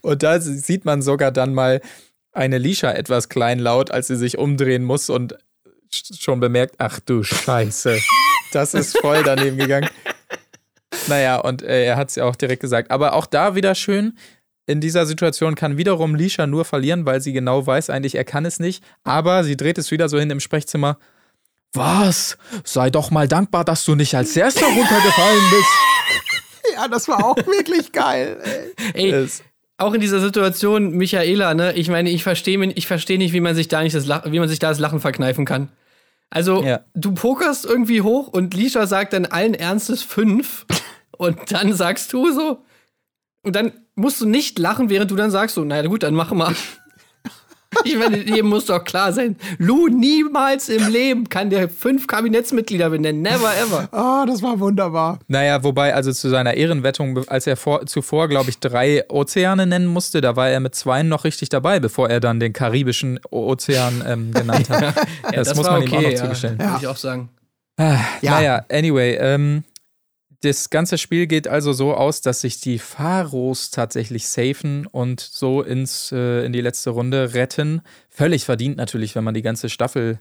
und 0.00 0.22
da 0.22 0.40
sieht 0.40 0.84
man 0.86 1.02
sogar 1.02 1.30
dann 1.30 1.52
mal 1.52 1.82
eine 2.32 2.58
Lisha 2.58 2.90
etwas 2.92 3.28
kleinlaut, 3.28 3.90
als 3.90 4.06
sie 4.08 4.16
sich 4.16 4.38
umdrehen 4.38 4.84
muss 4.84 5.10
und 5.10 5.34
sch- 5.92 6.20
schon 6.22 6.40
bemerkt, 6.40 6.76
ach 6.78 7.00
du 7.00 7.22
Scheiße, 7.22 7.98
das 8.52 8.74
ist 8.74 8.98
voll 8.98 9.22
daneben 9.24 9.56
gegangen. 9.56 9.88
Naja, 11.08 11.38
und 11.38 11.62
äh, 11.62 11.84
er 11.84 11.96
hat 11.96 12.10
es 12.10 12.16
ja 12.16 12.24
auch 12.24 12.36
direkt 12.36 12.60
gesagt. 12.60 12.90
Aber 12.90 13.14
auch 13.14 13.26
da 13.26 13.54
wieder 13.54 13.74
schön, 13.74 14.16
in 14.66 14.80
dieser 14.80 15.06
Situation 15.06 15.54
kann 15.54 15.76
wiederum 15.78 16.14
Lisha 16.14 16.46
nur 16.46 16.64
verlieren, 16.64 17.06
weil 17.06 17.20
sie 17.20 17.32
genau 17.32 17.66
weiß, 17.66 17.90
eigentlich 17.90 18.14
er 18.14 18.24
kann 18.24 18.44
es 18.44 18.60
nicht. 18.60 18.84
Aber 19.02 19.42
sie 19.44 19.56
dreht 19.56 19.78
es 19.78 19.90
wieder 19.90 20.08
so 20.08 20.18
hin 20.18 20.30
im 20.30 20.40
Sprechzimmer. 20.40 20.98
Was? 21.72 22.36
Sei 22.64 22.90
doch 22.90 23.10
mal 23.10 23.28
dankbar, 23.28 23.64
dass 23.64 23.84
du 23.84 23.94
nicht 23.94 24.14
als 24.14 24.36
erster 24.36 24.66
runtergefallen 24.66 25.44
bist. 25.50 25.68
Ja, 26.74 26.86
das 26.86 27.08
war 27.08 27.24
auch 27.24 27.36
wirklich 27.36 27.90
geil. 27.90 28.38
Ey. 28.94 29.12
Ey, 29.12 29.28
auch 29.80 29.94
in 29.94 30.00
dieser 30.00 30.20
Situation, 30.20 30.92
Michaela, 30.92 31.54
ne, 31.54 31.72
ich 31.72 31.88
meine, 31.88 32.10
ich 32.10 32.22
verstehe 32.22 32.62
ich 32.72 32.86
versteh 32.86 33.18
nicht, 33.18 33.32
wie 33.32 33.40
man 33.40 33.54
sich 33.54 33.68
da 33.68 33.82
nicht 33.82 33.94
das 33.94 34.06
Lach, 34.06 34.24
wie 34.30 34.38
man 34.38 34.48
sich 34.48 34.58
da 34.58 34.68
das 34.68 34.78
Lachen 34.78 35.00
verkneifen 35.00 35.44
kann. 35.44 35.68
Also, 36.28 36.62
Ja. 36.62 36.80
du 36.94 37.12
pokerst 37.12 37.64
irgendwie 37.64 38.02
hoch 38.02 38.28
und 38.28 38.54
Lisha 38.54 38.86
sagt 38.86 39.12
dann 39.12 39.26
allen 39.26 39.54
Ernstes 39.54 40.02
fünf. 40.02 40.66
und 41.18 41.38
dann 41.50 41.72
sagst 41.72 42.12
du 42.12 42.32
so. 42.32 42.64
Und 43.42 43.56
dann 43.56 43.72
musst 43.94 44.20
du 44.20 44.26
nicht 44.26 44.58
lachen, 44.58 44.90
während 44.90 45.10
du 45.10 45.16
dann 45.16 45.30
sagst 45.30 45.54
so, 45.54 45.64
naja 45.64 45.86
gut, 45.88 46.02
dann 46.02 46.14
mach 46.14 46.30
mal. 46.32 46.54
Ich 47.84 47.96
meine, 47.96 48.18
jedem 48.18 48.48
muss 48.48 48.66
doch 48.66 48.84
klar 48.84 49.12
sein. 49.12 49.36
Lou 49.58 49.88
niemals 49.88 50.68
im 50.68 50.88
Leben 50.88 51.28
kann 51.28 51.50
der 51.50 51.68
fünf 51.68 52.06
Kabinettsmitglieder 52.06 52.90
benennen. 52.90 53.22
Never 53.22 53.52
ever. 53.56 53.88
Ah, 53.92 54.26
das 54.26 54.42
war 54.42 54.58
wunderbar. 54.58 55.20
Naja, 55.28 55.62
wobei, 55.62 55.94
also 55.94 56.12
zu 56.12 56.28
seiner 56.28 56.54
Ehrenwettung, 56.54 57.26
als 57.28 57.46
er 57.46 57.56
vor, 57.56 57.86
zuvor, 57.86 58.28
glaube 58.28 58.50
ich, 58.50 58.58
drei 58.58 59.04
Ozeane 59.08 59.66
nennen 59.66 59.86
musste, 59.86 60.20
da 60.20 60.36
war 60.36 60.50
er 60.50 60.60
mit 60.60 60.74
zweien 60.74 61.08
noch 61.08 61.24
richtig 61.24 61.48
dabei, 61.48 61.80
bevor 61.80 62.10
er 62.10 62.20
dann 62.20 62.40
den 62.40 62.52
karibischen 62.52 63.20
Ozean 63.30 64.02
ähm, 64.06 64.32
genannt 64.32 64.68
hat. 64.68 64.94
das, 65.32 65.54
muss 65.54 65.66
war 65.66 65.78
man 65.78 65.82
ihm 65.82 65.94
auch 65.94 66.02
noch 66.02 66.14
zugestellen. 66.14 66.58
Würde 66.58 66.76
ich 66.80 66.86
auch 66.86 66.96
sagen. 66.96 67.30
Ja. 67.78 67.98
Naja, 68.22 68.64
anyway, 68.70 69.16
ähm, 69.18 69.64
das 70.42 70.70
ganze 70.70 70.96
Spiel 70.98 71.26
geht 71.26 71.48
also 71.48 71.72
so 71.72 71.94
aus, 71.94 72.20
dass 72.22 72.40
sich 72.40 72.60
die 72.60 72.78
Pharos 72.78 73.70
tatsächlich 73.70 74.26
safen 74.28 74.86
und 74.86 75.20
so 75.20 75.62
ins, 75.62 76.12
äh, 76.12 76.44
in 76.44 76.52
die 76.52 76.60
letzte 76.62 76.90
Runde 76.90 77.34
retten. 77.34 77.82
Völlig 78.08 78.44
verdient 78.44 78.76
natürlich, 78.76 79.14
wenn 79.14 79.24
man 79.24 79.34
die 79.34 79.42
ganze 79.42 79.68
Staffel 79.68 80.18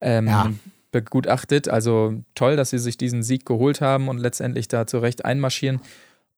ähm, 0.00 0.26
Ja. 0.26 0.52
begutachtet. 0.90 1.68
Also 1.68 2.14
toll, 2.34 2.56
dass 2.56 2.70
sie 2.70 2.78
sich 2.78 2.96
diesen 2.98 3.22
Sieg 3.22 3.46
geholt 3.46 3.80
haben 3.80 4.08
und 4.08 4.18
letztendlich 4.18 4.66
da 4.68 4.86
zurecht 4.86 5.24
einmarschieren. 5.24 5.80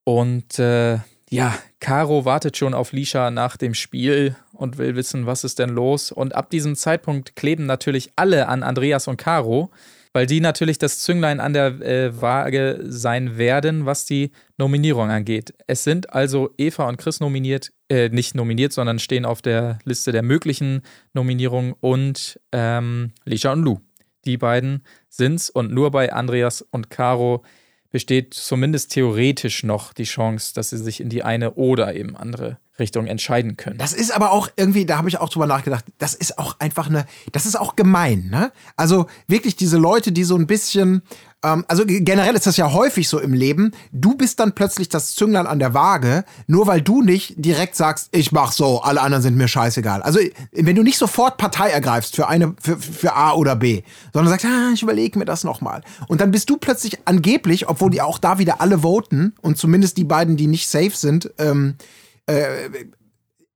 Und 0.05 0.59
äh, 0.59 0.99
ja, 1.29 1.55
Caro 1.81 2.25
wartet 2.25 2.57
schon 2.57 2.75
auf 2.75 2.93
Lisha 2.93 3.31
nach 3.31 3.57
dem 3.57 3.75
Spiel 3.75 4.37
und 4.53 4.79
will 4.79 4.95
wissen, 4.95 5.27
was 5.27 5.43
ist 5.43 5.59
denn 5.59 5.71
los. 5.71 6.13
Und 6.13 6.35
ab 6.35 6.51
diesem 6.51 6.77
Zeitpunkt 6.77 7.35
kleben 7.35 7.67
natürlich 7.67 8.13
alle 8.15 8.49
an 8.49 8.63
Andreas 8.63 9.09
und 9.09 9.17
Caro, 9.17 9.71
weil 10.17 10.25
die 10.25 10.41
natürlich 10.41 10.79
das 10.79 11.01
Zünglein 11.01 11.41
an 11.41 11.53
der 11.53 11.67
äh, 11.83 12.23
Waage 12.23 12.83
sein 12.89 13.37
werden, 13.37 13.85
was 13.85 14.07
die 14.07 14.31
Nominierung 14.57 15.11
angeht. 15.11 15.53
Es 15.67 15.85
sind 15.85 16.15
also 16.15 16.55
Eva 16.57 16.89
und 16.89 16.97
Chris 16.97 17.21
nominiert, 17.21 17.71
äh, 17.91 18.09
nicht 18.09 18.35
nominiert, 18.35 18.73
sondern 18.73 18.99
stehen 18.99 19.27
auf 19.27 19.43
der 19.43 19.79
Liste 19.85 20.13
der 20.13 20.23
möglichen 20.23 20.81
Nominierungen 21.13 21.75
und 21.81 22.41
ähm, 22.51 23.13
Lisha 23.27 23.53
und 23.53 23.63
Lou. 23.63 23.81
Die 24.25 24.39
beiden 24.39 24.85
sind's 25.11 25.51
und 25.51 25.71
nur 25.71 25.91
bei 25.91 26.11
Andreas 26.11 26.63
und 26.63 26.89
Caro 26.89 27.45
besteht 27.91 28.33
zumindest 28.33 28.93
theoretisch 28.93 29.65
noch 29.65 29.93
die 29.93 30.05
Chance, 30.05 30.55
dass 30.55 30.71
sie 30.71 30.79
sich 30.79 31.03
in 31.03 31.11
die 31.11 31.25
eine 31.25 31.57
oder 31.57 31.95
eben 31.95 32.17
andere 32.17 32.57
Richtung 32.79 33.07
entscheiden 33.07 33.57
können. 33.57 33.79
Das 33.79 33.93
ist 33.93 34.15
aber 34.15 34.33
auch 34.33 34.49
irgendwie, 34.57 34.85
da 34.85 34.99
habe 34.99 35.09
ich 35.09 35.19
auch 35.19 35.29
drüber 35.29 35.47
nachgedacht, 35.47 35.85
das 35.99 36.15
ist 36.15 36.39
auch 36.39 36.57
einfach 36.59 36.89
eine, 36.89 37.07
das 37.33 37.47
ist 37.47 37.59
auch 37.59 37.77
gemein, 37.77 38.29
ne? 38.31 38.53
Also 38.77 39.07
wirklich 39.29 39.57
diese 39.57 39.79
Leute, 39.79 40.13
die 40.13 40.25
so 40.25 40.37
ein 40.37 40.47
bisschen, 40.47 41.03
ähm, 41.43 41.65
also 41.69 41.85
generell 41.87 42.35
ist 42.35 42.47
das 42.47 42.57
ja 42.57 42.73
häufig 42.73 43.09
so 43.09 43.19
im 43.19 43.33
Leben, 43.33 43.73
du 43.93 44.15
bist 44.15 44.41
dann 44.41 44.55
plötzlich 44.55 44.89
das 44.89 45.15
Zünglein 45.15 45.47
an 45.47 45.59
der 45.59 45.75
Waage, 45.75 46.25
nur 46.47 46.67
weil 46.67 46.83
du 46.83 47.03
nicht 47.03 47.35
direkt 47.37 47.77
sagst, 47.77 48.09
ich 48.13 48.33
mach 48.33 48.53
so, 48.53 48.83
alle 48.83 49.01
anderen 49.01 49.23
sind 49.23 49.37
mir 49.37 49.49
scheißegal. 49.49 50.03
Also 50.03 50.21
wenn 50.53 50.77
du 50.77 50.83
nicht 50.83 50.99
sofort 50.99 51.39
Partei 51.39 51.71
ergreifst 51.71 52.17
für 52.17 52.29
eine, 52.29 52.55
für, 52.61 52.77
für 52.77 53.15
A 53.15 53.33
oder 53.33 53.57
B, 53.57 53.83
sondern 54.13 54.31
sagst, 54.31 54.47
ah, 54.47 54.71
ich 54.75 54.83
überlege 54.83 55.19
mir 55.19 55.25
das 55.25 55.45
nochmal. 55.45 55.83
Und 56.09 56.21
dann 56.21 56.31
bist 56.31 56.51
du 56.51 56.57
plötzlich 56.57 56.99
angeblich, 57.07 57.69
obwohl 57.69 57.91
die 57.91 58.03
auch 58.03 58.19
da 58.19 58.39
wieder 58.39 58.61
alle 58.61 58.83
voten 58.83 59.35
und 59.41 59.57
zumindest 59.57 59.97
die 59.97 60.05
beiden, 60.05 60.37
die 60.37 60.47
nicht 60.47 60.69
safe 60.69 60.93
sind, 60.95 61.31
ähm, 61.39 61.77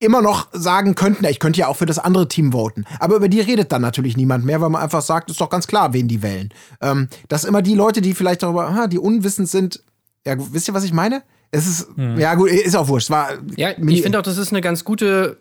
immer 0.00 0.22
noch 0.22 0.48
sagen 0.52 0.94
könnten, 0.94 1.24
ich 1.26 1.38
könnte 1.38 1.60
ja 1.60 1.68
auch 1.68 1.76
für 1.76 1.86
das 1.86 1.98
andere 1.98 2.26
Team 2.26 2.52
voten. 2.52 2.84
Aber 2.98 3.16
über 3.16 3.28
die 3.28 3.40
redet 3.40 3.70
dann 3.70 3.82
natürlich 3.82 4.16
niemand 4.16 4.44
mehr, 4.44 4.60
weil 4.60 4.70
man 4.70 4.82
einfach 4.82 5.02
sagt, 5.02 5.30
ist 5.30 5.40
doch 5.40 5.50
ganz 5.50 5.66
klar, 5.66 5.92
wen 5.92 6.08
die 6.08 6.22
wählen. 6.22 6.48
Ähm, 6.80 7.08
dass 7.28 7.44
immer 7.44 7.62
die 7.62 7.74
Leute, 7.74 8.00
die 8.00 8.14
vielleicht 8.14 8.42
darüber, 8.42 8.68
ah, 8.68 8.86
die 8.86 8.98
unwissend 8.98 9.48
sind, 9.48 9.82
ja, 10.26 10.34
wisst 10.38 10.68
ihr, 10.68 10.74
was 10.74 10.84
ich 10.84 10.92
meine? 10.92 11.22
Es 11.50 11.66
ist, 11.66 11.88
ja 12.16 12.34
gut, 12.34 12.50
ist 12.50 12.76
auch 12.76 12.88
wurscht. 12.88 13.10
War, 13.10 13.30
Ja, 13.56 13.70
ich 13.76 14.02
finde 14.02 14.18
auch, 14.18 14.22
das 14.22 14.38
ist 14.38 14.52
eine 14.52 14.60
ganz 14.60 14.84
gute 14.84 15.38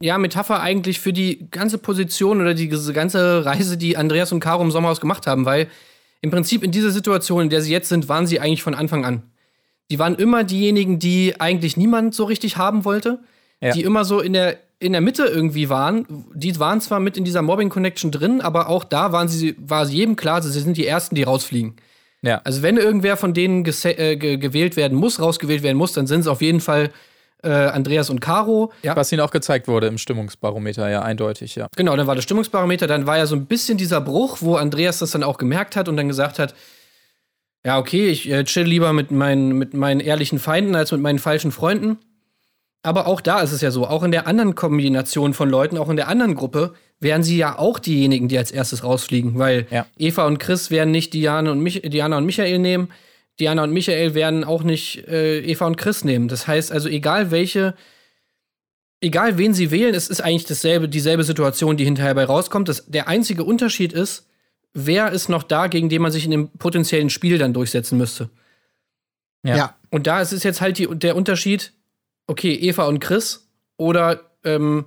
ja, 0.00 0.16
Metapher 0.16 0.60
eigentlich 0.60 1.00
für 1.00 1.12
die 1.12 1.48
ganze 1.50 1.76
Position 1.76 2.40
oder 2.40 2.54
die 2.54 2.68
diese 2.68 2.92
ganze 2.92 3.44
Reise, 3.44 3.76
die 3.76 3.96
Andreas 3.96 4.32
und 4.32 4.40
Caro 4.40 4.62
im 4.62 4.70
Sommerhaus 4.70 5.00
gemacht 5.00 5.26
haben, 5.26 5.44
weil 5.44 5.68
im 6.22 6.30
Prinzip 6.30 6.62
in 6.62 6.70
dieser 6.70 6.90
Situation, 6.90 7.42
in 7.42 7.50
der 7.50 7.62
sie 7.62 7.72
jetzt 7.72 7.88
sind, 7.88 8.08
waren 8.08 8.26
sie 8.26 8.40
eigentlich 8.40 8.62
von 8.62 8.74
Anfang 8.74 9.04
an. 9.04 9.22
Die 9.90 9.98
waren 9.98 10.14
immer 10.14 10.44
diejenigen, 10.44 10.98
die 10.98 11.40
eigentlich 11.40 11.76
niemand 11.76 12.14
so 12.14 12.24
richtig 12.24 12.56
haben 12.56 12.84
wollte, 12.84 13.18
Ja. 13.60 13.72
die 13.72 13.82
immer 13.82 14.04
so 14.04 14.20
in 14.20 14.32
der, 14.32 14.56
in 14.78 14.92
der 14.92 15.00
Mitte 15.00 15.24
irgendwie 15.24 15.68
waren. 15.68 16.06
Die 16.34 16.58
waren 16.58 16.80
zwar 16.80 17.00
mit 17.00 17.16
in 17.16 17.24
dieser 17.24 17.42
Mobbing-Connection 17.42 18.10
drin, 18.10 18.40
aber 18.40 18.68
auch 18.68 18.84
da 18.84 19.12
waren 19.12 19.28
sie, 19.28 19.54
war 19.58 19.86
jedem 19.86 20.16
klar, 20.16 20.40
sie 20.42 20.50
sind 20.58 20.76
die 20.76 20.86
Ersten, 20.86 21.14
die 21.14 21.24
rausfliegen. 21.24 21.74
ja. 22.22 22.40
Also 22.44 22.62
wenn 22.62 22.76
irgendwer 22.78 23.16
von 23.16 23.34
denen 23.34 23.64
äh, 23.66 24.16
ge 24.16 24.36
gewählt 24.38 24.76
werden 24.76 24.96
muss, 24.96 25.20
rausgewählt 25.20 25.62
werden 25.62 25.76
muss, 25.76 25.92
dann 25.92 26.06
sind 26.06 26.20
es 26.20 26.26
auf 26.26 26.40
jeden 26.40 26.60
Fall 26.60 26.90
äh, 27.42 27.48
Andreas 27.50 28.10
und 28.10 28.20
Caro. 28.20 28.70
Ja. 28.82 28.94
Was 28.96 29.10
ihnen 29.12 29.20
auch 29.22 29.30
gezeigt 29.30 29.66
wurde 29.68 29.86
im 29.88 29.96
Stimmungsbarometer, 29.98 30.88
ja, 30.90 31.02
eindeutig, 31.02 31.54
ja. 31.56 31.68
Genau, 31.76 31.96
dann 31.96 32.06
war 32.06 32.14
das 32.14 32.24
Stimmungsbarometer, 32.24 32.86
dann 32.86 33.06
war 33.06 33.16
ja 33.18 33.26
so 33.26 33.34
ein 33.36 33.46
bisschen 33.46 33.76
dieser 33.78 34.00
Bruch, 34.00 34.38
wo 34.40 34.56
Andreas 34.56 34.98
das 35.00 35.10
dann 35.12 35.22
auch 35.22 35.38
gemerkt 35.38 35.74
hat 35.76 35.88
und 35.88 35.96
dann 35.96 36.06
gesagt 36.08 36.38
hat, 36.38 36.54
ja, 37.64 37.78
okay, 37.78 38.08
ich 38.08 38.30
äh, 38.30 38.44
chill 38.44 38.64
lieber 38.64 38.92
mit 38.92 39.10
meinen, 39.10 39.52
mit 39.52 39.74
meinen 39.74 40.00
ehrlichen 40.00 40.38
Feinden 40.38 40.74
als 40.74 40.92
mit 40.92 41.00
meinen 41.00 41.18
falschen 41.18 41.52
Freunden. 41.52 41.98
Aber 42.82 43.06
auch 43.06 43.20
da 43.20 43.40
ist 43.40 43.52
es 43.52 43.60
ja 43.60 43.70
so, 43.70 43.86
auch 43.86 44.02
in 44.02 44.10
der 44.10 44.26
anderen 44.26 44.54
Kombination 44.54 45.34
von 45.34 45.50
Leuten, 45.50 45.76
auch 45.76 45.90
in 45.90 45.96
der 45.96 46.08
anderen 46.08 46.34
Gruppe, 46.34 46.72
wären 46.98 47.22
sie 47.22 47.36
ja 47.36 47.58
auch 47.58 47.78
diejenigen, 47.78 48.28
die 48.28 48.38
als 48.38 48.50
erstes 48.50 48.82
rausfliegen, 48.82 49.38
weil 49.38 49.66
Ja. 49.70 49.86
Eva 49.98 50.26
und 50.26 50.38
Chris 50.38 50.70
werden 50.70 50.90
nicht 50.90 51.12
Diane 51.12 51.50
und, 51.50 51.60
Mich 51.60 51.82
Diana 51.82 52.16
und 52.16 52.24
Michael 52.24 52.58
nehmen, 52.58 52.88
Diana 53.38 53.64
und 53.64 53.72
Michael 53.72 54.14
werden 54.14 54.44
auch 54.44 54.62
nicht 54.62 55.06
äh, 55.08 55.40
Eva 55.40 55.66
und 55.66 55.76
Chris 55.76 56.04
nehmen. 56.04 56.28
Das 56.28 56.46
heißt 56.46 56.72
also, 56.72 56.88
egal 56.88 57.30
welche, 57.30 57.74
egal 59.00 59.38
wen 59.38 59.54
sie 59.54 59.70
wählen, 59.70 59.94
es 59.94 60.08
ist 60.08 60.22
eigentlich 60.22 60.44
dasselbe, 60.44 60.88
dieselbe 60.88 61.24
Situation, 61.24 61.76
die 61.76 61.84
hinterher 61.84 62.14
bei 62.14 62.24
rauskommt. 62.24 62.68
Das, 62.68 62.86
der 62.86 63.08
einzige 63.08 63.44
Unterschied 63.44 63.92
ist, 63.92 64.26
wer 64.74 65.10
ist 65.12 65.28
noch 65.28 65.42
da, 65.42 65.66
gegen 65.66 65.88
den 65.88 66.02
man 66.02 66.12
sich 66.12 66.24
in 66.24 66.30
dem 66.30 66.48
potenziellen 66.50 67.10
Spiel 67.10 67.38
dann 67.38 67.52
durchsetzen 67.52 67.98
müsste. 67.98 68.30
Ja. 69.42 69.56
ja. 69.56 69.74
Und 69.90 70.06
da 70.06 70.20
ist 70.20 70.32
es 70.32 70.42
jetzt 70.42 70.60
halt 70.60 70.78
die, 70.78 70.86
der 70.86 71.16
Unterschied, 71.16 71.72
okay, 72.26 72.54
Eva 72.54 72.84
und 72.84 73.00
Chris 73.00 73.48
oder, 73.76 74.20
ähm, 74.44 74.86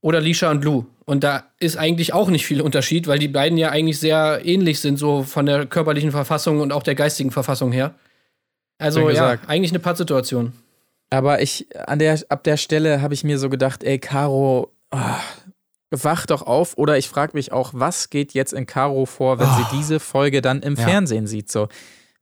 oder 0.00 0.20
Lisha 0.20 0.50
und 0.50 0.64
Lou. 0.64 0.84
Und 1.06 1.24
da 1.24 1.50
ist 1.58 1.76
eigentlich 1.76 2.14
auch 2.14 2.30
nicht 2.30 2.46
viel 2.46 2.60
Unterschied, 2.60 3.06
weil 3.06 3.18
die 3.18 3.28
beiden 3.28 3.58
ja 3.58 3.70
eigentlich 3.70 4.00
sehr 4.00 4.40
ähnlich 4.44 4.80
sind, 4.80 4.98
so 4.98 5.22
von 5.22 5.46
der 5.46 5.66
körperlichen 5.66 6.12
Verfassung 6.12 6.60
und 6.60 6.72
auch 6.72 6.82
der 6.82 6.94
geistigen 6.94 7.30
Verfassung 7.30 7.72
her. 7.72 7.94
Also 8.78 9.10
ja, 9.10 9.38
eigentlich 9.46 9.72
eine 9.72 9.80
Pattsituation. 9.80 10.52
Aber 11.10 11.42
ich, 11.42 11.66
an 11.86 11.98
der, 11.98 12.18
ab 12.28 12.42
der 12.44 12.56
Stelle 12.56 13.02
habe 13.02 13.14
ich 13.14 13.22
mir 13.22 13.38
so 13.38 13.48
gedacht, 13.50 13.84
ey, 13.84 13.98
Caro, 13.98 14.72
ah, 14.90 15.20
wach 15.90 16.26
doch 16.26 16.42
auf. 16.42 16.76
Oder 16.76 16.98
ich 16.98 17.08
frage 17.08 17.32
mich 17.34 17.52
auch, 17.52 17.70
was 17.74 18.10
geht 18.10 18.32
jetzt 18.34 18.52
in 18.52 18.66
Caro 18.66 19.06
vor, 19.06 19.38
wenn 19.38 19.48
sie 19.48 19.76
diese 19.76 20.00
Folge 20.00 20.42
dann 20.42 20.62
im 20.62 20.74
Ja. 20.76 20.84
Fernsehen 20.84 21.26
sieht, 21.26 21.50
so. 21.50 21.68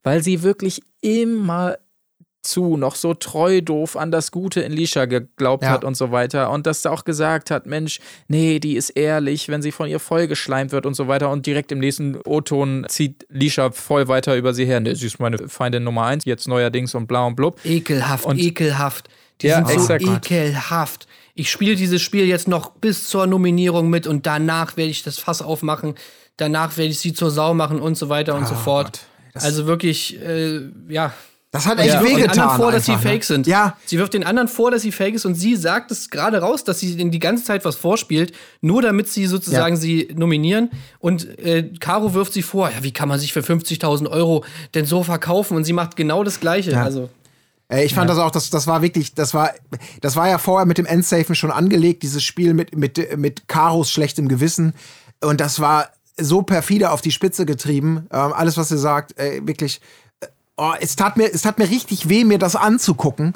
Weil 0.03 0.21
sie 0.23 0.43
wirklich 0.43 0.81
immer 1.01 1.77
zu 2.45 2.75
noch 2.75 2.95
so 2.95 3.13
treu 3.13 3.61
doof 3.61 3.95
an 3.95 4.11
das 4.11 4.29
Gute 4.29 4.59
in 4.59 4.73
Lisha 4.73 5.05
geglaubt 5.05 5.63
Ja. 5.63 5.69
hat 5.69 5.85
und 5.85 5.95
so 5.95 6.11
weiter. 6.11 6.51
Und 6.51 6.67
dass 6.67 6.81
sie 6.81 6.91
auch 6.91 7.05
gesagt 7.05 7.49
hat, 7.49 7.65
Mensch, 7.67 8.01
nee, 8.27 8.59
die 8.59 8.75
ist 8.75 8.89
ehrlich, 8.89 9.47
wenn 9.47 9.61
sie 9.61 9.71
von 9.71 9.87
ihr 9.87 10.01
vollgeschleimt 10.01 10.73
wird 10.73 10.85
und 10.85 10.93
so 10.93 11.07
weiter. 11.07 11.29
Und 11.29 11.45
direkt 11.45 11.71
im 11.71 11.79
nächsten 11.79 12.17
O-Ton 12.25 12.85
zieht 12.89 13.25
Lisha 13.29 13.71
voll 13.71 14.09
weiter 14.09 14.35
über 14.35 14.53
sie 14.53 14.65
her. 14.65 14.81
Nee, 14.81 14.93
sie 14.95 15.07
ist 15.07 15.21
meine 15.21 15.37
Feindin 15.47 15.85
Nummer 15.85 16.03
eins, 16.03 16.25
jetzt 16.25 16.49
neuerdings 16.49 16.93
und 16.95 17.07
bla 17.07 17.25
und 17.25 17.35
blub. 17.37 17.63
Ekelhaft, 17.63 18.25
Und- 18.25 18.39
ekelhaft. 18.39 19.07
Die 19.41 19.47
Ja, 19.47 19.65
sind 19.65 19.79
so 19.81 19.93
ekelhaft. 19.93 21.07
Ich 21.35 21.49
spiele 21.49 21.75
dieses 21.75 22.01
Spiel 22.01 22.25
jetzt 22.25 22.47
noch 22.47 22.71
bis 22.71 23.07
zur 23.07 23.25
Nominierung 23.27 23.89
mit 23.89 24.05
und 24.07 24.25
danach 24.25 24.77
werde 24.77 24.91
ich 24.91 25.03
das 25.03 25.17
Fass 25.17 25.41
aufmachen. 25.41 25.95
Danach 26.37 26.77
werde 26.77 26.91
ich 26.91 26.99
sie 26.99 27.13
zur 27.13 27.31
Sau 27.31 27.53
machen 27.53 27.79
und 27.81 27.95
so 27.97 28.09
weiter 28.09 28.35
und 28.35 28.47
so 28.47 28.55
fort. 28.55 28.85
Gott. 28.87 28.99
Das- 29.33 29.43
also 29.45 29.65
wirklich, 29.65 30.19
äh, 30.21 30.61
ja. 30.89 31.13
Das 31.51 31.67
hat 31.67 31.77
Sie 31.77 31.83
echt 31.83 31.93
wirft 31.93 32.05
den 32.07 32.17
wehgetan. 32.17 32.39
anderen 32.39 32.57
vor, 32.57 32.71
dass 32.71 32.85
sie 32.85 32.91
einfach, 32.93 33.03
ne? 33.05 33.11
fake 33.11 33.23
sind. 33.25 33.45
Ja, 33.47 33.77
Sie 33.85 33.99
wirft 33.99 34.13
den 34.15 34.23
anderen 34.23 34.47
vor, 34.47 34.71
dass 34.71 34.81
sie 34.81 34.91
fake 34.91 35.13
ist 35.13 35.25
und 35.25 35.35
sie 35.35 35.55
sagt 35.55 35.91
es 35.91 36.09
gerade 36.09 36.39
raus, 36.39 36.63
dass 36.63 36.79
sie 36.79 36.93
ihnen 36.93 37.11
die 37.11 37.19
ganze 37.19 37.43
Zeit 37.43 37.63
was 37.63 37.75
vorspielt, 37.75 38.33
nur 38.61 38.81
damit 38.81 39.07
sie 39.07 39.27
sozusagen 39.27 39.75
Ja. 39.75 39.81
sie 39.81 40.09
nominieren. 40.15 40.71
Und 40.97 41.37
äh, 41.39 41.69
Caro 41.79 42.15
wirft 42.15 42.33
sie 42.33 42.41
vor, 42.41 42.69
ja, 42.71 42.81
wie 42.81 42.91
kann 42.91 43.07
man 43.07 43.19
sich 43.19 43.33
für 43.33 43.41
50.000 43.41 44.07
Euro 44.09 44.43
denn 44.73 44.85
so 44.85 45.03
verkaufen? 45.03 45.55
Und 45.55 45.63
sie 45.63 45.73
macht 45.73 45.95
genau 45.95 46.23
das 46.23 46.39
Gleiche. 46.39 46.71
Ja. 46.71 46.83
Also, 46.83 47.09
Ey, 47.73 47.85
Ich 47.85 47.95
fand 47.95 48.07
das 48.07 48.19
auch, 48.19 48.29
das, 48.29 48.51
das 48.51 48.67
war 48.67 48.83
wirklich, 48.83 49.15
das 49.15 49.33
war, 49.33 49.51
das 50.01 50.15
war 50.15 50.29
ja 50.29 50.37
vorher 50.37 50.67
mit 50.67 50.77
dem 50.77 50.85
Endsafen 50.85 51.33
schon 51.33 51.51
angelegt, 51.51 52.03
dieses 52.03 52.23
Spiel 52.23 52.53
mit, 52.53 52.77
mit, 52.77 53.17
mit 53.17 53.47
Karos 53.47 53.89
schlechtem 53.89 54.27
Gewissen. 54.27 54.73
Und 55.21 55.41
das 55.41 55.59
war 55.59 55.89
so 56.15 56.43
perfide 56.43 56.91
auf 56.91 57.01
die 57.01 57.11
Spitze 57.11 57.47
getrieben. 57.47 58.07
Ähm, 58.11 58.31
alles, 58.33 58.57
was 58.57 58.69
sie 58.69 58.77
sagt, 58.77 59.17
ey, 59.17 59.41
wirklich, 59.47 59.81
äh, 60.19 60.27
oh, 60.55 60.73
es 60.79 60.95
tat 60.95 61.17
mir, 61.17 61.33
es 61.33 61.41
tat 61.41 61.57
mir 61.57 61.67
richtig 61.67 62.09
weh, 62.09 62.23
mir 62.25 62.37
das 62.37 62.55
anzugucken. 62.55 63.33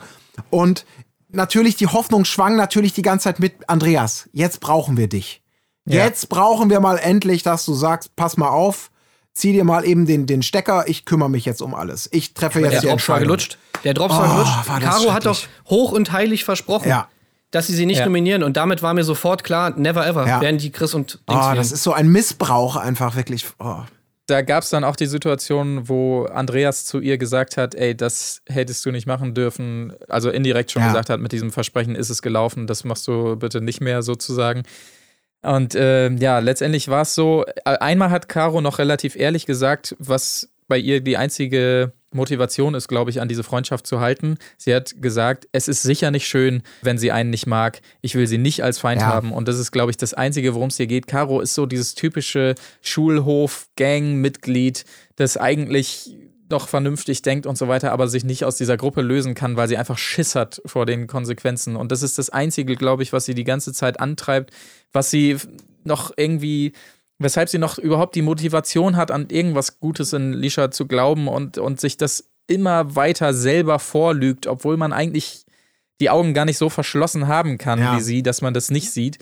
Und 0.52 0.86
natürlich, 1.30 1.76
die 1.76 1.88
Hoffnung 1.88 2.24
schwang 2.24 2.56
natürlich 2.56 2.94
die 2.94 3.02
ganze 3.02 3.24
Zeit 3.24 3.40
mit, 3.40 3.68
Andreas, 3.68 4.30
jetzt 4.34 4.60
brauchen 4.60 4.98
wir 4.98 5.10
dich. 5.10 5.42
Ja. 5.86 6.06
Jetzt 6.06 6.30
brauchen 6.30 6.70
wir 6.70 6.80
mal 6.80 7.00
endlich, 7.00 7.42
dass 7.42 7.66
du 7.66 7.74
sagst, 7.74 8.16
pass 8.16 8.38
mal 8.38 8.50
auf, 8.50 8.92
zieh 9.38 9.54
dir 9.54 9.64
mal 9.64 9.86
eben 9.86 10.06
den, 10.06 10.26
den 10.26 10.42
Stecker, 10.42 10.86
ich 10.88 11.06
kümmere 11.06 11.30
mich 11.30 11.46
jetzt 11.46 11.62
um 11.62 11.74
alles. 11.76 12.10
Ich 12.12 12.34
treffe 12.34 12.60
jetzt 12.60 12.72
Der 12.74 12.82
die 12.82 12.88
Drops 12.88 13.08
war 13.10 13.20
gelutscht. 13.20 13.58
Der 13.84 13.94
Drops 13.94 14.14
Oh, 14.16 14.18
war 14.20 14.32
gelutscht. 14.34 14.68
war 14.70 14.80
Caro 14.80 15.14
hat 15.14 15.26
doch 15.26 15.40
hoch 15.70 15.92
und 15.92 16.12
heilig 16.12 16.44
versprochen, 16.44 16.90
Ja. 16.90 17.08
dass 17.52 17.68
sie 17.68 17.76
sie 17.76 17.86
nicht 17.86 18.00
Ja. 18.00 18.06
nominieren. 18.06 18.42
Und 18.44 18.58
damit 18.58 18.82
war 18.82 18.94
mir 18.94 19.04
sofort 19.04 19.44
klar, 19.44 19.74
never 19.78 20.06
ever 20.08 20.28
Ja. 20.28 20.42
werden 20.42 20.58
die 20.58 20.72
Chris 20.72 20.94
und 20.94 21.20
Dings 21.30 21.40
Oh, 21.40 21.46
wählen. 21.48 21.56
das 21.58 21.72
ist 21.72 21.84
so 21.84 21.94
ein 21.94 22.08
Missbrauch 22.10 22.76
einfach 22.76 23.16
wirklich. 23.16 23.46
Oh. 23.60 23.82
Da 24.30 24.42
gab 24.42 24.64
es 24.64 24.70
dann 24.72 24.84
auch 24.84 24.98
die 24.98 25.06
Situation, 25.06 25.88
wo 25.88 26.26
Andreas 26.26 26.84
zu 26.84 27.00
ihr 27.00 27.18
gesagt 27.18 27.56
hat, 27.56 27.76
ey, 27.76 27.96
das 27.96 28.42
hättest 28.48 28.86
du 28.86 28.92
nicht 28.92 29.08
machen 29.08 29.34
dürfen. 29.34 29.94
Also 30.10 30.30
indirekt 30.32 30.72
schon 30.72 30.82
Ja. 30.82 30.90
gesagt 30.90 31.10
hat, 31.10 31.22
mit 31.22 31.32
diesem 31.32 31.52
Versprechen 31.52 31.96
ist 31.96 32.10
es 32.10 32.22
gelaufen, 32.22 32.68
das 32.68 32.84
machst 32.84 33.08
du 33.08 33.38
bitte 33.38 33.62
nicht 33.62 33.80
mehr 33.80 34.02
sozusagen. 34.02 34.64
Und 35.44 35.76
äh, 35.76 36.10
ja, 36.10 36.40
letztendlich 36.40 36.88
war 36.88 37.04
es 37.04 37.16
so, 37.16 37.46
einmal 37.64 38.10
hat 38.10 38.28
Caro 38.28 38.62
noch 38.62 38.80
relativ 38.80 39.16
ehrlich 39.16 39.46
gesagt, 39.46 39.96
was 40.00 40.50
bei 40.68 40.78
ihr 40.78 41.02
die 41.02 41.18
einzige 41.18 41.94
Motivation 42.12 42.74
ist, 42.74 42.88
glaube 42.88 43.12
ich, 43.12 43.22
an 43.22 43.28
diese 43.28 43.44
Freundschaft 43.44 43.86
zu 43.86 44.00
halten. 44.00 44.38
Sie 44.58 44.74
hat 44.74 45.02
gesagt, 45.02 45.48
es 45.52 45.68
ist 45.68 45.84
sicher 45.84 46.10
nicht 46.12 46.28
schön, 46.28 46.64
wenn 46.82 46.98
sie 46.98 47.12
einen 47.12 47.30
nicht 47.30 47.48
mag. 47.48 47.82
Ich 48.02 48.16
will 48.16 48.28
sie 48.28 48.38
nicht 48.38 48.64
als 48.64 48.80
Feind 48.80 49.02
Ja. 49.02 49.08
haben. 49.08 49.32
Und 49.32 49.48
das 49.48 49.60
ist, 49.60 49.72
glaube 49.72 49.92
ich, 49.92 49.98
das 49.98 50.14
Einzige, 50.14 50.56
worum 50.56 50.70
es 50.70 50.78
hier 50.78 50.88
geht. 50.88 51.08
Caro 51.08 51.40
ist 51.42 51.54
so 51.54 51.66
dieses 51.66 51.96
typische 51.96 52.56
Schulhof-Gang-Mitglied, 52.82 54.86
das 55.16 55.38
eigentlich 55.38 56.16
noch 56.50 56.68
vernünftig 56.68 57.22
denkt 57.22 57.46
und 57.46 57.58
so 57.58 57.68
weiter, 57.68 57.92
aber 57.92 58.08
sich 58.08 58.24
nicht 58.24 58.46
aus 58.46 58.56
dieser 58.56 58.78
Gruppe 58.78 59.02
lösen 59.02 59.36
kann, 59.36 59.58
weil 59.58 59.68
sie 59.68 59.78
einfach 59.78 59.98
Schiss 59.98 60.36
hat 60.36 60.62
vor 60.66 60.86
den 60.86 61.08
Konsequenzen. 61.08 61.76
Und 61.76 61.92
das 61.92 62.04
ist 62.04 62.18
das 62.18 62.30
Einzige, 62.30 62.76
glaube 62.76 63.04
ich, 63.04 63.12
was 63.14 63.26
sie 63.26 63.36
die 63.36 63.44
ganze 63.44 63.74
Zeit 63.74 64.00
antreibt, 64.00 64.52
was 64.94 65.10
sie 65.12 65.38
noch 65.84 66.12
irgendwie, 66.16 66.72
weshalb 67.20 67.50
sie 67.50 67.58
noch 67.58 67.78
überhaupt 67.78 68.16
die 68.16 68.22
Motivation 68.22 68.96
hat, 68.96 69.12
an 69.12 69.28
irgendwas 69.30 69.80
Gutes 69.80 70.14
in 70.14 70.34
Lisha 70.34 70.72
zu 70.72 70.88
glauben 70.88 71.28
und, 71.28 71.58
und 71.58 71.82
sich 71.82 71.98
das 71.98 72.30
immer 72.48 72.96
weiter 72.96 73.34
selber 73.34 73.78
vorlügt, 73.80 74.48
obwohl 74.48 74.78
man 74.78 74.94
eigentlich 74.94 75.44
die 76.00 76.10
Augen 76.10 76.34
gar 76.34 76.46
nicht 76.46 76.58
so 76.58 76.70
verschlossen 76.70 77.28
haben 77.28 77.58
kann 77.58 77.80
Ja. 77.80 77.98
wie 77.98 78.02
sie, 78.02 78.24
dass 78.24 78.42
man 78.42 78.54
das 78.54 78.72
nicht 78.72 78.92
sieht. 78.92 79.18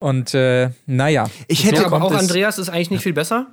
Und 0.00 0.34
äh, 0.34 0.70
naja. 0.86 1.30
Ich 1.46 1.60
So 1.60 1.68
hätte- 1.68 1.76
Ja, 1.82 1.86
aber 1.86 2.02
auch 2.02 2.12
Andreas 2.12 2.58
ist 2.58 2.68
eigentlich 2.68 2.90
nicht 2.90 3.02
viel 3.04 3.12
besser, 3.14 3.46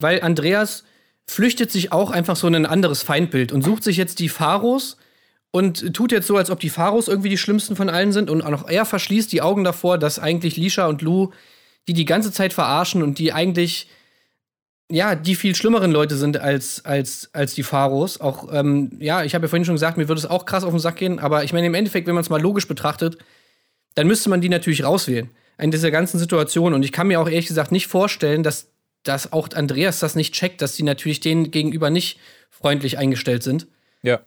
weil 0.00 0.20
Andreas 0.20 0.84
flüchtet 1.28 1.70
sich 1.70 1.92
auch 1.92 2.10
einfach 2.10 2.36
so 2.36 2.46
in 2.46 2.54
ein 2.54 2.66
anderes 2.66 3.02
Feindbild 3.02 3.52
und 3.52 3.62
sucht 3.62 3.82
sich 3.82 3.96
jetzt 3.96 4.20
die 4.20 4.28
Pharos 4.28 4.96
und 5.50 5.94
tut 5.94 6.12
jetzt 6.12 6.26
so, 6.26 6.36
als 6.36 6.50
ob 6.50 6.60
die 6.60 6.70
Pharos 6.70 7.08
irgendwie 7.08 7.28
die 7.28 7.38
schlimmsten 7.38 7.76
von 7.76 7.88
allen 7.88 8.12
sind 8.12 8.30
und 8.30 8.42
auch 8.42 8.68
er 8.68 8.84
verschließt 8.84 9.32
die 9.32 9.42
Augen 9.42 9.64
davor, 9.64 9.98
dass 9.98 10.18
eigentlich 10.18 10.56
Lisha 10.56 10.86
und 10.86 11.02
Lou 11.02 11.30
die 11.88 11.94
die 11.94 12.04
ganze 12.04 12.32
Zeit 12.32 12.52
verarschen 12.52 13.02
und 13.02 13.18
die 13.18 13.32
eigentlich 13.32 13.88
ja, 14.88 15.16
die 15.16 15.34
viel 15.34 15.56
schlimmeren 15.56 15.90
Leute 15.90 16.16
sind 16.16 16.38
als, 16.38 16.84
als, 16.84 17.30
als 17.32 17.54
die 17.54 17.64
Pharos. 17.64 18.20
Auch, 18.20 18.52
ähm, 18.52 18.92
ja, 19.00 19.24
ich 19.24 19.34
habe 19.34 19.46
ja 19.46 19.48
vorhin 19.48 19.64
schon 19.64 19.74
gesagt, 19.74 19.96
mir 19.96 20.08
würde 20.08 20.20
es 20.20 20.26
auch 20.26 20.46
krass 20.46 20.62
auf 20.62 20.70
den 20.70 20.78
Sack 20.78 20.96
gehen, 20.96 21.18
aber 21.18 21.42
ich 21.42 21.52
meine, 21.52 21.66
im 21.66 21.74
Endeffekt, 21.74 22.06
wenn 22.06 22.14
man 22.14 22.22
es 22.22 22.30
mal 22.30 22.40
logisch 22.40 22.68
betrachtet, 22.68 23.18
dann 23.96 24.06
müsste 24.06 24.30
man 24.30 24.40
die 24.40 24.48
natürlich 24.48 24.84
rauswählen. 24.84 25.30
In 25.58 25.70
dieser 25.70 25.90
ganzen 25.90 26.18
Situation. 26.18 26.74
Und 26.74 26.84
ich 26.84 26.92
kann 26.92 27.08
mir 27.08 27.18
auch 27.18 27.28
ehrlich 27.28 27.48
gesagt 27.48 27.72
nicht 27.72 27.86
vorstellen, 27.86 28.42
dass, 28.42 28.68
dass 29.08 29.32
auch 29.32 29.48
Andreas 29.54 29.98
das 29.98 30.14
nicht 30.14 30.34
checkt, 30.34 30.62
dass 30.62 30.74
die 30.74 30.82
natürlich 30.82 31.20
denen 31.20 31.50
gegenüber 31.50 31.90
nicht 31.90 32.18
freundlich 32.50 32.98
eingestellt 32.98 33.42
sind. 33.42 33.66
Ja. 34.02 34.20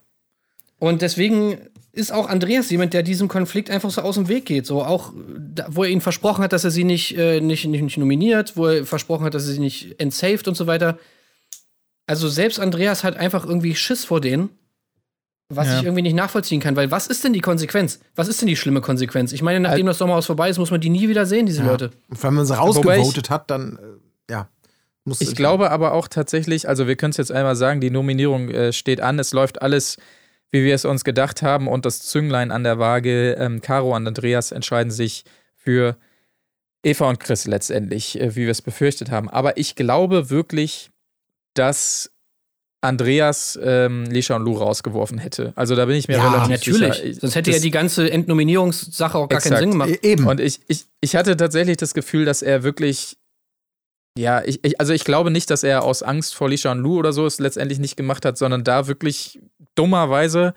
Und 0.79 1.01
deswegen 1.01 1.57
ist 1.91 2.11
auch 2.11 2.29
Andreas 2.29 2.69
jemand, 2.69 2.93
der 2.93 3.03
diesem 3.03 3.27
Konflikt 3.27 3.69
einfach 3.69 3.89
so 3.89 4.01
aus 4.01 4.15
dem 4.15 4.27
Weg 4.27 4.45
geht. 4.45 4.65
So 4.65 4.83
auch, 4.83 5.11
da, 5.53 5.65
wo 5.69 5.83
er 5.83 5.89
ihnen 5.89 6.01
versprochen 6.01 6.43
hat, 6.43 6.53
dass 6.53 6.63
er 6.63 6.71
sie 6.71 6.83
nicht, 6.83 7.17
äh, 7.17 7.41
nicht, 7.41 7.65
nicht, 7.65 7.81
nicht 7.81 7.97
nominiert, 7.97 8.55
wo 8.55 8.67
er 8.67 8.85
versprochen 8.85 9.25
hat, 9.25 9.33
dass 9.33 9.47
er 9.47 9.53
sie 9.53 9.59
nicht 9.59 9.99
entsaved 9.99 10.47
und 10.47 10.55
so 10.55 10.67
weiter. 10.67 10.97
Also 12.07 12.27
selbst 12.29 12.59
Andreas 12.59 13.03
hat 13.03 13.17
einfach 13.17 13.45
irgendwie 13.45 13.75
Schiss 13.75 14.05
vor 14.05 14.21
denen, 14.21 14.49
was 15.49 15.67
Ja. 15.67 15.79
ich 15.79 15.83
irgendwie 15.83 16.03
nicht 16.03 16.15
nachvollziehen 16.15 16.61
kann. 16.61 16.75
Weil 16.75 16.91
was 16.91 17.07
ist 17.07 17.23
denn 17.23 17.33
die 17.33 17.41
Konsequenz? 17.41 17.99
Was 18.15 18.27
ist 18.27 18.39
denn 18.39 18.47
die 18.47 18.55
schlimme 18.55 18.81
Konsequenz? 18.81 19.33
Ich 19.33 19.41
meine, 19.41 19.59
nachdem 19.59 19.87
das 19.87 19.97
Sommerhaus 19.97 20.27
vorbei 20.27 20.49
ist, 20.49 20.59
muss 20.59 20.71
man 20.71 20.79
die 20.79 20.89
nie 20.89 21.09
wieder 21.09 21.25
sehen, 21.25 21.45
diese 21.47 21.63
Leute. 21.63 21.91
Und 22.07 22.23
wenn 22.23 22.33
man 22.35 22.45
sie 22.45 22.55
rausgevotet 22.55 23.29
hat, 23.29 23.49
dann, 23.49 23.77
äh, 24.27 24.31
ja. 24.31 24.47
Muss 25.09 25.21
Ich 25.21 25.35
glaube 25.35 25.69
aber 25.71 25.93
auch 25.93 26.07
tatsächlich, 26.07 26.67
also 26.69 26.87
wir 26.87 26.95
können 26.95 27.11
es 27.11 27.17
jetzt 27.17 27.31
einmal 27.31 27.55
sagen, 27.55 27.81
die 27.81 27.89
Nominierung 27.91 28.49
äh, 28.49 28.71
steht 28.73 29.01
an, 29.01 29.19
es 29.19 29.33
läuft 29.33 29.61
alles, 29.61 29.97
wie 30.51 30.63
wir 30.63 30.73
es 30.73 30.85
uns 30.85 31.03
gedacht 31.03 31.41
haben 31.41 31.67
und 31.67 31.85
das 31.85 32.01
Zünglein 32.01 32.51
an 32.51 32.63
der 32.63 32.79
Waage, 32.79 33.33
ähm, 33.33 33.61
Caro 33.61 33.95
und 33.95 34.07
Andreas 34.07 34.51
entscheiden 34.51 34.91
sich 34.91 35.23
für 35.55 35.97
Eva 36.83 37.09
und 37.09 37.19
Chris 37.19 37.45
letztendlich, 37.45 38.19
äh, 38.19 38.35
wie 38.35 38.43
wir 38.45 38.51
es 38.51 38.61
befürchtet 38.61 39.11
haben. 39.11 39.29
Aber 39.29 39.57
ich 39.57 39.75
glaube 39.75 40.29
wirklich, 40.29 40.89
dass 41.53 42.09
Andreas 42.81 43.59
ähm, 43.61 44.05
Lisha 44.05 44.37
und 44.37 44.43
Lou 44.45 44.53
rausgeworfen 44.55 45.17
hätte. 45.17 45.51
Also 45.57 45.75
da 45.75 45.85
bin 45.85 45.95
ich 45.97 46.07
mir 46.07 46.15
Ja, 46.15 46.29
relativ 46.31 46.49
Natürlich. 46.73 46.93
sicher. 46.95 47.05
Ich- 47.05 47.19
Sonst 47.19 47.35
hätte 47.35 47.51
ja 47.51 47.59
die 47.59 47.71
ganze 47.71 48.09
Entnominierungssache 48.09 49.17
auch 49.17 49.27
gar 49.27 49.41
keinen 49.41 49.51
Exakt. 49.51 49.59
Sinn 49.59 49.71
gemacht. 49.71 49.89
E- 49.89 49.99
Eben. 50.01 50.25
Und 50.27 50.39
ich, 50.39 50.61
ich, 50.69 50.85
ich 51.01 51.15
hatte 51.17 51.35
tatsächlich 51.35 51.75
das 51.75 51.93
Gefühl, 51.93 52.23
dass 52.25 52.41
er 52.41 52.63
wirklich. 52.63 53.17
Ja, 54.19 54.43
ich, 54.43 54.59
ich, 54.65 54.79
also 54.81 54.91
ich 54.91 55.05
glaube 55.05 55.31
nicht, 55.31 55.49
dass 55.49 55.63
er 55.63 55.83
aus 55.83 56.03
Angst 56.03 56.35
vor 56.35 56.49
und 56.49 56.79
Lou 56.79 56.99
oder 56.99 57.13
so 57.13 57.25
es 57.25 57.39
letztendlich 57.39 57.79
nicht 57.79 57.95
gemacht 57.95 58.25
hat, 58.25 58.37
sondern 58.37 58.65
da 58.65 58.87
wirklich 58.87 59.39
dummerweise 59.75 60.53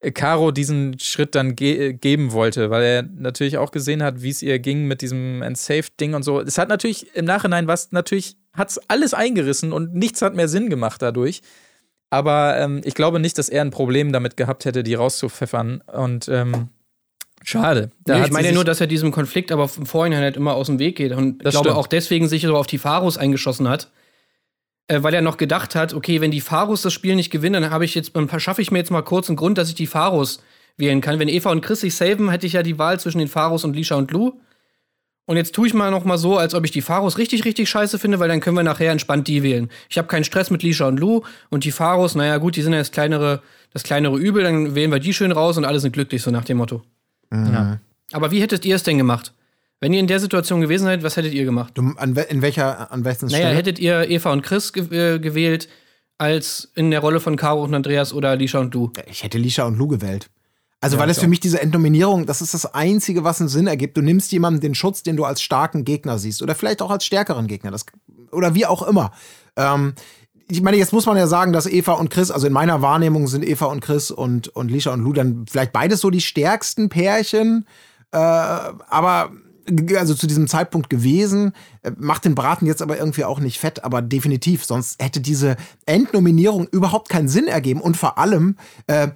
äh, 0.00 0.10
Caro 0.10 0.50
diesen 0.50 0.98
Schritt 0.98 1.36
dann 1.36 1.54
ge 1.54 1.90
äh, 1.90 1.92
geben 1.92 2.32
wollte, 2.32 2.70
weil 2.70 2.82
er 2.82 3.02
natürlich 3.02 3.56
auch 3.56 3.70
gesehen 3.70 4.02
hat, 4.02 4.22
wie 4.22 4.30
es 4.30 4.42
ihr 4.42 4.58
ging 4.58 4.86
mit 4.86 5.00
diesem 5.00 5.42
Unsaved-Ding 5.46 6.14
und 6.14 6.24
so. 6.24 6.40
Es 6.40 6.58
hat 6.58 6.68
natürlich 6.68 7.14
im 7.14 7.24
Nachhinein 7.24 7.68
was, 7.68 7.92
natürlich 7.92 8.36
hat 8.52 8.70
es 8.70 8.78
alles 8.88 9.14
eingerissen 9.14 9.72
und 9.72 9.94
nichts 9.94 10.20
hat 10.20 10.34
mehr 10.34 10.48
Sinn 10.48 10.68
gemacht 10.68 11.00
dadurch. 11.00 11.42
Aber 12.10 12.58
ähm, 12.58 12.80
ich 12.84 12.94
glaube 12.94 13.20
nicht, 13.20 13.38
dass 13.38 13.48
er 13.48 13.62
ein 13.62 13.70
Problem 13.70 14.12
damit 14.12 14.36
gehabt 14.36 14.64
hätte, 14.64 14.82
die 14.82 14.94
rauszupfeffern. 14.94 15.82
Und 15.82 16.28
ähm, 16.28 16.68
schade. 17.44 17.90
Da 18.04 18.18
Nee, 18.18 18.24
ich 18.26 18.32
meine 18.32 18.48
sich- 18.48 18.54
nur, 18.54 18.64
dass 18.64 18.80
er 18.80 18.86
diesem 18.88 19.12
Konflikt 19.12 19.52
aber 19.52 19.70
im 19.76 19.86
Vorhinein 19.86 20.22
halt 20.22 20.36
immer 20.36 20.54
aus 20.54 20.66
dem 20.66 20.78
Weg 20.78 20.96
geht. 20.96 21.12
Und 21.12 21.36
ich 21.44 21.50
glaube 21.50 21.68
stimmt. 21.68 21.76
auch 21.76 21.86
deswegen 21.86 22.26
sich 22.28 22.42
so 22.42 22.56
auf 22.56 22.66
die 22.66 22.78
Pharos 22.78 23.16
eingeschossen 23.18 23.68
hat. 23.68 23.90
Äh, 24.86 25.02
weil 25.02 25.14
er 25.14 25.22
noch 25.22 25.38
gedacht 25.38 25.74
hat, 25.74 25.94
okay, 25.94 26.20
wenn 26.20 26.30
die 26.30 26.42
Pharos 26.42 26.82
das 26.82 26.92
Spiel 26.92 27.14
nicht 27.16 27.30
gewinnen, 27.30 27.62
dann 27.62 27.70
habe 27.70 27.84
ich 27.86 27.94
jetzt, 27.94 28.14
dann 28.14 28.28
schaffe 28.40 28.60
ich 28.60 28.70
mir 28.70 28.78
jetzt 28.78 28.90
mal 28.90 29.00
kurz 29.02 29.28
einen 29.30 29.36
Grund, 29.36 29.56
dass 29.56 29.68
ich 29.70 29.74
die 29.74 29.86
Pharos 29.86 30.42
wählen 30.76 31.00
kann. 31.00 31.18
Wenn 31.18 31.28
Eva 31.28 31.50
und 31.52 31.62
Chris 31.62 31.80
sich 31.80 31.94
saven, 31.94 32.28
hätte 32.30 32.46
ich 32.46 32.52
ja 32.52 32.62
die 32.62 32.78
Wahl 32.78 33.00
zwischen 33.00 33.18
den 33.18 33.28
Pharos 33.28 33.64
und 33.64 33.74
Lisha 33.74 33.94
und 33.94 34.10
Lou. 34.10 34.32
Und 35.26 35.38
jetzt 35.38 35.54
tue 35.54 35.66
ich 35.66 35.72
mal 35.72 35.90
noch 35.90 36.04
mal 36.04 36.18
so, 36.18 36.36
als 36.36 36.52
ob 36.54 36.66
ich 36.66 36.70
die 36.70 36.82
Pharos 36.82 37.16
richtig, 37.16 37.46
richtig 37.46 37.70
scheiße 37.70 37.98
finde, 37.98 38.18
weil 38.20 38.28
dann 38.28 38.40
können 38.40 38.56
wir 38.58 38.62
nachher 38.62 38.92
entspannt 38.92 39.26
die 39.26 39.42
wählen. 39.42 39.70
Ich 39.88 39.96
habe 39.96 40.06
keinen 40.06 40.24
Stress 40.24 40.50
mit 40.50 40.62
Lisha 40.62 40.86
und 40.86 41.00
Lou 41.00 41.22
und 41.48 41.64
die 41.64 41.72
Pharos, 41.72 42.14
naja 42.14 42.36
gut, 42.36 42.56
die 42.56 42.60
sind 42.62 42.74
ja 42.74 42.78
das 42.80 42.90
kleinere, 42.92 43.40
das 43.72 43.84
kleinere 43.84 44.18
Übel, 44.18 44.42
dann 44.42 44.74
wählen 44.74 44.92
wir 44.92 44.98
die 44.98 45.14
schön 45.14 45.32
raus 45.32 45.56
und 45.56 45.64
alle 45.64 45.80
sind 45.80 45.92
glücklich, 45.92 46.20
so 46.20 46.30
nach 46.30 46.44
dem 46.44 46.58
Motto. 46.58 46.82
Ja. 47.34 47.78
Aber 48.12 48.30
wie 48.30 48.40
hättet 48.40 48.64
ihr 48.64 48.76
es 48.76 48.82
denn 48.82 48.98
gemacht? 48.98 49.32
Wenn 49.80 49.92
ihr 49.92 50.00
in 50.00 50.06
der 50.06 50.20
Situation 50.20 50.60
gewesen 50.60 50.84
seid, 50.84 51.02
was 51.02 51.16
hättet 51.16 51.34
ihr 51.34 51.44
gemacht? 51.44 51.72
Du, 51.74 51.82
an, 51.96 52.16
in 52.16 52.42
welcher, 52.42 52.90
an 52.92 53.04
welchen 53.04 53.26
Naja, 53.26 53.38
Stelle? 53.38 53.56
hättet 53.56 53.78
ihr 53.78 54.08
Eva 54.08 54.32
und 54.32 54.42
Chris 54.42 54.72
ge 54.72 54.84
äh, 55.14 55.18
gewählt 55.18 55.68
als 56.16 56.70
in 56.74 56.90
der 56.90 57.00
Rolle 57.00 57.20
von 57.20 57.36
Caro 57.36 57.64
und 57.64 57.74
Andreas 57.74 58.12
oder 58.12 58.30
Alicia 58.30 58.60
und 58.60 58.74
du? 58.74 58.92
Ich 59.10 59.24
hätte 59.24 59.38
Lisha 59.38 59.64
und 59.64 59.76
Lou 59.76 59.88
gewählt. 59.88 60.30
Also, 60.80 60.98
weil 60.98 61.08
es 61.08 61.18
für 61.18 61.28
mich 61.28 61.40
diese 61.40 61.62
Entnominierung, 61.62 62.26
das 62.26 62.42
ist 62.42 62.52
das 62.52 62.74
Einzige, 62.74 63.24
was 63.24 63.40
einen 63.40 63.48
Sinn 63.48 63.66
ergibt. 63.66 63.96
Du 63.96 64.02
nimmst 64.02 64.30
jemandem 64.32 64.60
den 64.60 64.74
Schutz, 64.74 65.02
den 65.02 65.16
du 65.16 65.24
als 65.24 65.40
starken 65.40 65.84
Gegner 65.84 66.18
siehst. 66.18 66.42
Oder 66.42 66.54
vielleicht 66.54 66.82
auch 66.82 66.90
als 66.90 67.06
stärkeren 67.06 67.46
Gegner. 67.46 67.70
Das, 67.70 67.86
oder 68.30 68.54
wie 68.54 68.66
auch 68.66 68.82
immer. 68.82 69.12
Ähm, 69.56 69.94
ich 70.48 70.62
meine, 70.62 70.76
jetzt 70.76 70.92
muss 70.92 71.06
man 71.06 71.16
ja 71.16 71.26
sagen, 71.26 71.52
dass 71.52 71.66
Eva 71.66 71.92
und 71.92 72.10
Chris, 72.10 72.30
also 72.30 72.46
in 72.46 72.52
meiner 72.52 72.82
Wahrnehmung 72.82 73.28
sind 73.28 73.46
Eva 73.46 73.66
und 73.66 73.80
Chris 73.80 74.10
und, 74.10 74.48
und 74.48 74.70
Lisha 74.70 74.92
und 74.92 75.00
Lou 75.02 75.12
dann 75.12 75.46
vielleicht 75.50 75.72
beides 75.72 76.00
so 76.00 76.10
die 76.10 76.20
stärksten 76.20 76.88
Pärchen. 76.88 77.66
Äh, 78.12 78.18
aber 78.18 79.30
also 79.96 80.14
zu 80.14 80.26
diesem 80.26 80.46
Zeitpunkt 80.46 80.90
gewesen, 80.90 81.52
Äh, 81.84 81.92
macht 81.98 82.24
den 82.24 82.34
Braten 82.34 82.66
jetzt 82.66 82.82
aber 82.82 82.98
irgendwie 82.98 83.24
auch 83.24 83.38
nicht 83.38 83.58
fett, 83.60 83.84
aber 83.84 84.02
definitiv, 84.02 84.64
sonst 84.64 85.02
hätte 85.02 85.20
diese 85.20 85.56
Endnominierung 85.86 86.66
überhaupt 86.66 87.08
keinen 87.08 87.28
Sinn 87.28 87.46
ergeben 87.46 87.80
und 87.80 87.96
vor 87.96 88.18
allem 88.18 88.56
äh, 88.86 89.08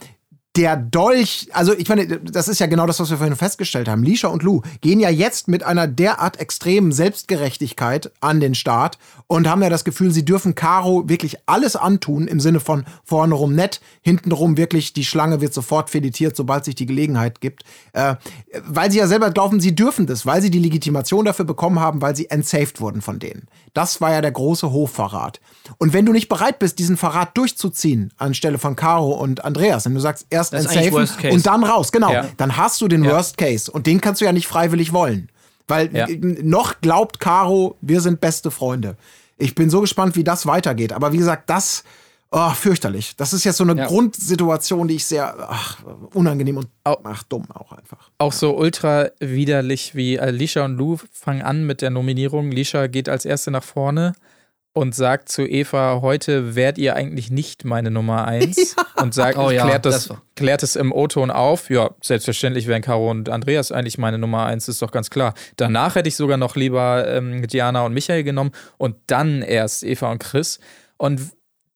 der 0.59 0.77
Dolch, 0.77 1.47
also 1.53 1.73
ich 1.73 1.89
meine, 1.89 2.19
das 2.19 2.49
ist 2.49 2.59
ja 2.59 2.67
genau 2.67 2.85
das, 2.85 2.99
was 2.99 3.11
wir 3.11 3.19
vorhin 3.19 3.37
festgestellt 3.37 3.87
haben. 3.87 4.03
Lisha 4.03 4.27
und 4.27 4.43
Lou 4.43 4.63
gehen 4.81 4.99
ja 4.99 5.09
jetzt 5.09 5.47
mit 5.47 5.63
einer 5.63 5.87
derart 5.87 6.41
extremen 6.41 6.91
Selbstgerechtigkeit 6.91 8.11
an 8.21 8.41
den 8.41 8.57
Start 8.57 8.99
und 9.29 9.49
haben 9.49 9.63
ja 9.63 9.71
das 9.71 9.85
Gefühl, 9.85 10.11
sie 10.11 10.25
dürfen 10.25 10.57
Caro 10.57 11.09
wirklich 11.09 11.37
alles 11.47 11.77
antun 11.77 12.27
im 12.27 12.41
Sinne 12.41 12.59
von 12.59 12.87
vorne 13.05 13.35
rum 13.35 13.55
nett, 13.55 13.81
hintenrum 14.03 14.57
wirklich 14.57 14.93
die 14.93 15.05
Schlange 15.05 15.41
wird 15.41 15.55
sofort 15.55 15.91
filetiert, 15.91 16.35
sobald 16.35 16.65
sich 16.65 16.75
die 16.75 16.87
Gelegenheit 16.87 17.41
gibt. 17.41 17.63
Äh, 17.93 18.17
weil 18.65 18.91
sie 18.91 18.99
ja 18.99 19.07
selber 19.07 19.31
glauben, 19.31 19.61
sie 19.61 19.77
dürfen 19.77 20.07
das, 20.07 20.27
weil 20.27 20.43
sie 20.43 20.51
die 20.51 20.59
Legitimation 20.59 21.25
dafür 21.25 21.45
bekommen 21.45 21.79
haben, 21.79 22.01
weil 22.03 22.17
sie 22.17 22.31
entsaved 22.31 22.81
wurden 22.81 23.01
von 23.01 23.21
denen. 23.21 23.47
Das 23.75 24.01
war 24.01 24.11
ja 24.11 24.21
der 24.23 24.33
große 24.33 24.73
Hofverrat. 24.73 25.41
Und 25.79 25.93
wenn 25.93 26.05
du 26.05 26.13
nicht 26.13 26.29
bereit 26.29 26.59
bist, 26.59 26.81
diesen 26.81 26.97
Verrat 26.97 27.37
durchzuziehen, 27.37 28.13
anstelle 28.17 28.59
von 28.59 28.75
Caro 28.75 29.13
und 29.13 29.45
Andreas, 29.45 29.85
wenn 29.85 29.95
du 29.95 30.01
sagst, 30.01 30.27
erst 30.31 30.48
Entsafen 30.53 30.93
Worst 30.93 31.19
Case. 31.19 31.35
und 31.35 31.47
dann 31.47 31.65
raus, 31.65 31.93
genau, 31.93 32.13
Ja. 32.13 32.27
dann 32.37 32.57
hast 32.57 32.81
du 32.81 32.89
den 32.89 33.05
Ja. 33.05 33.13
Worst 33.13 33.37
Case 33.39 33.71
und 33.71 33.87
den 33.87 34.01
kannst 34.01 34.21
du 34.21 34.25
ja 34.25 34.33
nicht 34.33 34.47
freiwillig 34.47 34.93
wollen. 34.93 35.29
Weil 35.67 35.95
Ja. 35.95 36.07
noch 36.43 36.81
glaubt 36.81 37.21
Caro, 37.21 37.77
wir 37.81 38.01
sind 38.01 38.21
beste 38.21 38.51
Freunde. 38.51 38.97
Ich 39.37 39.55
bin 39.55 39.69
so 39.71 39.81
gespannt, 39.81 40.17
wie 40.17 40.25
das 40.25 40.47
weitergeht. 40.47 40.93
Aber 40.93 41.13
wie 41.13 41.19
gesagt, 41.19 41.49
das, 41.51 41.85
oh, 42.31 42.51
fürchterlich. 42.51 43.15
Das 43.17 43.33
ist 43.33 43.45
jetzt 43.45 43.59
so 43.59 43.65
eine. 43.65 43.77
Grundsituation, 43.87 44.89
die 44.89 44.97
ich 44.97 45.05
sehr 45.07 45.35
ach, 45.49 45.79
unangenehm 46.15 46.57
und 46.57 46.69
ach, 46.85 47.23
dumm 47.25 47.45
auch 47.53 47.73
einfach. 47.73 48.11
Auch 48.19 48.33
so 48.33 48.57
ultra 48.57 49.09
widerlich 49.21 49.95
wie 49.95 50.19
Alicia 50.19 50.65
und 50.65 50.77
Lou 50.77 50.97
fangen 51.13 51.43
an 51.43 51.65
mit 51.67 51.83
der 51.83 51.91
Nominierung. 51.91 52.51
Lisha 52.51 52.87
geht 52.89 53.09
als 53.09 53.25
Erste 53.25 53.51
nach 53.51 53.63
vorne 53.63 54.15
und 54.79 54.95
sagt 54.95 55.29
zu 55.29 55.43
Eva, 55.43 56.01
heute 56.03 56.55
wärt 56.55 56.79
ihr 56.79 56.95
eigentlich 56.95 57.31
nicht 57.31 57.65
meine 57.65 57.91
Nummer 57.91 58.27
eins. 58.27 58.77
Und 58.97 59.13
sagt, 59.15 59.37
Oh 59.39 59.51
ja, 59.51 59.65
klärt, 59.65 59.87
das, 59.87 60.09
das 60.09 60.19
klärt 60.35 60.63
es 60.63 60.75
im 60.75 60.93
O-Ton 60.93 61.31
auf. 61.31 61.71
Ja, 61.71 61.91
selbstverständlich 62.03 62.67
wären 62.67 62.83
Caro 62.83 63.11
und 63.11 63.29
Andreas 63.29 63.71
eigentlich 63.71 63.99
meine 63.99 64.19
Nummer 64.19 64.47
eins, 64.47 64.69
ist 64.69 64.83
doch 64.83 64.91
ganz 64.91 65.11
klar. 65.11 65.35
Danach 65.57 65.95
hätte 65.95 66.09
ich 66.09 66.17
sogar 66.17 66.37
noch 66.37 66.57
lieber 66.57 67.07
ähm, 67.09 67.47
Diana 67.47 67.85
und 67.85 67.93
Michael 67.93 68.25
genommen 68.25 68.51
und 68.77 68.97
dann 69.07 69.43
erst 69.43 69.85
Eva 69.85 70.11
und 70.11 70.19
Chris. 70.19 70.59
Und 70.97 71.21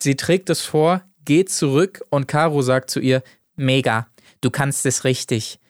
sie 0.03 0.17
trägt 0.17 0.51
es 0.51 0.63
vor, 0.63 1.03
geht 1.25 1.51
zurück 1.51 2.03
und 2.11 2.27
Caro 2.27 2.63
sagt 2.63 2.91
zu 2.91 2.99
ihr, 3.01 3.23
mega, 3.57 4.07
du 4.41 4.51
kannst 4.51 4.87
es 4.87 5.05
richtig. 5.05 5.61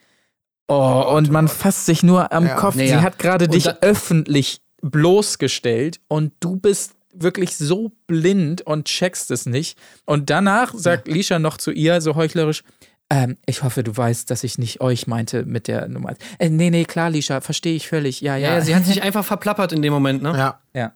Oh, 0.69 1.15
und 1.17 1.31
man 1.31 1.49
fasst 1.49 1.87
sich 1.87 2.03
nur 2.03 2.33
am 2.33 2.47
Ja. 2.47 2.55
Kopf. 2.55 2.77
Nee, 2.77 2.87
Sie 2.87 2.95
ja. 2.95 3.03
hat 3.03 3.19
gerade 3.19 3.49
dich 3.49 3.69
öffentlich 3.83 4.63
bloßgestellt 4.81 6.01
und 6.09 6.33
du 6.41 6.57
bist 6.57 6.95
wirklich 7.13 7.57
so 7.57 7.93
blind 8.07 8.63
und 8.63 8.87
checkst 8.87 9.31
es 9.31 9.47
nicht. 9.47 9.79
Und 10.05 10.31
danach 10.31 10.75
sagt 10.75 11.09
Lisha 11.09 11.39
noch 11.39 11.59
zu 11.59 11.71
ihr 11.71 12.01
so 12.01 12.15
heuchlerisch, 12.15 12.65
ähm, 13.11 13.37
ich 13.45 13.63
hoffe, 13.63 13.83
du 13.83 13.95
weißt, 13.95 14.31
dass 14.31 14.43
ich 14.43 14.57
nicht 14.57 14.81
euch 14.81 15.07
meinte 15.07 15.45
mit 15.45 15.69
der 15.69 15.87
Nummer. 15.89 16.15
Äh, 16.39 16.49
nee, 16.49 16.71
nee, 16.71 16.85
klar, 16.85 17.11
Lisha, 17.11 17.43
verstehe 17.43 17.75
ich 17.75 17.87
völlig. 17.87 18.23
Ja, 18.23 18.37
ja. 18.37 18.49
Ja, 18.49 18.55
ja, 18.55 18.61
sie 18.63 18.75
hat 18.75 18.87
sich 18.87 19.03
einfach 19.03 19.25
verplappert 19.25 19.73
in 19.73 19.83
dem 19.83 19.93
Moment, 19.93 20.23
ne? 20.23 20.31
Ja. 20.31 20.61
ja. 20.75 20.95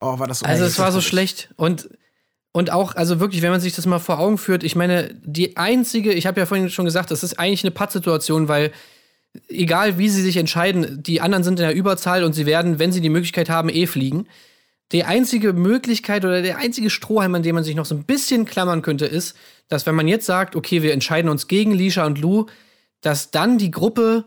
Oh, 0.00 0.18
war 0.18 0.26
das 0.26 0.42
Also 0.42 0.64
es 0.64 0.78
war 0.78 0.90
so 0.92 1.00
schlecht 1.00 1.50
und 1.56 1.88
und 2.52 2.72
auch 2.72 2.96
also 2.96 3.20
wirklich, 3.20 3.42
wenn 3.42 3.50
man 3.50 3.60
sich 3.60 3.74
das 3.74 3.84
mal 3.84 3.98
vor 3.98 4.18
Augen 4.18 4.38
führt, 4.38 4.64
ich 4.64 4.74
meine, 4.74 5.14
die 5.22 5.58
einzige, 5.58 6.12
ich 6.12 6.26
habe 6.26 6.40
ja 6.40 6.46
vorhin 6.46 6.70
schon 6.70 6.86
gesagt, 6.86 7.10
das 7.10 7.22
ist 7.22 7.38
eigentlich 7.38 7.62
eine 7.62 7.70
Pattsituation, 7.70 8.48
weil 8.48 8.72
egal 9.48 9.98
wie 9.98 10.08
sie 10.08 10.22
sich 10.22 10.38
entscheiden, 10.38 11.02
die 11.02 11.20
anderen 11.20 11.44
sind 11.44 11.60
in 11.60 11.66
der 11.66 11.74
Überzahl 11.74 12.24
und 12.24 12.32
sie 12.32 12.46
werden, 12.46 12.78
wenn 12.78 12.92
sie 12.92 13.02
die 13.02 13.10
Möglichkeit 13.10 13.50
haben, 13.50 13.68
eh 13.68 13.86
fliegen. 13.86 14.26
Die 14.92 15.04
einzige 15.04 15.52
Möglichkeit 15.52 16.24
oder 16.24 16.42
der 16.42 16.58
einzige 16.58 16.90
Strohhalm, 16.90 17.34
an 17.34 17.42
dem 17.42 17.54
man 17.56 17.64
sich 17.64 17.74
noch 17.74 17.86
so 17.86 17.94
ein 17.94 18.04
bisschen 18.04 18.44
klammern 18.44 18.82
könnte, 18.82 19.06
ist, 19.06 19.36
dass 19.68 19.84
wenn 19.86 19.96
man 19.96 20.06
jetzt 20.06 20.26
sagt, 20.26 20.54
okay, 20.54 20.82
wir 20.82 20.92
entscheiden 20.92 21.28
uns 21.28 21.48
gegen 21.48 21.72
Lisha 21.72 22.06
und 22.06 22.20
Lou, 22.20 22.46
dass 23.00 23.30
dann 23.32 23.58
die 23.58 23.72
Gruppe 23.72 24.24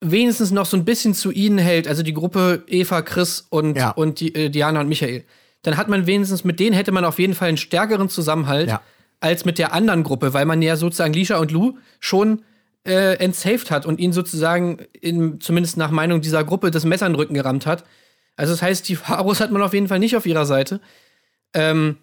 wenigstens 0.00 0.50
noch 0.50 0.66
so 0.66 0.76
ein 0.76 0.84
bisschen 0.84 1.14
zu 1.14 1.30
ihnen 1.30 1.58
hält, 1.58 1.86
also 1.88 2.02
die 2.02 2.14
Gruppe 2.14 2.62
Eva, 2.68 3.02
Chris 3.02 3.46
und, 3.50 3.76
Ja. 3.76 3.90
und 3.90 4.20
die, 4.20 4.34
äh, 4.34 4.48
Diana 4.50 4.80
und 4.80 4.88
Michael. 4.88 5.24
Dann 5.62 5.76
hat 5.76 5.88
man 5.88 6.06
wenigstens, 6.06 6.42
mit 6.44 6.58
denen 6.58 6.74
hätte 6.74 6.92
man 6.92 7.04
auf 7.04 7.18
jeden 7.18 7.34
Fall 7.34 7.48
einen 7.48 7.58
stärkeren 7.58 8.08
Zusammenhalt 8.08 8.68
Ja. 8.68 8.80
als 9.18 9.44
mit 9.44 9.58
der 9.58 9.74
anderen 9.74 10.04
Gruppe, 10.04 10.32
weil 10.32 10.46
man 10.46 10.62
ja 10.62 10.76
sozusagen 10.76 11.12
Lisha 11.12 11.38
und 11.38 11.50
Lou 11.50 11.76
schon 11.98 12.42
äh, 12.86 13.16
entsaved 13.18 13.70
hat 13.70 13.84
und 13.84 14.00
ihnen 14.00 14.14
sozusagen, 14.14 14.78
in, 14.98 15.38
zumindest 15.38 15.76
nach 15.76 15.90
Meinung 15.90 16.22
dieser 16.22 16.44
Gruppe, 16.44 16.70
das 16.70 16.86
Messer 16.86 17.06
in 17.06 17.12
den 17.12 17.16
Rücken 17.20 17.34
gerammt 17.34 17.66
hat. 17.66 17.84
Also 18.40 18.54
das 18.54 18.62
heißt, 18.62 18.88
die 18.88 18.96
Pharos 18.96 19.40
hat 19.40 19.50
man 19.52 19.60
auf 19.62 19.74
jeden 19.74 19.86
Fall 19.88 19.98
nicht 19.98 20.16
auf 20.16 20.24
ihrer 20.26 20.46
Seite. 20.46 20.80
Ähm, 21.54 21.96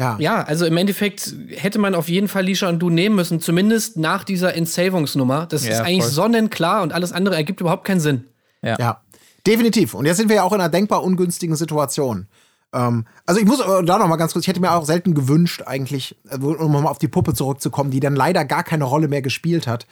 Ja. 0.00 0.16
ja, 0.18 0.42
also 0.42 0.64
im 0.64 0.76
Endeffekt 0.78 1.34
hätte 1.50 1.78
man 1.78 1.94
auf 1.94 2.08
jeden 2.08 2.26
Fall 2.26 2.44
Lisha 2.44 2.68
und 2.68 2.78
Du 2.78 2.88
nehmen 2.88 3.16
müssen, 3.16 3.38
zumindest 3.40 3.98
nach 3.98 4.24
dieser 4.24 4.54
Entsavungsnummer. 4.54 5.46
Das 5.46 5.64
Ja, 5.66 5.72
ist 5.72 5.80
eigentlich 5.80 6.04
voll. 6.04 6.12
sonnenklar 6.12 6.82
und 6.82 6.92
alles 6.94 7.12
andere 7.12 7.36
ergibt 7.36 7.60
überhaupt 7.60 7.84
keinen 7.84 8.00
Sinn. 8.00 8.24
Ja, 8.62 9.02
definitiv. 9.46 9.94
Und 9.94 10.06
jetzt 10.06 10.16
sind 10.16 10.28
wir 10.28 10.36
ja 10.36 10.42
auch 10.42 10.52
in 10.52 10.60
einer 10.60 10.70
denkbar 10.70 11.02
ungünstigen 11.04 11.54
Situation. 11.54 12.28
Ähm, 12.72 13.06
also 13.26 13.40
ich 13.40 13.46
muss 13.46 13.60
äh, 13.60 13.84
da 13.84 13.98
noch 13.98 14.08
mal 14.08 14.16
ganz 14.16 14.32
kurz, 14.32 14.44
ich 14.44 14.48
hätte 14.48 14.60
mir 14.60 14.72
auch 14.72 14.84
selten 14.86 15.14
gewünscht 15.14 15.62
eigentlich, 15.66 16.16
äh, 16.30 16.36
um 16.36 16.72
mal 16.72 16.86
auf 16.86 16.98
die 16.98 17.08
Puppe 17.08 17.34
zurückzukommen, 17.34 17.90
die 17.90 18.00
dann 18.00 18.16
leider 18.16 18.44
gar 18.44 18.64
keine 18.64 18.84
Rolle 18.84 19.08
mehr 19.08 19.22
gespielt 19.22 19.66
hat. 19.66 19.86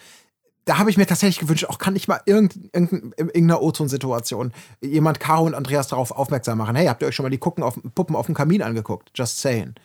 Da 0.69 0.77
habe 0.77 0.90
ich 0.90 0.99
mir 0.99 1.07
tatsächlich 1.07 1.39
gewünscht, 1.39 1.65
auch 1.65 1.78
kann 1.78 1.97
ich 1.97 2.09
mal 2.09 2.20
irgend, 2.27 2.55
irgendein, 2.74 3.15
in 3.16 3.28
irgendeiner 3.28 3.62
O-Ton-Situation 3.62 4.53
jemand 4.82 5.19
Caro 5.19 5.45
und 5.45 5.55
Andreas 5.55 5.89
darauf 5.89 6.11
aufmerksam 6.11 6.59
machen. 6.59 6.77
Hey, 6.77 6.89
habt 6.89 7.01
ihr 7.01 7.09
euch 7.09 7.15
schon 7.15 7.23
mal 7.23 7.31
die 7.31 7.39
Gucken 7.39 7.65
auf, 7.65 7.78
Puppen 7.95 8.15
auf 8.15 8.27
dem 8.27 8.35
Kamin 8.35 8.61
angeguckt? 8.61 9.11
Just 9.15 9.40
saying. 9.40 9.77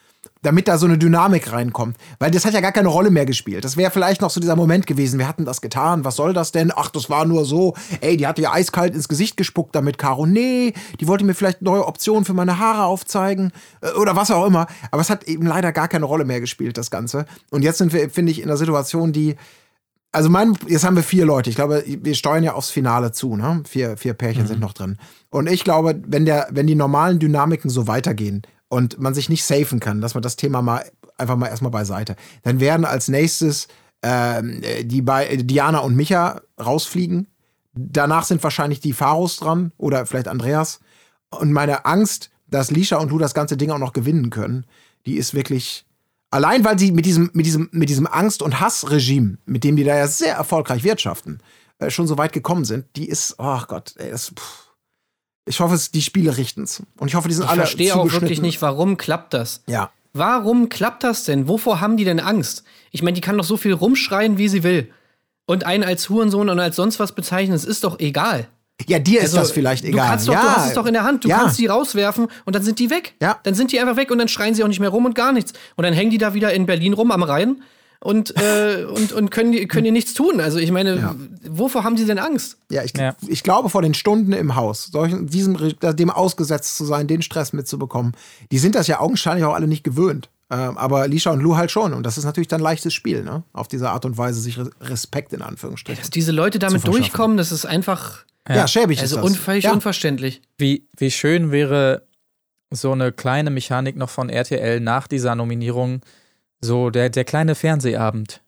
Damit 0.41 0.67
da 0.67 0.77
so 0.77 0.85
eine 0.85 0.97
Dynamik 0.97 1.53
reinkommt. 1.53 1.95
Weil 2.19 2.31
das 2.31 2.43
hat 2.43 2.53
ja 2.53 2.59
gar 2.59 2.73
keine 2.73 2.89
Rolle 2.89 3.11
mehr 3.11 3.25
gespielt. 3.25 3.63
Das 3.63 3.77
wäre 3.77 3.91
vielleicht 3.91 4.19
noch 4.19 4.29
so 4.29 4.41
dieser 4.41 4.57
Moment 4.57 4.85
gewesen. 4.85 5.19
Wir 5.19 5.27
hatten 5.29 5.45
das 5.45 5.61
getan. 5.61 6.03
Was 6.03 6.17
soll 6.17 6.33
das 6.33 6.51
denn? 6.51 6.73
Ach, 6.75 6.89
das 6.89 7.09
war 7.09 7.23
nur 7.23 7.45
so. 7.45 7.75
Ey, 8.01 8.17
die 8.17 8.27
hatte 8.27 8.41
ja 8.41 8.51
eiskalt 8.51 8.93
ins 8.93 9.07
Gesicht 9.07 9.37
gespuckt 9.37 9.73
damit, 9.73 9.97
Caro. 9.97 10.25
Nee, 10.25 10.73
die 10.99 11.07
wollte 11.07 11.23
mir 11.23 11.33
vielleicht 11.33 11.61
neue 11.61 11.87
Optionen 11.87 12.25
für 12.25 12.33
meine 12.33 12.59
Haare 12.59 12.83
aufzeigen. 12.83 13.53
Äh, 13.79 13.91
Oder 13.91 14.17
was 14.17 14.31
auch 14.31 14.45
immer. 14.45 14.67
Aber 14.91 15.01
es 15.01 15.09
hat 15.09 15.23
eben 15.23 15.45
leider 15.45 15.71
gar 15.71 15.87
keine 15.87 16.03
Rolle 16.03 16.25
mehr 16.25 16.41
gespielt, 16.41 16.77
das 16.77 16.91
Ganze. 16.91 17.25
Und 17.51 17.63
jetzt 17.63 17.77
sind 17.77 17.93
wir, 17.93 18.09
finde 18.09 18.33
ich, 18.33 18.39
in 18.39 18.49
einer 18.49 18.57
Situation, 18.57 19.13
die. 19.13 19.37
Also 20.13 20.29
mein, 20.29 20.55
jetzt 20.67 20.85
haben 20.85 20.95
wir 20.95 21.03
vier 21.03 21.25
Leute. 21.25 21.49
Ich 21.49 21.55
glaube, 21.55 21.83
wir 21.85 22.15
steuern 22.15 22.43
ja 22.43 22.53
aufs 22.53 22.69
Finale 22.69 23.11
zu, 23.11 23.35
ne? 23.35 23.63
Vier, 23.67 23.97
vier 23.97 24.13
Pärchen 24.13 24.45
sind 24.47 24.59
noch 24.59 24.73
drin. 24.73 24.97
Und 25.31 25.49
ich 25.49 25.63
glaube, 25.63 25.99
wenn 26.05 26.25
der, 26.25 26.47
wenn 26.51 26.67
die 26.67 26.75
normalen 26.75 27.17
Dynamiken 27.17 27.69
so 27.69 27.87
weitergehen 27.87 28.43
und 28.69 28.99
man 28.99 29.15
sich 29.15 29.27
nicht 29.27 29.43
safen 29.43 29.79
kann, 29.79 30.01
dass 30.01 30.13
man 30.13 30.21
das 30.21 30.35
Thema 30.35 30.61
mal 30.61 30.85
einfach 31.17 31.35
mal 31.35 31.47
erstmal 31.47 31.71
beiseite, 31.71 32.15
dann 32.43 32.59
werden 32.59 32.85
als 32.85 33.07
nächstes 33.07 33.67
ähm, 34.03 34.61
die 34.83 35.01
bei 35.01 35.37
Diana 35.37 35.79
und 35.79 35.95
Micha 35.95 36.41
rausfliegen. 36.63 37.27
Danach 37.73 38.25
sind 38.25 38.43
wahrscheinlich 38.43 38.81
die 38.81 38.93
Pharos 38.93 39.37
dran 39.37 39.71
oder 39.77 40.05
vielleicht 40.05 40.27
Andreas. 40.27 40.79
Und 41.31 41.51
meine 41.51 41.85
Angst, 41.85 42.29
dass 42.47 42.69
Lisha 42.69 42.97
und 42.97 43.09
du 43.09 43.17
das 43.17 43.33
ganze 43.33 43.57
Ding 43.57 43.71
auch 43.71 43.79
noch 43.79 43.93
gewinnen 43.93 44.29
können, 44.29 44.65
die 45.07 45.15
ist 45.15 45.33
wirklich. 45.33 45.85
Allein 46.33 46.65
weil 46.65 46.79
sie 46.79 46.91
mit 46.91 47.05
diesem, 47.05 47.29
mit 47.33 47.45
diesem, 47.45 47.69
mit 47.71 47.89
diesem 47.89 48.07
Angst- 48.07 48.41
und 48.41 48.59
Hassregime, 48.59 49.37
mit 49.45 49.63
dem 49.63 49.75
die 49.75 49.83
da 49.83 49.95
ja 49.95 50.07
sehr 50.07 50.33
erfolgreich 50.33 50.83
wirtschaften, 50.83 51.37
äh, 51.77 51.91
schon 51.91 52.07
so 52.07 52.17
weit 52.17 52.33
gekommen 52.33 52.65
sind, 52.65 52.87
die 52.95 53.07
ist, 53.07 53.35
oh 53.37 53.59
Gott, 53.67 53.93
ey, 53.97 54.09
das, 54.09 54.29
pff. 54.29 54.71
ich 55.45 55.59
hoffe, 55.59 55.75
es, 55.75 55.91
die 55.91 56.01
Spiele 56.01 56.35
richten's. 56.35 56.81
Und 56.97 57.09
ich 57.09 57.13
hoffe, 57.13 57.27
die 57.27 57.35
sind 57.35 57.43
Ich 57.43 57.51
alle 57.51 57.61
verstehe 57.61 57.95
auch 57.95 58.11
wirklich 58.11 58.41
nicht, 58.41 58.63
warum 58.63 58.97
klappt 58.97 59.35
das? 59.35 59.61
Ja. 59.67 59.91
Warum 60.11 60.69
klappt 60.69 61.03
das 61.03 61.23
denn? 61.23 61.47
Wovor 61.47 61.81
haben 61.81 61.97
die 61.97 62.03
denn 62.03 62.19
Angst? 62.19 62.63
Ich 62.89 63.03
meine, 63.03 63.13
die 63.13 63.21
kann 63.21 63.37
doch 63.37 63.43
so 63.43 63.55
viel 63.55 63.73
rumschreien, 63.73 64.39
wie 64.39 64.49
sie 64.49 64.63
will. 64.63 64.91
Und 65.45 65.67
einen 65.67 65.83
als 65.83 66.09
Hurensohn 66.09 66.49
und 66.49 66.59
als 66.59 66.75
sonst 66.75 66.99
was 66.99 67.11
bezeichnen, 67.11 67.55
es 67.55 67.63
ist 67.63 67.83
doch 67.83 67.99
egal. 67.99 68.47
Ja, 68.87 68.99
dir 68.99 69.19
ist 69.19 69.25
Also, 69.25 69.37
das 69.37 69.51
vielleicht 69.51 69.85
egal. 69.85 70.05
Du, 70.05 70.09
kannst 70.09 70.27
doch, 70.27 70.33
ja. 70.33 70.41
du 70.41 70.47
hast 70.49 70.67
es 70.69 70.73
doch 70.73 70.85
in 70.85 70.93
der 70.93 71.03
Hand. 71.03 71.23
Du 71.23 71.29
ja. 71.29 71.37
kannst 71.39 71.59
die 71.59 71.67
rauswerfen 71.67 72.27
und 72.45 72.55
dann 72.55 72.63
sind 72.63 72.79
die 72.79 72.89
weg. 72.89 73.15
Ja. 73.21 73.39
Dann 73.43 73.53
sind 73.53 73.71
die 73.71 73.79
einfach 73.79 73.95
weg 73.95 74.11
und 74.11 74.17
dann 74.17 74.27
schreien 74.27 74.55
sie 74.55 74.63
auch 74.63 74.67
nicht 74.67 74.79
mehr 74.79 74.89
rum 74.89 75.05
und 75.05 75.15
gar 75.15 75.31
nichts. 75.31 75.53
Und 75.75 75.83
dann 75.83 75.93
hängen 75.93 76.11
die 76.11 76.17
da 76.17 76.33
wieder 76.33 76.53
in 76.53 76.65
Berlin 76.65 76.93
rum 76.93 77.11
am 77.11 77.23
Rhein 77.23 77.61
und, 77.99 78.35
äh, 78.35 78.83
und, 78.93 79.13
und 79.13 79.29
können, 79.31 79.67
können 79.67 79.85
ihr 79.85 79.91
nichts 79.91 80.13
tun. 80.13 80.41
Also 80.41 80.57
ich 80.57 80.71
meine, 80.71 80.95
Ja. 80.97 81.15
wovor 81.49 81.83
haben 81.83 81.97
sie 81.97 82.05
denn 82.05 82.19
Angst? 82.19 82.57
Ja, 82.71 82.83
ich, 82.83 82.97
Ja. 82.97 83.15
ich 83.27 83.43
glaube, 83.43 83.69
vor 83.69 83.81
den 83.83 83.93
Stunden 83.93 84.33
im 84.33 84.55
Haus, 84.55 84.89
solchen, 84.91 85.27
diesem, 85.27 85.57
dem 85.79 86.09
ausgesetzt 86.09 86.75
zu 86.75 86.83
sein, 86.83 87.07
den 87.07 87.21
Stress 87.21 87.53
mitzubekommen, 87.53 88.13
die 88.51 88.57
sind 88.57 88.75
das 88.75 88.87
ja 88.87 88.99
augenscheinlich 88.99 89.45
auch 89.45 89.53
alle 89.53 89.67
nicht 89.67 89.83
gewöhnt. 89.83 90.29
Ähm, 90.53 90.77
aber 90.77 91.07
Lisha 91.07 91.31
und 91.31 91.41
Lou 91.41 91.55
halt 91.57 91.71
schon. 91.71 91.93
Und 91.93 92.03
das 92.05 92.19
ist 92.19 92.25
natürlich 92.25 92.47
dann 92.47 92.61
leichtes 92.61 92.93
Spiel, 92.93 93.23
ne? 93.23 93.43
Auf 93.53 93.67
diese 93.67 93.89
Art 93.89 94.05
und 94.05 94.19
Weise, 94.19 94.39
sich 94.39 94.59
Re- 94.59 94.69
Respekt 94.81 95.33
in 95.33 95.41
Anführungsstrichen. 95.41 95.99
Dass 95.99 96.11
diese 96.11 96.31
Leute 96.31 96.59
damit 96.59 96.85
durchkommen, 96.85 97.37
das 97.37 97.51
ist 97.51 97.65
einfach 97.65 98.23
ja, 98.47 98.67
schäbig 98.67 98.99
also 98.99 99.15
ist 99.15 99.23
das. 99.23 99.31
unvöllig 99.31 99.63
ja. 99.63 99.71
unverständlich. 99.73 100.43
Wie, 100.59 100.87
wie 100.95 101.09
schön 101.09 101.51
wäre 101.51 102.05
so 102.69 102.91
eine 102.91 103.11
kleine 103.11 103.49
Mechanik 103.49 103.95
noch 103.95 104.11
von 104.11 104.29
RTL 104.29 104.79
nach 104.79 105.07
dieser 105.07 105.33
Nominierung, 105.33 106.01
so 106.61 106.91
der, 106.91 107.09
der 107.09 107.23
kleine 107.23 107.55
Fernsehabend, 107.55 108.42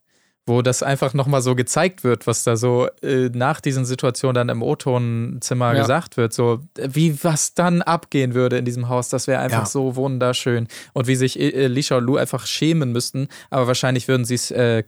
wo 0.47 0.61
das 0.61 0.83
einfach 0.83 1.13
nochmal 1.15 1.41
so 1.41 1.55
gezeigt 1.55 2.03
wird, 2.03 2.27
was 2.27 2.43
da 2.43 2.55
so 2.55 2.87
äh, 3.01 3.29
nach 3.33 3.61
diesen 3.61 3.83
Situationen 3.85 4.35
dann 4.35 4.49
im 4.49 4.61
O-Tonzimmer 4.61 5.73
Ja. 5.73 5.81
gesagt 5.81 6.17
wird, 6.17 6.33
so 6.33 6.59
äh, 6.77 6.89
wie 6.91 7.23
was 7.23 7.53
dann 7.55 7.81
abgehen 7.81 8.33
würde 8.35 8.57
in 8.57 8.65
diesem 8.65 8.87
Haus, 8.89 9.09
das 9.09 9.27
wäre 9.27 9.41
einfach 9.41 9.59
Ja. 9.61 9.65
so 9.65 9.95
wunderschön. 9.95 10.67
Und 10.93 11.07
wie 11.07 11.15
sich 11.15 11.39
äh, 11.39 11.67
Lisha 11.67 11.97
und 11.97 12.03
Lou 12.05 12.17
einfach 12.17 12.45
schämen 12.45 12.91
müssten, 12.91 13.27
aber 13.49 13.67
wahrscheinlich 13.67 14.07
würden 14.07 14.25
sie 14.25 14.35
es 14.35 14.51
äh, 14.51 14.83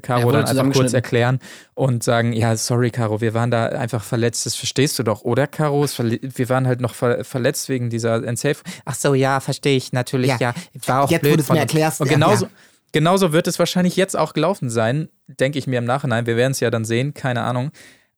Caro 0.00 0.32
dann 0.32 0.46
einfach 0.46 0.72
kurz 0.72 0.94
erklären 0.94 1.40
und 1.74 2.02
sagen, 2.02 2.32
ja, 2.32 2.56
sorry, 2.56 2.90
Caro, 2.90 3.20
wir 3.20 3.34
waren 3.34 3.50
da 3.50 3.66
einfach 3.66 4.02
verletzt, 4.02 4.46
das 4.46 4.54
verstehst 4.54 4.98
du 4.98 5.02
doch, 5.02 5.22
oder, 5.24 5.46
Caro? 5.46 5.84
Wir 5.98 6.48
waren 6.48 6.66
halt 6.66 6.80
noch 6.80 6.94
ver 6.94 7.22
verletzt 7.22 7.68
wegen 7.68 7.90
dieser 7.90 8.24
Ensafe. 8.24 8.62
Ach 8.86 8.94
so, 8.94 9.12
ja, 9.12 9.40
verstehe 9.40 9.76
ich, 9.76 9.92
natürlich, 9.92 10.30
Ja. 10.30 10.36
ja. 10.40 10.54
War 10.86 11.02
auch 11.02 11.10
Jetzt, 11.10 11.22
wo 11.22 11.28
blöd 11.28 11.38
du 11.40 11.42
es 11.42 11.48
mir 11.50 11.58
erklärst, 11.58 12.00
Und 12.00 12.08
genauso, 12.08 12.46
ja. 12.46 12.50
Genauso 12.94 13.32
wird 13.32 13.46
es 13.48 13.58
wahrscheinlich 13.58 13.96
jetzt 13.96 14.16
auch 14.16 14.32
gelaufen 14.32 14.70
sein, 14.70 15.08
denke 15.26 15.58
ich 15.58 15.66
mir 15.66 15.78
im 15.78 15.84
Nachhinein. 15.84 16.26
Wir 16.26 16.36
werden 16.36 16.52
es 16.52 16.60
ja 16.60 16.70
dann 16.70 16.84
sehen, 16.86 17.12
keine 17.12 17.42
Ahnung. 17.42 17.72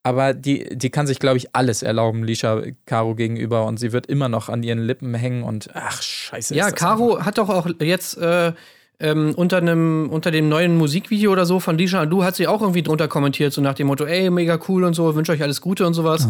Aber 0.04 0.34
die, 0.34 0.68
die 0.76 0.90
kann 0.90 1.08
sich, 1.08 1.18
glaube 1.18 1.38
ich, 1.38 1.56
alles 1.56 1.82
erlauben, 1.82 2.22
Lisha 2.22 2.62
Caro 2.84 3.16
gegenüber. 3.16 3.64
Und 3.64 3.78
sie 3.80 3.92
wird 3.92 4.06
immer 4.06 4.28
noch 4.28 4.48
an 4.48 4.62
ihren 4.62 4.78
Lippen 4.78 5.14
hängen 5.14 5.42
und 5.42 5.70
ach, 5.74 6.00
scheiße. 6.00 6.54
Ja, 6.54 6.70
Caro 6.70 7.24
hat 7.24 7.38
doch 7.38 7.48
auch 7.48 7.66
jetzt 7.80 8.18
äh, 8.18 8.52
ähm, 9.00 9.32
unter 9.34 9.56
einem 9.56 10.08
unter 10.10 10.30
dem 10.30 10.48
neuen 10.48 10.76
Musikvideo 10.76 11.32
oder 11.32 11.46
so 11.46 11.58
von 11.58 11.76
Lisha 11.76 12.06
Du 12.06 12.22
hat 12.22 12.36
sie 12.36 12.46
auch 12.46 12.60
irgendwie 12.60 12.82
drunter 12.82 13.08
kommentiert, 13.08 13.52
so 13.52 13.60
nach 13.62 13.74
dem 13.74 13.88
Motto, 13.88 14.04
ey, 14.04 14.30
mega 14.30 14.60
cool 14.68 14.84
und 14.84 14.94
so, 14.94 15.14
wünsche 15.16 15.32
euch 15.32 15.42
alles 15.42 15.60
Gute 15.60 15.86
und 15.86 15.94
sowas. 15.94 16.28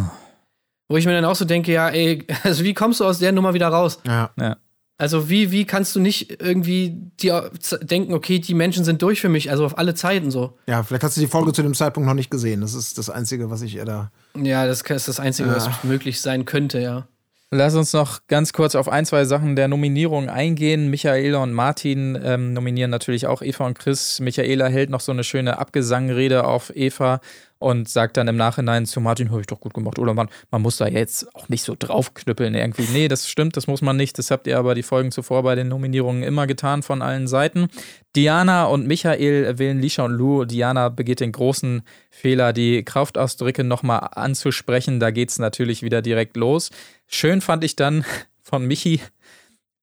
Wo 0.89 0.97
ich 0.97 1.05
mir 1.05 1.13
dann 1.13 1.25
auch 1.25 1.35
so 1.35 1.45
denke, 1.45 1.73
ja, 1.73 1.89
ey, 1.89 2.25
also 2.45 2.63
wie 2.65 2.75
kommst 2.75 3.01
du 3.01 3.05
aus 3.05 3.19
der 3.19 3.33
Nummer 3.33 3.55
wieder 3.55 3.69
raus? 3.69 3.99
Ja. 4.07 4.31
Ja. 4.41 4.57
Also 4.99 5.29
wie, 5.29 5.51
wie 5.51 5.67
kannst 5.67 5.95
du 5.95 6.01
nicht 6.01 6.41
irgendwie 6.43 6.97
dir 7.21 7.51
denken, 7.83 8.15
okay, 8.15 8.39
die 8.39 8.55
Menschen 8.55 8.83
sind 8.85 9.03
durch 9.03 9.21
für 9.21 9.29
mich, 9.29 9.51
also 9.51 9.67
auf 9.67 9.77
alle 9.77 9.95
Zeiten 9.95 10.31
so. 10.31 10.57
ja, 10.67 10.83
vielleicht 10.83 11.03
hast 11.03 11.17
du 11.17 11.21
die 11.21 11.27
Folge 11.27 11.53
zu 11.53 11.63
dem 11.63 11.75
Zeitpunkt 11.75 12.07
noch 12.07 12.15
nicht 12.15 12.31
gesehen. 12.31 12.63
Das 12.63 12.73
ist 12.73 12.97
das 12.97 13.11
Einzige, 13.11 13.51
was 13.51 13.61
ich 13.61 13.75
ihr 13.75 13.85
da. 13.85 14.11
Ja, 14.35 14.67
das 14.67 14.81
ist 14.83 15.09
das 15.09 15.21
Einzige, 15.21 15.51
was 15.51 15.69
möglich 15.85 16.21
sein 16.21 16.47
könnte, 16.47 16.81
ja. 16.81 17.07
Lass 17.53 17.77
uns 17.77 17.93
noch 17.93 18.27
ganz 18.27 18.53
kurz 18.53 18.75
auf 18.75 18.89
ein, 18.89 19.07
zwei 19.07 19.25
Sachen 19.25 19.55
der 19.55 19.69
Nominierung 19.69 20.29
eingehen. 20.29 20.91
Michaela 20.91 21.39
und 21.39 21.53
Martin 21.53 22.19
ähm, 22.21 22.53
nominieren 22.53 22.91
natürlich 22.91 23.29
auch 23.29 23.41
Eva 23.41 23.67
und 23.67 23.79
Chris. 23.79 24.19
Michaela 24.19 24.67
hält 24.67 24.91
noch 24.91 25.01
so 25.01 25.13
eine 25.13 25.23
schöne 25.23 25.59
Abgesangrede 25.59 26.45
auf 26.45 26.75
Eva 26.75 27.21
und 27.59 27.89
sagt 27.89 28.17
dann 28.17 28.29
im 28.29 28.37
Nachhinein 28.37 28.87
zu 28.87 29.01
Martin, 29.01 29.31
habe 29.31 29.41
ich 29.41 29.47
doch 29.47 29.61
gut 29.61 29.75
gemacht. 29.75 29.99
Oder 29.99 30.15
man, 30.15 30.29
man 30.51 30.63
muss 30.63 30.77
da 30.77 30.87
jetzt 30.87 31.35
auch 31.35 31.49
nicht 31.49 31.63
so 31.63 31.75
draufknüppeln 31.79 32.55
irgendwie. 32.55 32.87
Nee, 32.93 33.09
das 33.09 33.29
stimmt, 33.29 33.57
das 33.57 33.67
muss 33.67 33.83
man 33.83 33.97
nicht. 33.97 34.19
Das 34.19 34.31
habt 34.31 34.47
ihr 34.47 34.59
aber 34.59 34.75
die 34.75 34.83
Folgen 34.83 35.11
zuvor 35.11 35.43
bei 35.43 35.55
den 35.55 35.69
Nominierungen 35.69 36.23
immer 36.23 36.47
getan 36.47 36.83
von 36.83 37.03
allen 37.03 37.27
Seiten. 37.27 37.69
Diana 38.15 38.65
und 38.65 38.87
Michael 38.87 39.59
wählen 39.59 39.81
Lisha 39.81 40.05
und 40.05 40.13
Lou. 40.13 40.45
Diana 40.45 40.91
begeht 40.91 41.21
den 41.21 41.33
großen 41.33 41.83
Fehler, 42.11 42.53
die 42.53 42.85
Kraftausdrücke 42.85 43.65
nochmal 43.65 44.09
anzusprechen. 44.13 45.01
Da 45.01 45.11
geht's 45.11 45.39
natürlich 45.39 45.83
wieder 45.83 46.03
direkt 46.03 46.37
los. 46.37 46.71
Schön 47.07 47.41
fand 47.41 47.65
ich 47.65 47.77
dann 47.77 48.05
von 48.43 48.67
Michi, 48.67 49.01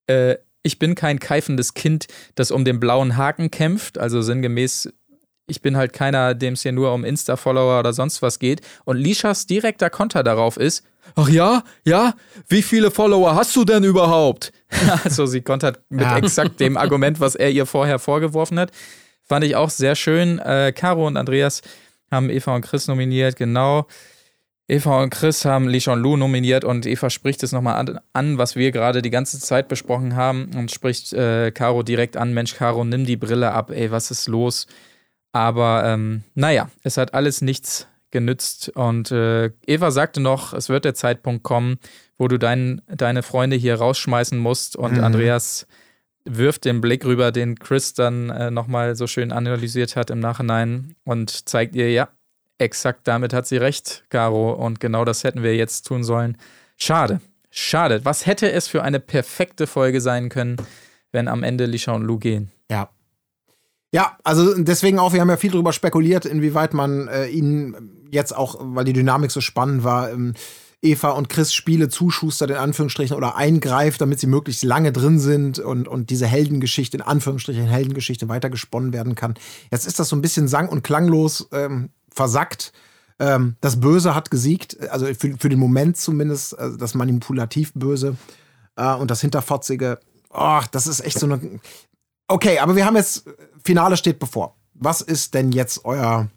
äh, 0.08 0.38
ich 0.64 0.80
bin 0.80 0.96
kein 0.96 1.20
keifendes 1.20 1.74
Kind, 1.74 2.08
das 2.36 2.50
um 2.50 2.64
den 2.64 2.80
blauen 2.80 3.18
Haken 3.18 3.52
kämpft. 3.52 3.98
Also 3.98 4.22
sinngemäß, 4.22 4.94
ich 5.48 5.62
bin 5.62 5.76
halt 5.76 5.94
keiner, 5.94 6.34
dem 6.34 6.54
es 6.54 6.62
hier 6.62 6.72
nur 6.72 6.94
um 6.94 7.04
Insta-Follower 7.04 7.80
oder 7.80 7.94
sonst 7.94 8.22
was 8.22 8.40
geht. 8.40 8.62
Und 8.86 8.98
Lishas 8.98 9.46
direkter 9.46 9.90
Konter 9.90 10.24
darauf 10.24 10.58
ist, 10.58 10.84
ach 11.16 11.28
ja, 11.30 11.64
ja, 11.84 12.14
wie 12.48 12.62
viele 12.62 12.92
Follower 12.92 13.36
hast 13.36 13.56
du 13.56 13.66
denn 13.66 13.84
überhaupt? 13.84 14.54
also 15.04 15.26
sie 15.26 15.42
kontert 15.42 15.82
mit 15.90 16.02
Ja. 16.02 16.18
exakt 16.18 16.60
dem 16.60 16.78
Argument, 16.78 17.20
was 17.20 17.36
er 17.36 17.50
ihr 17.52 17.66
vorher 17.66 18.00
vorgeworfen 18.00 18.60
hat. 18.60 18.72
Fand 19.24 19.44
ich 19.46 19.56
auch 19.56 19.70
sehr 19.70 19.96
schön. 19.96 20.40
Äh, 20.40 20.74
Caro 20.76 21.08
und 21.08 21.18
Andreas 21.18 21.62
haben 22.10 22.30
Eva 22.30 22.56
und 22.56 22.62
Chris 22.62 22.88
nominiert, 22.88 23.36
genau. 23.36 23.88
Eva 24.68 25.04
und 25.04 25.10
Chris 25.10 25.44
haben 25.44 25.66
und 25.68 26.00
Lou 26.00 26.16
nominiert 26.16 26.64
und 26.64 26.86
Eva 26.86 27.10
spricht 27.10 27.44
es 27.44 27.52
nochmal 27.52 27.76
an, 27.76 28.00
an, 28.14 28.38
was 28.38 28.56
wir 28.56 28.72
gerade 28.72 29.02
die 29.02 29.10
ganze 29.10 29.40
Zeit 29.40 29.68
besprochen 29.68 30.16
haben 30.16 30.52
und 30.56 30.72
spricht 30.72 31.12
äh, 31.12 31.52
Caro 31.52 31.84
direkt 31.84 32.16
an, 32.16 32.34
Mensch, 32.34 32.56
Caro, 32.56 32.86
nimm 32.86 33.06
die 33.06 33.18
Brille 33.18 33.52
ab, 33.52 33.72
ey, 33.72 33.92
was 33.92 34.10
ist 34.10 34.30
los? 34.30 34.68
Aber 35.34 35.84
ähm, 35.86 36.24
naja, 36.36 36.70
es 36.84 36.98
hat 36.98 37.14
alles 37.14 37.42
nichts 37.42 37.88
genützt 38.12 38.70
und 38.76 39.12
äh, 39.12 39.50
Eva 39.66 39.90
sagte 39.90 40.22
noch, 40.22 40.54
es 40.54 40.70
wird 40.70 40.86
der 40.86 40.94
Zeitpunkt 40.94 41.44
kommen, 41.44 41.80
wo 42.18 42.28
du 42.28 42.38
dein, 42.38 42.82
deine 42.88 43.24
Freunde 43.24 43.56
hier 43.56 43.76
rausschmeißen 43.76 44.38
musst 44.38 44.76
und 44.76 44.94
Mhm. 44.94 45.04
Andreas 45.04 45.66
wirft 46.24 46.66
den 46.66 46.80
Blick 46.80 47.04
rüber, 47.06 47.32
den 47.32 47.58
Chris 47.58 47.96
dann 47.96 48.30
äh, 48.30 48.52
nochmal 48.52 48.96
so 48.96 49.08
schön 49.08 49.32
analysiert 49.32 49.96
hat 49.96 50.12
im 50.12 50.20
Nachhinein 50.20 50.96
und 51.04 51.50
zeigt 51.50 51.76
ihr, 51.76 51.92
ja, 51.92 52.08
exakt 52.60 53.08
damit 53.08 53.34
hat 53.34 53.48
sie 53.48 53.58
recht, 53.58 54.04
Caro. 54.10 54.54
Und 54.54 54.80
genau 54.80 55.04
das 55.04 55.24
hätten 55.24 55.42
wir 55.42 55.56
jetzt 55.56 55.88
tun 55.88 56.04
sollen. 56.04 56.38
Schade, 56.78 57.20
schade. 57.50 58.06
Was 58.06 58.26
hätte 58.28 58.52
es 58.52 58.68
für 58.68 58.84
eine 58.84 59.00
perfekte 59.00 59.66
Folge 59.68 60.00
sein 60.02 60.30
können, 60.30 60.58
wenn 61.12 61.28
am 61.28 61.44
Ende 61.44 61.66
Lisha 61.66 61.92
und 61.94 62.04
Lou 62.04 62.20
gehen? 62.20 62.52
Ja. 62.70 62.90
Ja, 63.94 64.18
also 64.24 64.56
deswegen 64.58 64.98
auch, 64.98 65.14
wir 65.14 65.22
haben 65.22 65.30
ja 65.30 65.38
viel 65.38 65.52
darüber 65.52 65.72
spekuliert, 65.72 66.26
inwieweit 66.26 66.74
man 66.74 67.08
äh, 67.08 67.28
ihnen 67.28 68.08
jetzt 68.10 68.36
auch, 68.36 68.56
weil 68.60 68.86
die 68.86 68.94
Dynamik 68.94 69.30
so 69.30 69.40
spannend 69.40 69.84
war, 69.84 70.12
ähm, 70.12 70.34
Eva 70.82 71.12
und 71.12 71.30
Chris 71.30 71.54
Spiele 71.54 71.90
zuschustert, 71.90 72.50
in 72.50 72.58
Anführungsstrichen, 72.58 73.16
oder 73.16 73.36
eingreift, 73.36 74.02
damit 74.02 74.20
sie 74.20 74.26
möglichst 74.26 74.64
lange 74.64 74.92
drin 74.92 75.20
sind 75.20 75.60
und, 75.60 75.88
und 75.88 76.10
diese 76.10 76.26
Heldengeschichte, 76.26 76.98
in 76.98 77.04
Anführungsstrichen 77.04 77.68
Heldengeschichte, 77.68 78.28
weitergesponnen 78.28 78.94
werden 78.94 79.14
kann. 79.14 79.36
Jetzt 79.72 79.86
ist 79.86 80.00
das 80.00 80.10
so 80.10 80.16
ein 80.16 80.22
bisschen 80.24 80.48
sang- 80.48 80.70
und 80.70 80.84
klanglos 80.84 81.48
ähm, 81.52 81.92
versackt. 82.10 82.74
Ähm, 83.20 83.58
das 83.62 83.80
Böse 83.80 84.16
hat 84.16 84.32
gesiegt, 84.32 84.90
also 84.90 85.06
für, 85.06 85.38
für 85.38 85.50
den 85.50 85.60
Moment 85.60 85.98
zumindest, 85.98 86.58
also 86.58 86.78
das 86.78 86.96
Manipulativ-Böse 86.96 88.18
äh, 88.76 88.96
und 88.96 89.12
das 89.12 89.22
Hinterfotzige. 89.22 90.00
Oh, 90.32 90.62
das 90.72 90.88
ist 90.88 91.00
echt 91.02 91.20
so 91.20 91.28
eine. 91.28 91.60
Okay, 92.28 92.60
aber 92.60 92.76
wir 92.76 92.86
haben 92.86 92.96
jetzt, 92.96 93.30
Finale 93.64 93.98
steht 93.98 94.20
bevor. 94.20 94.56
Was 94.74 95.02
ist 95.02 95.34
denn 95.34 95.52
jetzt 95.52 95.86
euer. 95.86 96.30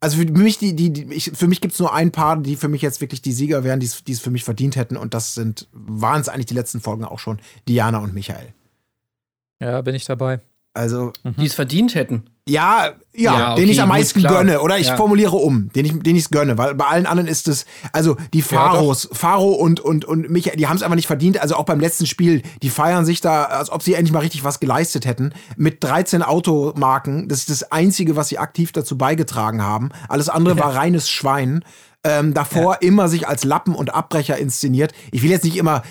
Also 0.00 0.18
für 0.18 0.26
mich, 0.26 0.58
die, 0.58 0.76
die, 0.76 0.92
die 0.92 1.06
mich 1.46 1.60
gibt 1.60 1.74
es 1.74 1.80
nur 1.80 1.92
ein 1.92 2.12
paar, 2.12 2.36
die 2.36 2.56
für 2.56 2.68
mich 2.68 2.82
jetzt 2.82 3.00
wirklich 3.00 3.20
die 3.20 3.32
Sieger 3.32 3.64
wären, 3.64 3.80
die 3.80 3.86
es 3.86 4.04
die 4.04 4.12
es 4.12 4.20
für 4.20 4.30
mich 4.30 4.44
verdient 4.44 4.76
hätten. 4.76 4.96
Und 4.96 5.12
das 5.12 5.34
sind, 5.34 5.68
waren 5.72 6.20
es 6.20 6.28
eigentlich 6.28 6.46
die 6.46 6.54
letzten 6.54 6.80
Folgen 6.80 7.04
auch 7.04 7.18
schon, 7.18 7.40
Diana 7.66 7.98
und 7.98 8.14
Michael. 8.14 8.54
Ja, 9.60 9.80
bin 9.82 9.94
ich 9.94 10.04
dabei. 10.04 10.40
Also, 10.78 11.12
Die 11.24 11.46
es 11.46 11.54
verdient 11.54 11.94
hätten. 11.94 12.24
ja, 12.48 12.92
ja, 13.14 13.38
Ja, 13.38 13.54
den 13.56 13.64
okay, 13.64 13.72
ich 13.72 13.80
am 13.82 13.88
gut, 13.88 13.98
meisten 13.98 14.20
klar. 14.20 14.32
gönne. 14.32 14.60
Oder 14.60 14.78
ich 14.78 14.86
Ja. 14.86 14.96
formuliere 14.96 15.34
um, 15.36 15.70
den 15.72 15.84
ich 15.84 15.92
den 16.02 16.14
ich's 16.14 16.30
gönne, 16.30 16.56
weil 16.56 16.74
bei 16.76 16.84
allen 16.86 17.04
anderen 17.06 17.26
ist 17.28 17.48
es, 17.48 17.66
also 17.92 18.16
die 18.32 18.42
Pharos, 18.42 19.08
Pharo 19.12 19.50
und, 19.54 19.80
und, 19.80 20.04
und 20.04 20.30
Michael, 20.30 20.56
die 20.56 20.68
haben 20.68 20.76
es 20.76 20.82
einfach 20.84 20.94
nicht 20.94 21.08
verdient. 21.08 21.40
Also 21.42 21.56
auch 21.56 21.64
beim 21.64 21.80
letzten 21.80 22.06
Spiel, 22.06 22.42
die 22.62 22.70
feiern 22.70 23.04
sich 23.04 23.20
da, 23.20 23.44
als 23.44 23.70
ob 23.70 23.82
sie 23.82 23.94
endlich 23.94 24.12
mal 24.12 24.20
richtig 24.20 24.44
was 24.44 24.60
geleistet 24.60 25.04
hätten. 25.04 25.32
Mit 25.56 25.82
13 25.82 26.22
Automarken, 26.22 27.28
das 27.28 27.40
ist 27.40 27.50
das 27.50 27.72
Einzige, 27.72 28.14
was 28.16 28.28
sie 28.28 28.38
aktiv 28.38 28.70
dazu 28.72 28.96
beigetragen 28.96 29.62
haben. 29.62 29.88
Alles 30.08 30.28
andere 30.28 30.56
war 30.60 30.74
reines 30.76 31.10
Schwein. 31.10 31.64
Ähm, 32.04 32.32
davor 32.32 32.80
immer 32.80 33.08
sich 33.08 33.26
als 33.26 33.42
Lappen 33.42 33.74
und 33.74 33.92
Abbrecher 33.92 34.38
inszeniert. 34.38 34.92
Ich 35.10 35.24
will 35.24 35.30
jetzt 35.30 35.44
nicht 35.44 35.56
immer 35.56 35.82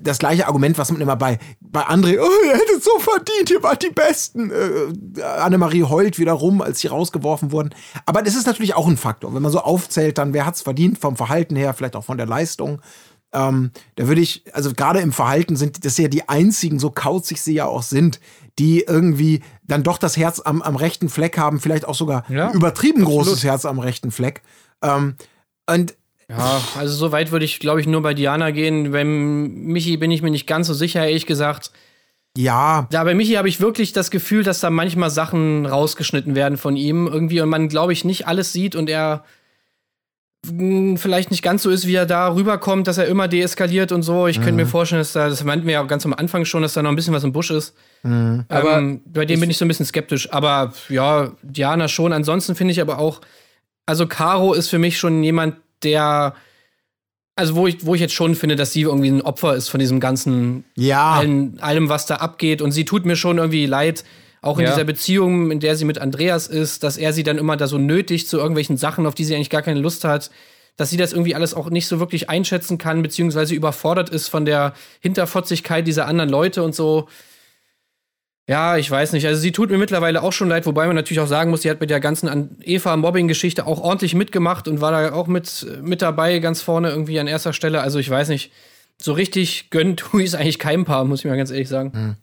das 0.00 0.18
gleiche 0.18 0.46
Argument, 0.46 0.78
was 0.78 0.92
man 0.92 1.00
immer 1.00 1.16
bei, 1.16 1.38
bei 1.60 1.82
André, 1.82 2.18
oh, 2.20 2.46
ihr 2.46 2.54
hättet 2.54 2.84
so 2.84 2.98
verdient, 3.00 3.50
ihr 3.50 3.62
wart 3.62 3.82
die 3.82 3.90
Besten. 3.90 4.50
Äh, 4.50 5.22
Annemarie 5.22 5.82
heult 5.82 6.18
wieder 6.18 6.32
rum, 6.32 6.62
als 6.62 6.80
sie 6.80 6.88
rausgeworfen 6.88 7.50
wurden. 7.50 7.70
Aber 8.04 8.22
das 8.22 8.36
ist 8.36 8.46
natürlich 8.46 8.74
auch 8.74 8.86
ein 8.86 8.96
Faktor. 8.96 9.34
Wenn 9.34 9.42
man 9.42 9.50
so 9.50 9.60
aufzählt, 9.60 10.18
dann 10.18 10.32
wer 10.32 10.46
hat's 10.46 10.62
verdient 10.62 10.98
vom 10.98 11.16
Verhalten 11.16 11.56
her, 11.56 11.74
vielleicht 11.74 11.96
auch 11.96 12.04
von 12.04 12.16
der 12.16 12.26
Leistung. 12.26 12.80
Ähm, 13.32 13.72
da 13.96 14.06
würde 14.06 14.20
ich, 14.20 14.44
also 14.52 14.72
gerade 14.72 15.00
im 15.00 15.12
Verhalten 15.12 15.56
sind 15.56 15.84
das 15.84 15.98
ja 15.98 16.08
die 16.08 16.28
einzigen, 16.28 16.78
so 16.78 16.90
kauzig 16.90 17.42
sie 17.42 17.54
ja 17.54 17.66
auch 17.66 17.82
sind, 17.82 18.20
die 18.58 18.82
irgendwie 18.82 19.42
dann 19.64 19.82
doch 19.82 19.98
das 19.98 20.16
Herz 20.16 20.40
am, 20.40 20.62
am 20.62 20.76
rechten 20.76 21.08
Fleck 21.08 21.36
haben, 21.36 21.60
vielleicht 21.60 21.86
auch 21.86 21.94
sogar 21.94 22.24
Ja, 22.30 22.52
übertrieben 22.52 23.04
großes 23.04 23.44
Herz 23.44 23.64
am 23.64 23.78
rechten 23.78 24.10
Fleck. 24.10 24.42
Ähm, 24.82 25.16
und 25.68 25.94
Ja, 26.28 26.60
also 26.76 26.94
so 26.94 27.12
weit 27.12 27.30
würde 27.30 27.44
ich, 27.44 27.60
glaube 27.60 27.80
ich, 27.80 27.86
nur 27.86 28.02
bei 28.02 28.12
Diana 28.14 28.50
gehen. 28.50 28.90
Beim 28.92 29.46
Michi 29.66 29.96
bin 29.96 30.10
ich 30.10 30.22
mir 30.22 30.30
nicht 30.30 30.46
ganz 30.46 30.66
so 30.66 30.74
sicher, 30.74 31.06
ehrlich 31.06 31.26
gesagt. 31.26 31.70
ja, 32.36 32.88
Ja, 32.92 33.04
bei 33.04 33.14
Michi 33.14 33.34
habe 33.34 33.48
ich 33.48 33.60
wirklich 33.60 33.92
das 33.92 34.10
Gefühl, 34.10 34.42
dass 34.42 34.60
da 34.60 34.70
manchmal 34.70 35.10
Sachen 35.10 35.66
rausgeschnitten 35.66 36.34
werden 36.34 36.58
von 36.58 36.76
ihm 36.76 37.06
irgendwie 37.06 37.40
und 37.40 37.48
man, 37.48 37.68
glaube 37.68 37.92
ich, 37.92 38.04
nicht 38.04 38.26
alles 38.26 38.52
sieht 38.52 38.74
und 38.74 38.90
er 38.90 39.24
mh, 40.50 40.98
vielleicht 40.98 41.30
nicht 41.30 41.42
ganz 41.42 41.62
so 41.62 41.70
ist, 41.70 41.86
wie 41.86 41.94
er 41.94 42.06
da 42.06 42.34
rüberkommt, 42.34 42.86
dass 42.86 42.98
er 42.98 43.06
immer 43.06 43.28
deeskaliert 43.28 43.92
und 43.92 44.02
so. 44.02 44.26
Ich 44.26 44.36
könnte 44.38 44.52
mir 44.52 44.66
vorstellen, 44.66 45.00
dass 45.00 45.12
da, 45.12 45.28
das 45.28 45.44
meinten 45.44 45.66
wir 45.66 45.74
ja 45.74 45.82
ganz 45.84 46.04
am 46.04 46.12
Anfang 46.14 46.44
schon, 46.44 46.62
dass 46.62 46.74
da 46.74 46.82
noch 46.82 46.90
ein 46.90 46.96
bisschen 46.96 47.14
was 47.14 47.24
im 47.24 47.32
Busch 47.32 47.50
ist. 47.50 47.74
Aber 48.02 48.78
ähm, 48.78 49.00
bei 49.06 49.24
dem 49.24 49.40
bin 49.40 49.50
ich 49.50 49.58
so 49.58 49.64
ein 49.64 49.68
bisschen 49.68 49.86
skeptisch. 49.86 50.32
Aber 50.32 50.72
ja, 50.88 51.32
Diana 51.42 51.88
schon. 51.88 52.12
Ansonsten 52.12 52.54
finde 52.54 52.72
ich 52.72 52.80
aber 52.80 52.98
auch, 52.98 53.20
also 53.86 54.06
Caro 54.06 54.52
ist 54.52 54.68
für 54.68 54.78
mich 54.78 54.98
schon 54.98 55.22
jemand, 55.22 55.56
der, 55.82 56.34
also 57.36 57.54
wo 57.54 57.66
ich, 57.66 57.86
wo 57.86 57.94
ich 57.94 58.00
jetzt 58.00 58.14
schon 58.14 58.34
finde, 58.34 58.56
dass 58.56 58.72
sie 58.72 58.82
irgendwie 58.82 59.10
ein 59.10 59.22
Opfer 59.22 59.54
ist 59.54 59.68
von 59.68 59.78
diesem 59.80 60.00
ganzen 60.00 60.64
ja. 60.74 61.12
allen, 61.14 61.58
allem, 61.60 61.88
was 61.88 62.06
da 62.06 62.16
abgeht. 62.16 62.62
Und 62.62 62.72
sie 62.72 62.84
tut 62.84 63.06
mir 63.06 63.16
schon 63.16 63.38
irgendwie 63.38 63.66
leid, 63.66 64.04
auch 64.42 64.58
in 64.58 64.64
Ja. 64.64 64.70
dieser 64.72 64.84
Beziehung, 64.84 65.50
in 65.50 65.60
der 65.60 65.76
sie 65.76 65.84
mit 65.84 65.98
Andreas 65.98 66.46
ist, 66.46 66.82
dass 66.82 66.96
er 66.96 67.12
sie 67.12 67.22
dann 67.22 67.38
immer 67.38 67.56
da 67.56 67.66
so 67.66 67.78
nötigt 67.78 68.28
zu 68.28 68.38
irgendwelchen 68.38 68.76
Sachen, 68.76 69.06
auf 69.06 69.14
die 69.14 69.24
sie 69.24 69.34
eigentlich 69.34 69.50
gar 69.50 69.62
keine 69.62 69.80
Lust 69.80 70.04
hat. 70.04 70.30
Dass 70.76 70.90
sie 70.90 70.98
das 70.98 71.12
irgendwie 71.12 71.34
alles 71.34 71.54
auch 71.54 71.70
nicht 71.70 71.86
so 71.86 72.00
wirklich 72.00 72.28
einschätzen 72.28 72.76
kann, 72.76 73.00
beziehungsweise 73.02 73.54
überfordert 73.54 74.10
ist 74.10 74.28
von 74.28 74.44
der 74.44 74.74
Hinterfotzigkeit 75.00 75.86
dieser 75.86 76.06
anderen 76.06 76.28
Leute 76.28 76.62
und 76.62 76.74
so. 76.74 77.08
Ja, 78.48 78.76
ich 78.76 78.88
weiß 78.88 79.12
nicht. 79.12 79.26
Also 79.26 79.40
sie 79.40 79.50
tut 79.50 79.70
mir 79.70 79.78
mittlerweile 79.78 80.22
auch 80.22 80.32
schon 80.32 80.48
leid, 80.48 80.66
wobei 80.66 80.86
man 80.86 80.94
natürlich 80.94 81.18
auch 81.18 81.26
sagen 81.26 81.50
muss, 81.50 81.62
sie 81.62 81.70
hat 81.70 81.80
mit 81.80 81.90
der 81.90 81.98
ganzen 81.98 82.28
An- 82.28 82.56
Eva-Mobbing-Geschichte 82.62 83.66
auch 83.66 83.80
ordentlich 83.80 84.14
mitgemacht 84.14 84.68
und 84.68 84.80
war 84.80 84.92
da 84.92 85.12
auch 85.12 85.26
mit, 85.26 85.66
mit 85.82 86.00
dabei, 86.00 86.38
ganz 86.38 86.62
vorne 86.62 86.90
irgendwie 86.90 87.18
an 87.18 87.26
erster 87.26 87.52
Stelle. 87.52 87.80
Also 87.80 87.98
ich 87.98 88.08
weiß 88.08 88.28
nicht, 88.28 88.52
so 89.02 89.12
richtig 89.12 89.70
gönnt 89.70 89.98
tue 89.98 90.22
ich 90.22 90.28
es 90.28 90.34
eigentlich 90.36 90.60
keinem 90.60 90.84
Paar, 90.84 91.04
muss 91.04 91.20
ich 91.20 91.24
mal 91.26 91.36
ganz 91.36 91.50
ehrlich 91.50 91.68
sagen. 91.68 92.16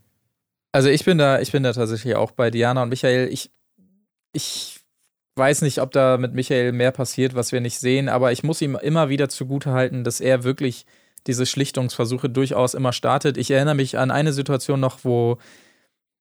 Also 0.72 0.90
ich 0.90 1.04
bin 1.04 1.18
da, 1.18 1.42
ich 1.42 1.52
bin 1.52 1.62
da 1.64 1.74
tatsächlich 1.74 2.16
auch 2.16 2.32
bei 2.32 2.50
Diana 2.50 2.84
und 2.84 2.90
Michael. 2.90 3.28
Ich, 3.28 3.52
ich 4.32 4.80
weiß 5.36 5.62
nicht, 5.62 5.82
ob 5.82 5.92
da 5.92 6.18
mit 6.18 6.34
Michael 6.34 6.72
mehr 6.72 6.92
passiert, 6.92 7.36
was 7.36 7.52
wir 7.52 7.60
nicht 7.60 7.80
sehen, 7.80 8.08
aber 8.08 8.32
ich 8.32 8.44
muss 8.44 8.62
ihm 8.62 8.78
immer 8.82 9.10
wieder 9.10 9.28
zugutehalten, 9.28 10.04
dass 10.04 10.22
er 10.22 10.44
wirklich 10.44 10.86
diese 11.28 11.46
Schlichtungsversuche 11.46 12.30
durchaus 12.30 12.74
immer 12.74 12.94
startet. 12.94 13.38
Ich 13.38 13.52
erinnere 13.52 13.76
mich 13.76 13.98
an 13.98 14.10
eine 14.10 14.34
Situation 14.34 14.80
noch, 14.80 15.00
wo 15.04 15.38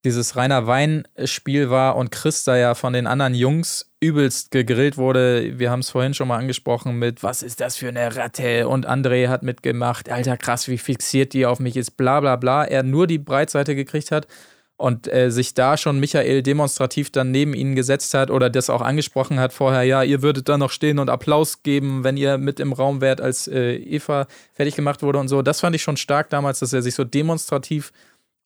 dieses 0.04 0.36
reiner 0.36 0.66
Weinspiel 0.66 1.70
war 1.70 1.96
und 1.96 2.10
Chris 2.10 2.44
da 2.44 2.56
ja 2.56 2.74
von 2.74 2.92
den 2.92 3.06
anderen 3.06 3.34
Jungs 3.34 3.92
übelst 4.00 4.50
gegrillt 4.50 4.96
wurde. 4.96 5.58
Wir 5.58 5.70
haben 5.70 5.80
es 5.80 5.90
vorhin 5.90 6.12
schon 6.12 6.28
mal 6.28 6.38
angesprochen 6.38 6.98
mit, 6.98 7.22
was 7.22 7.42
ist 7.42 7.60
das 7.60 7.76
für 7.76 7.88
eine 7.88 8.16
Ratte? 8.16 8.68
Und 8.68 8.88
André 8.88 9.28
hat 9.28 9.44
mitgemacht, 9.44 10.10
alter 10.10 10.36
krass, 10.36 10.66
wie 10.66 10.78
fixiert 10.78 11.32
die 11.32 11.46
auf 11.46 11.60
mich 11.60 11.76
ist, 11.76 11.92
bla 11.92 12.20
bla 12.20 12.36
bla. 12.36 12.64
Er 12.64 12.82
nur 12.82 13.06
die 13.06 13.18
Breitseite 13.18 13.76
gekriegt 13.76 14.10
hat 14.10 14.26
und 14.82 15.06
äh, 15.12 15.30
sich 15.30 15.54
da 15.54 15.76
schon 15.76 16.00
Michael 16.00 16.42
demonstrativ 16.42 17.12
dann 17.12 17.30
neben 17.30 17.54
ihnen 17.54 17.76
gesetzt 17.76 18.12
hat 18.14 18.32
oder 18.32 18.50
das 18.50 18.68
auch 18.68 18.82
angesprochen 18.82 19.38
hat 19.38 19.52
vorher, 19.52 19.84
ja, 19.84 20.02
ihr 20.02 20.22
würdet 20.22 20.48
da 20.48 20.58
noch 20.58 20.70
stehen 20.70 20.98
und 20.98 21.08
Applaus 21.08 21.62
geben, 21.62 22.02
wenn 22.02 22.16
ihr 22.16 22.36
mit 22.36 22.58
im 22.58 22.72
Raum 22.72 23.00
wärt, 23.00 23.20
als 23.20 23.46
äh, 23.46 23.76
Eva 23.76 24.26
fertig 24.52 24.74
gemacht 24.74 25.02
wurde 25.02 25.20
und 25.20 25.28
so. 25.28 25.42
Das 25.42 25.60
fand 25.60 25.76
ich 25.76 25.82
schon 25.82 25.96
stark 25.96 26.30
damals, 26.30 26.58
dass 26.58 26.72
er 26.72 26.82
sich 26.82 26.96
so 26.96 27.04
demonstrativ 27.04 27.92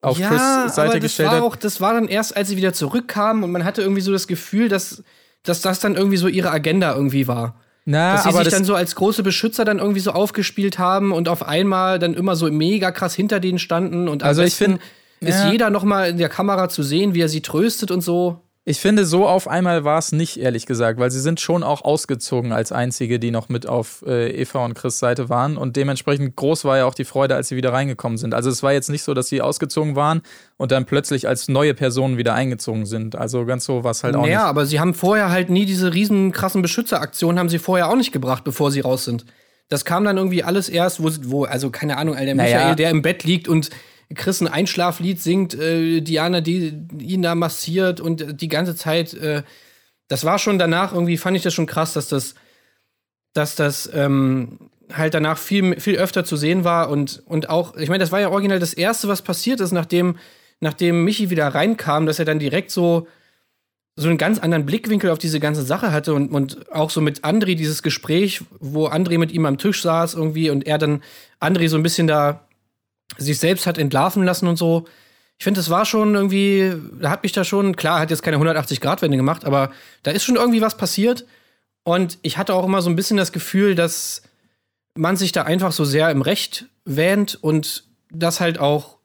auf 0.07 0.19
ja, 0.19 0.29
Chris 0.29 0.75
Seite 0.75 0.83
aber 0.91 0.93
das 0.95 1.03
gestellt 1.03 1.29
war 1.31 1.37
hat. 1.37 1.43
auch, 1.43 1.57
das 1.57 1.81
war 1.81 1.95
dann 1.95 2.09
erst, 2.09 2.37
als 2.37 2.49
sie 2.49 2.57
wieder 2.57 2.73
zurückkamen 2.73 3.43
und 3.45 3.51
man 3.53 3.65
hatte 3.65 3.83
irgendwie 3.83 4.01
so 4.03 4.13
das 4.13 4.27
Gefühl, 4.27 4.69
dass, 4.69 5.03
dass 5.43 5.61
das 5.61 5.81
dann 5.81 5.95
irgendwie 5.95 6.17
so 6.17 6.29
ihre 6.29 6.51
Agenda 6.51 6.95
irgendwie 6.95 7.27
war. 7.29 7.57
Na, 7.85 8.15
dass 8.15 8.25
sie 8.25 8.29
aber 8.31 8.39
sich 8.39 8.47
das, 8.47 8.55
dann 8.55 8.65
so 8.65 8.75
als 8.75 8.95
große 8.97 9.23
Beschützer 9.23 9.65
dann 9.65 9.79
irgendwie 9.79 10.01
so 10.01 10.11
aufgespielt 10.11 10.79
haben 10.79 11.13
und 11.13 11.29
auf 11.29 11.47
einmal 11.47 11.99
dann 12.01 12.15
immer 12.15 12.35
so 12.35 12.51
mega 12.51 12.91
krass 12.91 13.15
hinter 13.15 13.39
denen 13.39 13.59
standen 13.61 14.09
und 14.09 14.23
Also 14.25 14.43
ich 14.43 14.57
besten 14.59 14.73
find- 14.79 14.81
ist 15.21 15.39
ja. 15.45 15.51
jeder 15.53 15.71
noch 15.71 15.85
mal 15.85 16.11
in 16.11 16.19
der 16.19 16.29
Kamera 16.29 16.69
zu 16.69 16.83
sehen, 16.83 17.15
wie 17.15 17.21
er 17.23 17.29
sie 17.29 17.41
tröstet 17.43 17.91
und 17.91 18.01
so. 18.03 18.43
Ich 18.69 18.81
finde, 18.81 19.07
so 19.07 19.29
auf 19.29 19.47
einmal 19.47 19.85
war 19.85 19.97
es 19.97 20.11
nicht, 20.11 20.41
ehrlich 20.41 20.67
gesagt, 20.67 20.99
weil 20.99 21.13
sie 21.13 21.21
sind 21.21 21.39
schon 21.41 21.63
auch 21.63 21.83
ausgezogen 21.85 22.51
als 22.51 22.73
einzige, 22.73 23.21
die 23.21 23.31
noch 23.31 23.49
mit 23.49 23.69
auf 23.69 24.03
äh, 24.05 24.29
Eva 24.43 24.65
und 24.65 24.75
Chris 24.75 24.99
Seite 24.99 25.29
waren. 25.29 25.57
Und 25.57 25.77
dementsprechend 25.77 26.35
groß 26.35 26.65
war 26.65 26.79
ja 26.79 26.85
auch 26.85 26.95
die 26.95 27.05
Freude, 27.05 27.37
als 27.37 27.47
sie 27.47 27.55
wieder 27.55 27.73
reingekommen 27.73 28.19
sind. 28.19 28.35
Also 28.35 28.51
es 28.51 28.65
war 28.65 28.73
jetzt 28.73 28.91
nicht 28.91 29.05
so, 29.05 29.15
dass 29.15 29.29
sie 29.29 29.41
ausgezogen 29.41 29.95
waren 29.95 30.21
und 30.57 30.73
dann 30.73 30.85
plötzlich 30.85 31.29
als 31.29 31.47
neue 31.47 31.75
Personen 31.75 32.19
wieder 32.19 32.35
eingezogen 32.35 32.87
sind. 32.87 33.15
Also 33.15 33.45
ganz 33.47 33.65
so 33.65 33.85
war 33.85 33.93
es 33.93 34.03
halt 34.03 34.17
auch 34.17 34.23
Naja, 34.23 34.39
nicht. 34.41 34.49
aber 34.49 34.67
sie 34.67 34.81
haben 34.81 34.95
vorher 34.95 35.31
halt 35.31 35.49
nie 35.49 35.65
diese 35.65 35.95
riesen 35.95 36.33
krassen 36.33 36.61
Beschützeraktionen 36.61 37.39
haben 37.39 37.49
sie 37.49 37.61
vorher 37.61 37.89
auch 37.89 37.95
nicht 37.97 38.11
gebracht, 38.11 38.43
bevor 38.43 38.73
sie 38.73 38.81
raus 38.81 39.05
sind. 39.05 39.27
Das 39.69 39.85
kam 39.85 40.03
dann 40.03 40.17
irgendwie 40.17 40.43
alles 40.43 40.69
erst, 40.69 41.01
wo, 41.01 41.09
wo 41.23 41.45
also 41.45 41.71
keine 41.71 41.99
Ahnung, 41.99 42.17
der 42.17 42.35
Naja. 42.35 42.57
Michael, 42.59 42.75
der 42.75 42.91
im 42.91 43.03
Bett 43.03 43.23
liegt 43.23 43.47
und 43.47 43.71
Chris 44.15 44.41
ein 44.41 44.49
Einschlaflied 44.49 45.21
singt, 45.21 45.55
äh, 45.55 46.01
Diana, 46.01 46.41
die 46.41 46.73
ihn 46.99 47.23
da 47.23 47.35
massiert 47.35 48.01
und 48.01 48.21
äh, 48.21 48.35
die 48.35 48.49
ganze 48.49 48.77
Zeit, 48.77 49.15
äh, 49.15 49.43
das 50.09 50.25
war 50.25 50.39
schon 50.39 50.59
danach 50.59 50.93
irgendwie, 50.93 51.17
fand 51.17 51.37
ich 51.37 51.43
das 51.43 51.55
schon 51.55 51.67
krass, 51.67 51.93
dass 51.93 52.09
das, 52.09 52.35
dass 53.33 53.57
das 53.57 53.91
ähm, 53.93 54.59
halt 54.93 55.15
danach 55.15 55.39
viel, 55.39 55.81
viel 55.81 55.97
öfter 55.97 56.25
zu 56.25 56.37
sehen 56.37 56.63
war 56.63 56.89
und, 56.91 57.23
und 57.27 57.51
auch, 57.51 57.77
ich 57.77 57.89
meine, 57.89 58.03
das 58.03 58.13
war 58.13 58.21
ja 58.21 58.31
original 58.31 58.61
das 58.61 58.75
Erste, 58.75 59.09
was 59.09 59.23
passiert 59.23 59.61
ist, 59.61 59.73
nachdem, 59.73 60.17
nachdem 60.61 61.05
Michi 61.05 61.31
wieder 61.31 61.49
reinkam, 61.49 62.07
dass 62.07 62.21
er 62.21 62.25
dann 62.25 62.39
direkt 62.39 62.71
so, 62.71 63.09
so 63.97 64.09
einen 64.09 64.19
ganz 64.19 64.39
anderen 64.39 64.67
Blickwinkel 64.67 65.11
auf 65.11 65.19
diese 65.19 65.41
ganze 65.41 65.63
Sache 65.63 65.91
hatte 65.91 66.15
und, 66.15 66.31
und 66.31 66.71
auch 66.71 66.91
so 66.91 67.01
mit 67.01 67.25
André 67.25 67.57
dieses 67.57 67.83
Gespräch, 67.83 68.43
wo 68.61 68.89
André 68.89 69.19
mit 69.19 69.33
ihm 69.33 69.47
am 69.47 69.59
Tisch 69.59 69.83
saß 69.83 70.15
irgendwie 70.15 70.51
und 70.51 70.67
er 70.67 70.79
dann 70.79 71.03
André 71.41 71.69
so 71.69 71.77
ein 71.77 71.83
bisschen 71.83 72.07
da 72.07 72.46
sich 73.19 73.39
selbst 73.39 73.67
hat 73.67 73.79
entlarven 73.79 74.25
lassen 74.25 74.47
und 74.47 74.57
so. 74.57 74.87
Ich 75.39 75.45
finde, 75.45 75.59
das 75.59 75.71
war 75.71 75.85
schon 75.85 76.15
irgendwie, 76.15 76.73
da 77.01 77.11
hat 77.11 77.23
mich 77.23 77.33
da 77.33 77.45
schon, 77.45 77.77
klar, 77.77 78.01
hat 78.01 78.11
jetzt 78.11 78.23
keine 78.23 78.39
180-Grad-Wende 78.39 79.17
gemacht, 79.17 79.45
aber 79.45 79.71
da 80.03 80.11
ist 80.11 80.25
schon 80.25 80.37
irgendwie 80.37 80.63
was 80.63 80.77
passiert. 80.77 81.27
Und 81.85 82.19
ich 82.23 82.39
hatte 82.39 82.55
auch 82.55 82.65
immer 82.65 82.83
so 82.83 82.91
ein 82.91 82.97
bisschen 82.97 83.17
das 83.17 83.33
Gefühl, 83.33 83.75
dass 83.75 84.23
man 84.97 85.17
sich 85.17 85.33
da 85.33 85.43
einfach 85.43 85.73
so 85.73 85.85
sehr 85.85 86.11
im 86.11 86.23
Recht 86.23 86.67
wähnt 86.85 87.39
und 87.43 87.85
das 88.11 88.41
halt 88.41 88.59
auch 88.59 88.97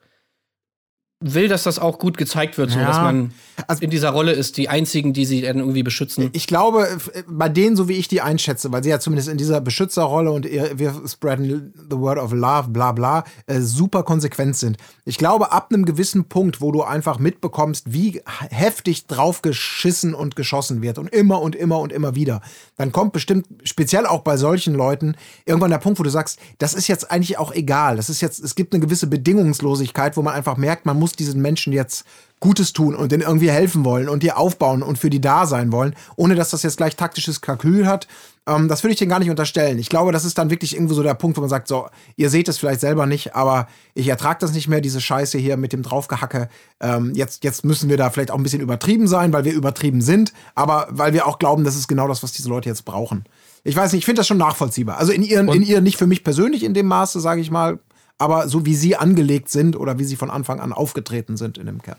will, 1.19 1.47
dass 1.47 1.63
das 1.63 1.79
auch 1.79 1.99
gut 1.99 2.17
gezeigt 2.17 2.57
wird, 2.57 2.71
so 2.71 2.79
Ja. 2.79 2.87
dass 2.87 2.97
man 2.97 3.33
Also- 3.67 3.81
in 3.83 3.89
dieser 3.89 4.09
Rolle 4.09 4.31
ist, 4.33 4.57
die 4.57 4.69
einzigen, 4.69 5.13
die 5.13 5.25
sie 5.25 5.41
dann 5.41 5.57
irgendwie 5.59 5.83
beschützen. 5.83 6.29
Ich 6.33 6.47
glaube, 6.47 6.87
f- 6.87 7.11
bei 7.27 7.49
denen, 7.49 7.75
so 7.75 7.87
wie 7.87 7.93
ich 7.93 8.07
die 8.07 8.21
einschätze, 8.21 8.71
weil 8.71 8.83
sie 8.83 8.89
ja 8.89 8.99
zumindest 8.99 9.29
in 9.29 9.37
dieser 9.37 9.61
Beschützerrolle 9.61 10.31
und 10.31 10.45
wir 10.45 10.93
spreaden 11.07 11.73
the 11.89 11.97
word 11.97 12.17
of 12.19 12.31
love, 12.33 12.69
bla 12.69 12.91
bla, 12.91 13.23
äh, 13.47 13.59
super 13.59 14.03
konsequent 14.03 14.55
sind. 14.55 14.77
Ich 15.05 15.17
glaube, 15.17 15.51
ab 15.51 15.67
einem 15.73 15.85
gewissen 15.85 16.25
Punkt, 16.25 16.61
wo 16.61 16.71
du 16.71 16.83
einfach 16.83 17.19
mitbekommst, 17.19 17.91
wie 17.93 18.21
heftig 18.49 19.07
draufgeschissen 19.07 20.13
und 20.13 20.35
geschossen 20.35 20.81
wird 20.81 20.97
und 20.97 21.07
immer 21.13 21.41
und 21.41 21.55
immer 21.55 21.79
und 21.79 21.91
immer 21.91 22.15
wieder, 22.15 22.41
dann 22.77 22.91
kommt 22.91 23.13
bestimmt, 23.13 23.47
speziell 23.63 24.05
auch 24.05 24.21
bei 24.21 24.37
solchen 24.37 24.73
Leuten, 24.73 25.15
irgendwann 25.45 25.71
der 25.71 25.77
Punkt, 25.79 25.99
wo 25.99 26.03
du 26.03 26.09
sagst, 26.09 26.39
das 26.59 26.73
ist 26.73 26.87
jetzt 26.87 27.11
eigentlich 27.11 27.37
auch 27.37 27.51
egal. 27.53 27.95
Das 27.97 28.09
ist 28.09 28.21
jetzt, 28.21 28.39
es 28.39 28.55
gibt 28.55 28.73
eine 28.73 28.81
gewisse 28.83 29.07
Bedingungslosigkeit, 29.07 30.17
wo 30.17 30.21
man 30.21 30.33
einfach 30.33 30.57
merkt, 30.57 30.85
man 30.85 30.97
muss 30.99 31.13
diesen 31.13 31.41
Menschen 31.41 31.73
jetzt 31.73 32.05
Gutes 32.41 32.73
tun 32.73 32.95
und 32.95 33.11
denen 33.11 33.21
irgendwie 33.21 33.51
helfen 33.51 33.85
wollen 33.85 34.09
und 34.09 34.23
die 34.23 34.33
aufbauen 34.33 34.81
und 34.81 34.97
für 34.97 35.11
die 35.11 35.21
da 35.21 35.45
sein 35.45 35.71
wollen, 35.71 35.95
ohne 36.15 36.35
dass 36.35 36.49
das 36.49 36.63
jetzt 36.63 36.75
gleich 36.75 36.95
taktisches 36.95 37.39
Kalkül 37.39 37.87
hat. 37.87 38.07
Ähm, 38.47 38.67
das 38.67 38.83
würde 38.83 38.93
ich 38.93 38.99
denen 38.99 39.11
gar 39.11 39.19
nicht 39.19 39.29
unterstellen. 39.29 39.77
Ich 39.77 39.89
glaube, 39.89 40.11
das 40.11 40.25
ist 40.25 40.39
dann 40.39 40.49
wirklich 40.49 40.73
irgendwo 40.73 40.95
so 40.95 41.03
der 41.03 41.13
Punkt, 41.13 41.37
wo 41.37 41.41
man 41.41 41.51
sagt, 41.51 41.67
so, 41.67 41.87
ihr 42.15 42.31
seht 42.31 42.49
es 42.49 42.57
vielleicht 42.57 42.81
selber 42.81 43.05
nicht, 43.05 43.35
aber 43.35 43.67
ich 43.93 44.07
ertrage 44.07 44.39
das 44.39 44.53
nicht 44.53 44.67
mehr, 44.67 44.81
diese 44.81 44.99
Scheiße 44.99 45.37
hier 45.37 45.55
mit 45.55 45.71
dem 45.71 45.83
Draufgehacke. 45.83 46.49
Ähm, 46.79 47.13
jetzt, 47.13 47.43
jetzt 47.43 47.63
müssen 47.63 47.89
wir 47.89 47.97
da 47.97 48.09
vielleicht 48.09 48.31
auch 48.31 48.37
ein 48.37 48.43
bisschen 48.43 48.61
übertrieben 48.61 49.07
sein, 49.07 49.31
weil 49.33 49.45
wir 49.45 49.53
übertrieben 49.53 50.01
sind, 50.01 50.33
aber 50.55 50.87
weil 50.89 51.13
wir 51.13 51.27
auch 51.27 51.37
glauben, 51.37 51.63
das 51.63 51.75
ist 51.75 51.87
genau 51.87 52.07
das, 52.07 52.23
was 52.23 52.31
diese 52.31 52.49
Leute 52.49 52.69
jetzt 52.69 52.85
brauchen. 52.85 53.23
Ich 53.63 53.75
weiß 53.75 53.93
nicht, 53.93 53.99
ich 53.99 54.05
finde 54.05 54.21
das 54.21 54.27
schon 54.27 54.39
nachvollziehbar. 54.39 54.97
Also 54.97 55.11
in 55.11 55.21
ihren, 55.21 55.47
in 55.49 55.61
ihr 55.61 55.81
nicht 55.81 55.97
für 55.97 56.07
mich 56.07 56.23
persönlich 56.23 56.63
in 56.63 56.73
dem 56.73 56.87
Maße, 56.87 57.19
sage 57.19 57.41
ich 57.41 57.51
mal, 57.51 57.77
aber 58.17 58.47
so 58.47 58.65
wie 58.65 58.73
sie 58.75 58.95
angelegt 58.95 59.49
sind 59.49 59.75
oder 59.75 59.99
wie 59.99 60.05
sie 60.05 60.15
von 60.15 60.31
Anfang 60.31 60.59
an 60.59 60.73
aufgetreten 60.73 61.37
sind 61.37 61.59
in 61.59 61.67
dem 61.67 61.83
Cap. 61.83 61.97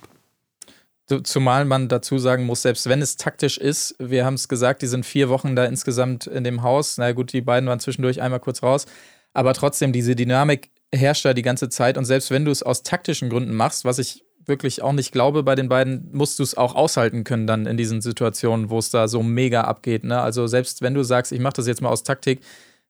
Zu- 1.13 1.23
Zumal 1.23 1.67
man 1.67 1.89
dazu 1.89 2.17
sagen 2.17 2.47
muss, 2.47 2.63
selbst 2.63 2.89
wenn 2.89 3.03
es 3.03 3.17
taktisch 3.17 3.59
ist, 3.59 3.95
wir 3.99 4.25
haben 4.25 4.35
es 4.35 4.49
gesagt, 4.49 4.81
die 4.81 4.87
sind 4.87 5.05
vier 5.05 5.29
Wochen 5.29 5.55
da 5.55 5.67
insgesamt 5.67 6.27
in 6.27 6.43
dem 6.43 6.63
Haus. 6.63 6.97
Na 6.97 7.13
gut, 7.13 7.35
die 7.35 7.43
beiden 7.43 7.69
waren 7.69 7.81
zwischendurch 7.81 8.23
einmal 8.23 8.41
kurz 8.41 8.63
raus. 8.63 8.87
Aber 9.35 9.53
trotzdem, 9.53 9.93
diese 9.93 10.17
Dynamik 10.17 10.71
herrscht 10.91 11.27
da 11.27 11.35
die 11.35 11.43
ganze 11.43 11.69
Zeit. 11.69 11.99
Und 11.99 12.07
selbst 12.07 12.31
wenn 12.31 12.47
du 12.47 12.51
es 12.51 12.63
aus 12.63 12.83
taktischen 12.83 13.29
Gründen 13.29 13.55
machst, 13.55 13.85
was 13.85 13.99
ich 13.99 14.25
wirklich 14.47 14.83
auch 14.83 14.93
nicht 14.93 15.13
glaube 15.13 15.43
bei 15.43 15.55
den 15.55 15.69
beiden, 15.69 16.09
musst 16.13 16.39
du 16.39 16.43
es 16.43 16.57
auch 16.57 16.75
aushalten 16.75 17.25
können 17.25 17.47
dann 17.47 17.67
in 17.67 17.77
diesen 17.77 18.01
Situationen, 18.01 18.71
wo 18.71 18.79
es 18.79 18.91
da 18.91 19.07
so 19.07 19.23
mega 19.23 19.63
abgeht. 19.63 20.05
Ne? 20.05 20.21
Also 20.21 20.47
selbst 20.47 20.81
wenn 20.81 20.95
du 20.95 21.03
sagst, 21.03 21.31
ich 21.31 21.41
mache 21.41 21.55
das 21.55 21.67
jetzt 21.67 21.83
mal 21.83 21.91
aus 21.91 22.05
Taktik, 22.05 22.41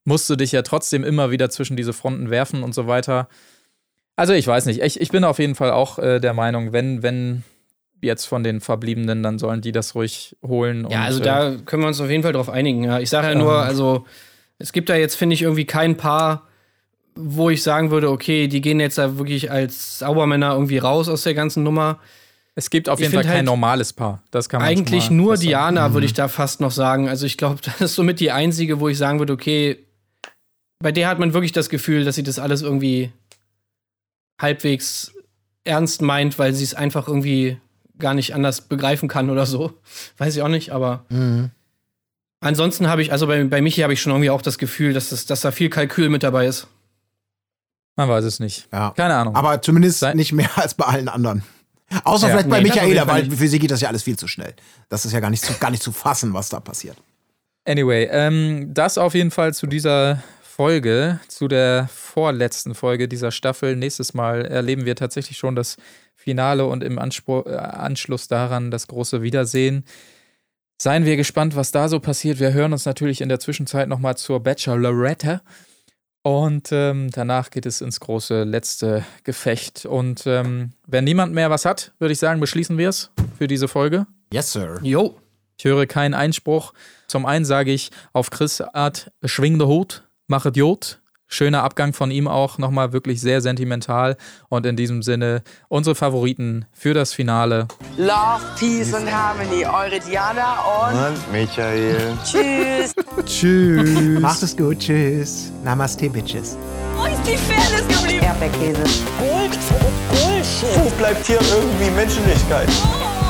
musst 0.05 0.31
du 0.31 0.36
dich 0.36 0.53
ja 0.53 0.62
trotzdem 0.62 1.05
immer 1.05 1.31
wieder 1.31 1.51
zwischen 1.51 1.77
diese 1.77 1.93
Fronten 1.93 2.31
werfen 2.31 2.62
und 2.62 2.74
so 2.74 2.86
weiter. 2.86 3.28
Also 4.16 4.32
ich 4.32 4.47
weiß 4.47 4.66
nicht. 4.66 4.81
Ich, 4.81 5.01
ich 5.01 5.11
bin 5.11 5.24
auf 5.24 5.39
jeden 5.39 5.55
Fall 5.55 5.73
auch 5.73 5.99
äh, 5.99 6.20
der 6.20 6.35
Meinung, 6.35 6.73
wenn, 6.73 7.03
wenn 7.03 7.43
jetzt 8.02 8.26
von 8.26 8.42
den 8.42 8.60
Verbliebenen, 8.60 9.22
dann 9.22 9.38
sollen 9.38 9.60
die 9.60 9.72
das 9.72 9.94
ruhig 9.94 10.36
holen. 10.46 10.86
Ja, 10.90 11.02
also 11.04 11.20
äh, 11.20 11.24
da 11.24 11.56
können 11.64 11.82
wir 11.82 11.88
uns 11.88 12.00
auf 12.00 12.10
jeden 12.10 12.22
Fall 12.22 12.32
drauf 12.32 12.50
einigen. 12.50 12.84
Ja. 12.84 12.98
Ich 12.98 13.10
sage 13.10 13.28
ja 13.28 13.34
nur, 13.34 13.54
also 13.54 14.04
es 14.58 14.72
gibt 14.72 14.88
da 14.88 14.96
jetzt, 14.96 15.14
finde 15.14 15.34
ich, 15.34 15.42
irgendwie 15.42 15.64
kein 15.64 15.96
Paar, 15.96 16.48
wo 17.14 17.50
ich 17.50 17.62
sagen 17.62 17.90
würde, 17.90 18.10
okay, 18.10 18.48
die 18.48 18.60
gehen 18.60 18.80
jetzt 18.80 18.98
da 18.98 19.18
wirklich 19.18 19.50
als 19.50 20.00
Saubermänner 20.00 20.52
irgendwie 20.52 20.78
raus 20.78 21.08
aus 21.08 21.22
der 21.22 21.34
ganzen 21.34 21.62
Nummer. 21.62 22.00
es 22.54 22.70
gibt 22.70 22.88
auf 22.88 22.98
ich 22.98 23.04
jeden 23.04 23.14
Fall 23.14 23.24
kein 23.24 23.36
halt 23.36 23.46
normales 23.46 23.92
Paar. 23.92 24.22
Das 24.30 24.48
kann 24.48 24.60
man 24.60 24.68
Eigentlich 24.68 25.10
nur. 25.10 25.36
Diana, 25.36 25.94
würde 25.94 26.06
ich 26.06 26.14
da 26.14 26.28
fast 26.28 26.60
noch 26.60 26.70
sagen. 26.70 27.08
Also 27.08 27.26
ich 27.26 27.38
glaube, 27.38 27.60
das 27.64 27.80
ist 27.80 27.94
somit 27.94 28.20
die 28.20 28.32
einzige, 28.32 28.80
wo 28.80 28.88
ich 28.88 28.98
sagen 28.98 29.18
würde, 29.18 29.32
okay, 29.32 29.78
bei 30.80 30.90
der 30.90 31.08
hat 31.08 31.18
man 31.18 31.32
wirklich 31.32 31.52
das 31.52 31.68
Gefühl, 31.68 32.04
dass 32.04 32.16
sie 32.16 32.24
das 32.24 32.38
alles 32.38 32.62
irgendwie 32.62 33.12
halbwegs 34.40 35.14
ernst 35.64 36.02
meint, 36.02 36.38
weil 36.38 36.52
sie 36.54 36.64
es 36.64 36.74
einfach 36.74 37.06
irgendwie 37.06 37.58
gar 38.02 38.12
nicht 38.12 38.34
anders 38.34 38.60
begreifen 38.60 39.08
kann 39.08 39.30
oder 39.30 39.46
so. 39.46 39.72
Weiß 40.18 40.36
ich 40.36 40.42
auch 40.42 40.48
nicht, 40.48 40.70
aber 40.72 41.06
ansonsten 42.40 42.88
habe 42.88 43.00
ich, 43.02 43.12
also 43.12 43.26
bei, 43.26 43.42
bei 43.44 43.62
Michi 43.62 43.80
habe 43.80 43.92
ich 43.94 44.02
schon 44.02 44.12
irgendwie 44.12 44.30
auch 44.30 44.42
das 44.42 44.58
Gefühl, 44.58 44.92
dass, 44.92 45.08
das, 45.08 45.24
dass 45.24 45.40
da 45.40 45.50
viel 45.50 45.70
Kalkül 45.70 46.08
mit 46.10 46.22
dabei 46.22 46.46
ist. 46.46 46.66
Man 47.96 48.08
weiß 48.08 48.24
es 48.24 48.40
nicht. 48.40 48.68
Ja. 48.72 48.90
Keine 48.96 49.14
Ahnung. 49.14 49.36
Aber 49.36 49.60
zumindest 49.62 50.00
Sei- 50.00 50.14
nicht 50.14 50.32
mehr 50.32 50.50
als 50.56 50.74
bei 50.74 50.84
allen 50.86 51.08
anderen. 51.08 51.42
Außer 52.04 52.26
Ja, 52.28 52.32
vielleicht 52.34 52.48
bei 52.50 52.60
nee, 52.62 52.68
Michaela, 52.68 53.04
Fall 53.06 53.28
weil 53.30 53.36
für 53.36 53.48
sie 53.48 53.58
geht 53.58 53.70
das 53.70 53.82
ja 53.82 53.88
alles 53.88 54.02
viel 54.02 54.18
zu 54.18 54.26
schnell. 54.26 54.54
Das 54.88 55.04
ist 55.04 55.12
ja 55.12 55.20
gar 55.20 55.28
nicht 55.30 55.44
zu, 55.44 55.52
gar 55.58 55.70
nicht 55.70 55.82
zu 55.82 55.92
fassen, 55.92 56.32
was 56.32 56.48
da 56.48 56.58
passiert. 56.58 56.96
Anyway, 57.66 58.08
ähm, 58.10 58.72
das 58.72 58.96
auf 58.96 59.14
jeden 59.14 59.30
Fall 59.30 59.52
zu 59.52 59.66
dieser 59.66 60.22
Folge, 60.42 61.20
zu 61.28 61.48
der 61.48 61.88
vorletzten 61.92 62.74
Folge 62.74 63.08
dieser 63.08 63.30
Staffel. 63.30 63.76
Nächstes 63.76 64.14
Mal 64.14 64.46
erleben 64.46 64.86
wir 64.86 64.96
tatsächlich 64.96 65.36
schon 65.36 65.54
das 65.54 65.76
Finale 66.23 66.66
und 66.66 66.85
im 66.85 66.99
Anspruch, 66.99 67.47
äh, 67.47 67.57
Anschluss 67.57 68.28
daran 68.28 68.70
das 68.70 68.86
große 68.86 69.23
Wiedersehen. 69.23 69.85
Seien 70.81 71.05
wir 71.05 71.16
gespannt, 71.16 71.57
was 71.57 71.70
da 71.70 71.89
so 71.89 72.01
passiert. 72.01 72.40
Wir 72.40 72.53
hören 72.53 72.73
uns 72.73 72.86
natürlich 72.86 73.20
in 73.20 73.28
der 73.28 73.40
Zwischenzeit 73.40 73.89
nochmal 73.89 74.16
zur 74.16 74.40
Bachelorette. 74.40 75.43
Und 76.23 76.70
ähm, 76.70 77.11
danach 77.11 77.51
geht 77.51 77.66
es 77.66 77.81
ins 77.81 77.99
große 77.99 78.44
letzte 78.44 79.05
Gefecht. 79.24 79.85
Und 79.86 80.24
ähm, 80.27 80.73
wenn 80.86 81.05
niemand 81.05 81.35
mehr 81.35 81.51
was 81.51 81.65
hat, 81.65 81.93
würde 81.99 82.12
ich 82.12 82.19
sagen, 82.19 82.40
beschließen 82.40 82.78
wir 82.78 82.89
es 82.89 83.11
für 83.36 83.49
diese 83.49 83.66
Folge. 83.66 84.07
Yes, 84.32 84.53
sir. 84.53 84.78
Jo. 84.82 85.19
Ich 85.59 85.65
höre 85.65 85.86
keinen 85.86 86.15
Einspruch. 86.15 86.73
Zum 87.09 87.27
einen 87.27 87.44
sage 87.44 87.73
ich 87.73 87.90
auf 88.12 88.31
Chris 88.31 88.61
Art, 88.61 89.12
schwing 89.24 89.59
der 89.59 89.69
Hut, 89.69 90.05
machet 90.28 90.57
Jod, 90.57 91.01
Schöner 91.32 91.62
Abgang 91.64 91.94
von 91.94 92.10
ihm 92.10 92.28
auch 92.28 92.59
nochmal 92.59 92.92
wirklich 92.92 93.22
sehr 93.22 93.40
sentimental. 93.40 94.18
Und 94.50 94.66
in 94.66 94.76
diesem 94.76 95.02
Sinne 95.02 95.42
unsere 95.68 95.94
Favoriten 95.94 96.66
für 96.74 96.92
das 96.92 97.14
Finale. 97.14 97.68
Love, 97.96 98.42
Peace 98.59 98.92
und 98.92 99.10
Harmony. 99.10 99.64
Eure 99.64 99.98
Diana 99.98 100.56
und 100.60 100.94
Und 100.94 101.32
Michael. 101.32 101.96
Tschüss. 102.22 102.94
Tschüss. 103.24 104.20
Macht 104.20 104.42
es 104.42 104.54
gut. 104.54 104.78
Tschüss. 104.78 105.50
Namaste, 105.64 106.10
Bitches. 106.10 106.59
Wo 106.98 107.06
ist 107.06 107.22
die 107.26 107.38
Fairness 107.38 107.88
geblieben? 107.88 108.24
Erdbeerkäse. 108.24 108.82
Gold, 109.18 109.59
Bullshit. 110.10 110.84
Wo 110.84 110.90
bleibt 110.98 111.26
hier 111.26 111.40
irgendwie 111.40 111.90
Menschlichkeit? 111.96 112.68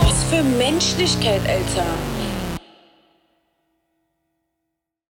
Was 0.02 0.24
für 0.24 0.42
Menschlichkeit, 0.42 1.40
Alter. 1.48 1.86